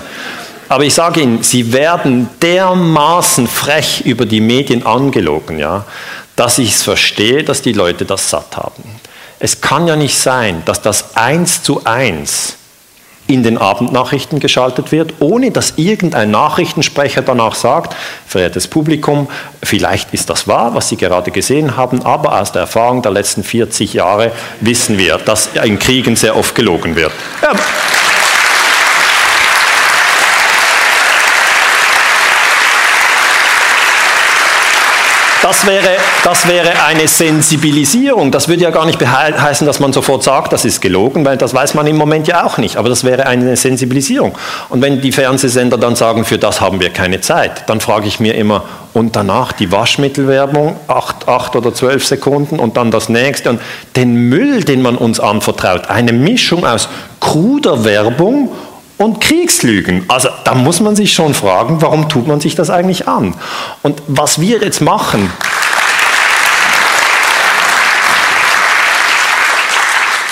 Aber 0.68 0.84
ich 0.84 0.92
sage 0.92 1.20
Ihnen, 1.20 1.42
Sie 1.42 1.72
werden 1.72 2.28
dermaßen 2.42 3.46
frech 3.46 4.02
über 4.04 4.26
die 4.26 4.42
Medien 4.42 4.84
angelogen, 4.84 5.58
ja, 5.58 5.84
dass 6.36 6.58
ich 6.58 6.72
es 6.72 6.82
verstehe, 6.82 7.42
dass 7.42 7.62
die 7.62 7.72
Leute 7.72 8.04
das 8.04 8.28
satt 8.28 8.56
haben. 8.56 9.00
Es 9.38 9.62
kann 9.62 9.86
ja 9.86 9.96
nicht 9.96 10.18
sein, 10.18 10.62
dass 10.66 10.82
das 10.82 11.16
eins 11.16 11.62
zu 11.62 11.80
eins 11.84 12.57
in 13.28 13.42
den 13.42 13.58
Abendnachrichten 13.58 14.40
geschaltet 14.40 14.90
wird, 14.90 15.14
ohne 15.20 15.50
dass 15.50 15.74
irgendein 15.76 16.30
Nachrichtensprecher 16.30 17.22
danach 17.22 17.54
sagt, 17.54 17.94
verehrtes 18.26 18.66
Publikum, 18.66 19.28
vielleicht 19.62 20.12
ist 20.12 20.30
das 20.30 20.48
wahr, 20.48 20.74
was 20.74 20.88
Sie 20.88 20.96
gerade 20.96 21.30
gesehen 21.30 21.76
haben, 21.76 22.04
aber 22.04 22.40
aus 22.40 22.52
der 22.52 22.62
Erfahrung 22.62 23.02
der 23.02 23.12
letzten 23.12 23.44
40 23.44 23.92
Jahre 23.94 24.32
wissen 24.60 24.98
wir, 24.98 25.18
dass 25.18 25.50
in 25.62 25.78
Kriegen 25.78 26.16
sehr 26.16 26.36
oft 26.36 26.54
gelogen 26.54 26.96
wird. 26.96 27.12
Ja. 27.42 27.52
Das 35.48 35.66
wäre, 35.66 35.96
das 36.24 36.46
wäre 36.46 36.84
eine 36.86 37.08
Sensibilisierung. 37.08 38.30
Das 38.30 38.48
würde 38.48 38.64
ja 38.64 38.70
gar 38.70 38.84
nicht 38.84 39.00
heißen, 39.00 39.66
dass 39.66 39.80
man 39.80 39.94
sofort 39.94 40.22
sagt, 40.22 40.52
das 40.52 40.66
ist 40.66 40.82
gelogen, 40.82 41.24
weil 41.24 41.38
das 41.38 41.54
weiß 41.54 41.72
man 41.72 41.86
im 41.86 41.96
Moment 41.96 42.28
ja 42.28 42.44
auch 42.44 42.58
nicht. 42.58 42.76
Aber 42.76 42.90
das 42.90 43.02
wäre 43.02 43.24
eine 43.24 43.56
Sensibilisierung. 43.56 44.36
Und 44.68 44.82
wenn 44.82 45.00
die 45.00 45.10
Fernsehsender 45.10 45.78
dann 45.78 45.96
sagen, 45.96 46.26
für 46.26 46.36
das 46.36 46.60
haben 46.60 46.80
wir 46.80 46.90
keine 46.90 47.22
Zeit, 47.22 47.66
dann 47.66 47.80
frage 47.80 48.08
ich 48.08 48.20
mir 48.20 48.34
immer, 48.34 48.64
und 48.92 49.16
danach 49.16 49.52
die 49.52 49.72
Waschmittelwerbung, 49.72 50.76
acht, 50.86 51.28
acht 51.28 51.56
oder 51.56 51.72
zwölf 51.72 52.04
Sekunden 52.04 52.58
und 52.58 52.76
dann 52.76 52.90
das 52.90 53.08
nächste. 53.08 53.48
Und 53.48 53.60
den 53.96 54.28
Müll, 54.28 54.64
den 54.64 54.82
man 54.82 54.96
uns 54.96 55.18
anvertraut, 55.18 55.88
eine 55.88 56.12
Mischung 56.12 56.66
aus 56.66 56.90
kruder 57.20 57.84
Werbung 57.84 58.50
und 58.98 59.20
Kriegslügen. 59.20 60.04
Also 60.08 60.28
da 60.44 60.54
muss 60.54 60.80
man 60.80 60.96
sich 60.96 61.12
schon 61.12 61.32
fragen, 61.32 61.80
warum 61.80 62.08
tut 62.08 62.26
man 62.26 62.40
sich 62.40 62.54
das 62.54 62.68
eigentlich 62.68 63.08
an? 63.08 63.34
Und 63.82 64.02
was 64.08 64.40
wir 64.40 64.58
jetzt 64.58 64.80
machen, 64.80 65.30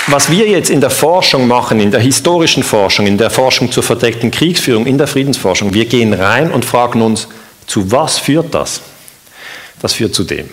was 0.09 0.31
wir 0.31 0.49
jetzt 0.49 0.71
in 0.71 0.81
der 0.81 0.91
Forschung 0.91 1.49
machen, 1.49 1.81
in 1.81 1.91
der 1.91 2.01
historischen 2.01 2.63
Forschung, 2.63 3.07
in 3.07 3.19
der 3.19 3.31
Forschung 3.31 3.73
zur 3.73 3.83
verdeckten 3.83 4.31
Kriegsführung, 4.31 4.87
in 4.87 4.99
der 4.99 5.07
Friedensforschung, 5.07 5.73
wir 5.73 5.87
gehen 5.87 6.13
rein 6.13 6.51
und 6.51 6.65
fragen 6.65 7.03
uns, 7.03 7.29
zu 7.67 7.91
was 7.91 8.19
führt 8.19 8.55
das? 8.55 8.81
Das 9.81 9.95
führt 9.95 10.15
zu 10.15 10.25
dem. 10.25 10.49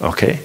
Okay? 0.00 0.38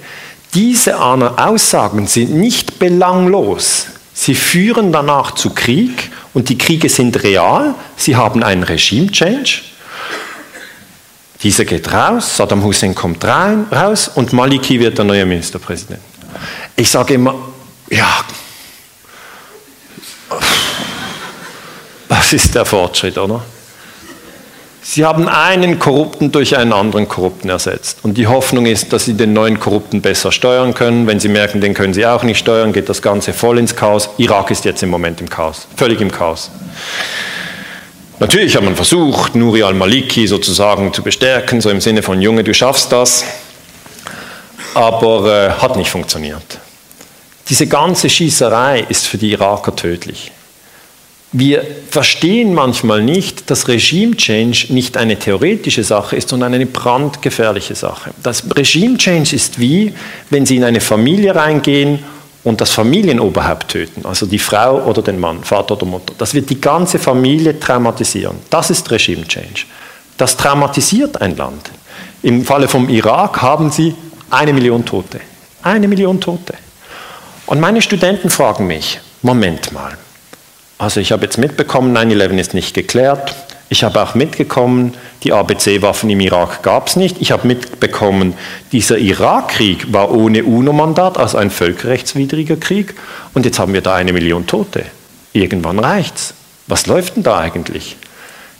Diese 0.54 0.98
Aussagen 1.00 2.06
sind 2.06 2.34
nicht 2.34 2.78
belanglos. 2.78 3.86
Sie 4.18 4.34
führen 4.34 4.92
danach 4.92 5.32
zu 5.32 5.50
Krieg 5.50 6.10
und 6.32 6.48
die 6.48 6.56
Kriege 6.56 6.88
sind 6.88 7.22
real. 7.22 7.74
Sie 7.98 8.16
haben 8.16 8.42
einen 8.42 8.62
Regime-Change. 8.62 9.60
Dieser 11.42 11.66
geht 11.66 11.92
raus, 11.92 12.38
Saddam 12.38 12.64
Hussein 12.64 12.94
kommt 12.94 13.22
rein, 13.26 13.66
raus 13.70 14.08
und 14.08 14.32
Maliki 14.32 14.80
wird 14.80 14.96
der 14.96 15.04
neue 15.04 15.26
Ministerpräsident. 15.26 16.00
Ich 16.74 16.90
sage 16.90 17.14
immer, 17.14 17.34
ja, 17.90 18.24
was 22.08 22.32
ist 22.32 22.54
der 22.54 22.64
Fortschritt, 22.64 23.18
oder? 23.18 23.44
Sie 24.88 25.04
haben 25.04 25.28
einen 25.28 25.80
Korrupten 25.80 26.30
durch 26.30 26.56
einen 26.56 26.72
anderen 26.72 27.08
Korrupten 27.08 27.48
ersetzt. 27.50 27.98
Und 28.04 28.16
die 28.16 28.28
Hoffnung 28.28 28.66
ist, 28.66 28.92
dass 28.92 29.04
Sie 29.04 29.14
den 29.14 29.32
neuen 29.32 29.58
Korrupten 29.58 30.00
besser 30.00 30.30
steuern 30.30 30.74
können. 30.74 31.08
Wenn 31.08 31.18
Sie 31.18 31.26
merken, 31.26 31.60
den 31.60 31.74
können 31.74 31.92
Sie 31.92 32.06
auch 32.06 32.22
nicht 32.22 32.38
steuern, 32.38 32.72
geht 32.72 32.88
das 32.88 33.02
Ganze 33.02 33.32
voll 33.32 33.58
ins 33.58 33.74
Chaos. 33.74 34.08
Irak 34.16 34.52
ist 34.52 34.64
jetzt 34.64 34.84
im 34.84 34.90
Moment 34.90 35.20
im 35.20 35.28
Chaos, 35.28 35.66
völlig 35.76 36.00
im 36.00 36.12
Chaos. 36.12 36.52
Natürlich 38.20 38.54
hat 38.54 38.62
man 38.62 38.76
versucht, 38.76 39.34
Nuri 39.34 39.64
al-Maliki 39.64 40.28
sozusagen 40.28 40.92
zu 40.92 41.02
bestärken, 41.02 41.60
so 41.60 41.68
im 41.68 41.80
Sinne 41.80 42.04
von 42.04 42.22
Junge, 42.22 42.44
du 42.44 42.54
schaffst 42.54 42.92
das, 42.92 43.24
aber 44.72 45.26
äh, 45.26 45.50
hat 45.60 45.76
nicht 45.76 45.90
funktioniert. 45.90 46.60
Diese 47.48 47.66
ganze 47.66 48.08
Schießerei 48.08 48.86
ist 48.88 49.08
für 49.08 49.18
die 49.18 49.32
Iraker 49.32 49.74
tödlich. 49.74 50.30
Wir 51.38 51.66
verstehen 51.90 52.54
manchmal 52.54 53.02
nicht, 53.02 53.50
dass 53.50 53.68
Regime 53.68 54.16
Change 54.16 54.68
nicht 54.70 54.96
eine 54.96 55.18
theoretische 55.18 55.84
Sache 55.84 56.16
ist, 56.16 56.30
sondern 56.30 56.54
eine 56.54 56.64
brandgefährliche 56.64 57.74
Sache. 57.74 58.12
Das 58.22 58.44
Regime 58.56 58.96
Change 58.96 59.36
ist 59.36 59.60
wie, 59.60 59.92
wenn 60.30 60.46
Sie 60.46 60.56
in 60.56 60.64
eine 60.64 60.80
Familie 60.80 61.34
reingehen 61.34 61.98
und 62.42 62.62
das 62.62 62.70
Familienoberhaupt 62.70 63.68
töten, 63.68 64.06
also 64.06 64.24
die 64.24 64.38
Frau 64.38 64.82
oder 64.84 65.02
den 65.02 65.20
Mann, 65.20 65.44
Vater 65.44 65.74
oder 65.74 65.84
Mutter. 65.84 66.14
Das 66.16 66.32
wird 66.32 66.48
die 66.48 66.58
ganze 66.58 66.98
Familie 66.98 67.60
traumatisieren. 67.60 68.38
Das 68.48 68.70
ist 68.70 68.90
Regime 68.90 69.28
Change. 69.28 69.66
Das 70.16 70.38
traumatisiert 70.38 71.20
ein 71.20 71.36
Land. 71.36 71.70
Im 72.22 72.46
Falle 72.46 72.66
vom 72.66 72.88
Irak 72.88 73.42
haben 73.42 73.70
Sie 73.70 73.94
eine 74.30 74.54
Million 74.54 74.86
Tote. 74.86 75.20
Eine 75.62 75.86
Million 75.86 76.18
Tote. 76.18 76.54
Und 77.44 77.60
meine 77.60 77.82
Studenten 77.82 78.30
fragen 78.30 78.66
mich, 78.66 79.00
Moment 79.20 79.70
mal, 79.72 79.98
also 80.78 81.00
ich 81.00 81.12
habe 81.12 81.24
jetzt 81.24 81.38
mitbekommen, 81.38 81.96
9-11 81.96 82.38
ist 82.38 82.54
nicht 82.54 82.74
geklärt. 82.74 83.34
Ich 83.68 83.82
habe 83.82 84.00
auch 84.00 84.14
mitbekommen, 84.14 84.94
die 85.24 85.32
ABC-Waffen 85.32 86.08
im 86.10 86.20
Irak 86.20 86.62
gab 86.62 86.86
es 86.86 86.96
nicht. 86.96 87.16
Ich 87.20 87.32
habe 87.32 87.48
mitbekommen, 87.48 88.34
dieser 88.70 88.98
Irakkrieg 88.98 89.92
war 89.92 90.12
ohne 90.12 90.44
UNO-Mandat, 90.44 91.18
also 91.18 91.38
ein 91.38 91.50
völkerrechtswidriger 91.50 92.56
Krieg. 92.56 92.94
Und 93.34 93.44
jetzt 93.44 93.58
haben 93.58 93.72
wir 93.72 93.80
da 93.80 93.94
eine 93.94 94.12
Million 94.12 94.46
Tote. 94.46 94.84
Irgendwann 95.32 95.80
reicht's. 95.80 96.34
Was 96.68 96.86
läuft 96.86 97.16
denn 97.16 97.22
da 97.24 97.38
eigentlich? 97.38 97.96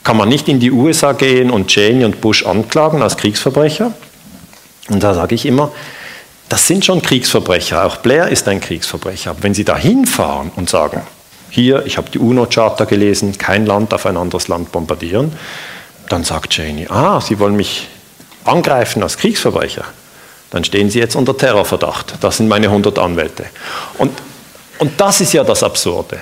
Kann 0.03 0.17
man 0.17 0.29
nicht 0.29 0.49
in 0.49 0.59
die 0.59 0.71
USA 0.71 1.13
gehen 1.13 1.51
und 1.51 1.67
Cheney 1.67 2.03
und 2.03 2.19
Bush 2.19 2.45
anklagen 2.45 3.01
als 3.01 3.17
Kriegsverbrecher? 3.17 3.93
Und 4.89 5.03
da 5.03 5.13
sage 5.13 5.35
ich 5.35 5.45
immer, 5.45 5.71
das 6.49 6.67
sind 6.67 6.83
schon 6.85 7.01
Kriegsverbrecher. 7.01 7.85
Auch 7.85 7.97
Blair 7.97 8.29
ist 8.29 8.47
ein 8.47 8.59
Kriegsverbrecher. 8.59 9.31
Aber 9.31 9.43
wenn 9.43 9.53
Sie 9.53 9.65
da 9.65 9.77
hinfahren 9.77 10.51
und 10.55 10.69
sagen, 10.69 11.01
hier, 11.49 11.85
ich 11.85 11.97
habe 11.97 12.09
die 12.09 12.19
UNO-Charta 12.19 12.85
gelesen, 12.85 13.37
kein 13.37 13.65
Land 13.65 13.91
darf 13.91 14.05
ein 14.05 14.17
anderes 14.17 14.47
Land 14.47 14.71
bombardieren. 14.71 15.31
Dann 16.09 16.23
sagt 16.23 16.51
Cheney, 16.51 16.87
ah, 16.89 17.21
Sie 17.21 17.39
wollen 17.39 17.55
mich 17.55 17.87
angreifen 18.43 19.03
als 19.03 19.17
Kriegsverbrecher. 19.17 19.85
Dann 20.49 20.63
stehen 20.63 20.89
Sie 20.89 20.99
jetzt 20.99 21.15
unter 21.15 21.37
Terrorverdacht. 21.37 22.15
Das 22.21 22.37
sind 22.37 22.47
meine 22.47 22.67
100 22.67 22.97
Anwälte. 22.99 23.45
Und, 23.97 24.11
und 24.79 24.91
das 24.97 25.21
ist 25.21 25.33
ja 25.33 25.43
das 25.43 25.63
Absurde. 25.63 26.19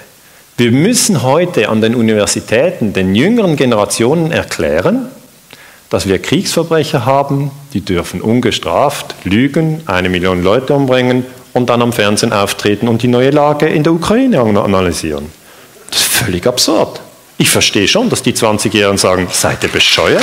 Wir 0.58 0.72
müssen 0.72 1.22
heute 1.22 1.70
an 1.70 1.82
den 1.82 1.96
Universitäten 1.96 2.94
den 2.94 3.14
jüngeren 3.14 3.58
Generationen 3.58 4.32
erklären, 4.32 5.10
dass 5.90 6.08
wir 6.08 6.20
Kriegsverbrecher 6.20 7.06
haben, 7.06 7.52
die 7.74 7.82
dürfen 7.82 8.22
ungestraft 8.22 9.16
lügen, 9.24 9.82
eine 9.86 10.10
Million 10.10 10.44
Leute 10.44 10.74
umbringen 10.74 11.26
und 11.56 11.70
dann 11.70 11.82
am 11.82 11.93
Fernsehen 11.93 12.34
auftreten 12.34 12.89
und 12.89 13.01
die 13.01 13.08
neue 13.08 13.30
Lage 13.30 13.68
in 13.68 13.82
der 13.82 13.93
Ukraine 13.93 14.41
analysieren. 14.41 15.32
Das 15.89 16.01
ist 16.01 16.12
völlig 16.12 16.45
absurd. 16.45 16.99
Ich 17.38 17.49
verstehe 17.49 17.88
schon, 17.88 18.10
dass 18.10 18.22
die 18.22 18.34
20-Jährigen 18.34 18.97
sagen, 18.97 19.30
seid 19.32 19.64
ihr 19.64 19.70
bescheuert? 19.70 20.22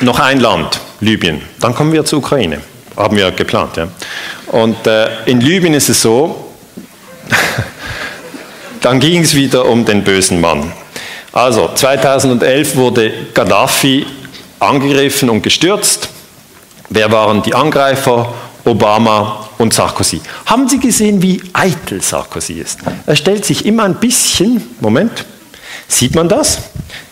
Noch 0.00 0.18
ein 0.18 0.38
Land, 0.38 0.80
Libyen. 1.00 1.40
Dann 1.60 1.74
kommen 1.74 1.94
wir 1.94 2.04
zur 2.04 2.18
Ukraine. 2.18 2.60
Haben 2.94 3.16
wir 3.16 3.30
geplant. 3.30 3.78
Ja? 3.78 3.88
Und 4.48 4.86
äh, 4.86 5.24
in 5.24 5.40
Libyen 5.40 5.72
ist 5.72 5.88
es 5.88 6.02
so, 6.02 6.52
dann 8.82 9.00
ging 9.00 9.22
es 9.22 9.34
wieder 9.34 9.64
um 9.64 9.86
den 9.86 10.04
bösen 10.04 10.42
Mann. 10.42 10.72
Also 11.32 11.70
2011 11.74 12.76
wurde 12.76 13.12
Gaddafi 13.34 14.06
angegriffen 14.58 15.30
und 15.30 15.42
gestürzt. 15.42 16.08
Wer 16.88 17.10
waren 17.12 17.42
die 17.42 17.54
Angreifer? 17.54 18.32
Obama 18.64 19.48
und 19.58 19.72
Sarkozy. 19.72 20.20
Haben 20.46 20.68
Sie 20.68 20.78
gesehen, 20.78 21.22
wie 21.22 21.40
eitel 21.52 22.02
Sarkozy 22.02 22.54
ist? 22.54 22.80
Er 23.06 23.16
stellt 23.16 23.44
sich 23.44 23.64
immer 23.64 23.84
ein 23.84 23.94
bisschen, 23.94 24.62
Moment, 24.80 25.24
sieht 25.88 26.14
man 26.14 26.28
das? 26.28 26.58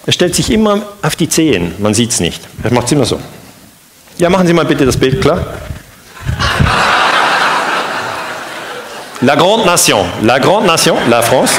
Er 0.05 0.13
stellt 0.13 0.35
sich 0.35 0.51
immer 0.51 0.83
auf 1.03 1.17
die 1.17 1.29
Zehen, 1.29 1.75
man 1.79 1.95
sieht 1.95 2.11
es 2.11 2.21
nicht. 2.21 2.43
Er 2.63 2.73
macht 2.73 2.87
es 2.87 2.93
immer 2.93 3.05
so. 3.05 3.19
Ja, 4.19 4.29
machen 4.29 4.47
Sie 4.47 4.53
mal 4.53 4.65
bitte 4.65 4.85
das 4.85 4.97
Bild 4.97 5.21
klar. 5.21 5.45
La 9.21 9.35
Grande 9.35 9.67
Nation, 9.67 10.07
la 10.23 10.39
Grande 10.39 10.67
Nation, 10.67 10.99
la 11.09 11.23
France. 11.23 11.55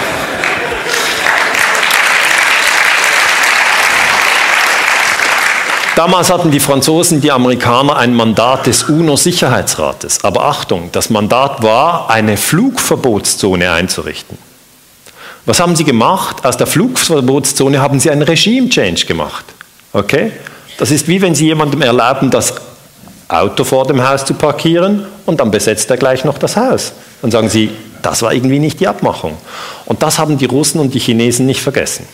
Damals 6.00 6.30
hatten 6.30 6.50
die 6.50 6.62
Franzosen, 6.62 7.20
die 7.20 7.30
Amerikaner 7.30 7.98
ein 7.98 8.16
Mandat 8.16 8.68
des 8.68 8.84
UNO-Sicherheitsrates. 8.84 10.24
Aber 10.24 10.46
Achtung, 10.46 10.88
das 10.94 11.10
Mandat 11.10 11.62
war, 11.62 12.10
eine 12.10 12.38
Flugverbotszone 12.38 13.70
einzurichten. 13.70 14.38
Was 15.46 15.60
haben 15.60 15.76
sie 15.76 15.84
gemacht? 15.84 16.46
Aus 16.46 16.56
der 16.56 16.68
Flugverbotszone 16.68 17.82
haben 17.82 18.00
sie 18.00 18.10
einen 18.12 18.22
Regime-Change 18.22 19.08
gemacht. 19.08 19.44
Okay? 19.92 20.32
Das 20.78 20.90
ist 20.90 21.10
wie 21.10 21.22
wenn 21.22 21.36
sie 21.36 21.48
jemandem 21.48 21.82
erlauben, 21.82 22.30
dass 22.30 22.54
Auto 23.28 23.66
vor 23.66 23.86
dem 23.86 24.02
Haus 24.08 24.24
zu 24.24 24.36
parkieren 24.36 25.06
und 25.26 25.42
dann 25.42 25.52
besetzt 25.52 25.92
er 25.92 25.98
gleich 25.98 26.24
noch 26.24 26.38
das 26.38 26.56
Haus. 26.56 26.94
Dann 27.22 27.32
sagen 27.32 27.50
sie, 27.50 27.72
das 28.02 28.22
war 28.22 28.32
irgendwie 28.32 28.60
nicht 28.60 28.80
die 28.80 28.88
Abmachung. 28.88 29.36
Und 29.86 30.02
das 30.02 30.18
haben 30.18 30.38
die 30.38 30.46
Russen 30.46 30.80
und 30.80 30.94
die 30.94 31.00
Chinesen 31.00 31.46
nicht 31.46 31.60
vergessen. 31.62 32.08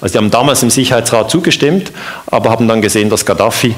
Also 0.00 0.12
die 0.12 0.18
haben 0.18 0.30
damals 0.30 0.62
im 0.62 0.70
Sicherheitsrat 0.70 1.30
zugestimmt, 1.30 1.92
aber 2.26 2.50
haben 2.50 2.68
dann 2.68 2.80
gesehen, 2.80 3.10
dass 3.10 3.26
Gaddafi 3.26 3.74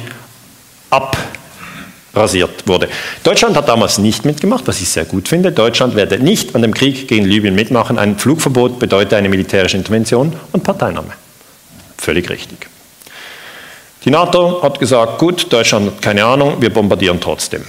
abrasiert 0.91 2.67
wurde. 2.67 2.89
Deutschland 3.23 3.57
hat 3.57 3.69
damals 3.69 3.99
nicht 3.99 4.25
mitgemacht, 4.25 4.67
was 4.67 4.81
ich 4.81 4.89
sehr 4.89 5.05
gut 5.05 5.29
finde. 5.29 5.53
Deutschland 5.53 5.97
werde 5.97 6.19
nicht 6.19 6.55
an 6.55 6.63
dem 6.63 6.75
Krieg 6.75 7.09
gegen 7.09 7.25
Libyen 7.25 7.55
mitmachen. 7.55 7.99
Ein 7.99 8.19
Flugverbot 8.19 8.79
bedeutet 8.79 9.15
eine 9.15 9.29
militärische 9.29 9.77
Intervention 9.77 10.35
und 10.53 10.63
Parteinahme. 10.63 11.13
Völlig 11.97 12.29
richtig. 12.29 12.69
Die 14.05 14.11
NATO 14.11 14.63
hat 14.63 14.79
gesagt, 14.79 15.19
gut, 15.19 15.53
Deutschland 15.53 15.87
hat 15.87 16.03
keine 16.03 16.25
Ahnung, 16.25 16.57
wir 16.61 16.73
bombardieren 16.73 17.21
trotzdem. 17.21 17.65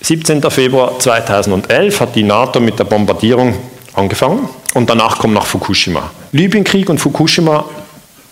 17. 0.00 0.42
Februar 0.50 0.98
2011 0.98 2.00
hat 2.00 2.16
die 2.16 2.24
NATO 2.24 2.58
mit 2.58 2.78
der 2.78 2.84
Bombardierung 2.84 3.56
angefangen 3.94 4.48
und 4.74 4.88
danach 4.88 5.18
kommt 5.18 5.34
nach 5.34 5.46
Fukushima. 5.46 6.10
Libyenkrieg 6.32 6.88
und 6.88 6.98
Fukushima 6.98 7.64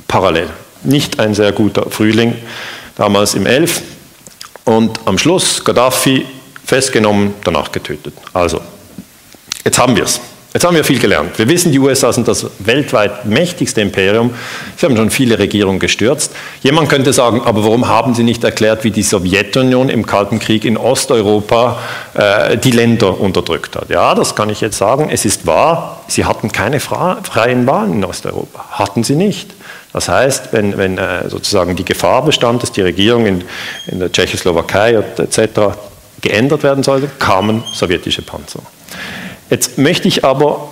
parallel. 0.09 0.49
Nicht 0.83 1.21
ein 1.21 1.35
sehr 1.35 1.53
guter 1.53 1.91
Frühling, 1.91 2.35
damals 2.97 3.35
im 3.35 3.47
11. 3.47 3.83
Und 4.65 5.01
am 5.05 5.19
Schluss 5.19 5.65
Gaddafi 5.65 6.27
festgenommen, 6.65 7.35
danach 7.45 7.73
getötet. 7.73 8.15
Also, 8.33 8.61
jetzt 9.65 9.79
haben 9.79 9.97
wir 9.97 10.05
es. 10.05 10.21
Jetzt 10.53 10.65
haben 10.65 10.75
wir 10.75 10.83
viel 10.83 10.99
gelernt. 10.99 11.39
Wir 11.39 11.49
wissen, 11.49 11.71
die 11.71 11.79
USA 11.79 12.13
sind 12.13 12.27
das 12.27 12.45
weltweit 12.59 13.25
mächtigste 13.25 13.81
Imperium. 13.83 14.35
Sie 14.77 14.85
haben 14.85 14.97
schon 14.97 15.11
viele 15.11 15.39
Regierungen 15.39 15.79
gestürzt. 15.79 16.33
Jemand 16.63 16.89
könnte 16.89 17.13
sagen, 17.13 17.43
aber 17.45 17.63
warum 17.63 17.87
haben 17.87 18.15
Sie 18.15 18.25
nicht 18.25 18.43
erklärt, 18.43 18.83
wie 18.83 18.91
die 18.91 19.05
Sowjetunion 19.05 19.89
im 19.89 20.05
Kalten 20.05 20.41
Krieg 20.41 20.65
in 20.65 20.77
Osteuropa 20.77 21.79
äh, 22.15 22.57
die 22.57 22.73
Länder 22.73 23.21
unterdrückt 23.21 23.77
hat? 23.77 23.91
Ja, 23.91 24.17
das 24.17 24.35
kann 24.35 24.51
ich 24.51 24.61
jetzt 24.61 24.77
sagen. 24.77 25.09
Es 25.09 25.25
ist 25.25 25.47
wahr, 25.47 26.01
Sie 26.09 26.25
hatten 26.25 26.51
keine 26.51 26.81
freien 26.81 27.67
Wahlen 27.69 27.93
in 27.93 28.05
Osteuropa. 28.05 28.65
Hatten 28.73 29.05
Sie 29.05 29.15
nicht. 29.15 29.55
Das 29.93 30.09
heißt, 30.09 30.53
wenn, 30.53 30.77
wenn 30.77 30.99
äh, 30.99 31.29
sozusagen 31.29 31.77
die 31.77 31.85
Gefahr 31.85 32.25
bestand, 32.25 32.65
dass 32.65 32.73
die 32.73 32.83
Regierung 32.83 33.27
in, 33.27 33.45
in 33.87 34.01
der 34.01 34.11
Tschechoslowakei 34.11 34.95
etc. 35.17 35.79
geändert 36.21 36.65
werden 36.65 36.83
sollte, 36.83 37.09
kamen 37.21 37.63
sowjetische 37.73 38.23
Panzer. 38.23 38.63
Jetzt 39.51 39.79
möchte 39.79 40.09
ich 40.09 40.25
aber 40.25 40.69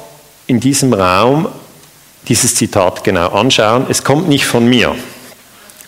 in 0.46 0.60
diesem 0.60 0.92
Raum 0.92 1.48
dieses 2.28 2.54
Zitat 2.54 3.04
genau 3.04 3.28
anschauen. 3.28 3.86
Es 3.88 4.04
kommt 4.04 4.28
nicht 4.28 4.46
von 4.46 4.66
mir. 4.66 4.94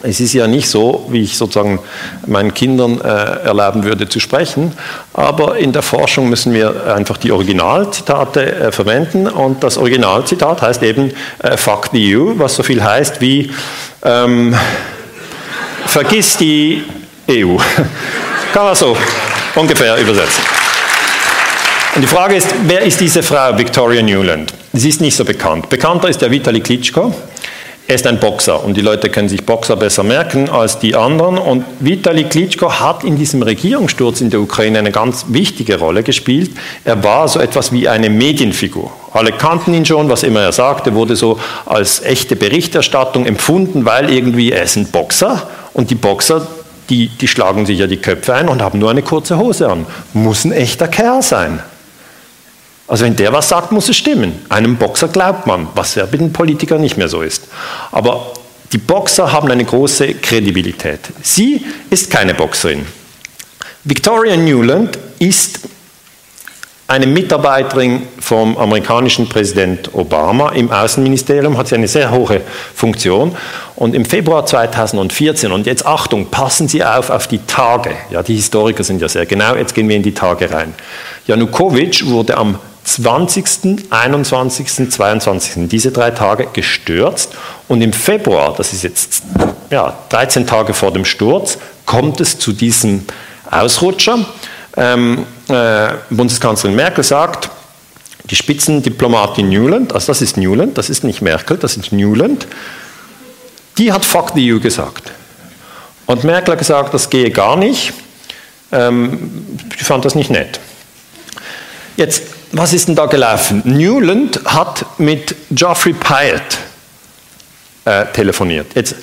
Es 0.03 0.19
ist 0.19 0.33
ja 0.33 0.47
nicht 0.47 0.67
so, 0.69 1.07
wie 1.11 1.21
ich 1.21 1.37
sozusagen 1.37 1.79
meinen 2.27 2.55
Kindern 2.55 3.03
äh, 3.03 3.45
erlauben 3.45 3.85
würde 3.85 4.09
zu 4.09 4.19
sprechen, 4.19 4.73
aber 5.13 5.59
in 5.59 5.73
der 5.73 5.83
Forschung 5.83 6.31
müssen 6.31 6.55
wir 6.55 6.95
einfach 6.95 7.19
die 7.19 7.31
Originalzitate 7.33 8.55
äh, 8.55 8.73
verwenden 8.73 9.29
und 9.29 9.63
das 9.63 9.77
Originalzitat 9.77 10.63
heißt 10.63 10.83
eben 10.83 11.13
äh, 11.43 11.59
Fuck 11.59 11.91
the 11.93 12.17
EU, 12.17 12.33
was 12.39 12.57
so 12.57 12.63
viel 12.63 12.83
heißt 12.83 13.21
wie 13.21 13.53
ähm, 14.03 14.57
Vergiss 15.85 16.39
die 16.39 16.83
EU. 17.29 17.57
Kann 18.55 18.65
man 18.65 18.75
so 18.75 18.97
ungefähr 19.55 19.99
übersetzen. 19.99 20.60
Und 22.01 22.09
die 22.09 22.15
Frage 22.17 22.35
ist, 22.35 22.49
wer 22.65 22.81
ist 22.81 22.99
diese 22.99 23.23
Frau, 23.23 23.59
Victoria 23.59 24.01
Newland? 24.01 24.55
Sie 24.73 24.89
ist 24.89 25.03
nicht 25.03 25.15
so 25.15 25.23
bekannt. 25.23 25.69
Bekannter 25.69 26.09
ist 26.09 26.23
der 26.23 26.31
Vitali 26.31 26.61
Klitschko. 26.61 27.13
Er 27.87 27.95
ist 27.95 28.07
ein 28.07 28.19
Boxer 28.19 28.65
und 28.65 28.75
die 28.75 28.81
Leute 28.81 29.11
können 29.11 29.29
sich 29.29 29.45
Boxer 29.45 29.77
besser 29.77 30.03
merken 30.03 30.49
als 30.49 30.79
die 30.79 30.95
anderen. 30.97 31.37
Und 31.37 31.63
Vitali 31.81 32.25
Klitschko 32.25 32.73
hat 32.73 33.05
in 33.05 33.19
diesem 33.19 33.43
Regierungssturz 33.43 34.23
in 34.23 34.31
der 34.31 34.41
Ukraine 34.41 34.79
eine 34.79 34.93
ganz 34.93 35.27
wichtige 35.29 35.79
Rolle 35.79 36.03
gespielt. 36.03 36.53
Er 36.87 37.05
war 37.05 37.29
so 37.29 37.39
etwas 37.39 37.71
wie 37.71 37.87
eine 37.87 38.09
Medienfigur. 38.09 38.91
Alle 39.13 39.33
kannten 39.33 39.75
ihn 39.75 39.85
schon, 39.85 40.09
was 40.09 40.23
immer 40.23 40.41
er 40.41 40.53
sagte, 40.53 40.95
wurde 40.95 41.17
so 41.17 41.39
als 41.67 42.03
echte 42.03 42.35
Berichterstattung 42.35 43.27
empfunden, 43.27 43.85
weil 43.85 44.09
irgendwie 44.09 44.53
er 44.53 44.63
ist 44.63 44.77
ein 44.77 44.87
Boxer 44.87 45.43
und 45.75 45.91
die 45.91 45.97
Boxer, 45.97 46.47
die, 46.89 47.09
die 47.09 47.29
schlagen 47.29 47.67
sich 47.67 47.79
ja 47.79 47.87
die 47.87 47.99
Köpfe 47.99 48.33
ein 48.33 48.49
und 48.49 48.63
haben 48.63 48.79
nur 48.79 48.91
eine 48.91 49.03
kurze 49.03 49.37
Hose 49.37 49.69
an. 49.69 49.85
Muss 50.15 50.47
ein 50.47 50.53
echter 50.53 50.89
Kerl 50.89 51.21
sein. 51.21 51.61
Also 52.91 53.05
wenn 53.05 53.15
der 53.15 53.33
was 53.33 53.49
sagt, 53.49 53.71
muss 53.71 53.89
es 53.89 53.97
stimmen. 53.97 54.33
Einem 54.49 54.77
Boxer 54.77 55.07
glaubt 55.07 55.47
man, 55.47 55.69
was 55.77 55.95
ja 55.95 56.05
bei 56.07 56.17
den 56.17 56.33
Politikern 56.33 56.81
nicht 56.81 56.97
mehr 56.97 57.09
so 57.09 57.23
ist. 57.23 57.45
Aber 57.93 58.33
die 58.73 58.79
Boxer 58.79 59.31
haben 59.31 59.49
eine 59.49 59.65
große 59.65 60.15
Kredibilität. 60.15 60.99
Sie 61.23 61.65
ist 61.89 62.11
keine 62.11 62.35
Boxerin. 62.35 62.85
Victoria 63.85 64.37
Newland 64.37 64.99
ist 65.21 65.61
eine 66.89 67.07
Mitarbeiterin 67.07 68.09
vom 68.19 68.57
amerikanischen 68.57 69.29
Präsident 69.29 69.95
Obama 69.95 70.51
im 70.51 70.73
Außenministerium, 70.73 71.57
hat 71.57 71.69
sie 71.69 71.77
eine 71.77 71.87
sehr 71.87 72.11
hohe 72.11 72.41
Funktion. 72.75 73.37
Und 73.77 73.95
im 73.95 74.05
Februar 74.05 74.45
2014, 74.45 75.53
und 75.53 75.67
jetzt 75.67 75.87
Achtung, 75.87 76.27
passen 76.27 76.67
Sie 76.67 76.85
auf 76.85 77.11
auf 77.11 77.29
die 77.29 77.39
Tage. 77.47 77.93
Ja, 78.11 78.25
die 78.25 78.35
Historiker 78.35 78.83
sind 78.83 79.01
ja 79.01 79.09
sehr 79.09 79.27
genau, 79.27 79.55
jetzt 79.55 79.77
gehen 79.77 79.89
wir 79.89 79.95
in 79.95 80.03
die 80.03 80.15
Tage 80.15 80.51
rein. 80.51 80.75
Janukowitsch 81.29 82.07
wurde 82.07 82.37
am 82.37 82.59
20., 82.95 83.91
21., 83.91 84.91
22. 84.91 85.69
diese 85.69 85.93
drei 85.93 86.11
Tage 86.11 86.49
gestürzt 86.53 87.35
und 87.69 87.83
im 87.83 87.93
Februar, 87.93 88.55
das 88.57 88.73
ist 88.73 88.83
jetzt 88.83 89.23
ja, 89.71 89.97
13 90.09 90.47
Tage 90.47 90.75
vor 90.75 90.93
dem 90.93 91.05
Sturz, 91.05 91.59
kommt 91.87 92.21
es 92.21 92.39
zu 92.39 92.53
diesem 92.53 93.05
Ausrutscher. 93.51 94.19
Ähm, 94.77 95.27
äh, 95.49 95.89
Bundeskanzlerin 96.11 96.77
Merkel 96.77 97.05
sagt, 97.05 97.51
die 98.25 98.37
Spitzendiplomatin 98.37 99.49
Newland, 99.49 99.93
also 99.93 100.09
das 100.09 100.23
ist 100.23 100.37
Newland, 100.37 100.79
das 100.79 100.91
ist 100.91 101.03
nicht 101.03 101.21
Merkel, 101.23 101.57
das 101.57 101.77
ist 101.77 101.93
Newland, 101.93 102.47
die 103.79 103.93
hat 103.93 104.05
Fuck 104.05 104.33
the 104.35 104.53
EU 104.53 104.61
gesagt. 104.61 105.11
Und 106.07 106.25
Merkel 106.25 106.53
hat 106.53 106.59
gesagt, 106.59 106.95
das 106.95 107.11
gehe 107.11 107.31
gar 107.31 107.57
nicht. 107.57 107.93
Ähm, 108.73 109.47
ich 109.77 109.85
fand 109.85 110.05
das 110.05 110.15
nicht 110.15 110.31
nett. 110.31 110.61
Jetzt 111.97 112.23
was 112.53 112.73
ist 112.73 112.89
denn 112.89 112.95
da 112.95 113.07
gelaufen? 113.07 113.63
Newland 113.65 114.41
hat 114.45 114.85
mit 114.99 115.35
Geoffrey 115.51 115.93
Pyatt 115.93 116.59
äh, 117.85 118.07
telefoniert. 118.13 118.67
Jetzt, 118.75 118.97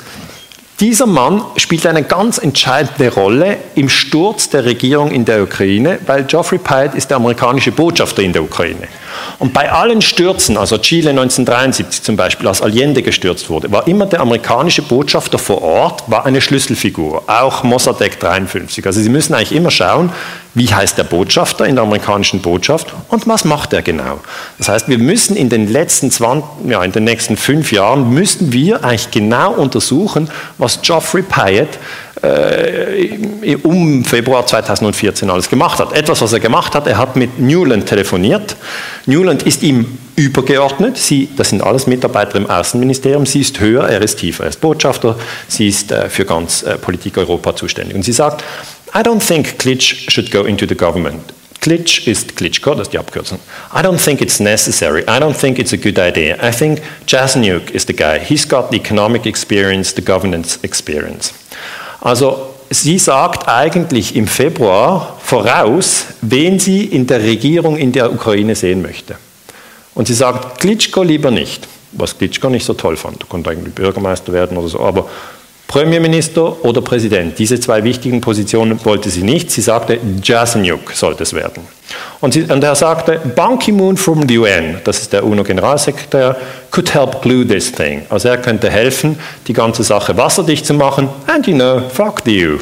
dieser 0.80 1.08
Mann 1.08 1.44
spielt 1.56 1.86
eine 1.88 2.04
ganz 2.04 2.38
entscheidende 2.38 3.12
Rolle 3.14 3.58
im 3.76 3.90
Sturz 3.90 4.50
der 4.50 4.66
Regierung 4.66 5.12
in 5.12 5.26
der 5.26 5.42
Ukraine, 5.44 6.00
weil 6.06 6.26
Geoffrey 6.26 6.60
Pyatt 6.60 6.94
ist 6.94 7.10
der 7.10 7.18
amerikanische 7.18 7.72
Botschafter 7.72 8.22
in 8.22 8.34
der 8.34 8.44
Ukraine. 8.44 8.88
Und 9.40 9.54
bei 9.54 9.72
allen 9.72 10.02
Stürzen, 10.02 10.58
also 10.58 10.78
Chile 10.78 11.12
1973 11.12 12.04
zum 12.04 12.16
Beispiel, 12.16 12.48
als 12.48 12.62
Allende 12.62 13.02
gestürzt 13.02 13.50
wurde, 13.50 13.72
war 13.72 13.88
immer 13.88 14.06
der 14.06 14.22
amerikanische 14.22 14.82
Botschafter 14.82 15.38
vor 15.38 15.62
Ort, 15.62 16.04
war 16.08 16.26
eine 16.26 16.42
Schlüsselfigur, 16.42 17.24
auch 17.28 17.64
Mossadegh 17.64 18.20
53. 18.20 18.86
Also 18.86 19.02
Sie 19.02 19.10
müssen 19.10 19.34
eigentlich 19.34 19.54
immer 19.54 19.72
schauen, 19.72 20.12
wie 20.54 20.74
heißt 20.74 20.98
der 20.98 21.04
Botschafter 21.04 21.66
in 21.66 21.76
der 21.76 21.84
amerikanischen 21.84 22.42
Botschaft 22.42 22.94
und 23.10 23.28
was 23.28 23.46
macht 23.46 23.74
er 23.74 23.84
genau. 23.84 24.20
Das 24.58 24.70
heißt, 24.70 24.90
wir 24.90 24.98
müssen 24.98 25.36
in 25.36 25.50
den 25.50 25.68
letzten 25.68 26.10
20, 26.10 26.44
ja, 26.68 26.84
in 26.84 26.92
den 26.92 27.04
nächsten 27.04 27.38
fünf 27.38 27.72
Jahren 27.72 28.10
müssen 28.12 28.52
wir 28.52 28.84
eigentlich 28.84 29.12
genau 29.12 29.54
untersuchen, 29.54 30.30
was 30.58 30.82
Geoffrey 30.82 31.22
Pyatt 31.22 31.78
äh, 32.22 33.56
um 33.64 34.04
Februar 34.06 34.46
2014 34.46 35.30
alles 35.30 35.50
gemacht 35.50 35.80
hat. 35.80 35.94
Etwas, 35.94 36.22
was 36.22 36.34
er 36.34 36.40
gemacht 36.40 36.76
hat, 36.76 36.88
er 36.88 36.98
hat 36.98 37.16
mit 37.16 37.40
Newland 37.40 37.86
telefoniert. 37.86 38.56
Newland 39.06 39.44
ist 39.44 39.64
ihm 39.64 39.98
übergeordnet. 40.16 40.98
Sie, 40.98 41.30
das 41.36 41.50
sind 41.50 41.62
alles 41.62 41.88
Mitarbeiter 41.88 42.36
im 42.36 42.50
Außenministerium. 42.50 43.26
Sie 43.26 43.42
ist 43.42 43.60
höher, 43.60 43.88
er 43.88 44.02
ist 44.02 44.20
tiefer. 44.20 44.44
Er 44.44 44.50
ist 44.50 44.62
Botschafter, 44.62 45.16
sie 45.48 45.68
ist 45.68 45.92
äh, 45.92 46.10
für 46.10 46.26
ganz 46.26 46.64
äh, 46.64 46.78
Politik 46.78 47.18
Europa 47.18 47.56
zuständig. 47.56 47.96
Und 47.96 48.04
sie 48.04 48.14
sagt, 48.14 48.44
I 48.96 49.00
don't 49.00 49.26
think 49.26 49.60
Klitsch 49.60 50.10
should 50.10 50.32
go 50.32 50.44
into 50.44 50.66
the 50.68 50.76
government. 50.76 51.34
Klitsch 51.60 52.08
ist 52.08 52.36
Klitschko, 52.38 52.76
das 52.76 52.88
ist 52.88 52.94
die 52.94 53.00
Abkürzung. 53.00 53.40
I 53.74 53.80
don't 53.80 53.98
think 53.98 54.22
it's 54.22 54.40
necessary. 54.40 55.02
I 55.02 55.20
don't 55.20 55.34
think 55.34 55.60
it's 55.60 55.74
a 55.74 55.78
good 55.78 55.98
idea. 55.98 56.38
I 56.42 56.52
think 56.52 56.82
Jasnyuk 57.08 57.72
is 57.72 57.86
the 57.86 57.94
guy. 57.94 58.20
He's 58.20 58.48
got 58.48 58.72
the 58.72 58.78
economic 58.78 59.26
experience, 59.26 59.94
the 59.94 60.02
governance 60.02 60.60
experience. 60.62 61.34
Also 62.02 62.54
sie 62.70 63.00
sagt 63.00 63.48
eigentlich 63.48 64.16
im 64.16 64.28
Februar 64.28 65.18
voraus, 65.22 66.06
wen 66.22 66.60
sie 66.60 66.84
in 66.84 67.08
der 67.08 67.22
Regierung 67.24 67.78
in 67.78 67.92
der 67.92 68.12
Ukraine 68.12 68.56
sehen 68.56 68.82
möchte. 68.82 69.16
Und 69.96 70.08
sie 70.08 70.14
sagt, 70.14 70.60
Klitschko 70.60 71.04
lieber 71.04 71.32
nicht, 71.32 71.68
was 71.94 72.18
Klitschko 72.18 72.50
nicht 72.50 72.66
so 72.66 72.74
toll 72.74 72.98
fand. 72.98 73.22
Er 73.24 73.28
konnte 73.28 73.50
eigentlich 73.50 73.74
Bürgermeister 73.74 74.32
werden 74.32 74.58
oder 74.58 74.68
so, 74.68 74.80
aber 74.80 75.10
Premierminister 75.68 76.64
oder 76.66 76.82
Präsident. 76.82 77.38
Diese 77.38 77.60
zwei 77.60 77.84
wichtigen 77.84 78.22
Positionen 78.22 78.84
wollte 78.86 79.10
sie 79.10 79.24
nicht. 79.24 79.52
Sie 79.52 79.62
sagte, 79.62 80.00
Jasnyuk 80.24 80.92
sollte 80.94 81.24
es 81.24 81.34
werden. 81.34 81.64
Und, 82.22 82.34
sie, 82.34 82.44
und 82.44 82.64
er 82.64 82.76
sagte, 82.76 83.20
Ban 83.36 83.60
Ki-moon 83.60 83.98
from 83.98 84.28
the 84.28 84.38
UN, 84.38 84.78
das 84.84 85.02
ist 85.02 85.14
der 85.14 85.26
UNO-Generalsekretär, 85.26 86.36
could 86.72 86.94
help 86.94 87.22
glue 87.22 87.46
this 87.46 87.72
thing. 87.72 88.04
Also 88.10 88.30
er 88.30 88.38
könnte 88.38 88.70
helfen, 88.70 89.20
die 89.48 89.54
ganze 89.54 89.84
Sache 89.84 90.16
wasserdicht 90.18 90.66
zu 90.66 90.74
machen. 90.74 91.10
And 91.28 91.46
you 91.48 91.54
know, 91.54 91.82
fuck 91.94 92.22
the 92.26 92.48
EU. 92.48 92.58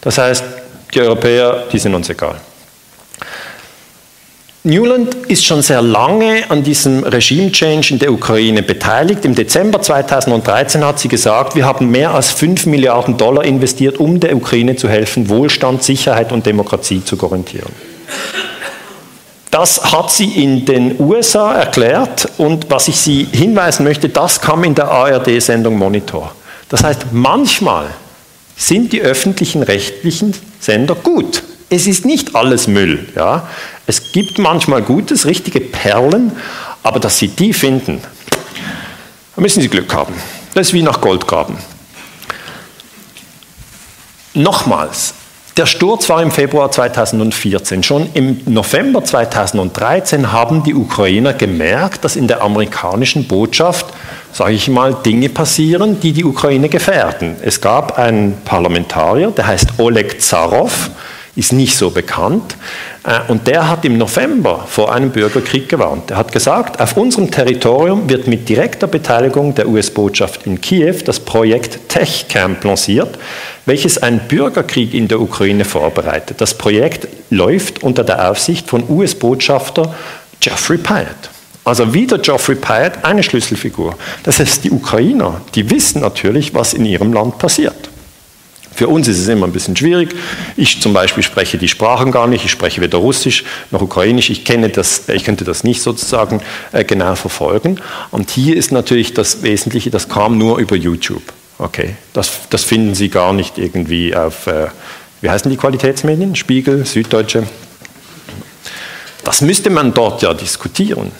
Das 0.00 0.18
heißt, 0.18 0.44
Die 0.94 1.00
Europäer, 1.00 1.64
die 1.70 1.78
sind 1.78 1.94
uns 1.94 2.08
egal. 2.08 2.36
Newland 4.64 5.14
ist 5.28 5.44
schon 5.44 5.62
sehr 5.62 5.80
lange 5.80 6.42
an 6.50 6.64
diesem 6.64 7.04
Regime-Change 7.04 7.92
in 7.92 7.98
der 8.00 8.12
Ukraine 8.12 8.62
beteiligt. 8.62 9.24
Im 9.24 9.34
Dezember 9.34 9.80
2013 9.80 10.84
hat 10.84 10.98
sie 10.98 11.08
gesagt, 11.08 11.54
wir 11.54 11.64
haben 11.64 11.90
mehr 11.90 12.12
als 12.12 12.32
5 12.32 12.66
Milliarden 12.66 13.16
Dollar 13.16 13.44
investiert, 13.44 13.98
um 13.98 14.18
der 14.18 14.34
Ukraine 14.36 14.74
zu 14.74 14.88
helfen, 14.88 15.28
Wohlstand, 15.28 15.84
Sicherheit 15.84 16.32
und 16.32 16.44
Demokratie 16.44 17.04
zu 17.04 17.16
garantieren. 17.16 17.70
Das 19.50 19.92
hat 19.92 20.10
sie 20.10 20.42
in 20.42 20.66
den 20.66 21.00
USA 21.00 21.54
erklärt 21.54 22.28
und 22.36 22.68
was 22.68 22.88
ich 22.88 22.96
Sie 22.96 23.26
hinweisen 23.32 23.84
möchte, 23.84 24.08
das 24.08 24.40
kam 24.40 24.64
in 24.64 24.74
der 24.74 24.90
ARD-Sendung 24.90 25.78
Monitor. 25.78 26.34
Das 26.68 26.84
heißt, 26.84 27.06
manchmal 27.12 27.86
sind 28.56 28.92
die 28.92 29.00
öffentlichen 29.00 29.62
rechtlichen 29.62 30.34
Sender 30.60 30.94
gut. 30.94 31.42
Es 31.70 31.86
ist 31.86 32.04
nicht 32.04 32.34
alles 32.34 32.66
Müll. 32.66 33.08
Ja? 33.14 33.48
Es 33.88 34.12
gibt 34.12 34.38
manchmal 34.38 34.82
Gutes, 34.82 35.24
richtige 35.24 35.60
Perlen, 35.60 36.32
aber 36.82 37.00
dass 37.00 37.16
Sie 37.16 37.28
die 37.28 37.54
finden, 37.54 38.02
da 39.34 39.40
müssen 39.40 39.62
Sie 39.62 39.68
Glück 39.68 39.94
haben. 39.94 40.12
Das 40.52 40.68
ist 40.68 40.72
wie 40.74 40.82
nach 40.82 41.00
Gold 41.00 41.26
graben. 41.26 41.56
Nochmals, 44.34 45.14
der 45.56 45.64
Sturz 45.64 46.06
war 46.10 46.22
im 46.22 46.30
Februar 46.30 46.70
2014. 46.70 47.82
Schon 47.82 48.10
im 48.12 48.42
November 48.44 49.02
2013 49.02 50.32
haben 50.32 50.62
die 50.64 50.74
Ukrainer 50.74 51.32
gemerkt, 51.32 52.04
dass 52.04 52.14
in 52.14 52.28
der 52.28 52.42
amerikanischen 52.42 53.26
Botschaft, 53.26 53.86
sage 54.34 54.52
ich 54.52 54.68
mal, 54.68 54.94
Dinge 54.94 55.30
passieren, 55.30 55.98
die 55.98 56.12
die 56.12 56.24
Ukraine 56.24 56.68
gefährden. 56.68 57.36
Es 57.40 57.62
gab 57.62 57.98
einen 57.98 58.36
Parlamentarier, 58.44 59.30
der 59.30 59.46
heißt 59.46 59.78
Oleg 59.78 60.20
Zarov, 60.20 60.90
ist 61.36 61.52
nicht 61.52 61.76
so 61.76 61.90
bekannt. 61.90 62.56
Äh, 63.08 63.20
und 63.28 63.46
der 63.46 63.68
hat 63.68 63.84
im 63.84 63.96
November 63.96 64.64
vor 64.68 64.92
einem 64.92 65.10
Bürgerkrieg 65.10 65.68
gewarnt. 65.68 66.10
Er 66.10 66.18
hat 66.18 66.30
gesagt, 66.30 66.80
auf 66.80 66.96
unserem 66.96 67.30
Territorium 67.30 68.08
wird 68.08 68.26
mit 68.26 68.48
direkter 68.48 68.86
Beteiligung 68.86 69.54
der 69.54 69.68
US-Botschaft 69.68 70.46
in 70.46 70.60
Kiew 70.60 70.96
das 71.04 71.20
Projekt 71.20 71.88
Tech 71.88 72.26
Camp 72.28 72.62
lanciert, 72.64 73.18
welches 73.64 74.02
einen 74.02 74.20
Bürgerkrieg 74.20 74.92
in 74.92 75.08
der 75.08 75.20
Ukraine 75.20 75.64
vorbereitet. 75.64 76.40
Das 76.40 76.54
Projekt 76.54 77.08
läuft 77.30 77.82
unter 77.82 78.04
der 78.04 78.30
Aufsicht 78.30 78.68
von 78.68 78.84
US-Botschafter 78.88 79.94
Jeffrey 80.42 80.78
Pyatt. 80.78 81.30
Also 81.64 81.92
wieder 81.92 82.18
Geoffrey 82.18 82.54
Pyatt, 82.54 83.04
eine 83.04 83.22
Schlüsselfigur. 83.22 83.96
Das 84.22 84.38
heißt, 84.38 84.64
die 84.64 84.70
Ukrainer, 84.70 85.40
die 85.54 85.70
wissen 85.70 86.00
natürlich, 86.00 86.54
was 86.54 86.72
in 86.72 86.86
ihrem 86.86 87.12
Land 87.12 87.38
passiert. 87.38 87.90
Für 88.78 88.86
uns 88.86 89.08
ist 89.08 89.18
es 89.18 89.26
immer 89.26 89.44
ein 89.44 89.52
bisschen 89.52 89.74
schwierig. 89.74 90.14
Ich 90.56 90.80
zum 90.80 90.92
Beispiel 90.92 91.24
spreche 91.24 91.58
die 91.58 91.66
Sprachen 91.66 92.12
gar 92.12 92.28
nicht. 92.28 92.44
Ich 92.44 92.52
spreche 92.52 92.80
weder 92.80 92.98
Russisch 92.98 93.42
noch 93.72 93.82
Ukrainisch. 93.82 94.30
Ich, 94.30 94.44
kenne 94.44 94.68
das, 94.68 95.08
ich 95.08 95.24
könnte 95.24 95.42
das 95.42 95.64
nicht 95.64 95.82
sozusagen 95.82 96.40
äh, 96.70 96.84
genau 96.84 97.16
verfolgen. 97.16 97.80
Und 98.12 98.30
hier 98.30 98.56
ist 98.56 98.70
natürlich 98.70 99.14
das 99.14 99.42
Wesentliche, 99.42 99.90
das 99.90 100.08
kam 100.08 100.38
nur 100.38 100.58
über 100.58 100.76
YouTube. 100.76 101.24
Okay, 101.58 101.96
das, 102.12 102.30
das 102.50 102.62
finden 102.62 102.94
Sie 102.94 103.08
gar 103.08 103.32
nicht 103.32 103.58
irgendwie 103.58 104.14
auf, 104.14 104.46
äh, 104.46 104.68
wie 105.22 105.28
heißen 105.28 105.50
die 105.50 105.56
Qualitätsmedien? 105.56 106.36
Spiegel, 106.36 106.86
Süddeutsche. 106.86 107.48
Das 109.24 109.40
müsste 109.40 109.70
man 109.70 109.92
dort 109.92 110.22
ja 110.22 110.32
diskutieren. 110.34 111.10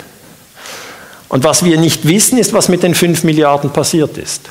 Und 1.29 1.43
was 1.43 1.65
wir 1.65 1.77
nicht 1.77 2.07
wissen, 2.07 2.39
ist, 2.39 2.53
was 2.53 2.69
mit 2.69 2.85
den 2.85 2.95
5 2.95 3.25
Milliarden 3.25 3.71
passiert 3.71 4.17
ist. 4.17 4.43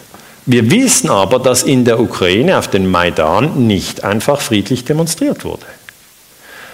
Wir 0.50 0.72
wissen 0.72 1.10
aber, 1.10 1.40
dass 1.40 1.62
in 1.64 1.84
der 1.84 2.00
Ukraine 2.00 2.58
auf 2.58 2.70
den 2.70 2.90
Maidan 2.90 3.68
nicht 3.68 4.06
einfach 4.06 4.40
friedlich 4.40 4.86
demonstriert 4.86 5.44
wurde, 5.44 5.66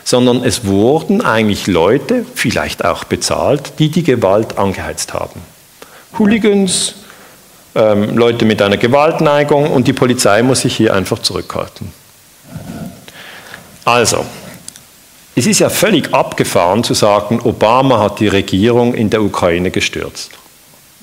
sondern 0.04 0.44
es 0.44 0.66
wurden 0.66 1.22
eigentlich 1.22 1.66
Leute, 1.66 2.24
vielleicht 2.36 2.86
auch 2.86 3.04
bezahlt, 3.04 3.74
die 3.80 3.90
die 3.90 4.04
Gewalt 4.04 4.60
angeheizt 4.60 5.16
haben. 5.16 5.42
Hooligans, 6.20 6.94
ähm, 7.74 8.16
Leute 8.16 8.46
mit 8.46 8.62
einer 8.62 8.78
Gewaltneigung 8.78 9.72
und 9.72 9.88
die 9.88 9.94
Polizei 9.94 10.44
muss 10.44 10.62
sich 10.62 10.76
hier 10.76 10.94
einfach 10.94 11.18
zurückhalten. 11.18 11.92
Also, 13.86 14.24
es 15.36 15.48
ist 15.48 15.58
ja 15.58 15.70
völlig 15.70 16.14
abgefahren 16.14 16.84
zu 16.84 16.94
sagen, 16.94 17.42
Obama 17.44 17.98
hat 17.98 18.20
die 18.20 18.28
Regierung 18.28 18.94
in 18.94 19.10
der 19.10 19.24
Ukraine 19.24 19.72
gestürzt. 19.72 20.30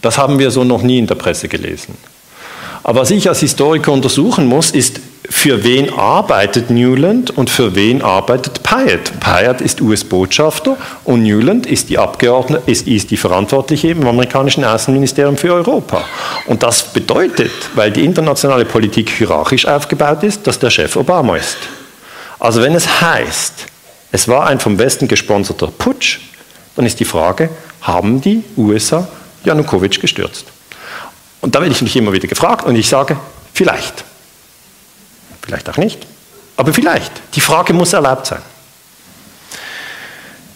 Das 0.03 0.19
haben 0.19 0.39
wir 0.39 0.53
so 0.53 0.63
noch 0.63 0.83
nie 0.83 1.01
in 1.01 1.09
der 1.09 1.17
Presse 1.17 1.49
gelesen. 1.49 1.97
Aber 2.83 3.01
was 3.01 3.11
ich 3.11 3.29
als 3.29 3.41
Historiker 3.41 3.93
untersuchen 3.93 4.47
muss, 4.47 4.71
ist, 4.71 5.01
für 5.29 5.63
wen 5.63 5.93
arbeitet 5.93 6.71
Newland 6.71 7.31
und 7.31 7.51
für 7.51 7.77
wen 7.77 8.03
arbeitet 8.03 8.65
Pyatt? 8.65 9.21
Pyatt 9.21 9.61
ist 9.61 9.81
US-Botschafter 9.81 10.77
und 11.05 11.23
Newland 11.23 11.67
ist 11.67 11.89
die 11.89 11.99
Abgeordnete, 11.99 12.69
ist, 12.69 12.89
ist 12.89 13.13
die 13.13 13.17
Verantwortliche 13.17 13.89
im 13.89 14.07
amerikanischen 14.07 14.65
Außenministerium 14.65 15.37
für 15.37 15.55
Europa. 15.55 16.05
Und 16.47 16.65
das 16.65 16.83
bedeutet, 16.83 17.53
weil 17.77 17.93
die 17.93 18.05
internationale 18.05 18.65
Politik 18.65 19.11
hierarchisch 19.11 19.67
aufgebaut 19.67 20.25
ist, 20.25 20.47
dass 20.49 20.59
der 20.59 20.71
Chef 20.71 20.97
Obama 20.97 21.37
ist. 21.37 21.59
Also 22.41 22.61
wenn 22.63 22.75
es 22.75 23.01
heißt, 23.01 23.67
es 24.11 24.27
war 24.27 24.49
ein 24.49 24.59
vom 24.59 24.79
Westen 24.79 25.07
gesponserter 25.07 25.69
Putsch, 25.69 26.19
dann 26.75 26.87
ist 26.87 26.99
die 26.99 27.05
Frage, 27.05 27.51
haben 27.83 28.21
die 28.21 28.43
USA 28.57 29.07
Janukowitsch 29.45 30.01
gestürzt? 30.01 30.47
Und 31.41 31.55
da 31.55 31.61
werde 31.61 31.75
ich 31.75 31.83
mich 31.83 31.97
immer 31.97 32.13
wieder 32.13 32.29
gefragt 32.29 32.67
und 32.67 32.77
ich 32.77 32.89
sage, 32.89 33.17
vielleicht. 33.53 34.05
Vielleicht 35.43 35.69
auch 35.71 35.79
nicht, 35.79 36.07
aber 36.57 36.73
vielleicht. 36.73 37.13
Die 37.35 37.41
Frage 37.41 37.73
muss 37.73 37.93
erlaubt 37.93 38.27
sein. 38.27 38.43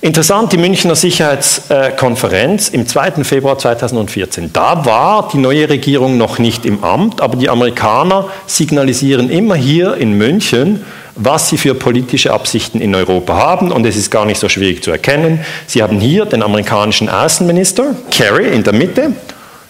Interessant, 0.04 0.52
die 0.52 0.58
Münchner 0.58 0.94
Sicherheitskonferenz 0.94 2.68
im 2.68 2.86
2. 2.86 3.24
Februar 3.24 3.58
2014. 3.58 4.52
Da 4.52 4.84
war 4.84 5.30
die 5.32 5.38
neue 5.38 5.66
Regierung 5.66 6.18
noch 6.18 6.38
nicht 6.38 6.66
im 6.66 6.84
Amt, 6.84 7.22
aber 7.22 7.38
die 7.38 7.48
Amerikaner 7.48 8.28
signalisieren 8.46 9.30
immer 9.30 9.54
hier 9.54 9.94
in 9.94 10.12
München, 10.12 10.84
was 11.14 11.48
sie 11.48 11.56
für 11.56 11.74
politische 11.74 12.34
Absichten 12.34 12.82
in 12.82 12.94
Europa 12.94 13.34
haben. 13.34 13.72
Und 13.72 13.86
es 13.86 13.96
ist 13.96 14.10
gar 14.10 14.26
nicht 14.26 14.38
so 14.38 14.50
schwierig 14.50 14.84
zu 14.84 14.90
erkennen. 14.90 15.42
Sie 15.66 15.82
haben 15.82 15.98
hier 16.00 16.26
den 16.26 16.42
amerikanischen 16.42 17.08
Außenminister, 17.08 17.94
Kerry, 18.10 18.48
in 18.48 18.62
der 18.62 18.74
Mitte, 18.74 19.12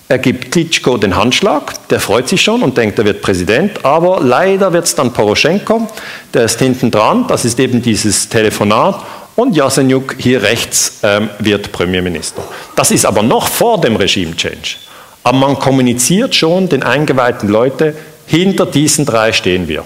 er 0.09 0.18
gibt 0.18 0.51
Klitschko 0.51 0.98
den 0.98 1.16
Handschlag, 1.16 1.89
der 1.89 1.98
freut 1.98 2.28
sich 2.28 2.43
schon 2.43 2.62
und 2.62 2.76
denkt, 2.76 2.98
er 2.98 3.06
wird 3.06 3.22
Präsident, 3.22 3.85
aber 3.85 4.20
leider 4.20 4.72
wird 4.72 4.85
es 4.85 4.94
dann 4.94 5.12
Poroschenko, 5.12 5.89
der 6.35 6.44
ist 6.44 6.59
hinten 6.59 6.90
dran, 6.90 7.26
das 7.26 7.44
ist 7.44 7.59
eben 7.59 7.81
dieses 7.81 8.28
Telefonat 8.28 9.02
und 9.35 9.56
Jasenjuk 9.56 10.16
hier 10.18 10.43
rechts 10.43 11.01
ähm, 11.02 11.31
wird 11.39 11.72
Premierminister. 11.72 12.43
Das 12.76 12.90
ist 12.90 13.06
aber 13.06 13.22
noch 13.22 13.48
vor 13.48 13.81
dem 13.81 13.97
Regime-Change. 13.97 14.76
Aber 15.22 15.39
man 15.39 15.59
kommuniziert 15.59 16.35
schon 16.35 16.68
den 16.68 16.82
eingeweihten 16.82 17.48
Leuten, 17.48 17.94
hinter 18.26 18.66
diesen 18.66 19.06
drei 19.06 19.32
stehen 19.32 19.68
wir. 19.68 19.85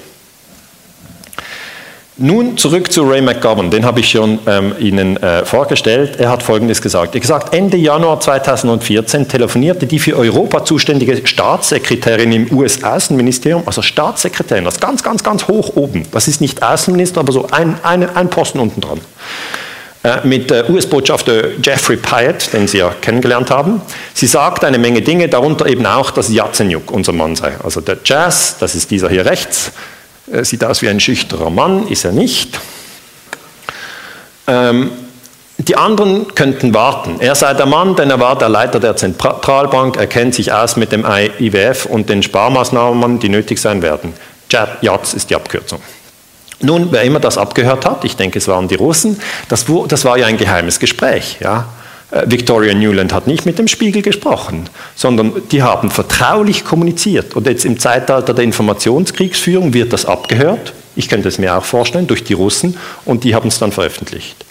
Nun 2.21 2.57
zurück 2.57 2.91
zu 2.91 3.05
Ray 3.05 3.23
McGovern, 3.23 3.71
den 3.71 3.85
habe 3.85 4.01
ich 4.01 4.11
schon 4.11 4.41
ähm, 4.49 4.75
Ihnen 4.81 5.17
äh, 5.19 5.45
vorgestellt. 5.45 6.19
Er 6.19 6.31
hat 6.31 6.43
Folgendes 6.43 6.83
gesagt. 6.83 7.15
Er 7.15 7.21
gesagt, 7.21 7.55
Ende 7.55 7.77
Januar 7.77 8.19
2014 8.19 9.29
telefonierte 9.29 9.87
die 9.87 10.01
für 10.01 10.17
Europa 10.17 10.65
zuständige 10.65 11.25
Staatssekretärin 11.25 12.33
im 12.33 12.53
US-Außenministerium, 12.53 13.63
also 13.67 13.83
Staatssekretärin, 13.83 14.65
das 14.65 14.81
ganz, 14.81 15.05
ganz, 15.05 15.23
ganz 15.23 15.47
hoch 15.47 15.77
oben. 15.77 16.07
Das 16.11 16.27
ist 16.27 16.41
nicht 16.41 16.61
Außenminister, 16.61 17.21
aber 17.21 17.33
so 17.33 17.47
ein, 17.53 17.77
ein, 17.85 18.17
ein 18.17 18.31
Posten 18.31 18.59
unten 18.59 18.81
dran. 18.81 19.01
Äh, 20.03 20.27
mit 20.27 20.51
äh, 20.51 20.65
US-Botschafter 20.69 21.51
Jeffrey 21.63 21.99
Pyatt, 21.99 22.53
den 22.53 22.67
Sie 22.67 22.79
ja 22.79 22.93
kennengelernt 23.01 23.53
haben. 23.53 23.81
Sie 24.15 24.27
sagt 24.27 24.65
eine 24.65 24.79
Menge 24.79 25.03
Dinge, 25.03 25.29
darunter 25.29 25.67
eben 25.67 25.87
auch, 25.87 26.11
dass 26.11 26.29
Yatsenyuk 26.31 26.91
unser 26.91 27.13
Mann 27.13 27.37
sei. 27.37 27.53
Also 27.63 27.81
der 27.81 27.99
Jazz, 28.05 28.57
das 28.59 28.75
ist 28.75 28.91
dieser 28.91 29.09
hier 29.09 29.25
rechts, 29.25 29.71
sieht 30.45 30.65
aus 30.65 30.83
wie 30.83 30.89
ein 30.89 31.01
schüchterer 31.01 31.51
Mann, 31.51 31.89
ist 31.89 32.05
er 32.05 32.13
nicht. 32.13 32.59
Ähm, 34.47 34.91
die 35.59 35.77
anderen 35.77 36.35
könnten 36.35 36.73
warten. 36.73 37.17
Er 37.19 37.35
sei 37.35 37.53
der 37.53 37.67
Mann, 37.67 37.97
denn 37.97 38.11
er 38.11 38.21
war 38.21 38.39
der 38.39 38.49
Leiter 38.49 38.79
der 38.79 38.97
Zentralbank, 38.97 39.97
er 39.97 40.07
kennt 40.07 40.35
sich 40.35 40.53
aus 40.53 40.77
mit 40.77 40.93
dem 40.93 41.05
IWF 41.05 41.87
und 41.87 42.09
den 42.09 42.23
Sparmaßnahmen, 42.23 43.19
die 43.19 43.29
nötig 43.29 43.59
sein 43.59 43.83
werden. 43.83 44.15
JATS 44.51 45.15
ist 45.15 45.31
die 45.31 45.35
Abkürzung. 45.35 45.81
Nun, 46.61 46.89
wer 46.91 47.03
immer 47.03 47.21
das 47.21 47.39
abgehört 47.39 47.85
hat, 47.87 48.05
ich 48.05 48.17
denke, 48.17 48.39
es 48.39 48.49
waren 48.49 48.69
die 48.69 48.77
Russen, 48.77 49.21
das, 49.49 49.67
das 49.89 50.05
war 50.05 50.17
ja 50.17 50.27
ein 50.27 50.39
geheimes 50.39 50.79
Gespräch. 50.81 51.39
Ja? 51.41 51.67
Äh, 52.11 52.25
Victoria 52.27 52.75
Newland 52.75 53.13
hat 53.13 53.27
nicht 53.27 53.47
mit 53.47 53.59
dem 53.59 53.69
Spiegel 53.69 54.03
gesprochen, 54.03 54.69
sondern 54.95 55.43
die 55.51 55.63
haben 55.63 55.91
vertraulich 55.91 56.65
kommuniziert. 56.65 57.35
Und 57.35 57.47
jetzt 57.47 57.65
im 57.65 57.79
Zeitalter 57.79 58.35
der 58.35 58.45
Informationskriegsführung 58.45 59.75
wird 59.75 59.93
das 59.93 60.07
abgehört. 60.07 60.73
Ich 60.97 61.09
könnte 61.09 61.29
es 61.29 61.39
mir 61.39 61.57
auch 61.57 61.65
vorstellen, 61.65 62.07
durch 62.07 62.25
die 62.25 62.33
Russen. 62.33 62.77
Und 63.05 63.25
die 63.25 63.35
haben 63.35 63.49
es 63.49 63.59
dann 63.59 63.73
veröffentlicht. 63.73 64.45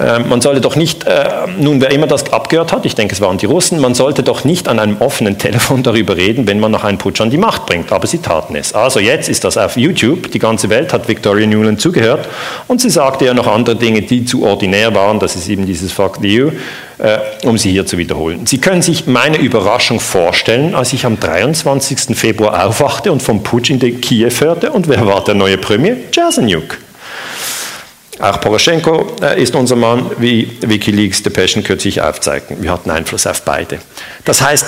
Äh, 0.00 0.18
man 0.18 0.40
sollte 0.40 0.60
doch 0.60 0.76
nicht, 0.76 1.04
äh, 1.04 1.28
nun 1.58 1.80
wer 1.80 1.90
immer 1.90 2.06
das 2.06 2.32
abgehört 2.32 2.72
hat, 2.72 2.86
ich 2.86 2.94
denke 2.94 3.14
es 3.14 3.20
waren 3.20 3.36
die 3.36 3.46
Russen, 3.46 3.80
man 3.80 3.94
sollte 3.94 4.22
doch 4.22 4.44
nicht 4.44 4.66
an 4.68 4.78
einem 4.78 4.96
offenen 5.00 5.38
Telefon 5.38 5.82
darüber 5.82 6.16
reden, 6.16 6.46
wenn 6.46 6.58
man 6.58 6.72
noch 6.72 6.84
einen 6.84 6.98
Putsch 6.98 7.20
an 7.20 7.30
die 7.30 7.36
Macht 7.36 7.66
bringt. 7.66 7.92
Aber 7.92 8.06
sie 8.06 8.18
taten 8.18 8.56
es. 8.56 8.74
Also 8.74 8.98
jetzt 8.98 9.28
ist 9.28 9.44
das 9.44 9.58
auf 9.58 9.76
YouTube, 9.76 10.30
die 10.30 10.38
ganze 10.38 10.70
Welt 10.70 10.92
hat 10.92 11.06
Victoria 11.08 11.46
Newland 11.46 11.80
zugehört 11.80 12.28
und 12.66 12.80
sie 12.80 12.90
sagte 12.90 13.26
ja 13.26 13.34
noch 13.34 13.46
andere 13.46 13.76
Dinge, 13.76 14.02
die 14.02 14.24
zu 14.24 14.42
ordinär 14.44 14.94
waren, 14.94 15.18
das 15.18 15.36
ist 15.36 15.48
eben 15.48 15.66
dieses 15.66 15.92
Fuck 15.92 16.18
the 16.22 16.28
You, 16.28 16.50
äh, 16.98 17.18
um 17.44 17.58
sie 17.58 17.70
hier 17.70 17.84
zu 17.84 17.98
wiederholen. 17.98 18.46
Sie 18.46 18.58
können 18.58 18.82
sich 18.82 19.06
meine 19.06 19.36
Überraschung 19.36 20.00
vorstellen, 20.00 20.74
als 20.74 20.92
ich 20.92 21.04
am 21.04 21.20
23. 21.20 22.16
Februar 22.16 22.66
aufwachte 22.66 23.12
und 23.12 23.22
vom 23.22 23.42
Putsch 23.42 23.70
in 23.70 24.00
Kiew 24.00 24.30
hörte 24.40 24.72
und 24.72 24.88
wer 24.88 25.06
war 25.06 25.22
der 25.24 25.34
neue 25.34 25.58
Premier? 25.58 25.96
Jasenjuk. 26.12 26.78
Auch 28.20 28.40
Poroschenko 28.40 29.16
äh, 29.22 29.42
ist 29.42 29.54
unser 29.54 29.76
Mann, 29.76 30.10
wie 30.18 30.50
Wikileaks 30.60 31.22
Depeschen 31.22 31.64
kürzlich 31.64 32.02
aufzeigten. 32.02 32.62
Wir 32.62 32.70
hatten 32.70 32.90
Einfluss 32.90 33.26
auf 33.26 33.42
beide. 33.42 33.78
Das 34.24 34.42
heißt, 34.42 34.66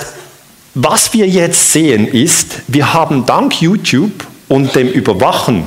was 0.73 1.13
wir 1.13 1.27
jetzt 1.27 1.71
sehen 1.71 2.07
ist, 2.07 2.63
wir 2.67 2.93
haben 2.93 3.27
dank 3.27 3.61
YouTube 3.61 4.25
und 4.49 4.73
dem 4.75 4.87
Überwachen 4.87 5.65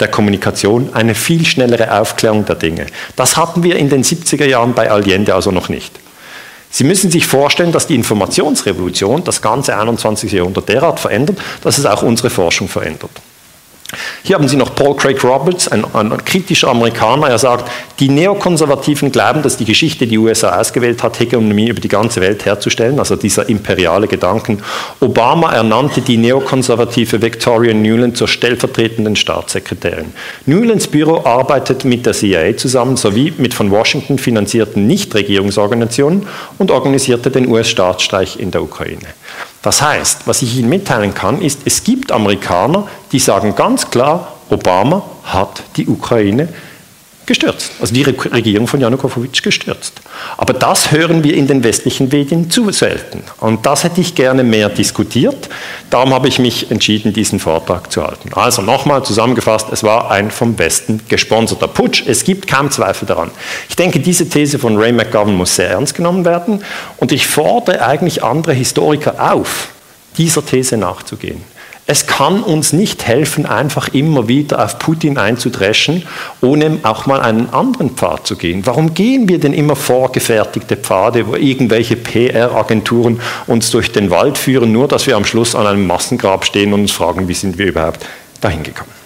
der 0.00 0.08
Kommunikation 0.08 0.92
eine 0.92 1.14
viel 1.14 1.46
schnellere 1.46 1.98
Aufklärung 1.98 2.44
der 2.44 2.56
Dinge. 2.56 2.86
Das 3.16 3.38
hatten 3.38 3.62
wir 3.62 3.76
in 3.76 3.88
den 3.88 4.04
70er 4.04 4.44
Jahren 4.44 4.74
bei 4.74 4.90
Allende 4.90 5.34
also 5.34 5.50
noch 5.50 5.70
nicht. 5.70 5.98
Sie 6.70 6.84
müssen 6.84 7.10
sich 7.10 7.26
vorstellen, 7.26 7.72
dass 7.72 7.86
die 7.86 7.94
Informationsrevolution 7.94 9.24
das 9.24 9.40
ganze 9.40 9.78
21. 9.78 10.30
Jahrhundert 10.30 10.68
derart 10.68 11.00
verändert, 11.00 11.38
dass 11.62 11.78
es 11.78 11.86
auch 11.86 12.02
unsere 12.02 12.28
Forschung 12.28 12.68
verändert. 12.68 13.12
Hier 14.22 14.36
haben 14.36 14.48
Sie 14.48 14.56
noch 14.56 14.74
Paul 14.74 14.96
Craig 14.96 15.22
Roberts, 15.22 15.68
ein, 15.68 15.84
ein, 15.94 16.24
kritischer 16.24 16.68
Amerikaner. 16.68 17.28
Er 17.28 17.38
sagt, 17.38 17.70
die 18.00 18.08
Neokonservativen 18.08 19.12
glauben, 19.12 19.42
dass 19.42 19.56
die 19.56 19.64
Geschichte 19.64 20.06
die 20.06 20.18
USA 20.18 20.58
ausgewählt 20.58 21.02
hat, 21.02 21.18
Hegemonie 21.20 21.68
über 21.68 21.80
die 21.80 21.88
ganze 21.88 22.20
Welt 22.20 22.44
herzustellen, 22.44 22.98
also 22.98 23.16
dieser 23.16 23.48
imperiale 23.48 24.08
Gedanken. 24.08 24.62
Obama 25.00 25.52
ernannte 25.52 26.00
die 26.00 26.16
neokonservative 26.16 27.22
Victoria 27.22 27.74
Newland 27.74 28.16
zur 28.16 28.28
stellvertretenden 28.28 29.16
Staatssekretärin. 29.16 30.12
Newlands 30.46 30.88
Büro 30.88 31.24
arbeitet 31.24 31.84
mit 31.84 32.06
der 32.06 32.12
CIA 32.12 32.56
zusammen 32.56 32.96
sowie 32.96 33.32
mit 33.38 33.54
von 33.54 33.70
Washington 33.70 34.18
finanzierten 34.18 34.86
Nichtregierungsorganisationen 34.86 36.26
und 36.58 36.70
organisierte 36.70 37.30
den 37.30 37.48
US-Staatsstreich 37.48 38.38
in 38.38 38.50
der 38.50 38.62
Ukraine. 38.62 39.06
Das 39.64 39.80
heißt, 39.80 40.26
was 40.26 40.42
ich 40.42 40.58
Ihnen 40.58 40.68
mitteilen 40.68 41.14
kann, 41.14 41.40
ist, 41.40 41.60
es 41.64 41.82
gibt 41.82 42.12
Amerikaner, 42.12 42.86
die 43.12 43.18
sagen 43.18 43.54
ganz 43.56 43.88
klar, 43.88 44.34
Obama 44.50 45.02
hat 45.22 45.62
die 45.76 45.88
Ukraine 45.88 46.50
gestürzt, 47.26 47.72
also 47.80 47.94
die 47.94 48.02
Regierung 48.02 48.66
von 48.66 48.80
Janukowitsch 48.80 49.42
gestürzt. 49.42 50.00
Aber 50.36 50.52
das 50.52 50.92
hören 50.92 51.24
wir 51.24 51.34
in 51.34 51.46
den 51.46 51.64
westlichen 51.64 52.08
Medien 52.08 52.50
zu 52.50 52.70
selten. 52.70 53.22
Und 53.40 53.66
das 53.66 53.84
hätte 53.84 54.00
ich 54.00 54.14
gerne 54.14 54.44
mehr 54.44 54.68
diskutiert. 54.68 55.48
Darum 55.90 56.12
habe 56.12 56.28
ich 56.28 56.38
mich 56.38 56.70
entschieden, 56.70 57.12
diesen 57.12 57.40
Vortrag 57.40 57.90
zu 57.90 58.02
halten. 58.02 58.30
Also 58.34 58.62
nochmal 58.62 59.04
zusammengefasst, 59.04 59.68
es 59.72 59.82
war 59.82 60.10
ein 60.10 60.30
vom 60.30 60.58
Westen 60.58 61.00
gesponserter 61.08 61.68
Putsch. 61.68 62.04
Es 62.06 62.24
gibt 62.24 62.46
kaum 62.46 62.70
Zweifel 62.70 63.06
daran. 63.06 63.30
Ich 63.68 63.76
denke, 63.76 64.00
diese 64.00 64.28
These 64.28 64.58
von 64.58 64.76
Ray 64.76 64.92
McGovern 64.92 65.34
muss 65.34 65.56
sehr 65.56 65.70
ernst 65.70 65.94
genommen 65.94 66.24
werden. 66.24 66.62
Und 66.98 67.12
ich 67.12 67.26
fordere 67.26 67.86
eigentlich 67.86 68.22
andere 68.22 68.52
Historiker 68.52 69.32
auf, 69.32 69.68
dieser 70.18 70.44
These 70.44 70.76
nachzugehen. 70.76 71.53
Es 71.86 72.06
kann 72.06 72.42
uns 72.42 72.72
nicht 72.72 73.06
helfen, 73.06 73.44
einfach 73.44 73.88
immer 73.88 74.26
wieder 74.26 74.64
auf 74.64 74.78
Putin 74.78 75.18
einzudreschen, 75.18 76.06
ohne 76.40 76.78
auch 76.82 77.04
mal 77.04 77.20
einen 77.20 77.50
anderen 77.50 77.90
Pfad 77.90 78.26
zu 78.26 78.36
gehen. 78.36 78.64
Warum 78.64 78.94
gehen 78.94 79.28
wir 79.28 79.38
denn 79.38 79.52
immer 79.52 79.76
vorgefertigte 79.76 80.76
Pfade, 80.76 81.26
wo 81.26 81.34
irgendwelche 81.34 81.96
PR-Agenturen 81.96 83.20
uns 83.46 83.70
durch 83.70 83.92
den 83.92 84.08
Wald 84.10 84.38
führen, 84.38 84.72
nur 84.72 84.88
dass 84.88 85.06
wir 85.06 85.16
am 85.16 85.26
Schluss 85.26 85.54
an 85.54 85.66
einem 85.66 85.86
Massengrab 85.86 86.46
stehen 86.46 86.72
und 86.72 86.80
uns 86.80 86.92
fragen, 86.92 87.28
wie 87.28 87.34
sind 87.34 87.58
wir 87.58 87.66
überhaupt 87.66 88.06
dahin 88.40 88.62
gekommen? 88.62 89.03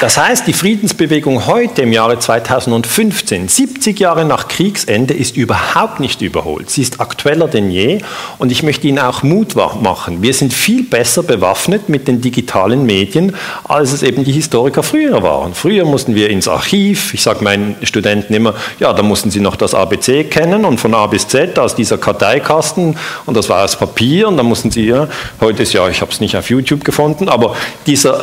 Das 0.00 0.16
heißt, 0.16 0.46
die 0.46 0.52
Friedensbewegung 0.52 1.48
heute 1.48 1.82
im 1.82 1.92
Jahre 1.92 2.20
2015, 2.20 3.48
70 3.48 3.98
Jahre 3.98 4.24
nach 4.24 4.46
Kriegsende, 4.46 5.12
ist 5.12 5.36
überhaupt 5.36 5.98
nicht 5.98 6.22
überholt. 6.22 6.70
Sie 6.70 6.82
ist 6.82 7.00
aktueller 7.00 7.48
denn 7.48 7.68
je 7.68 7.98
und 8.38 8.52
ich 8.52 8.62
möchte 8.62 8.86
Ihnen 8.86 9.00
auch 9.00 9.24
Mut 9.24 9.56
machen. 9.56 10.22
Wir 10.22 10.34
sind 10.34 10.54
viel 10.54 10.84
besser 10.84 11.24
bewaffnet 11.24 11.88
mit 11.88 12.06
den 12.06 12.20
digitalen 12.20 12.86
Medien, 12.86 13.34
als 13.64 13.92
es 13.92 14.04
eben 14.04 14.22
die 14.22 14.30
Historiker 14.30 14.84
früher 14.84 15.20
waren. 15.24 15.52
Früher 15.52 15.84
mussten 15.84 16.14
wir 16.14 16.30
ins 16.30 16.46
Archiv. 16.46 17.12
Ich 17.12 17.22
sage 17.24 17.42
meinen 17.42 17.74
Studenten 17.82 18.34
immer, 18.34 18.54
ja, 18.78 18.92
da 18.92 19.02
mussten 19.02 19.32
sie 19.32 19.40
noch 19.40 19.56
das 19.56 19.74
ABC 19.74 20.24
kennen 20.24 20.64
und 20.64 20.78
von 20.78 20.94
A 20.94 21.08
bis 21.08 21.26
Z 21.26 21.58
aus 21.58 21.74
dieser 21.74 21.98
Karteikasten 21.98 22.96
und 23.26 23.36
das 23.36 23.48
war 23.48 23.64
aus 23.64 23.76
Papier 23.76 24.28
und 24.28 24.36
da 24.36 24.44
mussten 24.44 24.70
sie, 24.70 24.86
ja, 24.86 25.08
heute 25.40 25.64
ist 25.64 25.72
ja, 25.72 25.88
ich 25.88 26.00
habe 26.00 26.12
es 26.12 26.20
nicht 26.20 26.36
auf 26.36 26.50
YouTube 26.50 26.84
gefunden, 26.84 27.28
aber 27.28 27.56
dieser, 27.84 28.22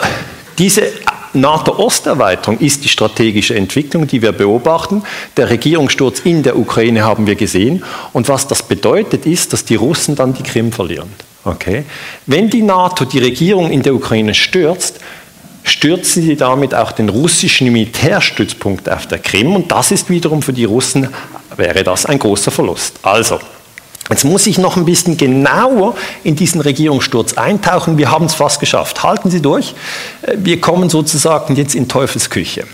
diese 0.57 0.83
nach 1.35 1.63
der 1.63 1.79
Osterweiterung 1.79 2.59
ist 2.59 2.83
die 2.83 2.89
strategische 2.89 3.55
Entwicklung, 3.55 4.07
die 4.07 4.21
wir 4.21 4.31
beobachten. 4.31 5.03
Der 5.37 5.49
Regierungssturz 5.49 6.21
in 6.21 6.43
der 6.43 6.57
Ukraine 6.57 7.03
haben 7.03 7.27
wir 7.27 7.35
gesehen. 7.35 7.83
Und 8.13 8.29
was 8.29 8.47
das 8.47 8.63
bedeutet, 8.63 9.25
ist, 9.25 9.53
dass 9.53 9.65
die 9.65 9.75
Russen 9.75 10.15
dann 10.15 10.33
die 10.33 10.43
Krim 10.43 10.71
verlieren. 10.71 11.09
Okay? 11.43 11.83
Wenn 12.25 12.49
die 12.49 12.61
NATO 12.61 13.05
die 13.05 13.19
Regierung 13.19 13.69
in 13.71 13.83
der 13.83 13.93
Ukraine 13.93 14.33
stürzt, 14.33 14.99
stürzen 15.63 16.23
sie 16.23 16.35
damit 16.35 16.73
auch 16.73 16.91
den 16.91 17.09
russischen 17.09 17.71
Militärstützpunkt 17.71 18.89
auf 18.89 19.07
der 19.07 19.19
Krim. 19.19 19.55
Und 19.55 19.71
das 19.71 19.91
ist 19.91 20.09
wiederum 20.09 20.41
für 20.41 20.53
die 20.53 20.65
Russen, 20.65 21.09
wäre 21.57 21.83
das 21.83 22.05
ein 22.05 22.19
großer 22.19 22.51
Verlust. 22.51 22.99
Also, 23.03 23.39
Jetzt 24.09 24.23
muss 24.23 24.45
ich 24.45 24.59
noch 24.59 24.77
ein 24.77 24.85
bisschen 24.85 25.17
genauer 25.17 25.95
in 26.23 26.35
diesen 26.35 26.61
Regierungssturz 26.61 27.33
eintauchen. 27.33 27.97
Wir 27.97 28.11
haben 28.11 28.25
es 28.25 28.35
fast 28.35 28.59
geschafft. 28.59 29.01
Halten 29.01 29.31
Sie 29.31 29.41
durch. 29.41 29.73
Wir 30.35 30.61
kommen 30.61 30.89
sozusagen 30.89 31.55
jetzt 31.55 31.73
in 31.73 31.87
Teufelsküche. 31.87 32.65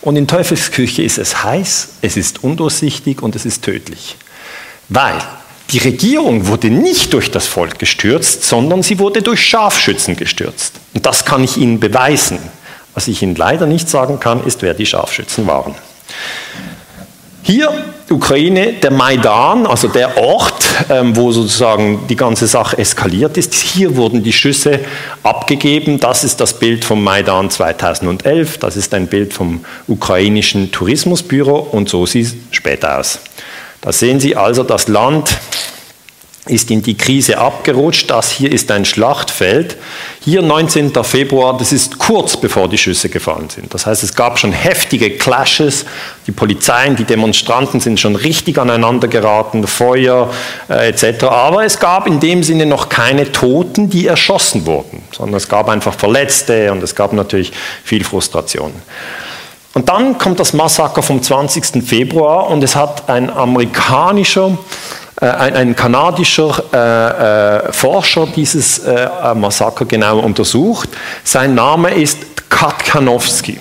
Und 0.00 0.16
in 0.16 0.28
Teufelsküche 0.28 1.02
ist 1.02 1.18
es 1.18 1.42
heiß, 1.42 1.88
es 2.02 2.16
ist 2.16 2.44
undurchsichtig 2.44 3.20
und 3.20 3.34
es 3.34 3.44
ist 3.44 3.64
tödlich. 3.64 4.16
Weil 4.88 5.20
die 5.70 5.78
Regierung 5.78 6.46
wurde 6.46 6.70
nicht 6.70 7.12
durch 7.12 7.32
das 7.32 7.48
Volk 7.48 7.80
gestürzt, 7.80 8.44
sondern 8.44 8.84
sie 8.84 9.00
wurde 9.00 9.22
durch 9.22 9.44
Scharfschützen 9.44 10.16
gestürzt. 10.16 10.74
Und 10.94 11.04
das 11.04 11.24
kann 11.24 11.42
ich 11.42 11.56
Ihnen 11.56 11.80
beweisen. 11.80 12.38
Was 12.94 13.08
ich 13.08 13.20
Ihnen 13.22 13.34
leider 13.34 13.66
nicht 13.66 13.88
sagen 13.88 14.20
kann, 14.20 14.46
ist, 14.46 14.62
wer 14.62 14.74
die 14.74 14.86
Scharfschützen 14.86 15.48
waren. 15.48 15.74
Hier 17.42 17.72
Ukraine, 18.08 18.74
der 18.74 18.92
Maidan, 18.92 19.66
also 19.66 19.88
der 19.88 20.16
Ort, 20.16 20.64
ähm, 20.90 21.16
wo 21.16 21.32
sozusagen 21.32 22.06
die 22.08 22.14
ganze 22.14 22.46
Sache 22.46 22.78
eskaliert 22.78 23.36
ist. 23.36 23.52
Hier 23.54 23.96
wurden 23.96 24.22
die 24.22 24.32
Schüsse 24.32 24.80
abgegeben. 25.24 25.98
Das 25.98 26.22
ist 26.22 26.40
das 26.40 26.58
Bild 26.58 26.84
vom 26.84 27.02
Maidan 27.02 27.50
2011. 27.50 28.58
Das 28.58 28.76
ist 28.76 28.94
ein 28.94 29.08
Bild 29.08 29.34
vom 29.34 29.64
ukrainischen 29.88 30.70
Tourismusbüro 30.70 31.58
und 31.58 31.88
so 31.88 32.06
sieht 32.06 32.26
es 32.26 32.34
später 32.52 33.00
aus. 33.00 33.18
Da 33.80 33.92
sehen 33.92 34.20
Sie 34.20 34.36
also 34.36 34.62
das 34.62 34.86
Land 34.86 35.30
ist 36.48 36.70
in 36.70 36.82
die 36.82 36.96
Krise 36.96 37.38
abgerutscht. 37.38 38.10
Das 38.10 38.30
hier 38.30 38.52
ist 38.52 38.70
ein 38.70 38.84
Schlachtfeld. 38.84 39.76
Hier 40.20 40.42
19. 40.42 40.92
Februar, 41.04 41.56
das 41.56 41.72
ist 41.72 41.98
kurz 41.98 42.36
bevor 42.36 42.68
die 42.68 42.78
Schüsse 42.78 43.08
gefallen 43.08 43.48
sind. 43.48 43.72
Das 43.72 43.86
heißt, 43.86 44.02
es 44.02 44.14
gab 44.14 44.38
schon 44.38 44.52
heftige 44.52 45.10
Clashes. 45.10 45.84
Die 46.26 46.32
Polizeien, 46.32 46.96
die 46.96 47.04
Demonstranten 47.04 47.80
sind 47.80 48.00
schon 48.00 48.16
richtig 48.16 48.58
aneinander 48.58 49.08
geraten, 49.08 49.66
Feuer 49.66 50.30
äh, 50.68 50.88
etc. 50.88 51.24
Aber 51.24 51.64
es 51.64 51.78
gab 51.78 52.06
in 52.06 52.20
dem 52.20 52.42
Sinne 52.42 52.66
noch 52.66 52.88
keine 52.88 53.30
Toten, 53.30 53.90
die 53.90 54.06
erschossen 54.06 54.66
wurden, 54.66 55.02
sondern 55.12 55.36
es 55.36 55.48
gab 55.48 55.68
einfach 55.68 55.94
Verletzte 55.94 56.72
und 56.72 56.82
es 56.82 56.94
gab 56.94 57.12
natürlich 57.12 57.52
viel 57.84 58.04
Frustration. 58.04 58.72
Und 59.76 59.90
dann 59.90 60.16
kommt 60.16 60.40
das 60.40 60.54
Massaker 60.54 61.02
vom 61.02 61.22
20. 61.22 61.86
Februar 61.86 62.48
und 62.48 62.64
es 62.64 62.74
hat 62.74 63.10
ein 63.10 63.28
amerikanischer 63.28 64.56
ein, 65.16 65.54
ein, 65.54 65.76
kanadischer 65.76 66.62
äh, 66.72 67.68
äh, 67.68 67.72
Forscher 67.72 68.26
dieses 68.26 68.80
äh, 68.80 69.08
Massaker 69.34 69.86
genau 69.86 70.18
untersucht. 70.18 70.90
Sein 71.24 71.54
Name 71.54 71.94
ist 71.94 72.18
Katkanowski. 72.50 73.58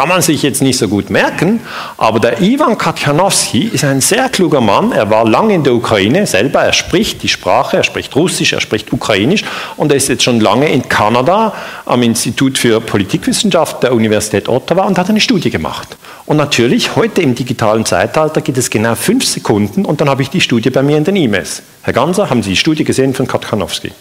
Kann 0.00 0.08
man 0.08 0.22
sich 0.22 0.42
jetzt 0.42 0.62
nicht 0.62 0.78
so 0.78 0.88
gut 0.88 1.10
merken, 1.10 1.60
aber 1.98 2.20
der 2.20 2.40
Ivan 2.40 2.78
Katjanowski 2.78 3.68
ist 3.70 3.84
ein 3.84 4.00
sehr 4.00 4.30
kluger 4.30 4.62
Mann. 4.62 4.92
Er 4.92 5.10
war 5.10 5.28
lange 5.28 5.52
in 5.52 5.62
der 5.62 5.74
Ukraine 5.74 6.26
selber, 6.26 6.62
er 6.62 6.72
spricht 6.72 7.22
die 7.22 7.28
Sprache, 7.28 7.76
er 7.76 7.84
spricht 7.84 8.16
Russisch, 8.16 8.54
er 8.54 8.62
spricht 8.62 8.94
Ukrainisch 8.94 9.44
und 9.76 9.92
er 9.92 9.98
ist 9.98 10.08
jetzt 10.08 10.22
schon 10.22 10.40
lange 10.40 10.72
in 10.72 10.88
Kanada 10.88 11.52
am 11.84 12.02
Institut 12.02 12.56
für 12.56 12.80
Politikwissenschaft 12.80 13.82
der 13.82 13.92
Universität 13.92 14.48
Ottawa 14.48 14.84
und 14.84 14.96
hat 14.96 15.10
eine 15.10 15.20
Studie 15.20 15.50
gemacht. 15.50 15.98
Und 16.24 16.38
natürlich, 16.38 16.96
heute 16.96 17.20
im 17.20 17.34
digitalen 17.34 17.84
Zeitalter 17.84 18.40
geht 18.40 18.56
es 18.56 18.70
genau 18.70 18.94
fünf 18.94 19.26
Sekunden 19.26 19.84
und 19.84 20.00
dann 20.00 20.08
habe 20.08 20.22
ich 20.22 20.30
die 20.30 20.40
Studie 20.40 20.70
bei 20.70 20.82
mir 20.82 20.96
in 20.96 21.04
den 21.04 21.16
E-Mails. 21.16 21.62
Herr 21.82 21.92
Ganser, 21.92 22.30
haben 22.30 22.42
Sie 22.42 22.48
die 22.48 22.56
Studie 22.56 22.84
gesehen 22.84 23.12
von 23.12 23.26
Katjanowski? 23.26 23.92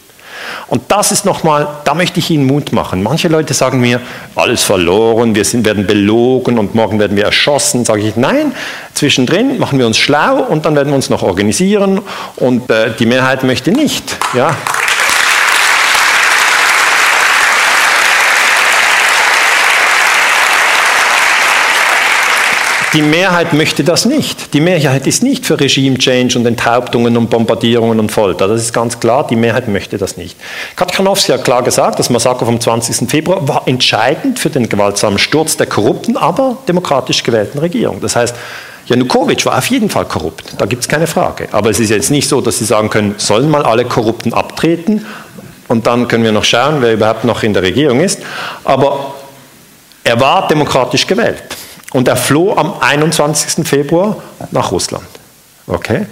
Und 0.67 0.84
das 0.89 1.11
ist 1.11 1.26
nochmal, 1.26 1.67
da 1.85 1.93
möchte 1.93 2.19
ich 2.19 2.30
Ihnen 2.30 2.45
Mut 2.45 2.71
machen. 2.71 3.03
Manche 3.03 3.27
Leute 3.27 3.53
sagen 3.53 3.80
mir, 3.80 4.01
alles 4.35 4.63
verloren, 4.63 5.35
wir 5.35 5.45
sind, 5.45 5.65
werden 5.65 5.88
belogen 5.88 6.59
und 6.59 6.76
morgen 6.76 6.99
werden 6.99 7.17
wir 7.17 7.26
erschossen. 7.26 7.85
Sage 7.85 8.01
ich, 8.01 8.15
nein, 8.15 8.53
zwischendrin 8.93 9.59
machen 9.59 9.80
wir 9.80 9.88
uns 9.88 9.97
schlau 9.97 10.43
und 10.43 10.65
dann 10.65 10.76
werden 10.76 10.89
wir 10.89 10.95
uns 10.95 11.09
noch 11.09 11.23
organisieren 11.23 12.01
und 12.38 12.69
äh, 12.69 12.91
die 12.97 13.05
Mehrheit 13.05 13.43
möchte 13.43 13.71
nicht. 13.71 14.15
Ja. 14.34 14.55
Die 22.94 23.03
Mehrheit 23.03 23.53
möchte 23.53 23.84
das 23.84 24.06
nicht. 24.06 24.56
Die 24.56 24.61
Mehrheit 24.61 25.06
ist 25.06 25.22
nicht 25.22 25.45
für 25.45 25.60
Regime-Change 25.60 26.40
und 26.40 26.45
Enthauptungen 26.48 27.18
und 27.18 27.30
Bombardierungen 27.30 27.99
und 27.99 28.11
Folter. 28.11 28.48
Das 28.48 28.61
ist 28.61 28.74
ganz 28.74 28.99
klar, 28.99 29.28
die 29.28 29.36
Mehrheit 29.36 29.68
möchte 29.68 29.99
das 29.99 30.18
nicht. 30.18 30.36
Katjanowski 30.76 31.34
hat 31.34 31.44
klar 31.44 31.61
gesagt, 31.61 31.99
das 31.99 32.10
Massaker 32.10 32.48
vom 32.48 32.60
20. 32.60 33.07
Februar 33.07 33.48
war 33.48 33.68
entscheidend 33.68 34.40
für 34.40 34.49
den 34.49 34.70
gewaltsamen 34.70 35.20
Sturz 35.20 35.56
der 35.56 35.68
korrupten, 35.68 36.18
aber 36.18 36.57
demokratisch 36.68 37.22
gewählten 37.22 37.60
Regierung. 37.60 38.02
Das 38.02 38.16
heißt, 38.16 38.36
Janukowitsch 38.88 39.45
war 39.45 39.56
auf 39.56 39.68
jeden 39.68 39.91
Fall 39.91 40.06
korrupt, 40.06 40.56
da 40.57 40.66
gibt 40.66 40.82
es 40.82 40.88
keine 40.88 41.06
Frage. 41.06 41.48
Aber 41.52 41.70
es 41.70 41.80
ist 41.80 41.91
jetzt 41.91 42.10
nicht 42.10 42.28
so, 42.28 42.41
dass 42.41 42.57
Sie 42.57 42.66
sagen 42.66 42.90
können, 42.90 43.14
sollen 43.18 43.52
mal 43.52 43.61
alle 43.61 43.86
Korrupten 43.86 44.34
abtreten 44.34 45.06
und 45.68 45.86
dann 45.86 46.07
können 46.07 46.24
wir 46.24 46.32
noch 46.32 46.44
schauen, 46.44 46.82
wer 46.82 46.94
überhaupt 46.94 47.24
noch 47.24 47.44
in 47.44 47.53
der 47.53 47.61
Regierung 47.61 47.99
ist. 47.99 48.20
Aber 48.64 49.14
er 50.03 50.20
war 50.20 50.48
demokratisch 50.48 51.06
gewählt. 51.06 51.44
Und 51.91 52.07
er 52.07 52.18
floh 52.18 52.56
am 52.56 52.74
21. 52.80 53.68
Februar 53.68 54.18
nach 54.52 54.72
Russland. 54.72 55.07
Okay? 55.68 56.06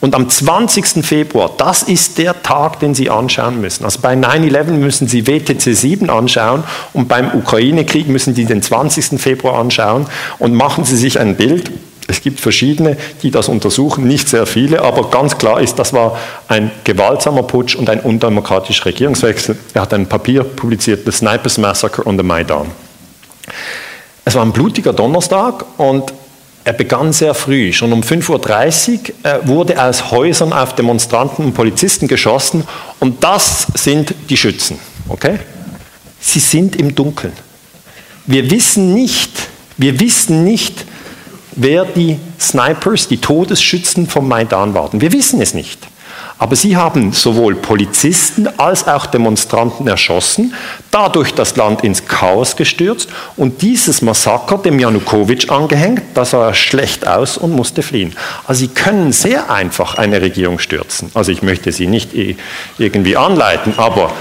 Und 0.00 0.14
am 0.14 0.28
20. 0.28 1.04
Februar, 1.04 1.50
das 1.56 1.82
ist 1.82 2.18
der 2.18 2.42
Tag, 2.42 2.78
den 2.80 2.94
Sie 2.94 3.08
anschauen 3.08 3.60
müssen. 3.60 3.84
Also 3.84 4.00
bei 4.02 4.12
9-11 4.12 4.64
müssen 4.72 5.08
Sie 5.08 5.26
WTC 5.26 5.74
7 5.74 6.10
anschauen 6.10 6.62
und 6.92 7.08
beim 7.08 7.32
Ukraine-Krieg 7.32 8.08
müssen 8.08 8.34
Sie 8.34 8.44
den 8.44 8.60
20. 8.60 9.18
Februar 9.18 9.58
anschauen 9.58 10.06
und 10.38 10.52
machen 10.52 10.84
Sie 10.84 10.96
sich 10.96 11.18
ein 11.18 11.36
Bild. 11.36 11.70
Es 12.06 12.20
gibt 12.20 12.38
verschiedene, 12.38 12.98
die 13.22 13.30
das 13.30 13.48
untersuchen, 13.48 14.06
nicht 14.06 14.28
sehr 14.28 14.44
viele, 14.44 14.82
aber 14.82 15.10
ganz 15.10 15.38
klar 15.38 15.60
ist, 15.62 15.76
das 15.76 15.94
war 15.94 16.18
ein 16.48 16.70
gewaltsamer 16.84 17.44
Putsch 17.44 17.74
und 17.74 17.88
ein 17.88 18.00
undemokratischer 18.00 18.84
Regierungswechsel. 18.84 19.56
Er 19.72 19.82
hat 19.82 19.94
ein 19.94 20.06
Papier 20.06 20.44
publiziert, 20.44 21.06
The 21.06 21.12
Snipers 21.12 21.56
Massacre 21.56 22.06
on 22.06 22.18
the 22.18 22.22
Maidan. 22.22 22.66
Es 24.24 24.34
war 24.34 24.42
ein 24.42 24.52
blutiger 24.52 24.92
Donnerstag 24.92 25.64
und 25.76 26.12
er 26.64 26.72
begann 26.72 27.12
sehr 27.12 27.34
früh. 27.34 27.72
Schon 27.72 27.92
um 27.92 28.00
5.30 28.00 28.92
Uhr 28.98 29.30
äh, 29.30 29.46
wurde 29.46 29.82
aus 29.82 30.10
Häusern 30.10 30.52
auf 30.52 30.74
Demonstranten 30.74 31.44
und 31.44 31.54
Polizisten 31.54 32.08
geschossen 32.08 32.66
und 33.00 33.22
das 33.22 33.66
sind 33.74 34.14
die 34.30 34.36
Schützen. 34.36 34.78
Okay? 35.08 35.38
Sie 36.20 36.40
sind 36.40 36.76
im 36.76 36.94
Dunkeln. 36.94 37.34
Wir 38.26 38.50
wissen 38.50 38.94
nicht, 38.94 39.30
wir 39.76 40.00
wissen 40.00 40.44
nicht, 40.44 40.86
wer 41.52 41.84
die 41.84 42.18
Snipers, 42.40 43.08
die 43.08 43.18
Todesschützen 43.18 44.08
vom 44.08 44.26
Maidan 44.26 44.72
waren. 44.72 45.00
Wir 45.02 45.12
wissen 45.12 45.42
es 45.42 45.52
nicht. 45.52 45.78
Aber 46.44 46.56
sie 46.56 46.76
haben 46.76 47.14
sowohl 47.14 47.54
Polizisten 47.54 48.46
als 48.58 48.86
auch 48.86 49.06
Demonstranten 49.06 49.88
erschossen, 49.88 50.52
dadurch 50.90 51.32
das 51.32 51.56
Land 51.56 51.82
ins 51.82 52.06
Chaos 52.06 52.54
gestürzt 52.54 53.08
und 53.38 53.62
dieses 53.62 54.02
Massaker 54.02 54.58
dem 54.58 54.78
Janukowitsch 54.78 55.48
angehängt, 55.48 56.02
da 56.12 56.26
sah 56.26 56.48
er 56.48 56.54
schlecht 56.54 57.06
aus 57.06 57.38
und 57.38 57.52
musste 57.52 57.80
fliehen. 57.80 58.14
Also 58.46 58.58
sie 58.58 58.68
können 58.68 59.12
sehr 59.12 59.50
einfach 59.50 59.94
eine 59.94 60.20
Regierung 60.20 60.58
stürzen. 60.58 61.10
Also 61.14 61.32
ich 61.32 61.42
möchte 61.42 61.72
sie 61.72 61.86
nicht 61.86 62.10
irgendwie 62.76 63.16
anleiten, 63.16 63.72
aber 63.78 64.12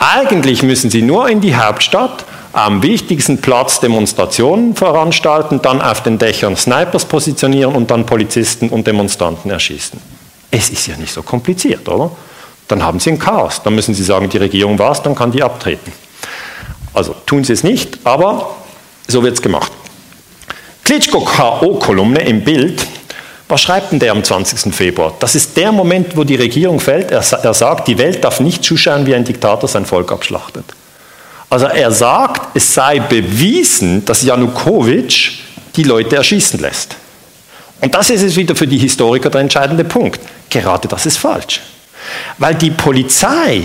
eigentlich 0.00 0.62
müssen 0.62 0.90
sie 0.90 1.00
nur 1.00 1.30
in 1.30 1.40
die 1.40 1.56
Hauptstadt 1.56 2.26
am 2.52 2.82
wichtigsten 2.82 3.38
Platz 3.38 3.80
Demonstrationen 3.80 4.76
veranstalten, 4.76 5.62
dann 5.62 5.80
auf 5.80 6.02
den 6.02 6.18
Dächern 6.18 6.56
Snipers 6.56 7.06
positionieren 7.06 7.74
und 7.74 7.90
dann 7.90 8.04
Polizisten 8.04 8.68
und 8.68 8.86
Demonstranten 8.86 9.50
erschießen. 9.50 10.13
Es 10.56 10.70
ist 10.70 10.86
ja 10.86 10.96
nicht 10.96 11.12
so 11.12 11.24
kompliziert, 11.24 11.88
oder? 11.88 12.12
Dann 12.68 12.80
haben 12.80 13.00
Sie 13.00 13.10
ein 13.10 13.18
Chaos. 13.18 13.60
Dann 13.64 13.74
müssen 13.74 13.92
Sie 13.92 14.04
sagen, 14.04 14.28
die 14.28 14.38
Regierung 14.38 14.78
war 14.78 14.92
es, 14.92 15.02
dann 15.02 15.16
kann 15.16 15.32
die 15.32 15.42
abtreten. 15.42 15.92
Also 16.92 17.12
tun 17.26 17.42
Sie 17.42 17.52
es 17.52 17.64
nicht, 17.64 17.98
aber 18.04 18.54
so 19.08 19.24
wird 19.24 19.34
es 19.34 19.42
gemacht. 19.42 19.72
Klitschko 20.84 21.22
K.O.-Kolumne 21.22 22.20
im 22.20 22.44
Bild. 22.44 22.86
Was 23.48 23.62
schreibt 23.62 23.90
denn 23.90 23.98
der 23.98 24.12
am 24.12 24.22
20. 24.22 24.72
Februar? 24.72 25.12
Das 25.18 25.34
ist 25.34 25.56
der 25.56 25.72
Moment, 25.72 26.16
wo 26.16 26.22
die 26.22 26.36
Regierung 26.36 26.78
fällt. 26.78 27.10
Er, 27.10 27.24
er 27.42 27.54
sagt, 27.54 27.88
die 27.88 27.98
Welt 27.98 28.22
darf 28.22 28.38
nicht 28.38 28.62
zuschauen, 28.62 29.06
wie 29.06 29.14
ein 29.14 29.24
Diktator 29.24 29.68
sein 29.68 29.84
Volk 29.84 30.12
abschlachtet. 30.12 30.64
Also 31.50 31.66
er 31.66 31.90
sagt, 31.90 32.56
es 32.56 32.72
sei 32.72 33.00
bewiesen, 33.00 34.04
dass 34.04 34.22
Janukowitsch 34.22 35.40
die 35.74 35.82
Leute 35.82 36.14
erschießen 36.14 36.60
lässt. 36.60 36.96
Und 37.84 37.94
das 37.94 38.08
ist 38.08 38.22
jetzt 38.22 38.36
wieder 38.36 38.56
für 38.56 38.66
die 38.66 38.78
Historiker 38.78 39.28
der 39.28 39.42
entscheidende 39.42 39.84
Punkt. 39.84 40.18
Gerade 40.48 40.88
das 40.88 41.04
ist 41.04 41.18
falsch. 41.18 41.60
Weil 42.38 42.54
die 42.54 42.70
Polizei 42.70 43.62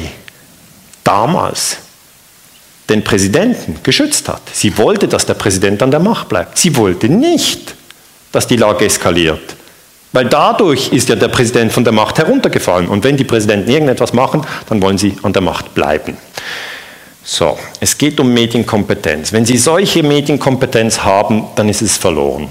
damals 1.05 1.77
den 2.89 3.01
Präsidenten 3.01 3.77
geschützt 3.81 4.27
hat. 4.27 4.41
Sie 4.51 4.77
wollte, 4.77 5.07
dass 5.07 5.25
der 5.25 5.35
Präsident 5.35 5.81
an 5.81 5.91
der 5.91 6.01
Macht 6.01 6.27
bleibt. 6.27 6.57
Sie 6.57 6.75
wollte 6.75 7.07
nicht, 7.07 7.75
dass 8.33 8.45
die 8.45 8.57
Lage 8.57 8.85
eskaliert. 8.85 9.55
Weil 10.11 10.25
dadurch 10.25 10.91
ist 10.91 11.07
ja 11.07 11.15
der 11.15 11.29
Präsident 11.29 11.71
von 11.71 11.85
der 11.85 11.93
Macht 11.93 12.17
heruntergefallen. 12.17 12.89
Und 12.89 13.05
wenn 13.05 13.15
die 13.15 13.23
Präsidenten 13.23 13.71
irgendetwas 13.71 14.11
machen, 14.11 14.45
dann 14.67 14.81
wollen 14.81 14.97
sie 14.97 15.15
an 15.23 15.31
der 15.31 15.43
Macht 15.43 15.73
bleiben. 15.73 16.17
So, 17.23 17.57
es 17.79 17.97
geht 17.97 18.19
um 18.19 18.33
Medienkompetenz. 18.33 19.31
Wenn 19.31 19.45
Sie 19.45 19.57
solche 19.57 20.03
Medienkompetenz 20.03 21.03
haben, 21.03 21.45
dann 21.55 21.69
ist 21.69 21.81
es 21.81 21.95
verloren. 21.95 22.49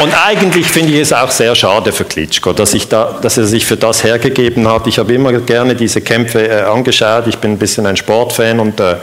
Und 0.00 0.12
eigentlich 0.26 0.66
finde 0.66 0.92
ich 0.92 1.00
es 1.00 1.12
auch 1.12 1.30
sehr 1.30 1.54
schade 1.54 1.92
für 1.92 2.04
Klitschko, 2.04 2.52
dass, 2.52 2.72
da, 2.88 3.16
dass 3.22 3.38
er 3.38 3.46
sich 3.46 3.64
für 3.64 3.76
das 3.76 4.02
hergegeben 4.02 4.66
hat. 4.66 4.88
Ich 4.88 4.98
habe 4.98 5.14
immer 5.14 5.32
gerne 5.32 5.76
diese 5.76 6.00
Kämpfe 6.00 6.48
äh, 6.48 6.62
angeschaut. 6.62 7.28
Ich 7.28 7.38
bin 7.38 7.52
ein 7.52 7.58
bisschen 7.58 7.86
ein 7.86 7.96
Sportfan 7.96 8.58
und 8.58 8.80
äh, 8.80 8.96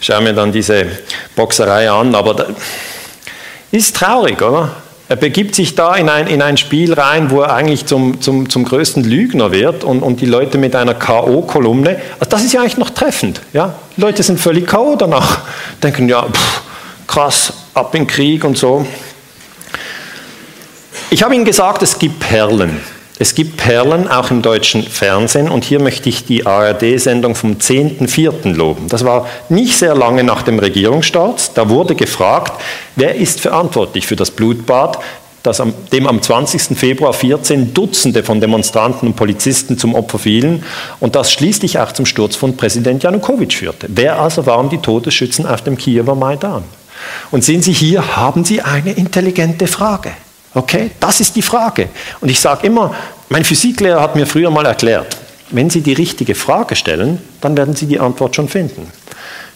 schaue 0.00 0.22
mir 0.22 0.32
dann 0.32 0.50
diese 0.50 0.86
Boxerei 1.36 1.90
an. 1.90 2.14
Aber 2.14 2.32
da, 2.34 2.46
ist 3.70 3.94
traurig, 3.96 4.40
oder? 4.40 4.70
Er 5.10 5.16
begibt 5.16 5.54
sich 5.54 5.74
da 5.74 5.94
in 5.96 6.08
ein, 6.08 6.26
in 6.26 6.40
ein 6.40 6.56
Spiel 6.56 6.94
rein, 6.94 7.30
wo 7.30 7.42
er 7.42 7.54
eigentlich 7.54 7.86
zum, 7.86 8.20
zum, 8.20 8.48
zum 8.48 8.64
größten 8.64 9.04
Lügner 9.04 9.52
wird 9.52 9.84
und, 9.84 10.02
und 10.02 10.20
die 10.20 10.26
Leute 10.26 10.56
mit 10.58 10.74
einer 10.74 10.94
K.O.-Kolumne. 10.94 11.96
Also 12.18 12.30
das 12.30 12.44
ist 12.44 12.52
ja 12.52 12.60
eigentlich 12.60 12.78
noch 12.78 12.90
treffend. 12.90 13.40
Ja? 13.52 13.74
Die 13.96 14.00
Leute 14.00 14.22
sind 14.22 14.40
völlig 14.40 14.66
K.O. 14.66 14.96
danach. 14.96 15.40
Denken, 15.82 16.08
ja, 16.08 16.22
pff, 16.22 16.62
krass, 17.06 17.52
ab 17.74 17.94
in 17.94 18.06
Krieg 18.06 18.44
und 18.44 18.56
so. 18.56 18.86
Ich 21.10 21.22
habe 21.22 21.34
Ihnen 21.34 21.46
gesagt, 21.46 21.82
es 21.82 21.98
gibt 21.98 22.20
Perlen. 22.20 22.80
Es 23.18 23.34
gibt 23.34 23.56
Perlen 23.56 24.08
auch 24.08 24.30
im 24.30 24.42
deutschen 24.42 24.82
Fernsehen 24.82 25.48
und 25.48 25.64
hier 25.64 25.80
möchte 25.80 26.10
ich 26.10 26.26
die 26.26 26.44
ARD-Sendung 26.44 27.34
vom 27.34 27.54
10.04. 27.54 28.54
loben. 28.54 28.88
Das 28.88 29.06
war 29.06 29.26
nicht 29.48 29.78
sehr 29.78 29.94
lange 29.94 30.22
nach 30.22 30.42
dem 30.42 30.58
Regierungsstart. 30.58 31.52
Da 31.54 31.70
wurde 31.70 31.94
gefragt, 31.94 32.60
wer 32.94 33.14
ist 33.14 33.40
verantwortlich 33.40 34.06
für 34.06 34.16
das 34.16 34.30
Blutbad, 34.30 34.98
das 35.42 35.62
am, 35.62 35.72
dem 35.92 36.06
am 36.06 36.20
20. 36.20 36.78
Februar 36.78 37.14
14 37.14 37.72
Dutzende 37.72 38.22
von 38.22 38.42
Demonstranten 38.42 39.08
und 39.08 39.16
Polizisten 39.16 39.78
zum 39.78 39.94
Opfer 39.94 40.18
fielen 40.18 40.62
und 41.00 41.16
das 41.16 41.32
schließlich 41.32 41.78
auch 41.78 41.92
zum 41.92 42.04
Sturz 42.04 42.36
von 42.36 42.54
Präsident 42.58 43.02
Janukowitsch 43.02 43.56
führte. 43.56 43.86
Wer 43.88 44.20
also 44.20 44.44
waren 44.44 44.68
die 44.68 44.78
Todesschützen 44.78 45.46
auf 45.46 45.62
dem 45.62 45.78
Kiewer 45.78 46.14
Maidan? 46.14 46.64
Und 47.30 47.44
sehen 47.44 47.62
Sie, 47.62 47.72
hier 47.72 48.16
haben 48.16 48.44
Sie 48.44 48.60
eine 48.60 48.92
intelligente 48.92 49.66
Frage. 49.66 50.10
Okay, 50.54 50.90
das 50.98 51.20
ist 51.20 51.36
die 51.36 51.42
Frage. 51.42 51.88
Und 52.20 52.30
ich 52.30 52.40
sage 52.40 52.66
immer, 52.66 52.94
mein 53.28 53.44
Physiklehrer 53.44 54.00
hat 54.00 54.16
mir 54.16 54.26
früher 54.26 54.50
mal 54.50 54.66
erklärt, 54.66 55.16
wenn 55.50 55.70
Sie 55.70 55.80
die 55.80 55.92
richtige 55.92 56.34
Frage 56.34 56.76
stellen, 56.76 57.20
dann 57.40 57.56
werden 57.56 57.74
Sie 57.74 57.86
die 57.86 58.00
Antwort 58.00 58.36
schon 58.36 58.48
finden. 58.48 58.90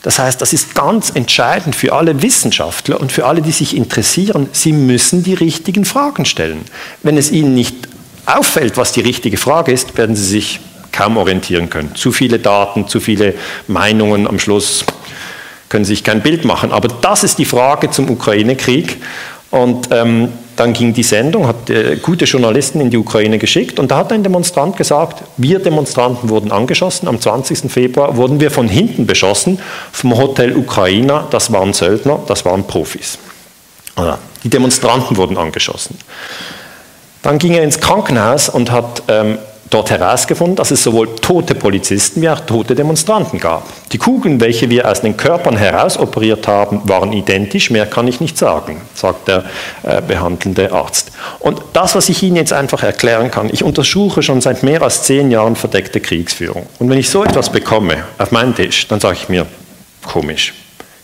Das 0.02 0.19
heißt, 0.19 0.40
das 0.40 0.52
ist 0.52 0.74
ganz 0.74 1.10
entscheidend 1.10 1.77
für 1.77 1.93
alle 1.93 2.23
Wissenschaftler 2.23 3.01
und 3.01 3.12
für 3.12 3.24
alle, 3.27 3.40
die 3.40 3.52
sich 3.52 3.77
interessieren. 3.77 4.48
Sie 4.52 4.73
müssen 4.73 5.23
die 5.23 5.35
richtigen 5.35 5.85
Fragen 5.85 6.24
stellen. 6.24 6.62
Wenn 7.02 7.16
es 7.16 7.31
Ihnen 7.31 7.55
nicht 7.55 7.89
auffällt, 8.27 8.77
was 8.77 8.93
die 8.93 9.01
richtige 9.01 9.36
Frage 9.36 9.70
ist, 9.70 9.97
werden 9.97 10.16
Sie 10.16 10.24
sich 10.24 10.60
kaum 10.90 11.16
orientieren 11.16 11.70
können. 11.70 11.94
Zu 11.94 12.10
viele 12.12 12.39
Daten, 12.39 12.89
zu 12.89 13.01
viele 13.01 13.35
Meinungen 13.69 14.27
am 14.27 14.39
Schluss 14.39 14.85
können 15.69 15.85
Sie 15.85 15.94
sich 15.94 16.05
kein 16.05 16.20
Bild 16.20 16.44
machen. 16.44 16.73
Aber 16.73 16.89
das 16.89 17.23
ist 17.23 17.39
die 17.39 17.44
Frage 17.44 17.90
zum 17.90 18.10
Ukraine-Krieg. 18.10 19.01
Und 19.51 19.89
ähm, 19.93 20.28
dann 20.56 20.72
ging 20.72 20.92
die 20.92 21.02
Sendung, 21.02 21.46
hat 21.46 21.70
äh, 21.70 21.96
gute 21.96 22.24
Journalisten 22.26 22.80
in 22.80 22.90
die 22.90 22.98
Ukraine 22.98 23.38
geschickt 23.38 23.78
und 23.78 23.90
da 23.90 23.96
hat 23.96 24.12
ein 24.12 24.22
Demonstrant 24.22 24.76
gesagt, 24.76 25.22
wir 25.36 25.58
Demonstranten 25.58 26.28
wurden 26.28 26.52
angeschossen. 26.52 27.08
Am 27.08 27.20
20. 27.20 27.70
Februar 27.70 28.16
wurden 28.16 28.40
wir 28.40 28.50
von 28.50 28.68
hinten 28.68 29.06
beschossen 29.06 29.58
vom 29.92 30.16
Hotel 30.16 30.56
Ukraina. 30.56 31.26
Das 31.30 31.52
waren 31.52 31.72
Söldner, 31.72 32.20
das 32.26 32.44
waren 32.44 32.64
Profis. 32.66 33.18
Die 34.44 34.48
Demonstranten 34.48 35.16
wurden 35.16 35.36
angeschossen. 35.36 35.96
Dann 37.22 37.38
ging 37.38 37.54
er 37.54 37.62
ins 37.62 37.80
Krankenhaus 37.80 38.48
und 38.48 38.70
hat 38.70 39.04
ähm, 39.08 39.38
dort 39.73 39.90
herausgefunden, 39.90 40.57
dass 40.57 40.70
es 40.70 40.82
sowohl 40.82 41.15
tote 41.16 41.55
Polizisten 41.55 42.23
wie 42.23 42.28
auch 42.28 42.40
tote 42.40 42.74
Demonstranten 42.74 43.39
gab. 43.39 43.66
Die 43.93 43.99
Kugeln, 43.99 44.40
welche 44.40 44.70
wir 44.70 44.89
aus 44.89 45.01
den 45.01 45.16
Körpern 45.16 45.57
herausoperiert 45.57 46.47
haben, 46.47 46.82
waren 46.85 47.12
identisch, 47.12 47.70
mehr 47.70 47.86
kann 47.86 48.07
ich 48.09 48.20
nicht 48.20 48.36
sagen, 48.36 48.81
sagt 48.94 49.28
der 49.28 49.44
äh, 49.82 50.03
behandelnde 50.03 50.73
Arzt. 50.73 51.12
Und 51.39 51.62
das, 51.73 51.94
was 51.94 52.09
ich 52.09 52.23
Ihnen 52.23 52.36
jetzt 52.36 52.53
einfach 52.53 52.82
erklären 52.82 53.31
kann, 53.31 53.49
ich 53.53 53.65
untersuche 53.65 54.23
schon 54.23 54.40
seit 54.40 54.62
mehr 54.62 54.82
als 54.82 55.05
zehn 55.05 55.31
Jahren 55.31 55.57
verdeckte 55.57 56.01
Kriegsführung. 56.01 56.66
Und 56.78 56.90
wenn 56.90 56.99
ich 56.99 57.09
so 57.09 57.24
etwas 57.24 57.51
bekomme 57.51 58.05
auf 58.19 58.31
meinen 58.31 58.55
Tisch, 58.55 58.89
dann 58.89 59.01
sage 59.01 59.19
ich 59.20 59.28
mir, 59.28 59.47
komisch, 60.07 60.55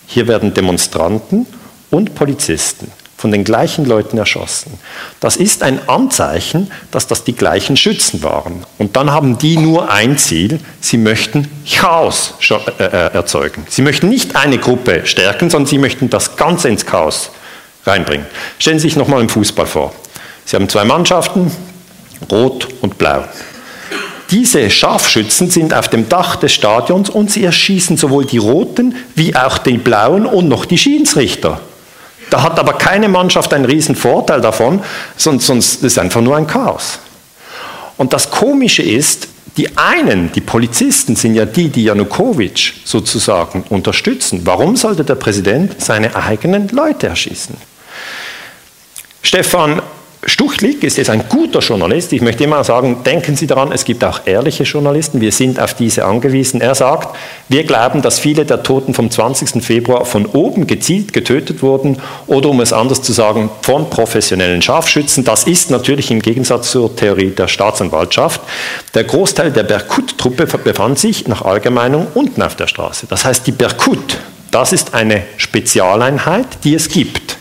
hier 0.05 0.27
werden 0.27 0.53
Demonstranten 0.53 1.45
und 1.89 2.15
Polizisten 2.15 2.91
von 3.19 3.31
den 3.33 3.43
gleichen 3.43 3.83
Leuten 3.83 4.17
erschossen. 4.17 4.79
Das 5.19 5.35
ist 5.35 5.61
ein 5.61 5.89
Anzeichen, 5.89 6.71
dass 6.89 7.05
das 7.05 7.25
die 7.25 7.35
gleichen 7.35 7.75
Schützen 7.75 8.23
waren. 8.23 8.63
Und 8.77 8.95
dann 8.95 9.11
haben 9.11 9.37
die 9.37 9.57
nur 9.57 9.91
ein 9.91 10.17
Ziel, 10.17 10.61
sie 10.79 10.97
möchten 10.97 11.51
Chaos 11.69 12.35
äh, 12.49 12.83
äh, 12.85 13.13
erzeugen. 13.13 13.67
Sie 13.67 13.81
möchten 13.81 14.07
nicht 14.07 14.37
eine 14.37 14.57
Gruppe 14.57 15.05
stärken, 15.05 15.49
sondern 15.49 15.67
sie 15.67 15.79
möchten 15.79 16.09
das 16.09 16.37
Ganze 16.37 16.69
ins 16.69 16.85
Chaos 16.85 17.31
reinbringen. 17.85 18.25
Stellen 18.57 18.79
Sie 18.79 18.87
sich 18.87 18.95
nochmal 18.95 19.19
im 19.19 19.27
Fußball 19.27 19.67
vor. 19.67 19.93
Sie 20.45 20.55
haben 20.55 20.69
zwei 20.69 20.85
Mannschaften, 20.85 21.51
Rot 22.31 22.69
und 22.79 22.97
Blau. 22.97 23.25
Diese 24.31 24.69
Scharfschützen 24.69 25.49
sind 25.49 25.73
auf 25.73 25.89
dem 25.89 26.07
Dach 26.07 26.37
des 26.37 26.53
Stadions 26.53 27.09
und 27.09 27.29
sie 27.29 27.43
erschießen 27.43 27.97
sowohl 27.97 28.23
die 28.23 28.37
Roten 28.37 28.95
wie 29.15 29.35
auch 29.35 29.57
die 29.57 29.77
Blauen 29.77 30.25
und 30.25 30.47
noch 30.47 30.63
die 30.63 30.77
Schiedsrichter. 30.77 31.59
Da 32.29 32.43
hat 32.43 32.59
aber 32.59 32.73
keine 32.73 33.09
Mannschaft 33.09 33.53
einen 33.53 33.65
riesen 33.65 33.95
Vorteil 33.95 34.41
davon, 34.41 34.81
sonst, 35.17 35.47
sonst 35.47 35.75
ist 35.75 35.83
es 35.83 35.97
einfach 35.97 36.21
nur 36.21 36.37
ein 36.37 36.47
Chaos. 36.47 36.99
Und 37.97 38.13
das 38.13 38.29
Komische 38.29 38.83
ist, 38.83 39.27
die 39.57 39.77
einen, 39.77 40.31
die 40.31 40.41
Polizisten, 40.41 41.15
sind 41.15 41.35
ja 41.35 41.45
die, 41.45 41.69
die 41.69 41.83
Janukowitsch 41.83 42.75
sozusagen 42.85 43.63
unterstützen. 43.69 44.41
Warum 44.45 44.75
sollte 44.75 45.03
der 45.03 45.15
Präsident 45.15 45.81
seine 45.81 46.15
eigenen 46.15 46.69
Leute 46.69 47.07
erschießen? 47.07 47.57
Stefan 49.21 49.81
Stuchlik 50.25 50.83
ist 50.83 50.97
jetzt 50.97 51.09
ein 51.09 51.29
guter 51.29 51.59
Journalist. 51.59 52.11
Ich 52.11 52.21
möchte 52.21 52.43
immer 52.43 52.61
sagen, 52.65 53.03
denken 53.05 53.37
Sie 53.37 53.47
daran, 53.47 53.71
es 53.71 53.85
gibt 53.85 54.03
auch 54.03 54.19
ehrliche 54.25 54.63
Journalisten. 54.63 55.21
Wir 55.21 55.31
sind 55.31 55.61
auf 55.61 55.75
diese 55.75 56.03
angewiesen. 56.03 56.59
Er 56.59 56.75
sagt, 56.75 57.15
wir 57.47 57.63
glauben, 57.63 58.01
dass 58.01 58.19
viele 58.19 58.45
der 58.45 58.61
Toten 58.61 58.93
vom 58.93 59.09
20. 59.09 59.63
Februar 59.63 60.03
von 60.03 60.25
oben 60.25 60.67
gezielt 60.67 61.13
getötet 61.13 61.63
wurden 61.63 62.01
oder 62.27 62.49
um 62.49 62.59
es 62.59 62.73
anders 62.73 63.01
zu 63.01 63.13
sagen, 63.13 63.49
von 63.61 63.89
professionellen 63.89 64.61
Scharfschützen. 64.61 65.23
Das 65.23 65.45
ist 65.45 65.71
natürlich 65.71 66.11
im 66.11 66.21
Gegensatz 66.21 66.71
zur 66.71 66.93
Theorie 66.93 67.29
der 67.29 67.47
Staatsanwaltschaft. 67.47 68.41
Der 68.95 69.05
Großteil 69.05 69.51
der 69.51 69.63
Berkut-Truppe 69.63 70.47
befand 70.47 70.99
sich 70.99 71.29
nach 71.29 71.43
Allgemeinung 71.43 72.07
unten 72.13 72.41
auf 72.41 72.57
der 72.57 72.67
Straße. 72.67 73.07
Das 73.07 73.23
heißt, 73.23 73.47
die 73.47 73.53
Berkut, 73.53 74.17
das 74.51 74.73
ist 74.73 74.93
eine 74.93 75.23
Spezialeinheit, 75.37 76.45
die 76.65 76.75
es 76.75 76.89
gibt. 76.89 77.38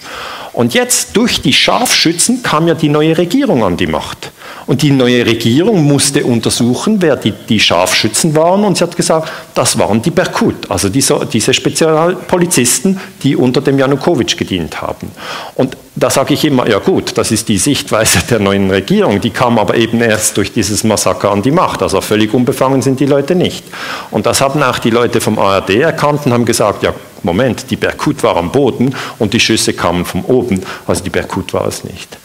Und 0.53 0.75
jetzt 0.75 1.17
durch 1.17 1.41
die 1.41 1.53
Scharfschützen 1.53 2.43
kam 2.43 2.69
ja 2.69 2.75
die 2.75 2.89
neue 2.89 3.17
Regierung 3.17 3.65
an 3.65 3.77
die 3.77 3.87
Macht. 3.87 4.33
Und 4.69 4.83
die 4.83 4.91
neue 4.91 5.25
Regierung 5.25 5.83
musste 5.83 6.25
untersuchen, 6.25 7.01
wer 7.01 7.17
die, 7.17 7.33
die 7.33 7.59
Scharfschützen 7.59 8.37
waren. 8.37 8.65
Und 8.65 8.77
sie 8.77 8.85
hat 8.85 8.95
gesagt, 8.95 9.33
das 9.55 9.79
waren 9.79 10.03
die 10.03 10.11
Berkut, 10.11 10.71
also 10.71 10.91
diese, 10.91 11.27
diese 11.33 11.55
Spezialpolizisten, 11.55 13.01
die 13.23 13.35
unter 13.35 13.63
dem 13.63 13.79
Janukowitsch 13.79 14.37
gedient 14.37 14.83
haben. 14.83 15.11
Und 15.55 15.79
da 15.97 16.11
sage 16.11 16.35
ich 16.35 16.45
immer, 16.45 16.69
ja 16.69 16.81
gut, 16.81 17.17
das 17.17 17.31
ist 17.31 17.49
die 17.49 17.57
Sichtweise 17.57 18.19
der 18.29 18.41
neuen 18.41 18.71
Regierung. 18.71 19.23
Die 19.23 19.31
kam 19.31 19.59
aber 19.59 19.75
eben 19.75 20.03
erst 20.03 20.37
durch 20.37 20.53
dieses 20.53 20.85
Massaker 20.85 21.31
an 21.31 21.41
die 21.41 21.51
Macht. 21.51 21.83
Also 21.83 22.03
völlig 22.03 22.35
unbefangen 22.35 22.83
sind 22.83 23.01
die 23.01 23.07
Leute 23.07 23.35
nicht. 23.35 23.65
Und 24.11 24.27
das 24.27 24.43
haben 24.43 24.63
auch 24.63 24.79
die 24.79 24.91
Leute 24.91 25.23
vom 25.23 25.39
ARD 25.39 25.71
erkannt 25.71 26.27
und 26.27 26.35
haben 26.35 26.45
gesagt, 26.45 26.83
ja 26.83 26.93
Moment, 27.23 27.71
die 27.71 27.77
Berkut 27.77 28.23
war 28.23 28.37
am 28.37 28.53
Boden 28.53 28.95
und 29.19 29.33
die 29.33 29.41
Schüsse 29.41 29.73
kamen 29.73 30.05
von 30.05 30.25
oben. 30.25 30.63
Also 30.87 31.03
die 31.03 31.11
Berkut 31.11 31.55
war 31.55 31.67
es 31.67 31.85
nicht. 31.85 32.19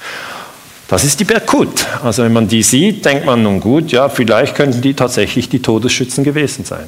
Das 0.94 1.04
ist 1.04 1.20
die 1.20 1.24
Berkut. 1.24 1.88
Also 2.04 2.22
wenn 2.22 2.34
man 2.34 2.48
die 2.48 2.62
sieht, 2.62 3.04
denkt 3.04 3.26
man 3.26 3.42
nun 3.42 3.60
gut, 3.60 3.92
ja, 3.92 4.10
vielleicht 4.10 4.54
könnten 4.54 4.80
die 4.80 4.94
tatsächlich 4.94 5.50
die 5.50 5.60
Todesschützen 5.60 6.24
gewesen 6.24 6.66
sein. 6.66 6.88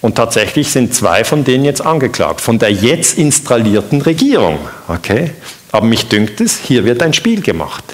Und 0.00 0.14
tatsächlich 0.14 0.70
sind 0.70 0.94
zwei 0.94 1.24
von 1.24 1.44
denen 1.44 1.66
jetzt 1.66 1.84
angeklagt, 1.84 2.40
von 2.40 2.58
der 2.58 2.72
jetzt 2.72 3.18
installierten 3.18 4.00
Regierung. 4.00 4.60
Okay? 4.88 5.32
Aber 5.72 5.84
mich 5.84 6.08
dünkt 6.08 6.40
es, 6.40 6.56
hier 6.58 6.86
wird 6.86 7.02
ein 7.02 7.12
Spiel 7.12 7.42
gemacht. 7.42 7.84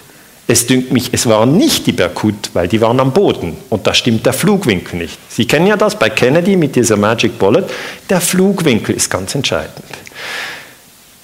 Es 0.47 0.69
dünkt 0.69 0.93
mich, 0.93 1.09
es 1.11 1.27
waren 1.27 1.57
nicht 1.57 1.85
die 1.89 1.93
Berkut, 1.93 2.51
weil 2.53 2.69
die 2.69 2.81
waren 2.81 3.01
am 3.01 3.13
Boden. 3.13 3.57
Und 3.71 3.89
da 3.89 3.93
stimmt 3.93 4.27
der 4.27 4.35
Flugwinkel 4.35 5.01
nicht. 5.01 5.19
Sie 5.29 5.47
kennen 5.49 5.67
ja 5.67 5.77
das 5.77 5.99
bei 5.99 6.11
Kennedy 6.11 6.55
mit 6.55 6.77
dieser 6.77 6.97
Magic 6.97 7.41
Bullet. 7.41 7.65
Der 8.09 8.21
Flugwinkel 8.21 8.95
ist 8.95 9.11
ganz 9.11 9.35
entscheidend. 9.35 9.83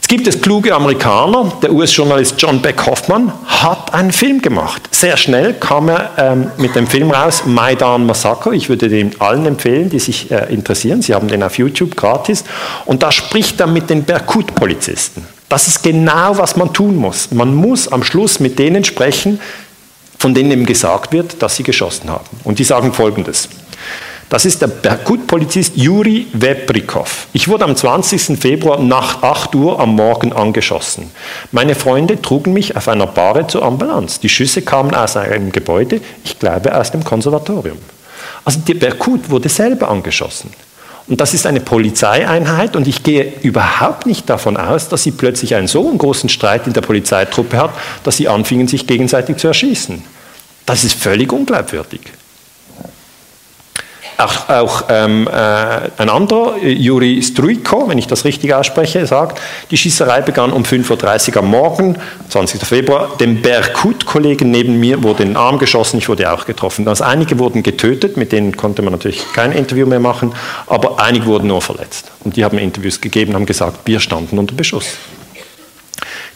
Es 0.07 0.09
gibt 0.09 0.29
es 0.29 0.41
kluge 0.41 0.73
Amerikaner, 0.73 1.53
der 1.61 1.73
US-Journalist 1.73 2.37
John 2.39 2.63
Beck 2.63 2.87
Hoffman 2.87 3.33
hat 3.45 3.93
einen 3.93 4.13
Film 4.13 4.41
gemacht. 4.41 4.89
Sehr 4.93 5.17
schnell 5.17 5.55
kam 5.55 5.89
er 5.89 6.13
ähm, 6.17 6.53
mit 6.59 6.77
dem 6.77 6.87
Film 6.87 7.11
raus, 7.11 7.43
Maidan 7.45 8.07
Massaker. 8.07 8.53
Ich 8.53 8.69
würde 8.69 8.89
den 8.89 9.21
allen 9.21 9.45
empfehlen, 9.47 9.91
die 9.91 9.99
sich 9.99 10.31
äh, 10.31 10.47
interessieren. 10.55 11.03
Sie 11.03 11.13
haben 11.13 11.27
den 11.27 11.43
auf 11.43 11.59
YouTube 11.59 11.97
gratis. 11.97 12.45
Und 12.85 13.03
da 13.03 13.11
spricht 13.11 13.59
er 13.59 13.67
mit 13.67 13.91
den 13.91 14.05
Berkut-Polizisten. 14.05 15.27
Das 15.49 15.67
ist 15.67 15.83
genau, 15.83 16.39
was 16.39 16.55
man 16.55 16.73
tun 16.73 16.95
muss. 16.95 17.33
Man 17.33 17.53
muss 17.57 17.89
am 17.89 18.05
Schluss 18.05 18.39
mit 18.39 18.61
denen 18.61 18.85
sprechen, 18.85 19.41
von 20.21 20.35
denen 20.35 20.53
ihm 20.53 20.67
gesagt 20.67 21.13
wird, 21.13 21.43
dass 21.43 21.57
sie 21.57 21.65
geschossen 21.65 22.11
haben. 22.11 22.27
Und 22.45 22.61
die 22.61 22.65
sagen 22.65 22.93
Folgendes. 22.93 23.49
Das 24.29 24.45
ist 24.45 24.61
der 24.61 24.67
Berkut-Polizist 24.67 25.77
Juri 25.77 26.27
Webrikov. 26.33 27.29
Ich 27.33 27.47
wurde 27.47 27.65
am 27.65 27.77
20. 27.77 28.37
Februar 28.37 28.81
nach 28.81 29.23
8 29.23 29.55
Uhr 29.55 29.79
am 29.79 29.95
Morgen 29.95 30.33
angeschossen. 30.33 31.13
Meine 31.53 31.77
Freunde 31.77 32.21
trugen 32.21 32.53
mich 32.53 32.77
auf 32.77 32.89
einer 32.89 33.07
Bahre 33.07 33.47
zur 33.47 33.63
Ambulanz. 33.63 34.19
Die 34.19 34.29
Schüsse 34.29 34.63
kamen 34.63 34.97
aus 34.97 35.17
einem 35.17 35.53
Gebäude, 35.53 36.01
ich 36.25 36.41
glaube 36.41 36.77
aus 36.77 36.91
dem 36.91 37.05
Konservatorium. 37.05 37.79
Also 38.45 38.59
der 38.67 38.75
Berkut 38.75 39.31
wurde 39.31 39.49
selber 39.49 39.89
angeschossen. 39.89 40.51
Und 41.07 41.21
das 41.21 41.33
ist 41.33 41.47
eine 41.47 41.61
Polizeieinheit 41.61 42.75
und 42.75 42.89
ich 42.89 43.05
gehe 43.05 43.33
überhaupt 43.43 44.07
nicht 44.07 44.29
davon 44.29 44.57
aus, 44.57 44.89
dass 44.89 45.05
sie 45.05 45.13
plötzlich 45.13 45.55
einen 45.55 45.69
so 45.69 45.85
großen 45.85 46.29
Streit 46.29 46.67
in 46.67 46.73
der 46.73 46.81
Polizeitruppe 46.81 47.59
hat, 47.59 47.71
dass 48.03 48.17
sie 48.17 48.27
anfingen, 48.27 48.67
sich 48.67 48.89
gegenseitig 48.89 49.37
zu 49.37 49.47
erschießen. 49.47 50.03
Das 50.65 50.83
ist 50.83 51.01
völlig 51.01 51.33
unglaubwürdig. 51.33 52.01
Auch, 54.19 54.49
auch 54.49 54.85
ähm, 54.89 55.29
äh, 55.29 55.31
ein 55.99 56.09
anderer, 56.09 56.57
Juri 56.59 57.23
Strujko, 57.23 57.89
wenn 57.89 57.99
ich 57.99 58.07
das 58.07 58.25
richtig 58.25 58.55
ausspreche, 58.55 59.07
sagt, 59.07 59.41
die 59.71 59.77
Schießerei 59.77 60.23
begann 60.23 60.53
um 60.53 60.63
5.30 60.63 61.31
Uhr 61.31 61.37
am 61.43 61.51
Morgen, 61.51 61.97
20. 62.31 62.63
Februar. 62.63 63.11
Dem 63.21 63.43
Berkut-Kollegen 63.43 64.51
neben 64.51 64.81
mir 64.81 65.03
wurde 65.03 65.23
in 65.23 65.31
den 65.31 65.37
Arm 65.37 65.59
geschossen, 65.59 65.99
ich 65.99 66.09
wurde 66.09 66.33
auch 66.33 66.47
getroffen. 66.47 66.89
Also 66.89 67.05
einige 67.05 67.39
wurden 67.39 67.63
getötet, 67.63 68.17
mit 68.17 68.33
denen 68.33 68.57
konnte 68.57 68.81
man 68.81 68.93
natürlich 68.93 69.23
kein 69.35 69.53
Interview 69.53 69.87
mehr 69.87 70.01
machen, 70.01 70.35
aber 70.67 70.99
einige 70.99 71.27
wurden 71.27 71.49
nur 71.49 71.61
verletzt. 71.61 72.11
Und 72.25 72.37
die 72.37 72.45
haben 72.45 72.57
Interviews 72.57 73.01
gegeben, 73.01 73.35
haben 73.35 73.47
gesagt, 73.47 73.81
wir 73.85 74.01
standen 74.01 74.39
unter 74.39 74.55
Beschuss. 74.55 74.97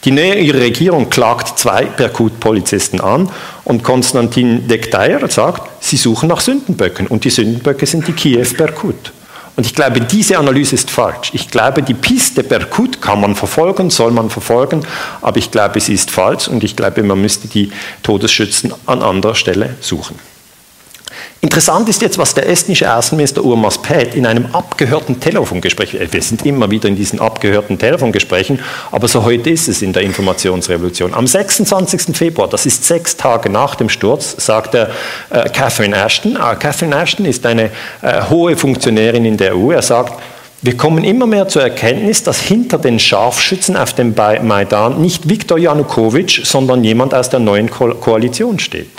Die 0.05 0.13
neue 0.13 0.55
Regierung 0.55 1.11
klagt 1.11 1.59
zwei 1.59 1.85
Berkut-Polizisten 1.85 3.03
an 3.03 3.29
und 3.65 3.83
Konstantin 3.83 4.67
Dektayer 4.67 5.29
sagt, 5.29 5.69
sie 5.81 5.99
suchen 5.99 6.31
nach 6.31 6.41
Sündenböcken 6.41 7.07
und 7.07 7.25
die 7.25 7.31
Sündenböcke 7.31 7.85
sind 7.85 8.09
die 8.09 8.13
Kiew-Berkut. 8.13 9.13
Und 9.57 9.67
ich 9.67 9.75
glaube, 9.75 10.01
diese 10.01 10.39
Analyse 10.39 10.75
ist 10.75 10.91
falsch. 10.91 11.33
Ich 11.35 11.51
glaube, 11.51 11.83
die 11.83 11.93
Piste 11.93 12.43
Berkut 12.43 13.03
kann 13.03 13.21
man 13.21 13.35
verfolgen, 13.35 13.91
soll 13.91 14.11
man 14.11 14.31
verfolgen, 14.31 14.87
aber 15.21 15.37
ich 15.37 15.51
glaube, 15.51 15.81
sie 15.81 15.93
ist 15.93 16.11
falsch 16.11 16.49
und 16.49 16.65
ich 16.65 16.77
glaube, 16.77 17.03
man 17.03 17.21
müsste 17.21 17.47
die 17.47 17.71
Todesschützen 18.03 18.73
an 18.87 19.03
anderer 19.03 19.35
Stelle 19.35 19.77
suchen. 19.81 20.30
Interessant 21.41 21.89
ist 21.89 22.03
jetzt, 22.03 22.19
was 22.19 22.35
der 22.35 22.49
estnische 22.49 22.95
Außenminister 22.95 23.43
Urmas 23.43 23.81
Päät 23.81 24.15
in 24.15 24.27
einem 24.27 24.47
abgehörten 24.55 25.21
Telefongespräch, 25.21 25.95
äh, 25.95 26.13
wir 26.13 26.23
sind 26.23 26.45
immer 26.45 26.71
wieder 26.71 26.89
in 26.89 26.97
diesen 26.97 27.19
abgehörten 27.19 27.79
Telefongesprächen, 27.79 28.61
aber 28.93 29.09
so 29.09 29.25
heute 29.25 29.51
ist 29.51 29.69
es 29.69 29.83
in 29.83 29.93
der 29.93 30.03
Informationsrevolution. 30.03 31.15
Am 31.15 31.27
26. 31.27 32.17
Februar, 32.17 32.49
das 32.49 32.67
ist 32.67 32.85
sechs 32.85 33.17
Tage 33.17 33.49
nach 33.49 33.75
dem 33.75 33.89
Sturz, 33.89 34.35
sagt 34.39 34.75
er 34.75 34.91
äh, 35.31 35.49
Catherine 35.49 35.97
Ashton, 35.97 36.37
äh, 36.37 36.57
Catherine 36.57 36.95
Ashton 36.95 37.25
ist 37.25 37.47
eine 37.47 37.71
äh, 38.03 38.23
hohe 38.29 38.57
Funktionärin 38.57 39.25
in 39.25 39.37
der 39.37 39.57
EU, 39.57 39.73
er 39.73 39.83
sagt, 39.83 40.21
wir 40.63 40.77
kommen 40.77 41.05
immer 41.05 41.27
mehr 41.27 41.49
zur 41.49 41.63
Erkenntnis, 41.63 42.23
dass 42.23 42.39
hinter 42.39 42.77
den 42.77 42.99
Scharfschützen 42.99 43.79
auf 43.79 43.95
dem 43.95 44.15
Maidan 44.15 45.01
nicht 45.01 45.27
Viktor 45.27 45.57
Janukowitsch, 45.57 46.45
sondern 46.45 46.85
jemand 46.85 47.15
aus 47.15 47.31
der 47.31 47.41
neuen 47.41 47.71
Ko 47.71 47.95
Koalition 47.95 48.59
steht. 48.59 48.91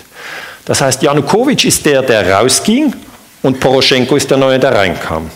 Das 0.65 0.81
heißt, 0.81 1.01
Janukowitsch 1.01 1.65
ist 1.65 1.85
der, 1.85 2.01
der 2.01 2.31
rausging 2.31 2.93
und 3.41 3.59
Poroschenko 3.59 4.15
ist 4.15 4.29
der 4.29 4.38
Neue, 4.38 4.59
der 4.59 4.73
reinkam. 4.73 5.29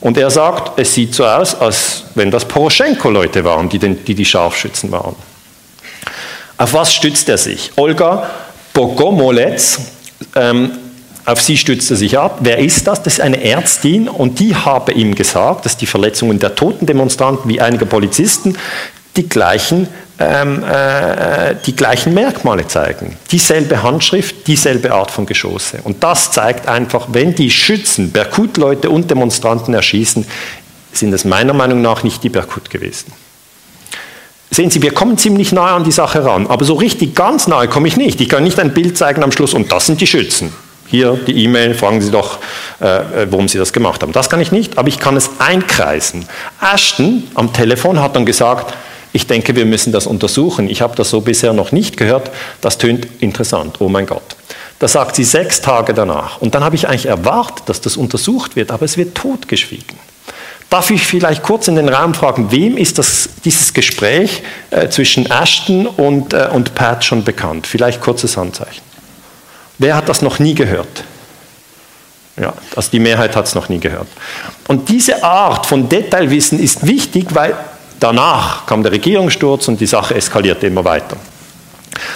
Und 0.00 0.16
er 0.16 0.30
sagt, 0.30 0.78
es 0.78 0.94
sieht 0.94 1.14
so 1.14 1.24
aus, 1.26 1.54
als 1.54 2.04
wenn 2.14 2.30
das 2.30 2.44
Poroschenko-Leute 2.44 3.44
waren, 3.44 3.68
die, 3.68 3.78
den, 3.78 4.04
die 4.04 4.14
die 4.14 4.24
Scharfschützen 4.24 4.92
waren. 4.92 5.16
Auf 6.56 6.72
was 6.74 6.92
stützt 6.92 7.28
er 7.28 7.38
sich? 7.38 7.72
Olga 7.76 8.30
Bogomolec, 8.72 9.60
ähm, 10.36 10.70
auf 11.24 11.40
sie 11.40 11.56
stützt 11.56 11.90
er 11.90 11.96
sich 11.96 12.18
ab. 12.18 12.38
Wer 12.40 12.58
ist 12.58 12.86
das? 12.86 13.02
Das 13.02 13.14
ist 13.14 13.20
eine 13.20 13.42
Ärztin 13.42 14.08
und 14.08 14.38
die 14.38 14.54
habe 14.54 14.92
ihm 14.92 15.14
gesagt, 15.14 15.66
dass 15.66 15.76
die 15.76 15.86
Verletzungen 15.86 16.38
der 16.38 16.54
toten 16.54 16.86
Demonstranten 16.86 17.50
wie 17.50 17.60
einiger 17.60 17.86
Polizisten 17.86 18.56
die 19.16 19.28
gleichen, 19.28 19.88
ähm, 20.18 20.64
äh, 20.64 21.54
die 21.64 21.76
gleichen 21.76 22.12
Merkmale 22.14 22.66
zeigen. 22.66 23.16
Dieselbe 23.30 23.82
Handschrift, 23.82 24.46
dieselbe 24.46 24.92
Art 24.92 25.10
von 25.10 25.26
Geschosse. 25.26 25.78
Und 25.84 26.02
das 26.02 26.32
zeigt 26.32 26.68
einfach, 26.68 27.08
wenn 27.12 27.34
die 27.34 27.50
Schützen 27.50 28.10
Berkut-Leute 28.10 28.90
und 28.90 29.10
Demonstranten 29.10 29.74
erschießen, 29.74 30.26
sind 30.92 31.12
es 31.12 31.24
meiner 31.24 31.54
Meinung 31.54 31.82
nach 31.82 32.02
nicht 32.02 32.22
die 32.24 32.28
Berkut 32.28 32.70
gewesen. 32.70 33.12
Sehen 34.50 34.70
Sie, 34.70 34.82
wir 34.82 34.92
kommen 34.92 35.18
ziemlich 35.18 35.52
nahe 35.52 35.72
an 35.72 35.84
die 35.84 35.92
Sache 35.92 36.24
ran, 36.24 36.46
aber 36.46 36.64
so 36.64 36.74
richtig 36.74 37.14
ganz 37.14 37.46
nahe 37.46 37.68
komme 37.68 37.86
ich 37.86 37.96
nicht. 37.96 38.20
Ich 38.20 38.28
kann 38.28 38.42
nicht 38.42 38.58
ein 38.58 38.72
Bild 38.72 38.96
zeigen 38.96 39.22
am 39.22 39.30
Schluss 39.30 39.54
und 39.54 39.70
das 39.70 39.86
sind 39.86 40.00
die 40.00 40.06
Schützen. 40.06 40.52
Hier 40.86 41.18
die 41.26 41.44
E-Mail, 41.44 41.74
fragen 41.74 42.00
Sie 42.00 42.10
doch, 42.10 42.38
äh, 42.80 43.26
warum 43.28 43.46
Sie 43.46 43.58
das 43.58 43.74
gemacht 43.74 44.02
haben. 44.02 44.12
Das 44.12 44.30
kann 44.30 44.40
ich 44.40 44.50
nicht, 44.50 44.78
aber 44.78 44.88
ich 44.88 44.98
kann 44.98 45.18
es 45.18 45.30
einkreisen. 45.38 46.24
Ashton 46.62 47.24
am 47.34 47.52
Telefon 47.52 48.00
hat 48.00 48.16
dann 48.16 48.24
gesagt, 48.24 48.74
ich 49.12 49.26
denke, 49.26 49.56
wir 49.56 49.64
müssen 49.64 49.92
das 49.92 50.06
untersuchen. 50.06 50.68
Ich 50.68 50.82
habe 50.82 50.94
das 50.94 51.10
so 51.10 51.20
bisher 51.20 51.52
noch 51.52 51.72
nicht 51.72 51.96
gehört. 51.96 52.30
Das 52.60 52.78
tönt 52.78 53.06
interessant. 53.20 53.80
Oh 53.80 53.88
mein 53.88 54.06
Gott. 54.06 54.36
Das 54.78 54.92
sagt 54.92 55.16
sie 55.16 55.24
sechs 55.24 55.60
Tage 55.60 55.94
danach. 55.94 56.40
Und 56.40 56.54
dann 56.54 56.62
habe 56.62 56.76
ich 56.76 56.88
eigentlich 56.88 57.06
erwartet, 57.06 57.68
dass 57.68 57.80
das 57.80 57.96
untersucht 57.96 58.54
wird, 58.54 58.70
aber 58.70 58.84
es 58.84 58.96
wird 58.96 59.14
totgeschwiegen. 59.14 59.98
Darf 60.70 60.90
ich 60.90 61.06
vielleicht 61.06 61.42
kurz 61.42 61.66
in 61.66 61.76
den 61.76 61.88
Raum 61.88 62.12
fragen, 62.12 62.50
wem 62.50 62.76
ist 62.76 62.98
das, 62.98 63.30
dieses 63.44 63.72
Gespräch 63.72 64.42
äh, 64.70 64.88
zwischen 64.88 65.24
Ashton 65.30 65.86
und, 65.86 66.34
äh, 66.34 66.48
und 66.52 66.74
Pat 66.74 67.04
schon 67.04 67.24
bekannt? 67.24 67.66
Vielleicht 67.66 68.02
kurzes 68.02 68.36
Handzeichen. 68.36 68.82
Wer 69.78 69.96
hat 69.96 70.08
das 70.08 70.20
noch 70.20 70.38
nie 70.38 70.54
gehört? 70.54 71.04
Ja, 72.36 72.52
also 72.76 72.90
die 72.90 73.00
Mehrheit 73.00 73.34
hat 73.34 73.46
es 73.46 73.54
noch 73.54 73.68
nie 73.68 73.78
gehört. 73.78 74.06
Und 74.68 74.88
diese 74.90 75.24
Art 75.24 75.66
von 75.66 75.88
Detailwissen 75.88 76.60
ist 76.60 76.86
wichtig, 76.86 77.28
weil 77.30 77.56
danach 78.00 78.66
kam 78.66 78.82
der 78.82 78.92
Regierungssturz 78.92 79.68
und 79.68 79.80
die 79.80 79.86
Sache 79.86 80.14
eskalierte 80.14 80.66
immer 80.66 80.84
weiter. 80.84 81.16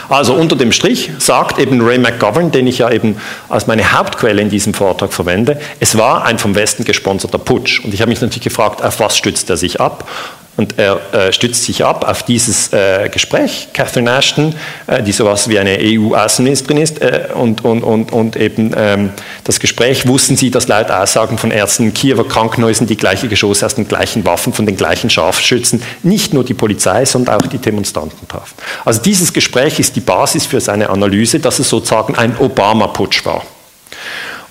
Also 0.08 0.34
unter 0.34 0.56
dem 0.56 0.72
Strich 0.72 1.10
sagt 1.18 1.58
eben 1.58 1.80
Ray 1.80 1.98
McGovern, 1.98 2.50
den 2.50 2.66
ich 2.66 2.78
ja 2.78 2.90
eben 2.90 3.16
als 3.48 3.66
meine 3.66 3.92
Hauptquelle 3.92 4.40
in 4.40 4.50
diesem 4.50 4.74
Vortrag 4.74 5.12
verwende, 5.12 5.60
es 5.80 5.96
war 5.96 6.24
ein 6.24 6.38
vom 6.38 6.54
Westen 6.54 6.84
gesponserter 6.84 7.38
Putsch. 7.38 7.80
Und 7.84 7.94
ich 7.94 8.00
habe 8.00 8.10
mich 8.10 8.20
natürlich 8.20 8.42
gefragt, 8.42 8.82
auf 8.82 9.00
was 9.00 9.16
stützt 9.16 9.50
er 9.50 9.56
sich 9.56 9.80
ab? 9.80 10.08
Und 10.54 10.78
er 10.78 11.00
äh, 11.14 11.32
stützt 11.32 11.64
sich 11.64 11.82
ab 11.82 12.06
auf 12.06 12.24
dieses 12.24 12.72
äh, 12.74 13.08
Gespräch, 13.08 13.68
Catherine 13.72 14.10
Ashton, 14.10 14.54
äh, 14.86 15.02
die 15.02 15.12
sowas 15.12 15.48
wie 15.48 15.58
eine 15.58 15.78
EU-Außenministerin 15.80 16.76
ist, 16.76 17.00
äh, 17.00 17.28
und, 17.34 17.64
und, 17.64 17.82
und, 17.82 18.12
und 18.12 18.36
eben 18.36 18.72
ähm, 18.76 19.10
das 19.44 19.60
Gespräch, 19.60 20.06
wussten 20.06 20.36
Sie, 20.36 20.50
dass 20.50 20.68
laut 20.68 20.90
Aussagen 20.90 21.38
von 21.38 21.50
Ärzten 21.50 21.84
in 21.84 21.94
Kiewer 21.94 22.28
Krankenhäusern 22.28 22.86
die 22.86 22.98
gleiche 22.98 23.28
Geschosse 23.28 23.64
aus 23.64 23.76
den 23.76 23.88
gleichen 23.88 24.26
Waffen 24.26 24.52
von 24.52 24.66
den 24.66 24.76
gleichen 24.76 25.08
Scharfschützen 25.08 25.82
nicht 26.02 26.34
nur 26.34 26.44
die 26.44 26.54
Polizei, 26.54 27.06
sondern 27.06 27.40
auch 27.40 27.46
die 27.46 27.58
Demonstranten 27.58 28.28
traf. 28.28 28.54
Also 28.84 29.00
dieses 29.00 29.32
Gespräch 29.32 29.80
ist 29.80 29.96
die 29.96 30.00
Basis 30.00 30.44
für 30.44 30.60
seine 30.60 30.90
Analyse, 30.90 31.40
dass 31.40 31.60
es 31.60 31.70
sozusagen 31.70 32.14
ein 32.16 32.36
Obama-Putsch 32.38 33.24
war. 33.24 33.42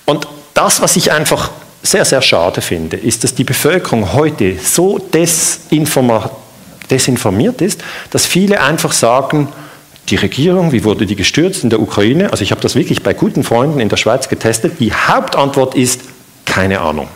Und 0.05 0.27
das, 0.55 0.81
was 0.81 0.95
ich 0.95 1.11
einfach 1.11 1.51
sehr, 1.83 2.05
sehr 2.05 2.21
schade 2.21 2.61
finde, 2.61 2.97
ist, 2.97 3.23
dass 3.23 3.33
die 3.33 3.43
Bevölkerung 3.43 4.13
heute 4.13 4.57
so 4.59 4.99
desinformiert 4.99 7.61
ist, 7.61 7.83
dass 8.11 8.25
viele 8.25 8.61
einfach 8.61 8.91
sagen, 8.91 9.47
die 10.09 10.15
Regierung, 10.15 10.71
wie 10.71 10.83
wurde 10.83 11.05
die 11.05 11.15
gestürzt 11.15 11.63
in 11.63 11.69
der 11.69 11.79
Ukraine? 11.79 12.31
Also 12.31 12.43
ich 12.43 12.51
habe 12.51 12.61
das 12.61 12.75
wirklich 12.75 13.01
bei 13.01 13.13
guten 13.13 13.43
Freunden 13.43 13.79
in 13.79 13.89
der 13.89 13.97
Schweiz 13.97 14.29
getestet. 14.29 14.79
Die 14.79 14.93
Hauptantwort 14.93 15.75
ist 15.75 16.01
keine 16.45 16.81
Ahnung. 16.81 17.07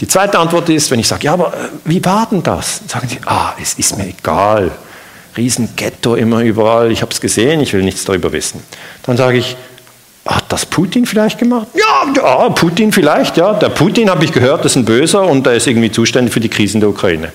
Die 0.00 0.08
zweite 0.08 0.38
Antwort 0.38 0.68
ist, 0.68 0.90
wenn 0.90 1.00
ich 1.00 1.08
sage, 1.08 1.24
ja, 1.24 1.32
aber 1.32 1.54
äh, 1.54 1.68
wie 1.84 2.04
war 2.04 2.28
denn 2.30 2.42
das? 2.42 2.82
Sagen 2.86 3.08
sie, 3.08 3.18
ah, 3.24 3.54
es 3.60 3.74
ist 3.74 3.96
mir 3.96 4.08
egal. 4.08 4.70
Riesenghetto 5.36 6.14
immer 6.14 6.40
überall, 6.40 6.90
ich 6.90 7.02
habe 7.02 7.12
es 7.12 7.20
gesehen, 7.20 7.60
ich 7.60 7.72
will 7.72 7.82
nichts 7.82 8.04
darüber 8.04 8.32
wissen. 8.32 8.62
Dann 9.04 9.16
sage 9.16 9.38
ich, 9.38 9.56
hat 10.26 10.44
das 10.48 10.66
Putin 10.66 11.06
vielleicht 11.06 11.38
gemacht? 11.38 11.68
Ja, 11.74 12.12
ja 12.14 12.48
Putin 12.50 12.92
vielleicht, 12.92 13.36
ja. 13.36 13.54
Der 13.54 13.68
Putin, 13.68 14.10
habe 14.10 14.24
ich 14.24 14.32
gehört, 14.32 14.64
ist 14.64 14.76
ein 14.76 14.84
Böser 14.84 15.22
und 15.22 15.46
er 15.46 15.54
ist 15.54 15.66
irgendwie 15.66 15.90
zuständig 15.90 16.32
für 16.32 16.40
die 16.40 16.48
Krisen 16.48 16.80
der 16.80 16.90
Ukraine. 16.90 17.32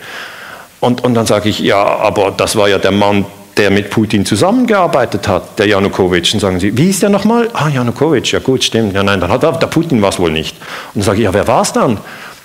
Und, 0.79 1.03
und 1.03 1.13
dann 1.13 1.25
sage 1.25 1.49
ich, 1.49 1.59
ja, 1.59 1.83
aber 1.83 2.31
das 2.31 2.55
war 2.55 2.67
ja 2.67 2.79
der 2.79 2.91
Mann, 2.91 3.25
der 3.57 3.69
mit 3.69 3.89
Putin 3.89 4.25
zusammengearbeitet 4.25 5.27
hat, 5.27 5.59
der 5.59 5.67
Janukowitsch. 5.67 6.33
Und 6.33 6.39
sagen 6.39 6.59
sie, 6.59 6.75
wie 6.75 6.89
ist 6.89 7.03
der 7.03 7.09
nochmal? 7.09 7.49
Ah, 7.53 7.69
Janukowitsch, 7.69 8.33
ja 8.33 8.39
gut, 8.39 8.63
stimmt. 8.63 8.93
Ja, 8.93 9.03
nein, 9.03 9.19
dann 9.19 9.31
hat 9.31 9.43
er, 9.43 9.51
der 9.53 9.67
Putin 9.67 10.01
war 10.01 10.09
es 10.09 10.19
wohl 10.19 10.31
nicht. 10.31 10.55
Und 10.93 10.95
dann 10.95 11.03
sage 11.03 11.19
ich, 11.19 11.25
ja, 11.25 11.33
wer 11.33 11.47
war 11.47 11.61
es 11.61 11.71
dann? 11.73 11.97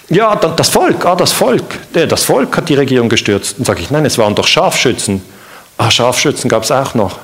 Ja, 0.08 0.36
das 0.36 0.68
Volk, 0.68 1.04
ah, 1.04 1.16
das 1.16 1.32
Volk. 1.32 1.64
Das 1.92 2.24
Volk 2.24 2.56
hat 2.56 2.68
die 2.68 2.74
Regierung 2.74 3.08
gestürzt. 3.08 3.58
Und 3.58 3.64
sage 3.64 3.80
ich, 3.80 3.90
nein, 3.90 4.04
es 4.04 4.18
waren 4.18 4.34
doch 4.34 4.46
Scharfschützen. 4.46 5.22
Ah, 5.78 5.90
Scharfschützen 5.90 6.48
gab 6.48 6.62
es 6.62 6.70
auch 6.70 6.94
noch. 6.94 7.18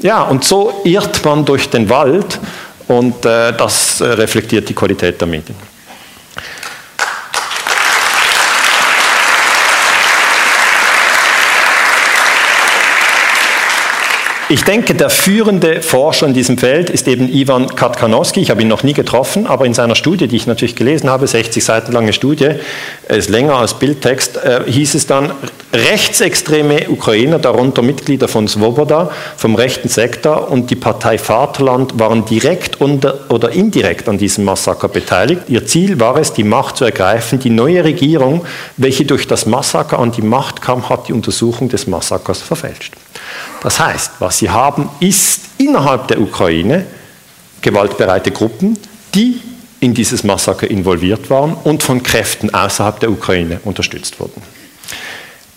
Ja, 0.00 0.22
und 0.22 0.44
so 0.44 0.80
irrt 0.84 1.24
man 1.24 1.44
durch 1.44 1.68
den 1.70 1.88
Wald 1.88 2.38
und 2.88 3.24
äh, 3.24 3.52
das 3.56 4.00
äh, 4.00 4.04
reflektiert 4.04 4.68
die 4.68 4.74
Qualität 4.74 5.20
der 5.20 5.28
Medien. 5.28 5.56
Ich 14.48 14.62
denke, 14.62 14.94
der 14.94 15.10
führende 15.10 15.82
Forscher 15.82 16.24
in 16.24 16.32
diesem 16.32 16.56
Feld 16.56 16.88
ist 16.88 17.08
eben 17.08 17.28
Ivan 17.28 17.66
Katkanowski. 17.74 18.38
Ich 18.38 18.48
habe 18.50 18.62
ihn 18.62 18.68
noch 18.68 18.84
nie 18.84 18.92
getroffen, 18.92 19.48
aber 19.48 19.66
in 19.66 19.74
seiner 19.74 19.96
Studie, 19.96 20.28
die 20.28 20.36
ich 20.36 20.46
natürlich 20.46 20.76
gelesen 20.76 21.10
habe, 21.10 21.26
60 21.26 21.64
Seiten 21.64 21.90
lange 21.90 22.12
Studie, 22.12 22.50
ist 23.08 23.28
länger 23.28 23.56
als 23.56 23.74
Bildtext, 23.74 24.36
äh, 24.36 24.60
hieß 24.64 24.94
es 24.94 25.08
dann, 25.08 25.32
rechtsextreme 25.72 26.88
Ukrainer, 26.90 27.40
darunter 27.40 27.82
Mitglieder 27.82 28.28
von 28.28 28.46
Svoboda, 28.46 29.10
vom 29.36 29.56
rechten 29.56 29.88
Sektor 29.88 30.48
und 30.48 30.70
die 30.70 30.76
Partei 30.76 31.18
Vaterland 31.18 31.98
waren 31.98 32.24
direkt 32.24 32.80
oder 32.80 33.50
indirekt 33.50 34.08
an 34.08 34.16
diesem 34.16 34.44
Massaker 34.44 34.86
beteiligt. 34.86 35.42
Ihr 35.48 35.66
Ziel 35.66 35.98
war 35.98 36.18
es, 36.18 36.32
die 36.32 36.44
Macht 36.44 36.76
zu 36.76 36.84
ergreifen. 36.84 37.40
Die 37.40 37.50
neue 37.50 37.82
Regierung, 37.82 38.46
welche 38.76 39.06
durch 39.06 39.26
das 39.26 39.44
Massaker 39.44 39.98
an 39.98 40.12
die 40.12 40.22
Macht 40.22 40.62
kam, 40.62 40.88
hat 40.88 41.08
die 41.08 41.14
Untersuchung 41.14 41.68
des 41.68 41.88
Massakers 41.88 42.42
verfälscht. 42.42 42.92
Das 43.62 43.80
heißt, 43.80 44.12
was 44.18 44.38
sie 44.38 44.50
haben, 44.50 44.88
ist 45.00 45.40
innerhalb 45.58 46.08
der 46.08 46.20
Ukraine 46.20 46.86
gewaltbereite 47.60 48.30
Gruppen, 48.30 48.78
die 49.14 49.40
in 49.80 49.94
dieses 49.94 50.24
Massaker 50.24 50.70
involviert 50.70 51.28
waren 51.30 51.54
und 51.64 51.82
von 51.82 52.02
Kräften 52.02 52.52
außerhalb 52.52 53.00
der 53.00 53.10
Ukraine 53.10 53.60
unterstützt 53.64 54.18
wurden. 54.20 54.42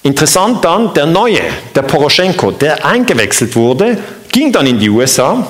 Interessant 0.04 0.64
dann, 0.64 0.94
der 0.94 1.06
neue, 1.06 1.42
der 1.76 1.82
Poroschenko, 1.82 2.52
der 2.52 2.86
eingewechselt 2.86 3.56
wurde, 3.56 3.98
ging 4.32 4.52
dann 4.52 4.66
in 4.66 4.80
die 4.80 4.90
USA 4.90 5.46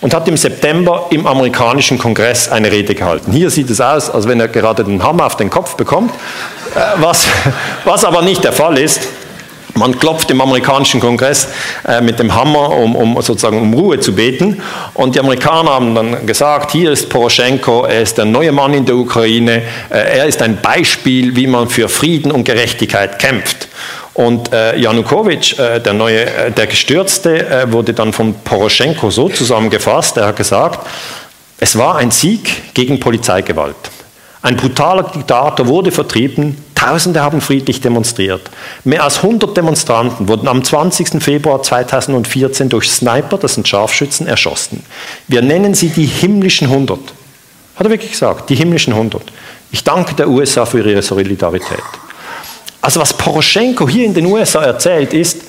und 0.00 0.12
hat 0.12 0.26
im 0.26 0.36
September 0.36 1.06
im 1.10 1.26
amerikanischen 1.26 1.96
Kongress 1.96 2.48
eine 2.48 2.70
Rede 2.70 2.94
gehalten. 2.94 3.32
Hier 3.32 3.48
sieht 3.50 3.70
es 3.70 3.80
aus, 3.80 4.10
als 4.10 4.26
wenn 4.26 4.40
er 4.40 4.48
gerade 4.48 4.82
den 4.84 5.02
Hammer 5.02 5.26
auf 5.26 5.36
den 5.36 5.48
Kopf 5.48 5.76
bekommt, 5.76 6.12
äh, 6.74 6.80
was, 6.96 7.26
was 7.84 8.04
aber 8.04 8.22
nicht 8.22 8.42
der 8.42 8.52
Fall 8.52 8.78
ist. 8.78 9.08
Man 9.74 9.98
klopft 9.98 10.30
im 10.30 10.40
amerikanischen 10.40 11.00
Kongress 11.00 11.48
äh, 11.86 12.00
mit 12.00 12.18
dem 12.18 12.34
Hammer, 12.34 12.70
um, 12.70 12.94
um, 12.94 13.14
sozusagen 13.22 13.60
um 13.60 13.72
Ruhe 13.72 13.98
zu 14.00 14.14
beten. 14.14 14.60
Und 14.94 15.14
die 15.14 15.20
Amerikaner 15.20 15.70
haben 15.70 15.94
dann 15.94 16.26
gesagt, 16.26 16.72
hier 16.72 16.92
ist 16.92 17.08
Poroschenko, 17.08 17.84
er 17.84 18.02
ist 18.02 18.18
der 18.18 18.26
neue 18.26 18.52
Mann 18.52 18.74
in 18.74 18.84
der 18.84 18.96
Ukraine, 18.96 19.62
äh, 19.88 20.18
er 20.18 20.26
ist 20.26 20.42
ein 20.42 20.60
Beispiel, 20.60 21.34
wie 21.36 21.46
man 21.46 21.68
für 21.68 21.88
Frieden 21.88 22.30
und 22.32 22.44
Gerechtigkeit 22.44 23.18
kämpft. 23.18 23.68
Und 24.14 24.52
äh, 24.52 24.76
Janukowitsch, 24.76 25.58
äh, 25.58 25.80
der 25.80 25.94
neue, 25.94 26.26
äh, 26.26 26.50
der 26.50 26.66
Gestürzte, 26.66 27.48
äh, 27.48 27.72
wurde 27.72 27.94
dann 27.94 28.12
von 28.12 28.34
Poroschenko 28.34 29.10
so 29.10 29.30
zusammengefasst, 29.30 30.18
er 30.18 30.26
hat 30.26 30.36
gesagt, 30.36 30.86
es 31.58 31.78
war 31.78 31.96
ein 31.96 32.10
Sieg 32.10 32.74
gegen 32.74 33.00
Polizeigewalt. 33.00 33.76
Ein 34.42 34.56
brutaler 34.56 35.04
Diktator 35.04 35.66
wurde 35.66 35.92
vertrieben, 35.92 36.58
Tausende 36.82 37.22
haben 37.22 37.40
friedlich 37.40 37.80
demonstriert. 37.80 38.50
Mehr 38.82 39.04
als 39.04 39.18
100 39.18 39.56
Demonstranten 39.56 40.26
wurden 40.26 40.48
am 40.48 40.64
20. 40.64 41.22
Februar 41.22 41.62
2014 41.62 42.68
durch 42.68 42.90
Sniper, 42.90 43.38
das 43.38 43.54
sind 43.54 43.68
Scharfschützen, 43.68 44.26
erschossen. 44.26 44.82
Wir 45.28 45.42
nennen 45.42 45.74
sie 45.74 45.90
die 45.90 46.06
himmlischen 46.06 46.66
100. 46.66 46.98
Hat 47.76 47.86
er 47.86 47.90
wirklich 47.90 48.10
gesagt, 48.10 48.50
die 48.50 48.56
himmlischen 48.56 48.94
100. 48.94 49.22
Ich 49.70 49.84
danke 49.84 50.14
der 50.14 50.28
USA 50.28 50.66
für 50.66 50.78
ihre 50.78 51.00
Solidarität. 51.02 51.84
Also 52.80 52.98
was 52.98 53.16
Poroschenko 53.16 53.88
hier 53.88 54.04
in 54.04 54.14
den 54.14 54.26
USA 54.26 54.64
erzählt 54.64 55.14
ist, 55.14 55.42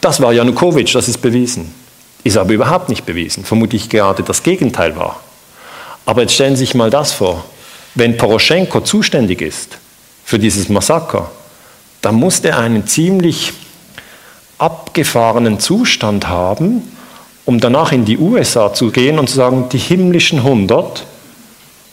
das 0.00 0.20
war 0.20 0.32
Janukowitsch, 0.32 0.96
das 0.96 1.06
ist 1.06 1.18
bewiesen. 1.18 1.72
Ist 2.24 2.36
aber 2.36 2.54
überhaupt 2.54 2.88
nicht 2.88 3.06
bewiesen. 3.06 3.44
Vermutlich 3.44 3.88
gerade 3.88 4.24
das 4.24 4.42
Gegenteil 4.42 4.96
war. 4.96 5.20
Aber 6.06 6.22
jetzt 6.22 6.34
stellen 6.34 6.56
Sie 6.56 6.64
sich 6.64 6.74
mal 6.74 6.90
das 6.90 7.12
vor. 7.12 7.44
Wenn 7.94 8.16
Poroschenko 8.16 8.80
zuständig 8.80 9.42
ist 9.42 9.78
für 10.28 10.38
dieses 10.38 10.68
Massaker, 10.68 11.30
dann 12.02 12.16
muss 12.16 12.40
er 12.40 12.58
einen 12.58 12.86
ziemlich 12.86 13.54
abgefahrenen 14.58 15.58
Zustand 15.58 16.28
haben, 16.28 16.82
um 17.46 17.60
danach 17.60 17.92
in 17.92 18.04
die 18.04 18.18
USA 18.18 18.74
zu 18.74 18.90
gehen 18.90 19.18
und 19.18 19.30
zu 19.30 19.36
sagen, 19.36 19.70
die 19.72 19.78
himmlischen 19.78 20.40
100, 20.40 21.06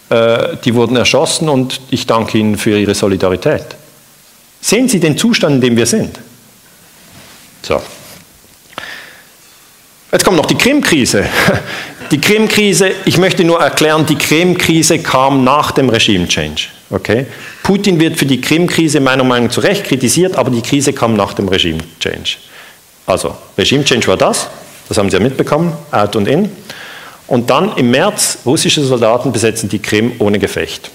äh, 0.10 0.58
die 0.66 0.76
wurden 0.76 0.98
erschossen 0.98 1.48
und 1.48 1.80
ich 1.92 2.08
danke 2.08 2.38
Ihnen 2.38 2.58
für 2.58 2.78
Ihre 2.78 2.94
Solidarität. 2.94 3.68
Sehen 4.60 4.90
Sie 4.90 5.00
den 5.00 5.18
Zustand, 5.18 5.56
in 5.56 5.62
dem 5.62 5.78
wir 5.78 5.86
sind? 5.86 6.20
So. 7.62 7.82
Jetzt 10.12 10.26
kommt 10.26 10.36
noch 10.36 10.48
die 10.48 10.58
Krim-Krise. 10.58 11.26
Die 12.12 12.22
Krim-Krise, 12.22 12.92
ich 13.06 13.18
möchte 13.18 13.44
nur 13.44 13.60
erklären, 13.60 14.06
die 14.06 14.16
Krim-Krise 14.16 15.00
kam 15.00 15.44
nach 15.44 15.72
dem 15.72 15.90
Regime-Change. 15.90 16.68
Okay? 16.90 17.26
Putin 17.64 18.00
wird 18.00 18.18
für 18.18 18.26
die 18.26 18.42
Krim-Krise 18.42 19.00
meiner 19.00 19.24
Meinung 19.24 19.48
nach 19.48 19.54
zu 19.54 19.62
Recht 19.62 19.86
kritisiert, 19.86 20.36
aber 20.38 20.52
die 20.52 20.62
Krise 20.62 20.94
kam 20.94 21.16
nach 21.16 21.34
dem 21.34 21.48
Regime-Change. 21.48 22.38
Also, 23.06 23.36
Regime-Change 23.58 24.08
war 24.08 24.18
das, 24.18 24.48
das 24.88 24.98
haben 24.98 25.10
Sie 25.10 25.18
ja 25.18 25.24
mitbekommen, 25.24 25.74
out 25.92 26.16
und 26.16 26.28
in. 26.28 26.50
Und 27.28 27.50
dann 27.50 27.76
im 27.78 27.90
März, 27.90 28.40
russische 28.46 28.84
Soldaten 28.84 29.32
besetzen 29.32 29.68
die 29.68 29.80
Krim 29.80 30.14
ohne 30.20 30.38
Gefecht. 30.38 30.92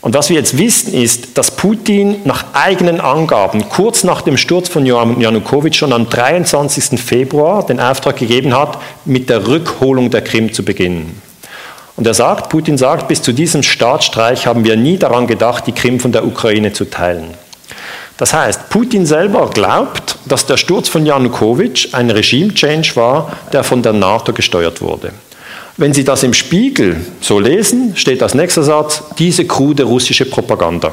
Und 0.00 0.14
was 0.14 0.30
wir 0.30 0.36
jetzt 0.36 0.58
wissen, 0.58 0.94
ist, 0.94 1.38
dass 1.38 1.52
Putin 1.52 2.22
nach 2.24 2.46
eigenen 2.54 3.00
Angaben 3.00 3.68
kurz 3.68 4.02
nach 4.02 4.22
dem 4.22 4.36
Sturz 4.36 4.68
von 4.68 4.84
Janukowitsch 4.84 5.76
schon 5.76 5.92
am 5.92 6.08
23. 6.08 7.00
Februar 7.00 7.64
den 7.64 7.78
Auftrag 7.78 8.16
gegeben 8.16 8.52
hat, 8.52 8.78
mit 9.04 9.30
der 9.30 9.46
Rückholung 9.46 10.10
der 10.10 10.22
Krim 10.22 10.52
zu 10.52 10.64
beginnen. 10.64 11.22
Und 11.96 12.06
er 12.06 12.14
sagt, 12.14 12.48
Putin 12.48 12.78
sagt, 12.78 13.08
bis 13.08 13.22
zu 13.22 13.32
diesem 13.32 13.62
Staatsstreich 13.62 14.46
haben 14.46 14.64
wir 14.64 14.76
nie 14.76 14.96
daran 14.96 15.26
gedacht, 15.26 15.66
die 15.66 15.72
Krim 15.72 16.00
von 16.00 16.12
der 16.12 16.26
Ukraine 16.26 16.72
zu 16.72 16.86
teilen. 16.86 17.34
Das 18.16 18.32
heißt, 18.32 18.70
Putin 18.70 19.04
selber 19.04 19.50
glaubt, 19.50 20.16
dass 20.26 20.46
der 20.46 20.56
Sturz 20.56 20.88
von 20.88 21.04
Janukowitsch 21.04 21.92
ein 21.92 22.10
Regime-Change 22.10 22.96
war, 22.96 23.36
der 23.52 23.64
von 23.64 23.82
der 23.82 23.92
NATO 23.92 24.32
gesteuert 24.32 24.80
wurde. 24.80 25.12
Wenn 25.76 25.92
Sie 25.92 26.04
das 26.04 26.22
im 26.22 26.34
Spiegel 26.34 27.00
so 27.20 27.40
lesen, 27.40 27.96
steht 27.96 28.22
als 28.22 28.34
nächster 28.34 28.62
Satz, 28.62 29.02
diese 29.18 29.46
krude 29.46 29.84
russische 29.84 30.26
Propaganda. 30.26 30.92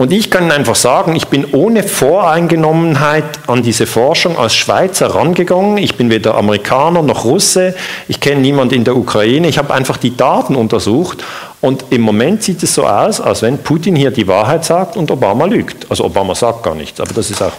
Und 0.00 0.14
ich 0.14 0.30
kann 0.30 0.50
einfach 0.50 0.76
sagen, 0.76 1.14
ich 1.14 1.26
bin 1.26 1.48
ohne 1.52 1.82
Voreingenommenheit 1.82 3.22
an 3.46 3.62
diese 3.62 3.86
Forschung 3.86 4.38
als 4.38 4.54
Schweizer 4.54 5.14
rangegangen. 5.14 5.76
Ich 5.76 5.96
bin 5.96 6.08
weder 6.08 6.36
Amerikaner 6.36 7.02
noch 7.02 7.26
Russe. 7.26 7.74
Ich 8.08 8.18
kenne 8.18 8.40
niemanden 8.40 8.76
in 8.76 8.84
der 8.84 8.96
Ukraine. 8.96 9.46
Ich 9.46 9.58
habe 9.58 9.74
einfach 9.74 9.98
die 9.98 10.16
Daten 10.16 10.56
untersucht. 10.56 11.22
Und 11.60 11.84
im 11.90 12.00
Moment 12.00 12.42
sieht 12.42 12.62
es 12.62 12.74
so 12.74 12.86
aus, 12.86 13.20
als 13.20 13.42
wenn 13.42 13.58
Putin 13.58 13.94
hier 13.94 14.10
die 14.10 14.26
Wahrheit 14.26 14.64
sagt 14.64 14.96
und 14.96 15.10
Obama 15.10 15.44
lügt. 15.44 15.90
Also 15.90 16.06
Obama 16.06 16.34
sagt 16.34 16.62
gar 16.62 16.74
nichts, 16.74 16.98
aber 16.98 17.12
das 17.12 17.30
ist 17.30 17.42
auch, 17.42 17.52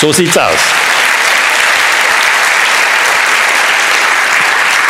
so 0.00 0.12
sieht 0.12 0.30
es 0.30 0.38
aus. 0.38 0.91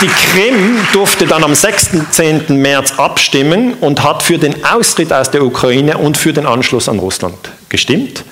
Die 0.03 0.09
Krim 0.09 0.79
durfte 0.93 1.27
dann 1.27 1.45
am 1.45 1.55
6. 1.55 1.91
10. 2.11 2.61
März 2.61 2.95
abstimmen 2.99 3.75
und 3.75 4.03
hat 4.03 4.25
für 4.25 4.37
den 4.37 4.65
Austritt 4.65 5.13
aus 5.13 5.31
der 5.31 5.45
Ukraine 5.45 5.97
und 5.97 6.17
für 6.17 6.33
den 6.33 6.45
Anschluss 6.45 6.89
an 6.89 6.99
Russland 6.99 7.53
gestimmt. 7.69 8.25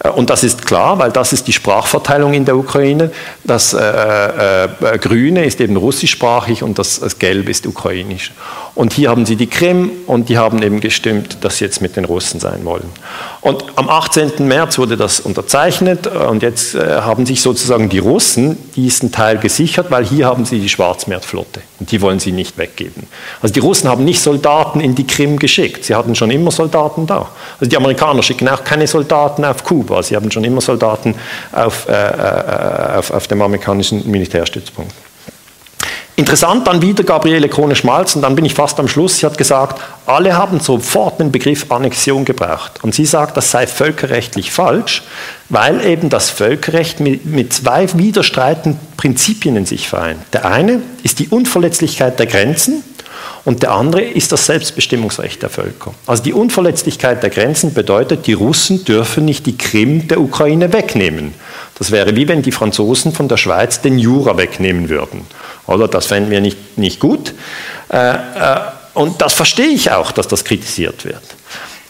Äh, 0.00 0.10
und 0.10 0.30
das 0.30 0.44
ist 0.44 0.66
klar, 0.66 0.98
weil 0.98 1.10
das 1.10 1.32
ist 1.32 1.46
die 1.46 1.52
Sprachverteilung 1.52 2.34
in 2.34 2.44
der 2.44 2.56
Ukraine. 2.56 3.10
Das 3.44 3.72
äh, 3.72 4.64
äh, 4.64 4.98
Grüne 4.98 5.44
ist 5.44 5.60
eben 5.60 5.76
russischsprachig 5.76 6.62
und 6.62 6.78
das, 6.78 7.00
das 7.00 7.18
Gelb 7.18 7.48
ist 7.48 7.66
ukrainisch. 7.66 8.32
Und 8.74 8.92
hier 8.92 9.10
haben 9.10 9.26
sie 9.26 9.34
die 9.34 9.48
Krim 9.48 9.90
und 10.06 10.28
die 10.28 10.38
haben 10.38 10.62
eben 10.62 10.80
gestimmt, 10.80 11.38
dass 11.40 11.58
sie 11.58 11.64
jetzt 11.64 11.82
mit 11.82 11.96
den 11.96 12.04
Russen 12.04 12.38
sein 12.38 12.64
wollen. 12.64 12.88
Und 13.40 13.64
am 13.74 13.88
18. 13.88 14.46
März 14.46 14.78
wurde 14.78 14.96
das 14.96 15.20
unterzeichnet 15.20 16.06
und 16.06 16.42
jetzt 16.42 16.74
äh, 16.74 17.00
haben 17.00 17.26
sich 17.26 17.40
sozusagen 17.40 17.88
die 17.88 17.98
Russen 17.98 18.56
diesen 18.76 19.10
Teil 19.10 19.38
gesichert, 19.38 19.90
weil 19.90 20.04
hier 20.04 20.26
haben 20.26 20.44
sie 20.44 20.60
die 20.60 20.68
Schwarzmeerflotte 20.68 21.60
und 21.80 21.90
die 21.90 22.00
wollen 22.00 22.20
sie 22.20 22.30
nicht 22.30 22.58
weggeben. 22.58 23.08
Also 23.42 23.52
die 23.52 23.60
Russen 23.60 23.88
haben 23.88 24.04
nicht 24.04 24.20
Soldaten 24.20 24.80
in 24.80 24.94
die 24.94 25.06
Krim 25.06 25.38
geschickt, 25.38 25.84
sie 25.84 25.94
hatten 25.94 26.14
schon 26.14 26.30
immer 26.30 26.50
Soldaten 26.50 27.06
da. 27.06 27.28
Also 27.58 27.68
die 27.68 27.76
Amerikaner 27.76 28.22
schicken 28.22 28.48
auch 28.48 28.62
keine 28.62 28.86
Soldaten 28.86 29.44
auf 29.44 29.64
Kuba, 29.64 29.87
sie 30.02 30.16
haben 30.16 30.30
schon 30.30 30.44
immer 30.44 30.60
Soldaten 30.60 31.14
auf, 31.52 31.88
äh, 31.88 31.92
äh 31.92 32.98
auf, 32.98 33.10
auf 33.10 33.26
dem 33.26 33.42
amerikanischen 33.42 34.10
Militärstützpunkt. 34.10 34.92
Interessant 36.18 36.66
dann 36.66 36.82
wieder 36.82 37.04
Gabriele 37.04 37.48
Krone-Schmalz, 37.48 38.16
und 38.16 38.22
dann 38.22 38.34
bin 38.34 38.44
ich 38.44 38.52
fast 38.52 38.80
am 38.80 38.88
Schluss, 38.88 39.18
sie 39.18 39.26
hat 39.26 39.38
gesagt, 39.38 39.80
alle 40.04 40.36
haben 40.36 40.58
sofort 40.58 41.20
den 41.20 41.30
Begriff 41.30 41.70
Annexion 41.70 42.24
gebraucht. 42.24 42.82
Und 42.82 42.92
sie 42.92 43.04
sagt, 43.04 43.36
das 43.36 43.52
sei 43.52 43.68
völkerrechtlich 43.68 44.50
falsch, 44.50 45.04
weil 45.48 45.80
eben 45.86 46.08
das 46.08 46.28
Völkerrecht 46.30 46.98
mit, 46.98 47.24
mit 47.24 47.52
zwei 47.52 47.86
widerstreitenden 47.96 48.80
Prinzipien 48.96 49.54
in 49.54 49.64
sich 49.64 49.88
vereint. 49.88 50.18
Der 50.32 50.44
eine 50.44 50.82
ist 51.04 51.20
die 51.20 51.28
Unverletzlichkeit 51.28 52.18
der 52.18 52.26
Grenzen 52.26 52.82
und 53.48 53.62
der 53.62 53.70
andere 53.70 54.02
ist 54.02 54.30
das 54.30 54.44
Selbstbestimmungsrecht 54.44 55.40
der 55.40 55.48
Völker. 55.48 55.94
Also 56.06 56.22
die 56.22 56.34
Unverletzlichkeit 56.34 57.22
der 57.22 57.30
Grenzen 57.30 57.72
bedeutet, 57.72 58.26
die 58.26 58.34
Russen 58.34 58.84
dürfen 58.84 59.24
nicht 59.24 59.46
die 59.46 59.56
Krim 59.56 60.06
der 60.06 60.20
Ukraine 60.20 60.74
wegnehmen. 60.74 61.32
Das 61.78 61.90
wäre 61.90 62.14
wie 62.14 62.28
wenn 62.28 62.42
die 62.42 62.52
Franzosen 62.52 63.14
von 63.14 63.26
der 63.26 63.38
Schweiz 63.38 63.80
den 63.80 63.98
Jura 63.98 64.36
wegnehmen 64.36 64.90
würden. 64.90 65.22
Oder 65.66 65.88
das 65.88 66.04
fänden 66.04 66.30
wir 66.30 66.42
nicht, 66.42 66.76
nicht 66.76 67.00
gut. 67.00 67.32
Äh, 67.90 68.16
äh, 68.16 68.16
und 68.92 69.22
das 69.22 69.32
verstehe 69.32 69.68
ich 69.68 69.92
auch, 69.92 70.12
dass 70.12 70.28
das 70.28 70.44
kritisiert 70.44 71.06
wird. 71.06 71.22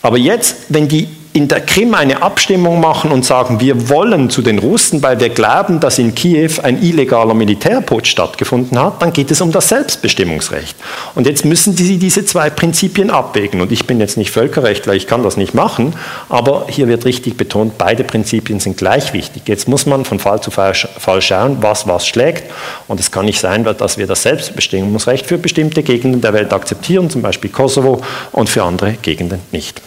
Aber 0.01 0.17
jetzt, 0.17 0.55
wenn 0.69 0.87
die 0.87 1.09
in 1.33 1.47
der 1.47 1.61
Krim 1.61 1.95
eine 1.95 2.23
Abstimmung 2.23 2.81
machen 2.81 3.13
und 3.13 3.25
sagen, 3.25 3.61
wir 3.61 3.89
wollen 3.89 4.31
zu 4.31 4.43
den 4.43 4.59
Russen, 4.59 5.03
weil 5.03 5.21
wir 5.21 5.29
glauben, 5.29 5.79
dass 5.79 5.99
in 5.99 6.15
Kiew 6.15 6.61
ein 6.63 6.83
illegaler 6.83 7.35
Militärputsch 7.35 8.11
stattgefunden 8.11 8.79
hat, 8.79 9.03
dann 9.03 9.13
geht 9.13 9.31
es 9.31 9.41
um 9.41 9.53
das 9.53 9.69
Selbstbestimmungsrecht. 9.69 10.77
Und 11.15 11.27
jetzt 11.27 11.45
müssen 11.45 11.77
sie 11.77 11.99
diese 11.99 12.25
zwei 12.25 12.51
Prinzipien 12.51 13.11
abwägen. 13.11 13.61
Und 13.61 13.73
ich 13.73 13.87
bin 13.87 14.01
jetzt 14.01 14.17
nicht 14.17 14.31
Völkerrechtler, 14.31 14.95
ich 14.95 15.07
kann 15.07 15.23
das 15.23 15.37
nicht 15.37 15.55
machen, 15.55 15.95
aber 16.29 16.67
hier 16.69 16.89
wird 16.89 17.05
richtig 17.05 17.37
betont, 17.37 17.79
beide 17.79 18.05
Prinzipien 18.05 18.59
sind 18.59 18.77
gleich 18.77 19.13
wichtig. 19.13 19.43
Jetzt 19.47 19.69
muss 19.69 19.87
man 19.87 20.05
von 20.05 20.19
Fall 20.19 20.41
zu 20.41 20.51
Fall 20.51 21.23
schauen, 21.23 21.59
was 21.61 21.87
was 21.87 22.07
schlägt. 22.07 22.51
Und 22.89 23.01
es 23.01 23.11
kann 23.11 23.27
nicht 23.27 23.41
sein, 23.41 23.65
dass 23.65 23.99
wir 23.99 24.07
das 24.07 24.23
Selbstbestimmungsrecht 24.23 25.27
für 25.27 25.39
bestimmte 25.39 25.83
Gegenden 25.83 26.21
der 26.21 26.33
Welt 26.33 26.53
akzeptieren, 26.53 27.11
zum 27.11 27.23
Beispiel 27.23 27.51
Kosovo, 27.51 28.01
und 28.33 28.49
für 28.49 28.65
andere 28.65 28.93
Gegenden 29.03 29.41
nicht. 29.53 29.83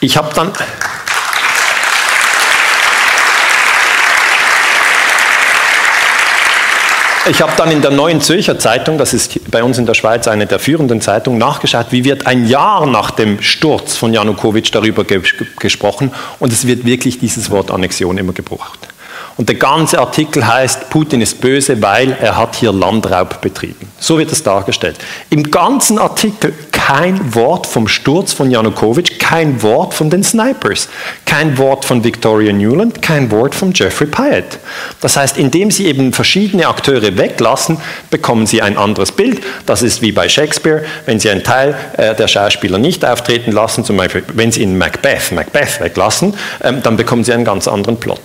Ich 0.00 0.16
habe 0.16 0.32
dann... 0.34 0.52
Ich 7.28 7.42
habe 7.42 7.52
dann 7.56 7.70
in 7.70 7.82
der 7.82 7.90
Neuen 7.90 8.22
Zürcher 8.22 8.58
Zeitung, 8.58 8.96
das 8.96 9.12
ist 9.12 9.50
bei 9.50 9.62
uns 9.62 9.76
in 9.76 9.84
der 9.84 9.92
Schweiz 9.92 10.26
eine 10.26 10.46
der 10.46 10.58
führenden 10.58 11.02
Zeitungen, 11.02 11.38
nachgeschaut, 11.38 11.86
wie 11.90 12.04
wird 12.04 12.26
ein 12.26 12.48
Jahr 12.48 12.86
nach 12.86 13.10
dem 13.10 13.42
Sturz 13.42 13.96
von 13.96 14.14
Janukowitsch 14.14 14.74
darüber 14.74 15.04
ge 15.04 15.22
gesprochen 15.58 16.12
und 16.38 16.50
es 16.50 16.66
wird 16.66 16.86
wirklich 16.86 17.18
dieses 17.18 17.50
Wort 17.50 17.70
Annexion 17.70 18.16
immer 18.16 18.32
gebraucht. 18.32 18.88
Und 19.36 19.48
der 19.48 19.56
ganze 19.56 20.00
Artikel 20.00 20.46
heißt, 20.46 20.90
Putin 20.90 21.20
ist 21.20 21.40
böse, 21.40 21.80
weil 21.80 22.16
er 22.20 22.36
hat 22.36 22.56
hier 22.56 22.72
Landraub 22.72 23.40
betrieben. 23.40 23.90
So 23.98 24.18
wird 24.18 24.32
es 24.32 24.42
dargestellt. 24.42 24.96
Im 25.28 25.50
ganzen 25.50 25.98
Artikel 25.98 26.52
kein 26.90 27.36
Wort 27.36 27.68
vom 27.68 27.86
Sturz 27.86 28.32
von 28.32 28.50
Janukowitsch, 28.50 29.20
kein 29.20 29.62
Wort 29.62 29.94
von 29.94 30.10
den 30.10 30.24
Snipers, 30.24 30.88
kein 31.24 31.56
Wort 31.56 31.84
von 31.84 32.02
Victoria 32.02 32.52
Newland, 32.52 33.00
kein 33.00 33.30
Wort 33.30 33.54
von 33.54 33.72
Jeffrey 33.72 34.08
Pyatt. 34.08 34.58
Das 35.00 35.16
heißt, 35.16 35.38
indem 35.38 35.70
sie 35.70 35.86
eben 35.86 36.12
verschiedene 36.12 36.66
Akteure 36.66 37.16
weglassen, 37.16 37.76
bekommen 38.10 38.44
sie 38.44 38.60
ein 38.60 38.76
anderes 38.76 39.12
Bild. 39.12 39.40
Das 39.66 39.82
ist 39.82 40.02
wie 40.02 40.10
bei 40.10 40.28
Shakespeare, 40.28 40.82
wenn 41.06 41.20
sie 41.20 41.30
einen 41.30 41.44
Teil 41.44 41.76
äh, 41.96 42.12
der 42.16 42.26
Schauspieler 42.26 42.78
nicht 42.78 43.04
auftreten 43.04 43.52
lassen, 43.52 43.84
zum 43.84 43.96
Beispiel 43.96 44.24
wenn 44.34 44.50
sie 44.50 44.64
in 44.64 44.76
Macbeth 44.76 45.30
Macbeth 45.30 45.80
weglassen, 45.80 46.34
ähm, 46.64 46.82
dann 46.82 46.96
bekommen 46.96 47.22
sie 47.22 47.32
einen 47.32 47.44
ganz 47.44 47.68
anderen 47.68 48.00
Plot. 48.00 48.20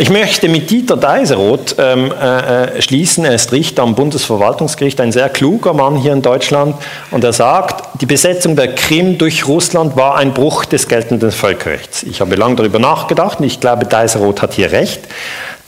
Ich 0.00 0.10
möchte 0.10 0.48
mit 0.48 0.70
Dieter 0.70 0.96
Deiseroth 0.96 1.74
ähm, 1.76 2.12
äh, 2.12 2.80
schließen. 2.80 3.24
Er 3.24 3.34
ist 3.34 3.50
Richter 3.50 3.82
am 3.82 3.96
Bundesverwaltungsgericht, 3.96 5.00
ein 5.00 5.10
sehr 5.10 5.28
kluger 5.28 5.74
Mann 5.74 5.96
hier 5.96 6.12
in 6.12 6.22
Deutschland. 6.22 6.76
Und 7.10 7.24
er 7.24 7.32
sagt, 7.32 8.00
die 8.00 8.06
Besetzung 8.06 8.54
der 8.54 8.76
Krim 8.76 9.18
durch 9.18 9.48
Russland 9.48 9.96
war 9.96 10.16
ein 10.16 10.34
Bruch 10.34 10.66
des 10.66 10.86
geltenden 10.86 11.32
Völkerrechts. 11.32 12.04
Ich 12.04 12.20
habe 12.20 12.36
lange 12.36 12.54
darüber 12.54 12.78
nachgedacht 12.78 13.40
und 13.40 13.46
ich 13.46 13.58
glaube, 13.58 13.86
Deiseroth 13.86 14.40
hat 14.40 14.52
hier 14.52 14.70
recht. 14.70 15.00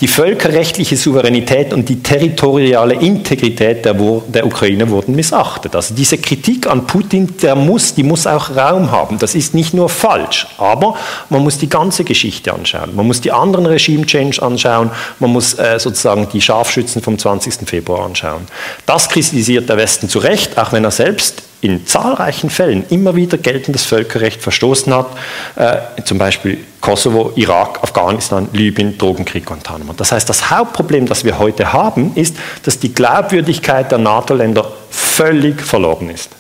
Die 0.01 0.09
völkerrechtliche 0.09 0.97
Souveränität 0.97 1.75
und 1.75 1.87
die 1.89 2.03
territoriale 2.03 2.95
Integrität 2.95 3.85
der, 3.85 3.93
der, 3.93 4.47
Ukraine 4.47 4.89
wurden 4.89 5.15
missachtet. 5.15 5.77
Also 5.77 5.95
diese 5.95 6.17
Kritik 6.17 6.67
an 6.67 6.87
Putin, 6.87 7.37
der 7.43 7.55
muss, 7.55 7.95
die 7.95 8.03
muss 8.03 8.27
auch 8.27 8.57
Raum 8.57 8.91
haben. 8.91 9.19
Das 9.19 9.35
ist 9.35 9.53
nicht 9.53 9.75
nur 9.75 9.91
falsch, 9.91 10.47
aber 10.57 10.95
man 11.29 11.43
muss 11.43 11.59
die 11.59 11.69
ganze 11.69 12.05
Geschichte 12.05 12.55
anschauen. 12.55 12.97
Man 12.97 13.07
muss 13.07 13.21
die 13.21 13.31
anderen 13.31 13.67
Regime-Change 13.67 14.43
anschauen. 14.43 14.91
Man 15.19 15.33
muss 15.33 15.59
äh, 15.59 15.79
sozusagen 15.79 16.27
die 16.33 16.41
Scharfschützen 16.41 17.03
vom 17.03 17.19
20. 17.19 17.69
Februar 17.69 18.07
anschauen. 18.07 18.47
Das 18.87 19.11
kritisiert 19.11 19.69
der 19.69 19.77
Westen 19.77 20.09
zu 20.09 20.19
Recht, 20.19 20.57
auch 20.57 20.73
wenn 20.73 20.85
er 20.85 20.93
selbst 20.93 21.43
in 21.61 21.87
zahlreichen 21.87 22.49
Fällen 22.49 22.85
immer 22.89 23.17
wieder 23.17 23.37
geltendes 23.37 23.85
Völkerrecht 23.85 24.41
verstoßen 24.41 24.95
hat, 24.95 25.09
äh, 25.57 26.03
zum 26.05 26.17
Beispiel 26.17 26.59
Kosovo, 26.81 27.33
Irak, 27.37 27.83
Afghanistan, 27.83 28.49
Libyen, 28.53 28.97
Drogenkrieg, 28.97 29.45
Guantanamo. 29.45 29.93
Das 29.93 30.13
heißt, 30.13 30.29
das 30.29 30.51
Hauptproblem, 30.51 31.07
das 31.07 31.25
wir 31.25 31.39
heute 31.39 31.73
haben, 31.73 32.13
ist, 32.15 32.37
dass 32.65 32.79
die 32.79 32.95
Glaubwürdigkeit 32.95 33.91
der 33.91 33.99
NATO-Länder 33.99 34.71
völlig 34.91 35.61
verloren 35.61 36.11
ist. 36.11 36.31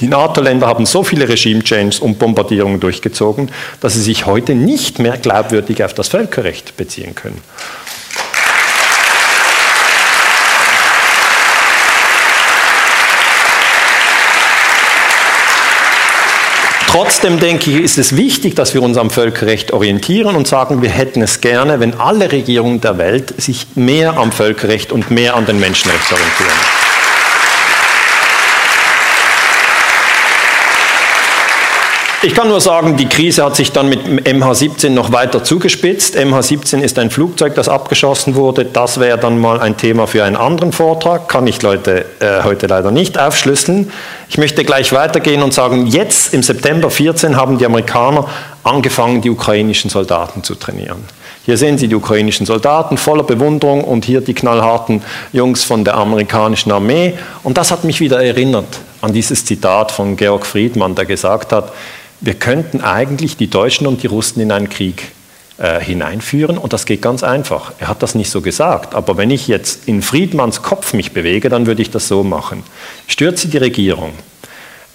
Die 0.00 0.08
NATO-Länder 0.08 0.66
haben 0.66 0.86
so 0.86 1.02
viele 1.04 1.28
Regime-Changes 1.28 2.00
und 2.00 2.18
Bombardierungen 2.18 2.80
durchgezogen, 2.80 3.50
dass 3.80 3.94
sie 3.94 4.00
sich 4.00 4.24
heute 4.24 4.54
nicht 4.54 4.98
mehr 4.98 5.18
glaubwürdig 5.18 5.84
auf 5.84 5.92
das 5.92 6.08
Völkerrecht 6.08 6.76
beziehen 6.76 7.14
können. 7.14 7.40
Trotzdem 16.90 17.38
denke 17.38 17.70
ich, 17.70 17.76
ist 17.76 17.98
es 17.98 18.16
wichtig, 18.16 18.56
dass 18.56 18.74
wir 18.74 18.82
uns 18.82 18.96
am 18.96 19.10
Völkerrecht 19.10 19.72
orientieren 19.72 20.34
und 20.34 20.48
sagen, 20.48 20.82
wir 20.82 20.90
hätten 20.90 21.22
es 21.22 21.40
gerne, 21.40 21.78
wenn 21.78 21.94
alle 21.94 22.32
Regierungen 22.32 22.80
der 22.80 22.98
Welt 22.98 23.40
sich 23.40 23.68
mehr 23.76 24.16
am 24.16 24.32
Völkerrecht 24.32 24.90
und 24.90 25.08
mehr 25.08 25.36
an 25.36 25.46
den 25.46 25.60
Menschenrechten 25.60 26.16
orientieren. 26.16 26.89
Ich 32.22 32.34
kann 32.34 32.48
nur 32.48 32.60
sagen, 32.60 32.98
die 32.98 33.06
Krise 33.06 33.42
hat 33.42 33.56
sich 33.56 33.72
dann 33.72 33.88
mit 33.88 34.04
MH17 34.04 34.90
noch 34.90 35.10
weiter 35.10 35.42
zugespitzt. 35.42 36.18
MH17 36.18 36.80
ist 36.80 36.98
ein 36.98 37.10
Flugzeug, 37.10 37.54
das 37.54 37.70
abgeschossen 37.70 38.34
wurde. 38.34 38.66
Das 38.66 39.00
wäre 39.00 39.16
dann 39.16 39.40
mal 39.40 39.58
ein 39.58 39.78
Thema 39.78 40.06
für 40.06 40.22
einen 40.22 40.36
anderen 40.36 40.72
Vortrag. 40.72 41.30
Kann 41.30 41.46
ich 41.46 41.62
Leute 41.62 42.04
äh, 42.20 42.42
heute 42.44 42.66
leider 42.66 42.90
nicht 42.90 43.18
aufschlüsseln. 43.18 43.90
Ich 44.28 44.36
möchte 44.36 44.64
gleich 44.64 44.92
weitergehen 44.92 45.42
und 45.42 45.54
sagen, 45.54 45.86
jetzt 45.86 46.34
im 46.34 46.42
September 46.42 46.90
14 46.90 47.36
haben 47.36 47.56
die 47.56 47.64
Amerikaner 47.64 48.28
angefangen, 48.64 49.22
die 49.22 49.30
ukrainischen 49.30 49.88
Soldaten 49.88 50.44
zu 50.44 50.56
trainieren. 50.56 51.02
Hier 51.46 51.56
sehen 51.56 51.78
Sie 51.78 51.88
die 51.88 51.94
ukrainischen 51.94 52.44
Soldaten 52.44 52.98
voller 52.98 53.22
Bewunderung 53.22 53.82
und 53.82 54.04
hier 54.04 54.20
die 54.20 54.34
knallharten 54.34 55.02
Jungs 55.32 55.64
von 55.64 55.84
der 55.84 55.94
amerikanischen 55.94 56.70
Armee. 56.70 57.14
Und 57.42 57.56
das 57.56 57.70
hat 57.70 57.84
mich 57.84 57.98
wieder 57.98 58.22
erinnert 58.22 58.78
an 59.00 59.14
dieses 59.14 59.42
Zitat 59.46 59.90
von 59.90 60.16
Georg 60.16 60.44
Friedmann, 60.44 60.94
der 60.94 61.06
gesagt 61.06 61.52
hat, 61.52 61.72
wir 62.20 62.34
könnten 62.34 62.80
eigentlich 62.80 63.36
die 63.36 63.48
Deutschen 63.48 63.86
und 63.86 64.02
die 64.02 64.06
Russen 64.06 64.40
in 64.40 64.52
einen 64.52 64.68
Krieg 64.68 65.12
äh, 65.58 65.80
hineinführen 65.80 66.58
und 66.58 66.72
das 66.72 66.86
geht 66.86 67.02
ganz 67.02 67.22
einfach. 67.22 67.72
Er 67.78 67.88
hat 67.88 68.02
das 68.02 68.14
nicht 68.14 68.30
so 68.30 68.40
gesagt, 68.40 68.94
aber 68.94 69.16
wenn 69.16 69.30
ich 69.30 69.48
jetzt 69.48 69.88
in 69.88 70.02
Friedmanns 70.02 70.62
Kopf 70.62 70.92
mich 70.92 71.12
bewege, 71.12 71.48
dann 71.48 71.66
würde 71.66 71.82
ich 71.82 71.90
das 71.90 72.08
so 72.08 72.22
machen. 72.22 72.62
Stürze 73.06 73.48
die 73.48 73.58
Regierung 73.58 74.12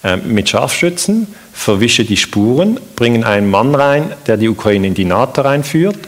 äh, 0.02 0.16
mit 0.16 0.48
Scharfschützen, 0.48 1.28
verwische 1.52 2.04
die 2.04 2.16
Spuren, 2.16 2.80
bringen 2.94 3.24
einen 3.24 3.50
Mann 3.50 3.74
rein, 3.74 4.12
der 4.26 4.36
die 4.36 4.48
Ukraine 4.48 4.88
in 4.88 4.94
die 4.94 5.04
NATO 5.04 5.42
reinführt 5.42 5.98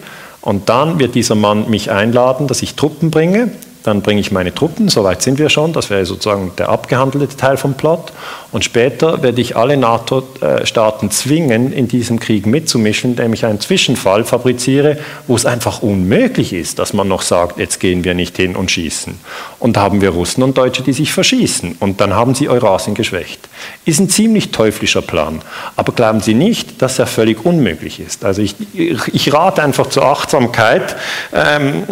und 0.41 0.69
dann 0.69 0.99
wird 0.99 1.15
dieser 1.15 1.35
Mann 1.35 1.69
mich 1.69 1.91
einladen, 1.91 2.47
dass 2.47 2.63
ich 2.63 2.75
Truppen 2.75 3.11
bringe 3.11 3.51
dann 3.89 4.03
bringe 4.03 4.21
ich 4.21 4.31
meine 4.31 4.55
Truppen, 4.55 4.91
soweit 4.91 5.23
sind 5.23 5.39
wir 5.39 5.49
schon, 5.49 5.73
das 5.73 5.89
wäre 5.89 6.05
sozusagen 6.05 6.53
der 6.59 6.69
abgehandelte 6.69 7.37
Teil 7.39 7.57
vom 7.57 7.73
Plot. 7.73 8.13
Und 8.53 8.63
später 8.63 9.23
werde 9.23 9.41
ich 9.41 9.57
alle 9.57 9.79
NATO-Staaten 9.79 11.11
zwingen, 11.11 11.73
in 11.73 11.89
diesem 11.89 12.21
Krieg 12.21 12.47
mitzumischen, 12.47 13.13
indem 13.13 13.33
ich 13.33 13.47
einen 13.47 13.61
Zwischenfall 13.61 14.25
fabriziere, 14.25 14.99
wo 15.27 15.37
es 15.37 15.47
einfach 15.47 15.83
unmöglich 15.83 16.53
ist, 16.53 16.79
dass 16.79 16.93
man 16.93 17.09
noch 17.09 17.23
sagt, 17.23 17.59
jetzt 17.59 17.81
gehen 17.81 18.05
wir 18.05 18.13
nicht 18.13 18.37
hin 18.37 18.57
und 18.57 18.71
schießen. 18.71 19.19
Und 19.59 19.77
da 19.77 19.81
haben 19.81 20.03
wir 20.03 20.11
Russen 20.11 20.43
und 20.43 20.59
Deutsche, 20.59 20.83
die 20.83 20.93
sich 20.93 21.13
verschießen. 21.13 21.77
Und 21.81 22.01
dann 22.03 22.15
haben 22.15 22.35
sie 22.35 22.49
Eurasien 22.51 22.95
geschwächt. 22.95 23.49
Ist 23.87 24.01
ein 24.01 24.11
ziemlich 24.11 24.51
teuflischer 24.51 25.03
Plan. 25.03 25.41
Aber 25.77 25.93
glauben 25.93 26.21
Sie 26.21 26.35
nicht, 26.35 26.83
dass 26.83 26.99
er 26.99 27.07
völlig 27.07 27.45
unmöglich 27.45 28.01
ist. 28.01 28.25
Also 28.25 28.43
ich, 28.43 28.55
ich 28.75 29.33
rate 29.33 29.63
einfach 29.63 29.89
zur 29.89 30.05
Achtsamkeit. 30.05 30.97
Ähm, 31.33 31.85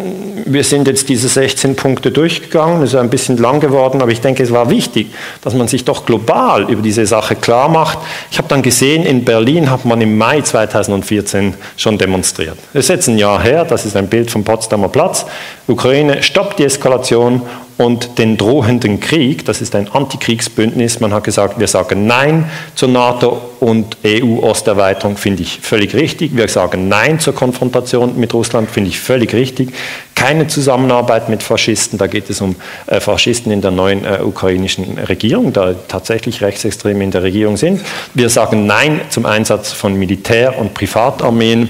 wir 0.44 0.62
sind 0.62 0.86
jetzt 0.88 1.08
diese 1.08 1.28
16 1.28 1.74
Punkte 1.74 1.85
durchgegangen, 1.94 2.82
es 2.82 2.94
ist 2.94 2.98
ein 2.98 3.10
bisschen 3.10 3.36
lang 3.36 3.60
geworden, 3.60 4.02
aber 4.02 4.10
ich 4.10 4.20
denke, 4.20 4.42
es 4.42 4.52
war 4.52 4.70
wichtig, 4.70 5.12
dass 5.42 5.54
man 5.54 5.68
sich 5.68 5.84
doch 5.84 6.04
global 6.04 6.68
über 6.70 6.82
diese 6.82 7.06
Sache 7.06 7.36
klar 7.36 7.68
macht. 7.68 7.98
Ich 8.30 8.38
habe 8.38 8.48
dann 8.48 8.62
gesehen, 8.62 9.04
in 9.04 9.24
Berlin 9.24 9.70
hat 9.70 9.84
man 9.84 10.00
im 10.00 10.18
Mai 10.18 10.40
2014 10.40 11.54
schon 11.76 11.98
demonstriert. 11.98 12.58
Das 12.72 12.84
ist 12.84 12.88
jetzt 12.88 13.08
ein 13.08 13.18
Jahr 13.18 13.42
her, 13.42 13.64
das 13.64 13.86
ist 13.86 13.96
ein 13.96 14.08
Bild 14.08 14.30
vom 14.30 14.42
Potsdamer 14.42 14.88
Platz. 14.88 15.26
Ukraine 15.68 16.22
stoppt 16.22 16.58
die 16.58 16.64
Eskalation 16.64 17.42
und 17.78 18.18
den 18.18 18.38
drohenden 18.38 19.00
Krieg, 19.00 19.44
das 19.44 19.60
ist 19.60 19.74
ein 19.74 19.88
Antikriegsbündnis, 19.92 21.00
man 21.00 21.12
hat 21.12 21.24
gesagt, 21.24 21.58
wir 21.58 21.68
sagen 21.68 22.06
Nein 22.06 22.50
zur 22.74 22.88
NATO 22.88 23.38
und 23.60 23.98
EU-Osterweiterung, 24.04 25.18
finde 25.18 25.42
ich 25.42 25.60
völlig 25.60 25.94
richtig. 25.94 26.34
Wir 26.34 26.48
sagen 26.48 26.88
Nein 26.88 27.20
zur 27.20 27.34
Konfrontation 27.34 28.18
mit 28.18 28.32
Russland, 28.32 28.70
finde 28.70 28.88
ich 28.88 28.98
völlig 28.98 29.34
richtig. 29.34 29.74
Keine 30.14 30.46
Zusammenarbeit 30.46 31.28
mit 31.28 31.42
Faschisten, 31.42 31.98
da 31.98 32.06
geht 32.06 32.30
es 32.30 32.40
um 32.40 32.56
äh, 32.86 32.98
Faschisten 32.98 33.52
in 33.52 33.60
der 33.60 33.72
neuen 33.72 34.06
äh, 34.06 34.20
ukrainischen 34.22 34.98
Regierung, 34.98 35.52
da 35.52 35.74
tatsächlich 35.86 36.40
Rechtsextreme 36.40 37.04
in 37.04 37.10
der 37.10 37.22
Regierung 37.22 37.58
sind. 37.58 37.82
Wir 38.14 38.30
sagen 38.30 38.66
Nein 38.66 39.02
zum 39.10 39.26
Einsatz 39.26 39.72
von 39.72 39.94
Militär- 39.94 40.58
und 40.58 40.72
Privatarmeen. 40.72 41.68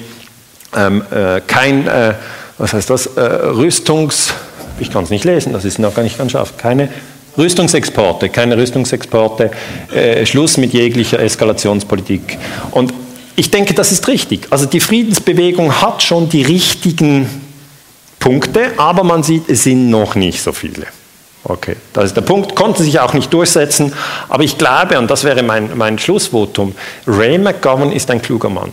Ähm, 0.76 1.02
äh, 1.10 1.40
kein, 1.46 1.88
äh, 1.88 2.14
was 2.58 2.72
heißt 2.74 2.90
das, 2.90 3.06
äh, 3.06 3.20
Rüstungs 3.20 4.32
ich 4.78 4.90
kann 4.90 5.04
es 5.04 5.10
nicht 5.10 5.24
lesen, 5.24 5.52
das 5.52 5.64
ist 5.64 5.78
noch 5.78 5.94
gar 5.94 6.02
nicht 6.02 6.18
ganz 6.18 6.32
scharf, 6.32 6.56
keine 6.56 6.88
Rüstungsexporte, 7.38 8.28
keine 8.28 8.56
Rüstungsexporte, 8.56 9.50
äh, 9.94 10.24
Schluss 10.24 10.56
mit 10.56 10.72
jeglicher 10.72 11.20
Eskalationspolitik. 11.20 12.38
Und 12.70 12.94
ich 13.36 13.50
denke, 13.50 13.74
das 13.74 13.92
ist 13.92 14.08
richtig. 14.08 14.46
Also 14.50 14.66
die 14.66 14.80
Friedensbewegung 14.80 15.82
hat 15.82 16.02
schon 16.02 16.28
die 16.28 16.42
richtigen 16.42 17.28
Punkte, 18.18 18.72
aber 18.78 19.04
man 19.04 19.22
sieht, 19.22 19.48
es 19.48 19.64
sind 19.64 19.90
noch 19.90 20.14
nicht 20.14 20.42
so 20.42 20.52
viele. 20.52 20.86
Okay, 21.44 21.76
das 21.92 22.06
ist 22.06 22.16
der 22.16 22.22
Punkt. 22.22 22.56
Konnten 22.56 22.82
sich 22.82 22.98
auch 22.98 23.12
nicht 23.12 23.32
durchsetzen, 23.32 23.92
aber 24.28 24.42
ich 24.42 24.58
glaube, 24.58 24.98
und 24.98 25.08
das 25.10 25.22
wäre 25.22 25.42
mein, 25.42 25.76
mein 25.76 25.98
Schlussvotum, 25.98 26.74
Ray 27.06 27.38
McGovern 27.38 27.92
ist 27.92 28.10
ein 28.10 28.20
kluger 28.20 28.48
Mann. 28.48 28.72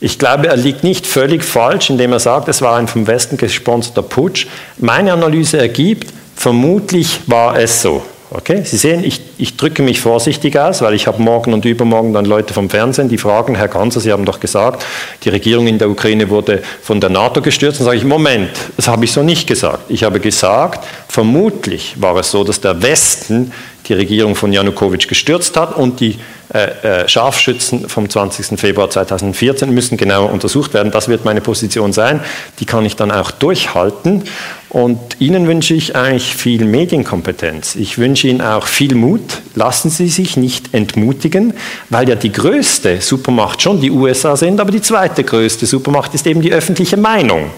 Ich 0.00 0.18
glaube, 0.18 0.48
er 0.48 0.56
liegt 0.56 0.82
nicht 0.82 1.06
völlig 1.06 1.44
falsch, 1.44 1.90
indem 1.90 2.12
er 2.12 2.20
sagt, 2.20 2.48
es 2.48 2.62
war 2.62 2.76
ein 2.76 2.88
vom 2.88 3.06
Westen 3.06 3.36
gesponserter 3.36 4.02
Putsch. 4.02 4.46
Meine 4.78 5.12
Analyse 5.12 5.58
ergibt, 5.58 6.12
vermutlich 6.34 7.20
war 7.26 7.58
es 7.58 7.82
so. 7.82 8.02
Okay? 8.32 8.62
Sie 8.64 8.76
sehen, 8.76 9.02
ich, 9.02 9.20
ich, 9.38 9.56
drücke 9.56 9.82
mich 9.82 10.00
vorsichtig 10.00 10.56
aus, 10.56 10.82
weil 10.82 10.94
ich 10.94 11.08
habe 11.08 11.20
morgen 11.20 11.52
und 11.52 11.64
übermorgen 11.64 12.12
dann 12.12 12.24
Leute 12.24 12.54
vom 12.54 12.70
Fernsehen, 12.70 13.08
die 13.08 13.18
fragen, 13.18 13.56
Herr 13.56 13.66
Kanzler, 13.66 14.00
Sie 14.00 14.12
haben 14.12 14.24
doch 14.24 14.38
gesagt, 14.38 14.86
die 15.24 15.30
Regierung 15.30 15.66
in 15.66 15.78
der 15.78 15.90
Ukraine 15.90 16.30
wurde 16.30 16.62
von 16.80 17.00
der 17.00 17.10
NATO 17.10 17.42
gestürzt. 17.42 17.80
Dann 17.80 17.86
sage 17.86 17.98
ich, 17.98 18.04
Moment, 18.04 18.50
das 18.76 18.86
habe 18.86 19.04
ich 19.04 19.12
so 19.12 19.24
nicht 19.24 19.48
gesagt. 19.48 19.90
Ich 19.90 20.04
habe 20.04 20.20
gesagt, 20.20 20.86
vermutlich 21.08 21.96
war 22.00 22.16
es 22.16 22.30
so, 22.30 22.44
dass 22.44 22.60
der 22.60 22.80
Westen 22.80 23.52
die 23.90 23.94
Regierung 23.94 24.36
von 24.36 24.52
Janukowitsch 24.52 25.08
gestürzt 25.08 25.56
hat 25.56 25.76
und 25.76 26.00
die 26.00 26.18
äh, 26.54 27.02
äh, 27.02 27.08
Scharfschützen 27.08 27.88
vom 27.88 28.08
20. 28.08 28.58
Februar 28.58 28.88
2014 28.88 29.70
müssen 29.70 29.96
genauer 29.96 30.32
untersucht 30.32 30.72
werden. 30.74 30.90
Das 30.90 31.08
wird 31.08 31.24
meine 31.24 31.40
Position 31.40 31.92
sein. 31.92 32.20
Die 32.60 32.64
kann 32.64 32.86
ich 32.86 32.96
dann 32.96 33.10
auch 33.10 33.30
durchhalten. 33.30 34.24
Und 34.70 34.98
Ihnen 35.18 35.48
wünsche 35.48 35.74
ich 35.74 35.96
eigentlich 35.96 36.36
viel 36.36 36.64
Medienkompetenz. 36.64 37.74
Ich 37.74 37.98
wünsche 37.98 38.28
Ihnen 38.28 38.40
auch 38.40 38.68
viel 38.68 38.94
Mut. 38.94 39.42
Lassen 39.56 39.90
Sie 39.90 40.08
sich 40.08 40.36
nicht 40.36 40.72
entmutigen, 40.72 41.54
weil 41.88 42.08
ja 42.08 42.14
die 42.14 42.30
größte 42.30 43.00
Supermacht 43.00 43.60
schon 43.60 43.80
die 43.80 43.90
USA 43.90 44.36
sind, 44.36 44.60
aber 44.60 44.70
die 44.70 44.80
zweite 44.80 45.24
größte 45.24 45.66
Supermacht 45.66 46.14
ist 46.14 46.24
eben 46.28 46.40
die 46.40 46.52
öffentliche 46.52 46.96
Meinung. 46.96 47.50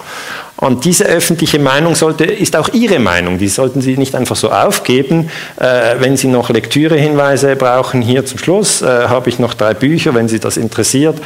Und 0.56 0.84
diese 0.84 1.04
öffentliche 1.04 1.58
Meinung 1.58 1.96
sollte, 1.96 2.24
ist 2.24 2.54
auch 2.56 2.68
Ihre 2.72 2.98
Meinung. 2.98 3.36
Die 3.36 3.48
sollten 3.48 3.82
Sie 3.82 3.96
nicht 3.96 4.14
einfach 4.14 4.36
so 4.36 4.50
aufgeben. 4.50 5.28
Äh, 5.56 5.96
wenn 5.98 6.16
Sie 6.16 6.28
noch 6.28 6.50
Lektürehinweise 6.50 7.56
brauchen, 7.56 8.00
hier 8.00 8.24
zum 8.24 8.38
Schluss 8.38 8.80
äh, 8.80 8.86
habe 8.86 9.28
ich 9.28 9.38
noch 9.38 9.54
drei 9.54 9.74
Bücher, 9.74 10.14
wenn 10.14 10.28
Sie 10.28 10.38
das 10.38 10.56
interessiert. 10.56 11.16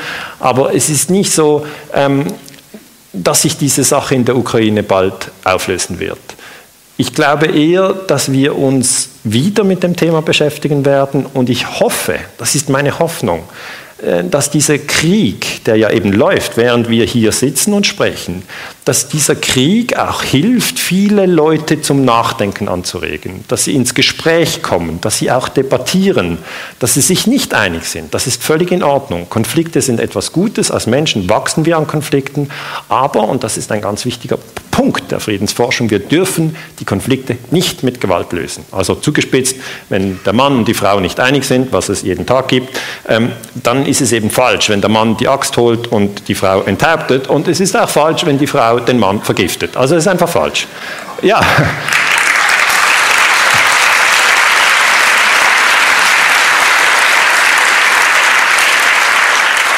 Aber 0.40 0.74
es 0.74 0.88
ist 0.88 1.10
nicht 1.10 1.32
so, 1.32 1.66
ähm, 1.94 2.24
dass 3.22 3.42
sich 3.42 3.56
diese 3.56 3.84
Sache 3.84 4.14
in 4.14 4.24
der 4.24 4.36
Ukraine 4.36 4.82
bald 4.82 5.30
auflösen 5.44 5.98
wird. 5.98 6.18
Ich 6.98 7.12
glaube 7.12 7.46
eher, 7.46 7.92
dass 7.92 8.32
wir 8.32 8.56
uns 8.56 9.10
wieder 9.22 9.64
mit 9.64 9.82
dem 9.82 9.96
Thema 9.96 10.22
beschäftigen 10.22 10.84
werden 10.84 11.26
und 11.26 11.50
ich 11.50 11.80
hoffe, 11.80 12.18
das 12.38 12.54
ist 12.54 12.70
meine 12.70 12.98
Hoffnung, 12.98 13.44
äh, 14.02 14.24
dass 14.24 14.50
dieser 14.50 14.78
Krieg, 14.78 15.64
der 15.64 15.76
ja 15.76 15.90
eben 15.90 16.12
läuft, 16.12 16.56
während 16.56 16.88
wir 16.88 17.04
hier 17.04 17.32
sitzen 17.32 17.74
und 17.74 17.86
sprechen, 17.86 18.42
dass 18.86 19.08
dieser 19.08 19.34
Krieg 19.34 19.98
auch 19.98 20.22
hilft, 20.22 20.78
viele 20.78 21.26
Leute 21.26 21.82
zum 21.82 22.04
Nachdenken 22.04 22.68
anzuregen, 22.68 23.44
dass 23.48 23.64
sie 23.64 23.74
ins 23.74 23.94
Gespräch 23.94 24.62
kommen, 24.62 25.00
dass 25.00 25.18
sie 25.18 25.32
auch 25.32 25.48
debattieren, 25.48 26.38
dass 26.78 26.94
sie 26.94 27.00
sich 27.00 27.26
nicht 27.26 27.52
einig 27.52 27.84
sind. 27.84 28.14
Das 28.14 28.28
ist 28.28 28.44
völlig 28.44 28.70
in 28.70 28.84
Ordnung. 28.84 29.28
Konflikte 29.28 29.82
sind 29.82 29.98
etwas 29.98 30.32
Gutes. 30.32 30.70
Als 30.70 30.86
Menschen 30.86 31.28
wachsen 31.28 31.66
wir 31.66 31.76
an 31.76 31.88
Konflikten. 31.88 32.48
Aber, 32.88 33.28
und 33.28 33.42
das 33.42 33.56
ist 33.56 33.72
ein 33.72 33.80
ganz 33.80 34.04
wichtiger 34.04 34.38
Punkt 34.76 35.10
der 35.10 35.20
Friedensforschung, 35.20 35.88
wir 35.88 36.00
dürfen 36.00 36.54
die 36.80 36.84
Konflikte 36.84 37.38
nicht 37.50 37.82
mit 37.82 37.98
Gewalt 37.98 38.32
lösen. 38.34 38.62
Also 38.72 38.94
zugespitzt, 38.94 39.56
wenn 39.88 40.20
der 40.26 40.34
Mann 40.34 40.54
und 40.58 40.68
die 40.68 40.74
Frau 40.74 41.00
nicht 41.00 41.18
einig 41.18 41.44
sind, 41.44 41.72
was 41.72 41.88
es 41.88 42.02
jeden 42.02 42.26
Tag 42.26 42.48
gibt, 42.48 42.78
ähm, 43.08 43.32
dann 43.54 43.86
ist 43.86 44.02
es 44.02 44.12
eben 44.12 44.28
falsch, 44.28 44.68
wenn 44.68 44.82
der 44.82 44.90
Mann 44.90 45.16
die 45.16 45.28
Axt 45.28 45.56
holt 45.56 45.90
und 45.90 46.28
die 46.28 46.34
Frau 46.34 46.60
enthauptet. 46.60 47.26
Und 47.26 47.48
es 47.48 47.58
ist 47.58 47.74
auch 47.74 47.88
falsch, 47.88 48.26
wenn 48.26 48.36
die 48.36 48.46
Frau 48.46 48.75
den 48.80 48.98
Mann 48.98 49.22
vergiftet. 49.22 49.76
Also 49.76 49.96
es 49.96 50.04
ist 50.04 50.08
einfach 50.08 50.28
falsch. 50.28 50.66
Ja. 51.22 51.40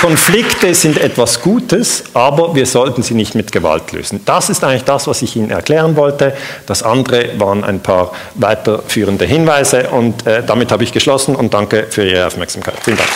Konflikte 0.00 0.74
sind 0.74 0.96
etwas 0.96 1.42
Gutes, 1.42 2.04
aber 2.14 2.54
wir 2.54 2.66
sollten 2.66 3.02
sie 3.02 3.14
nicht 3.14 3.34
mit 3.34 3.50
Gewalt 3.50 3.90
lösen. 3.90 4.20
Das 4.24 4.48
ist 4.48 4.62
eigentlich 4.62 4.84
das, 4.84 5.08
was 5.08 5.22
ich 5.22 5.34
Ihnen 5.34 5.50
erklären 5.50 5.96
wollte. 5.96 6.34
Das 6.66 6.84
andere 6.84 7.30
waren 7.40 7.64
ein 7.64 7.80
paar 7.80 8.12
weiterführende 8.34 9.24
Hinweise 9.24 9.88
und 9.88 10.24
äh, 10.24 10.44
damit 10.46 10.70
habe 10.70 10.84
ich 10.84 10.92
geschlossen 10.92 11.34
und 11.34 11.52
danke 11.52 11.88
für 11.90 12.06
Ihre 12.06 12.28
Aufmerksamkeit. 12.28 12.76
Vielen 12.80 12.96
Dank. 12.96 13.10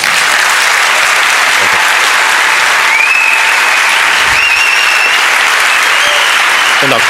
Vielen 6.82 6.90
Dank. 6.90 7.02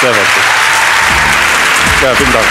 Sehr 0.00 0.10
herzlich. 0.10 0.44
Ja, 2.02 2.14
vielen 2.16 2.32
Dank. 2.32 2.46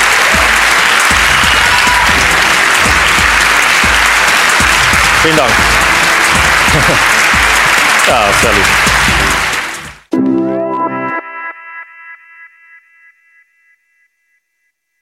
Vielen 5.21 5.35
Dank. 5.35 5.51
ja, 8.07 8.23
sehr 8.41 8.53
lieb. 8.53 8.90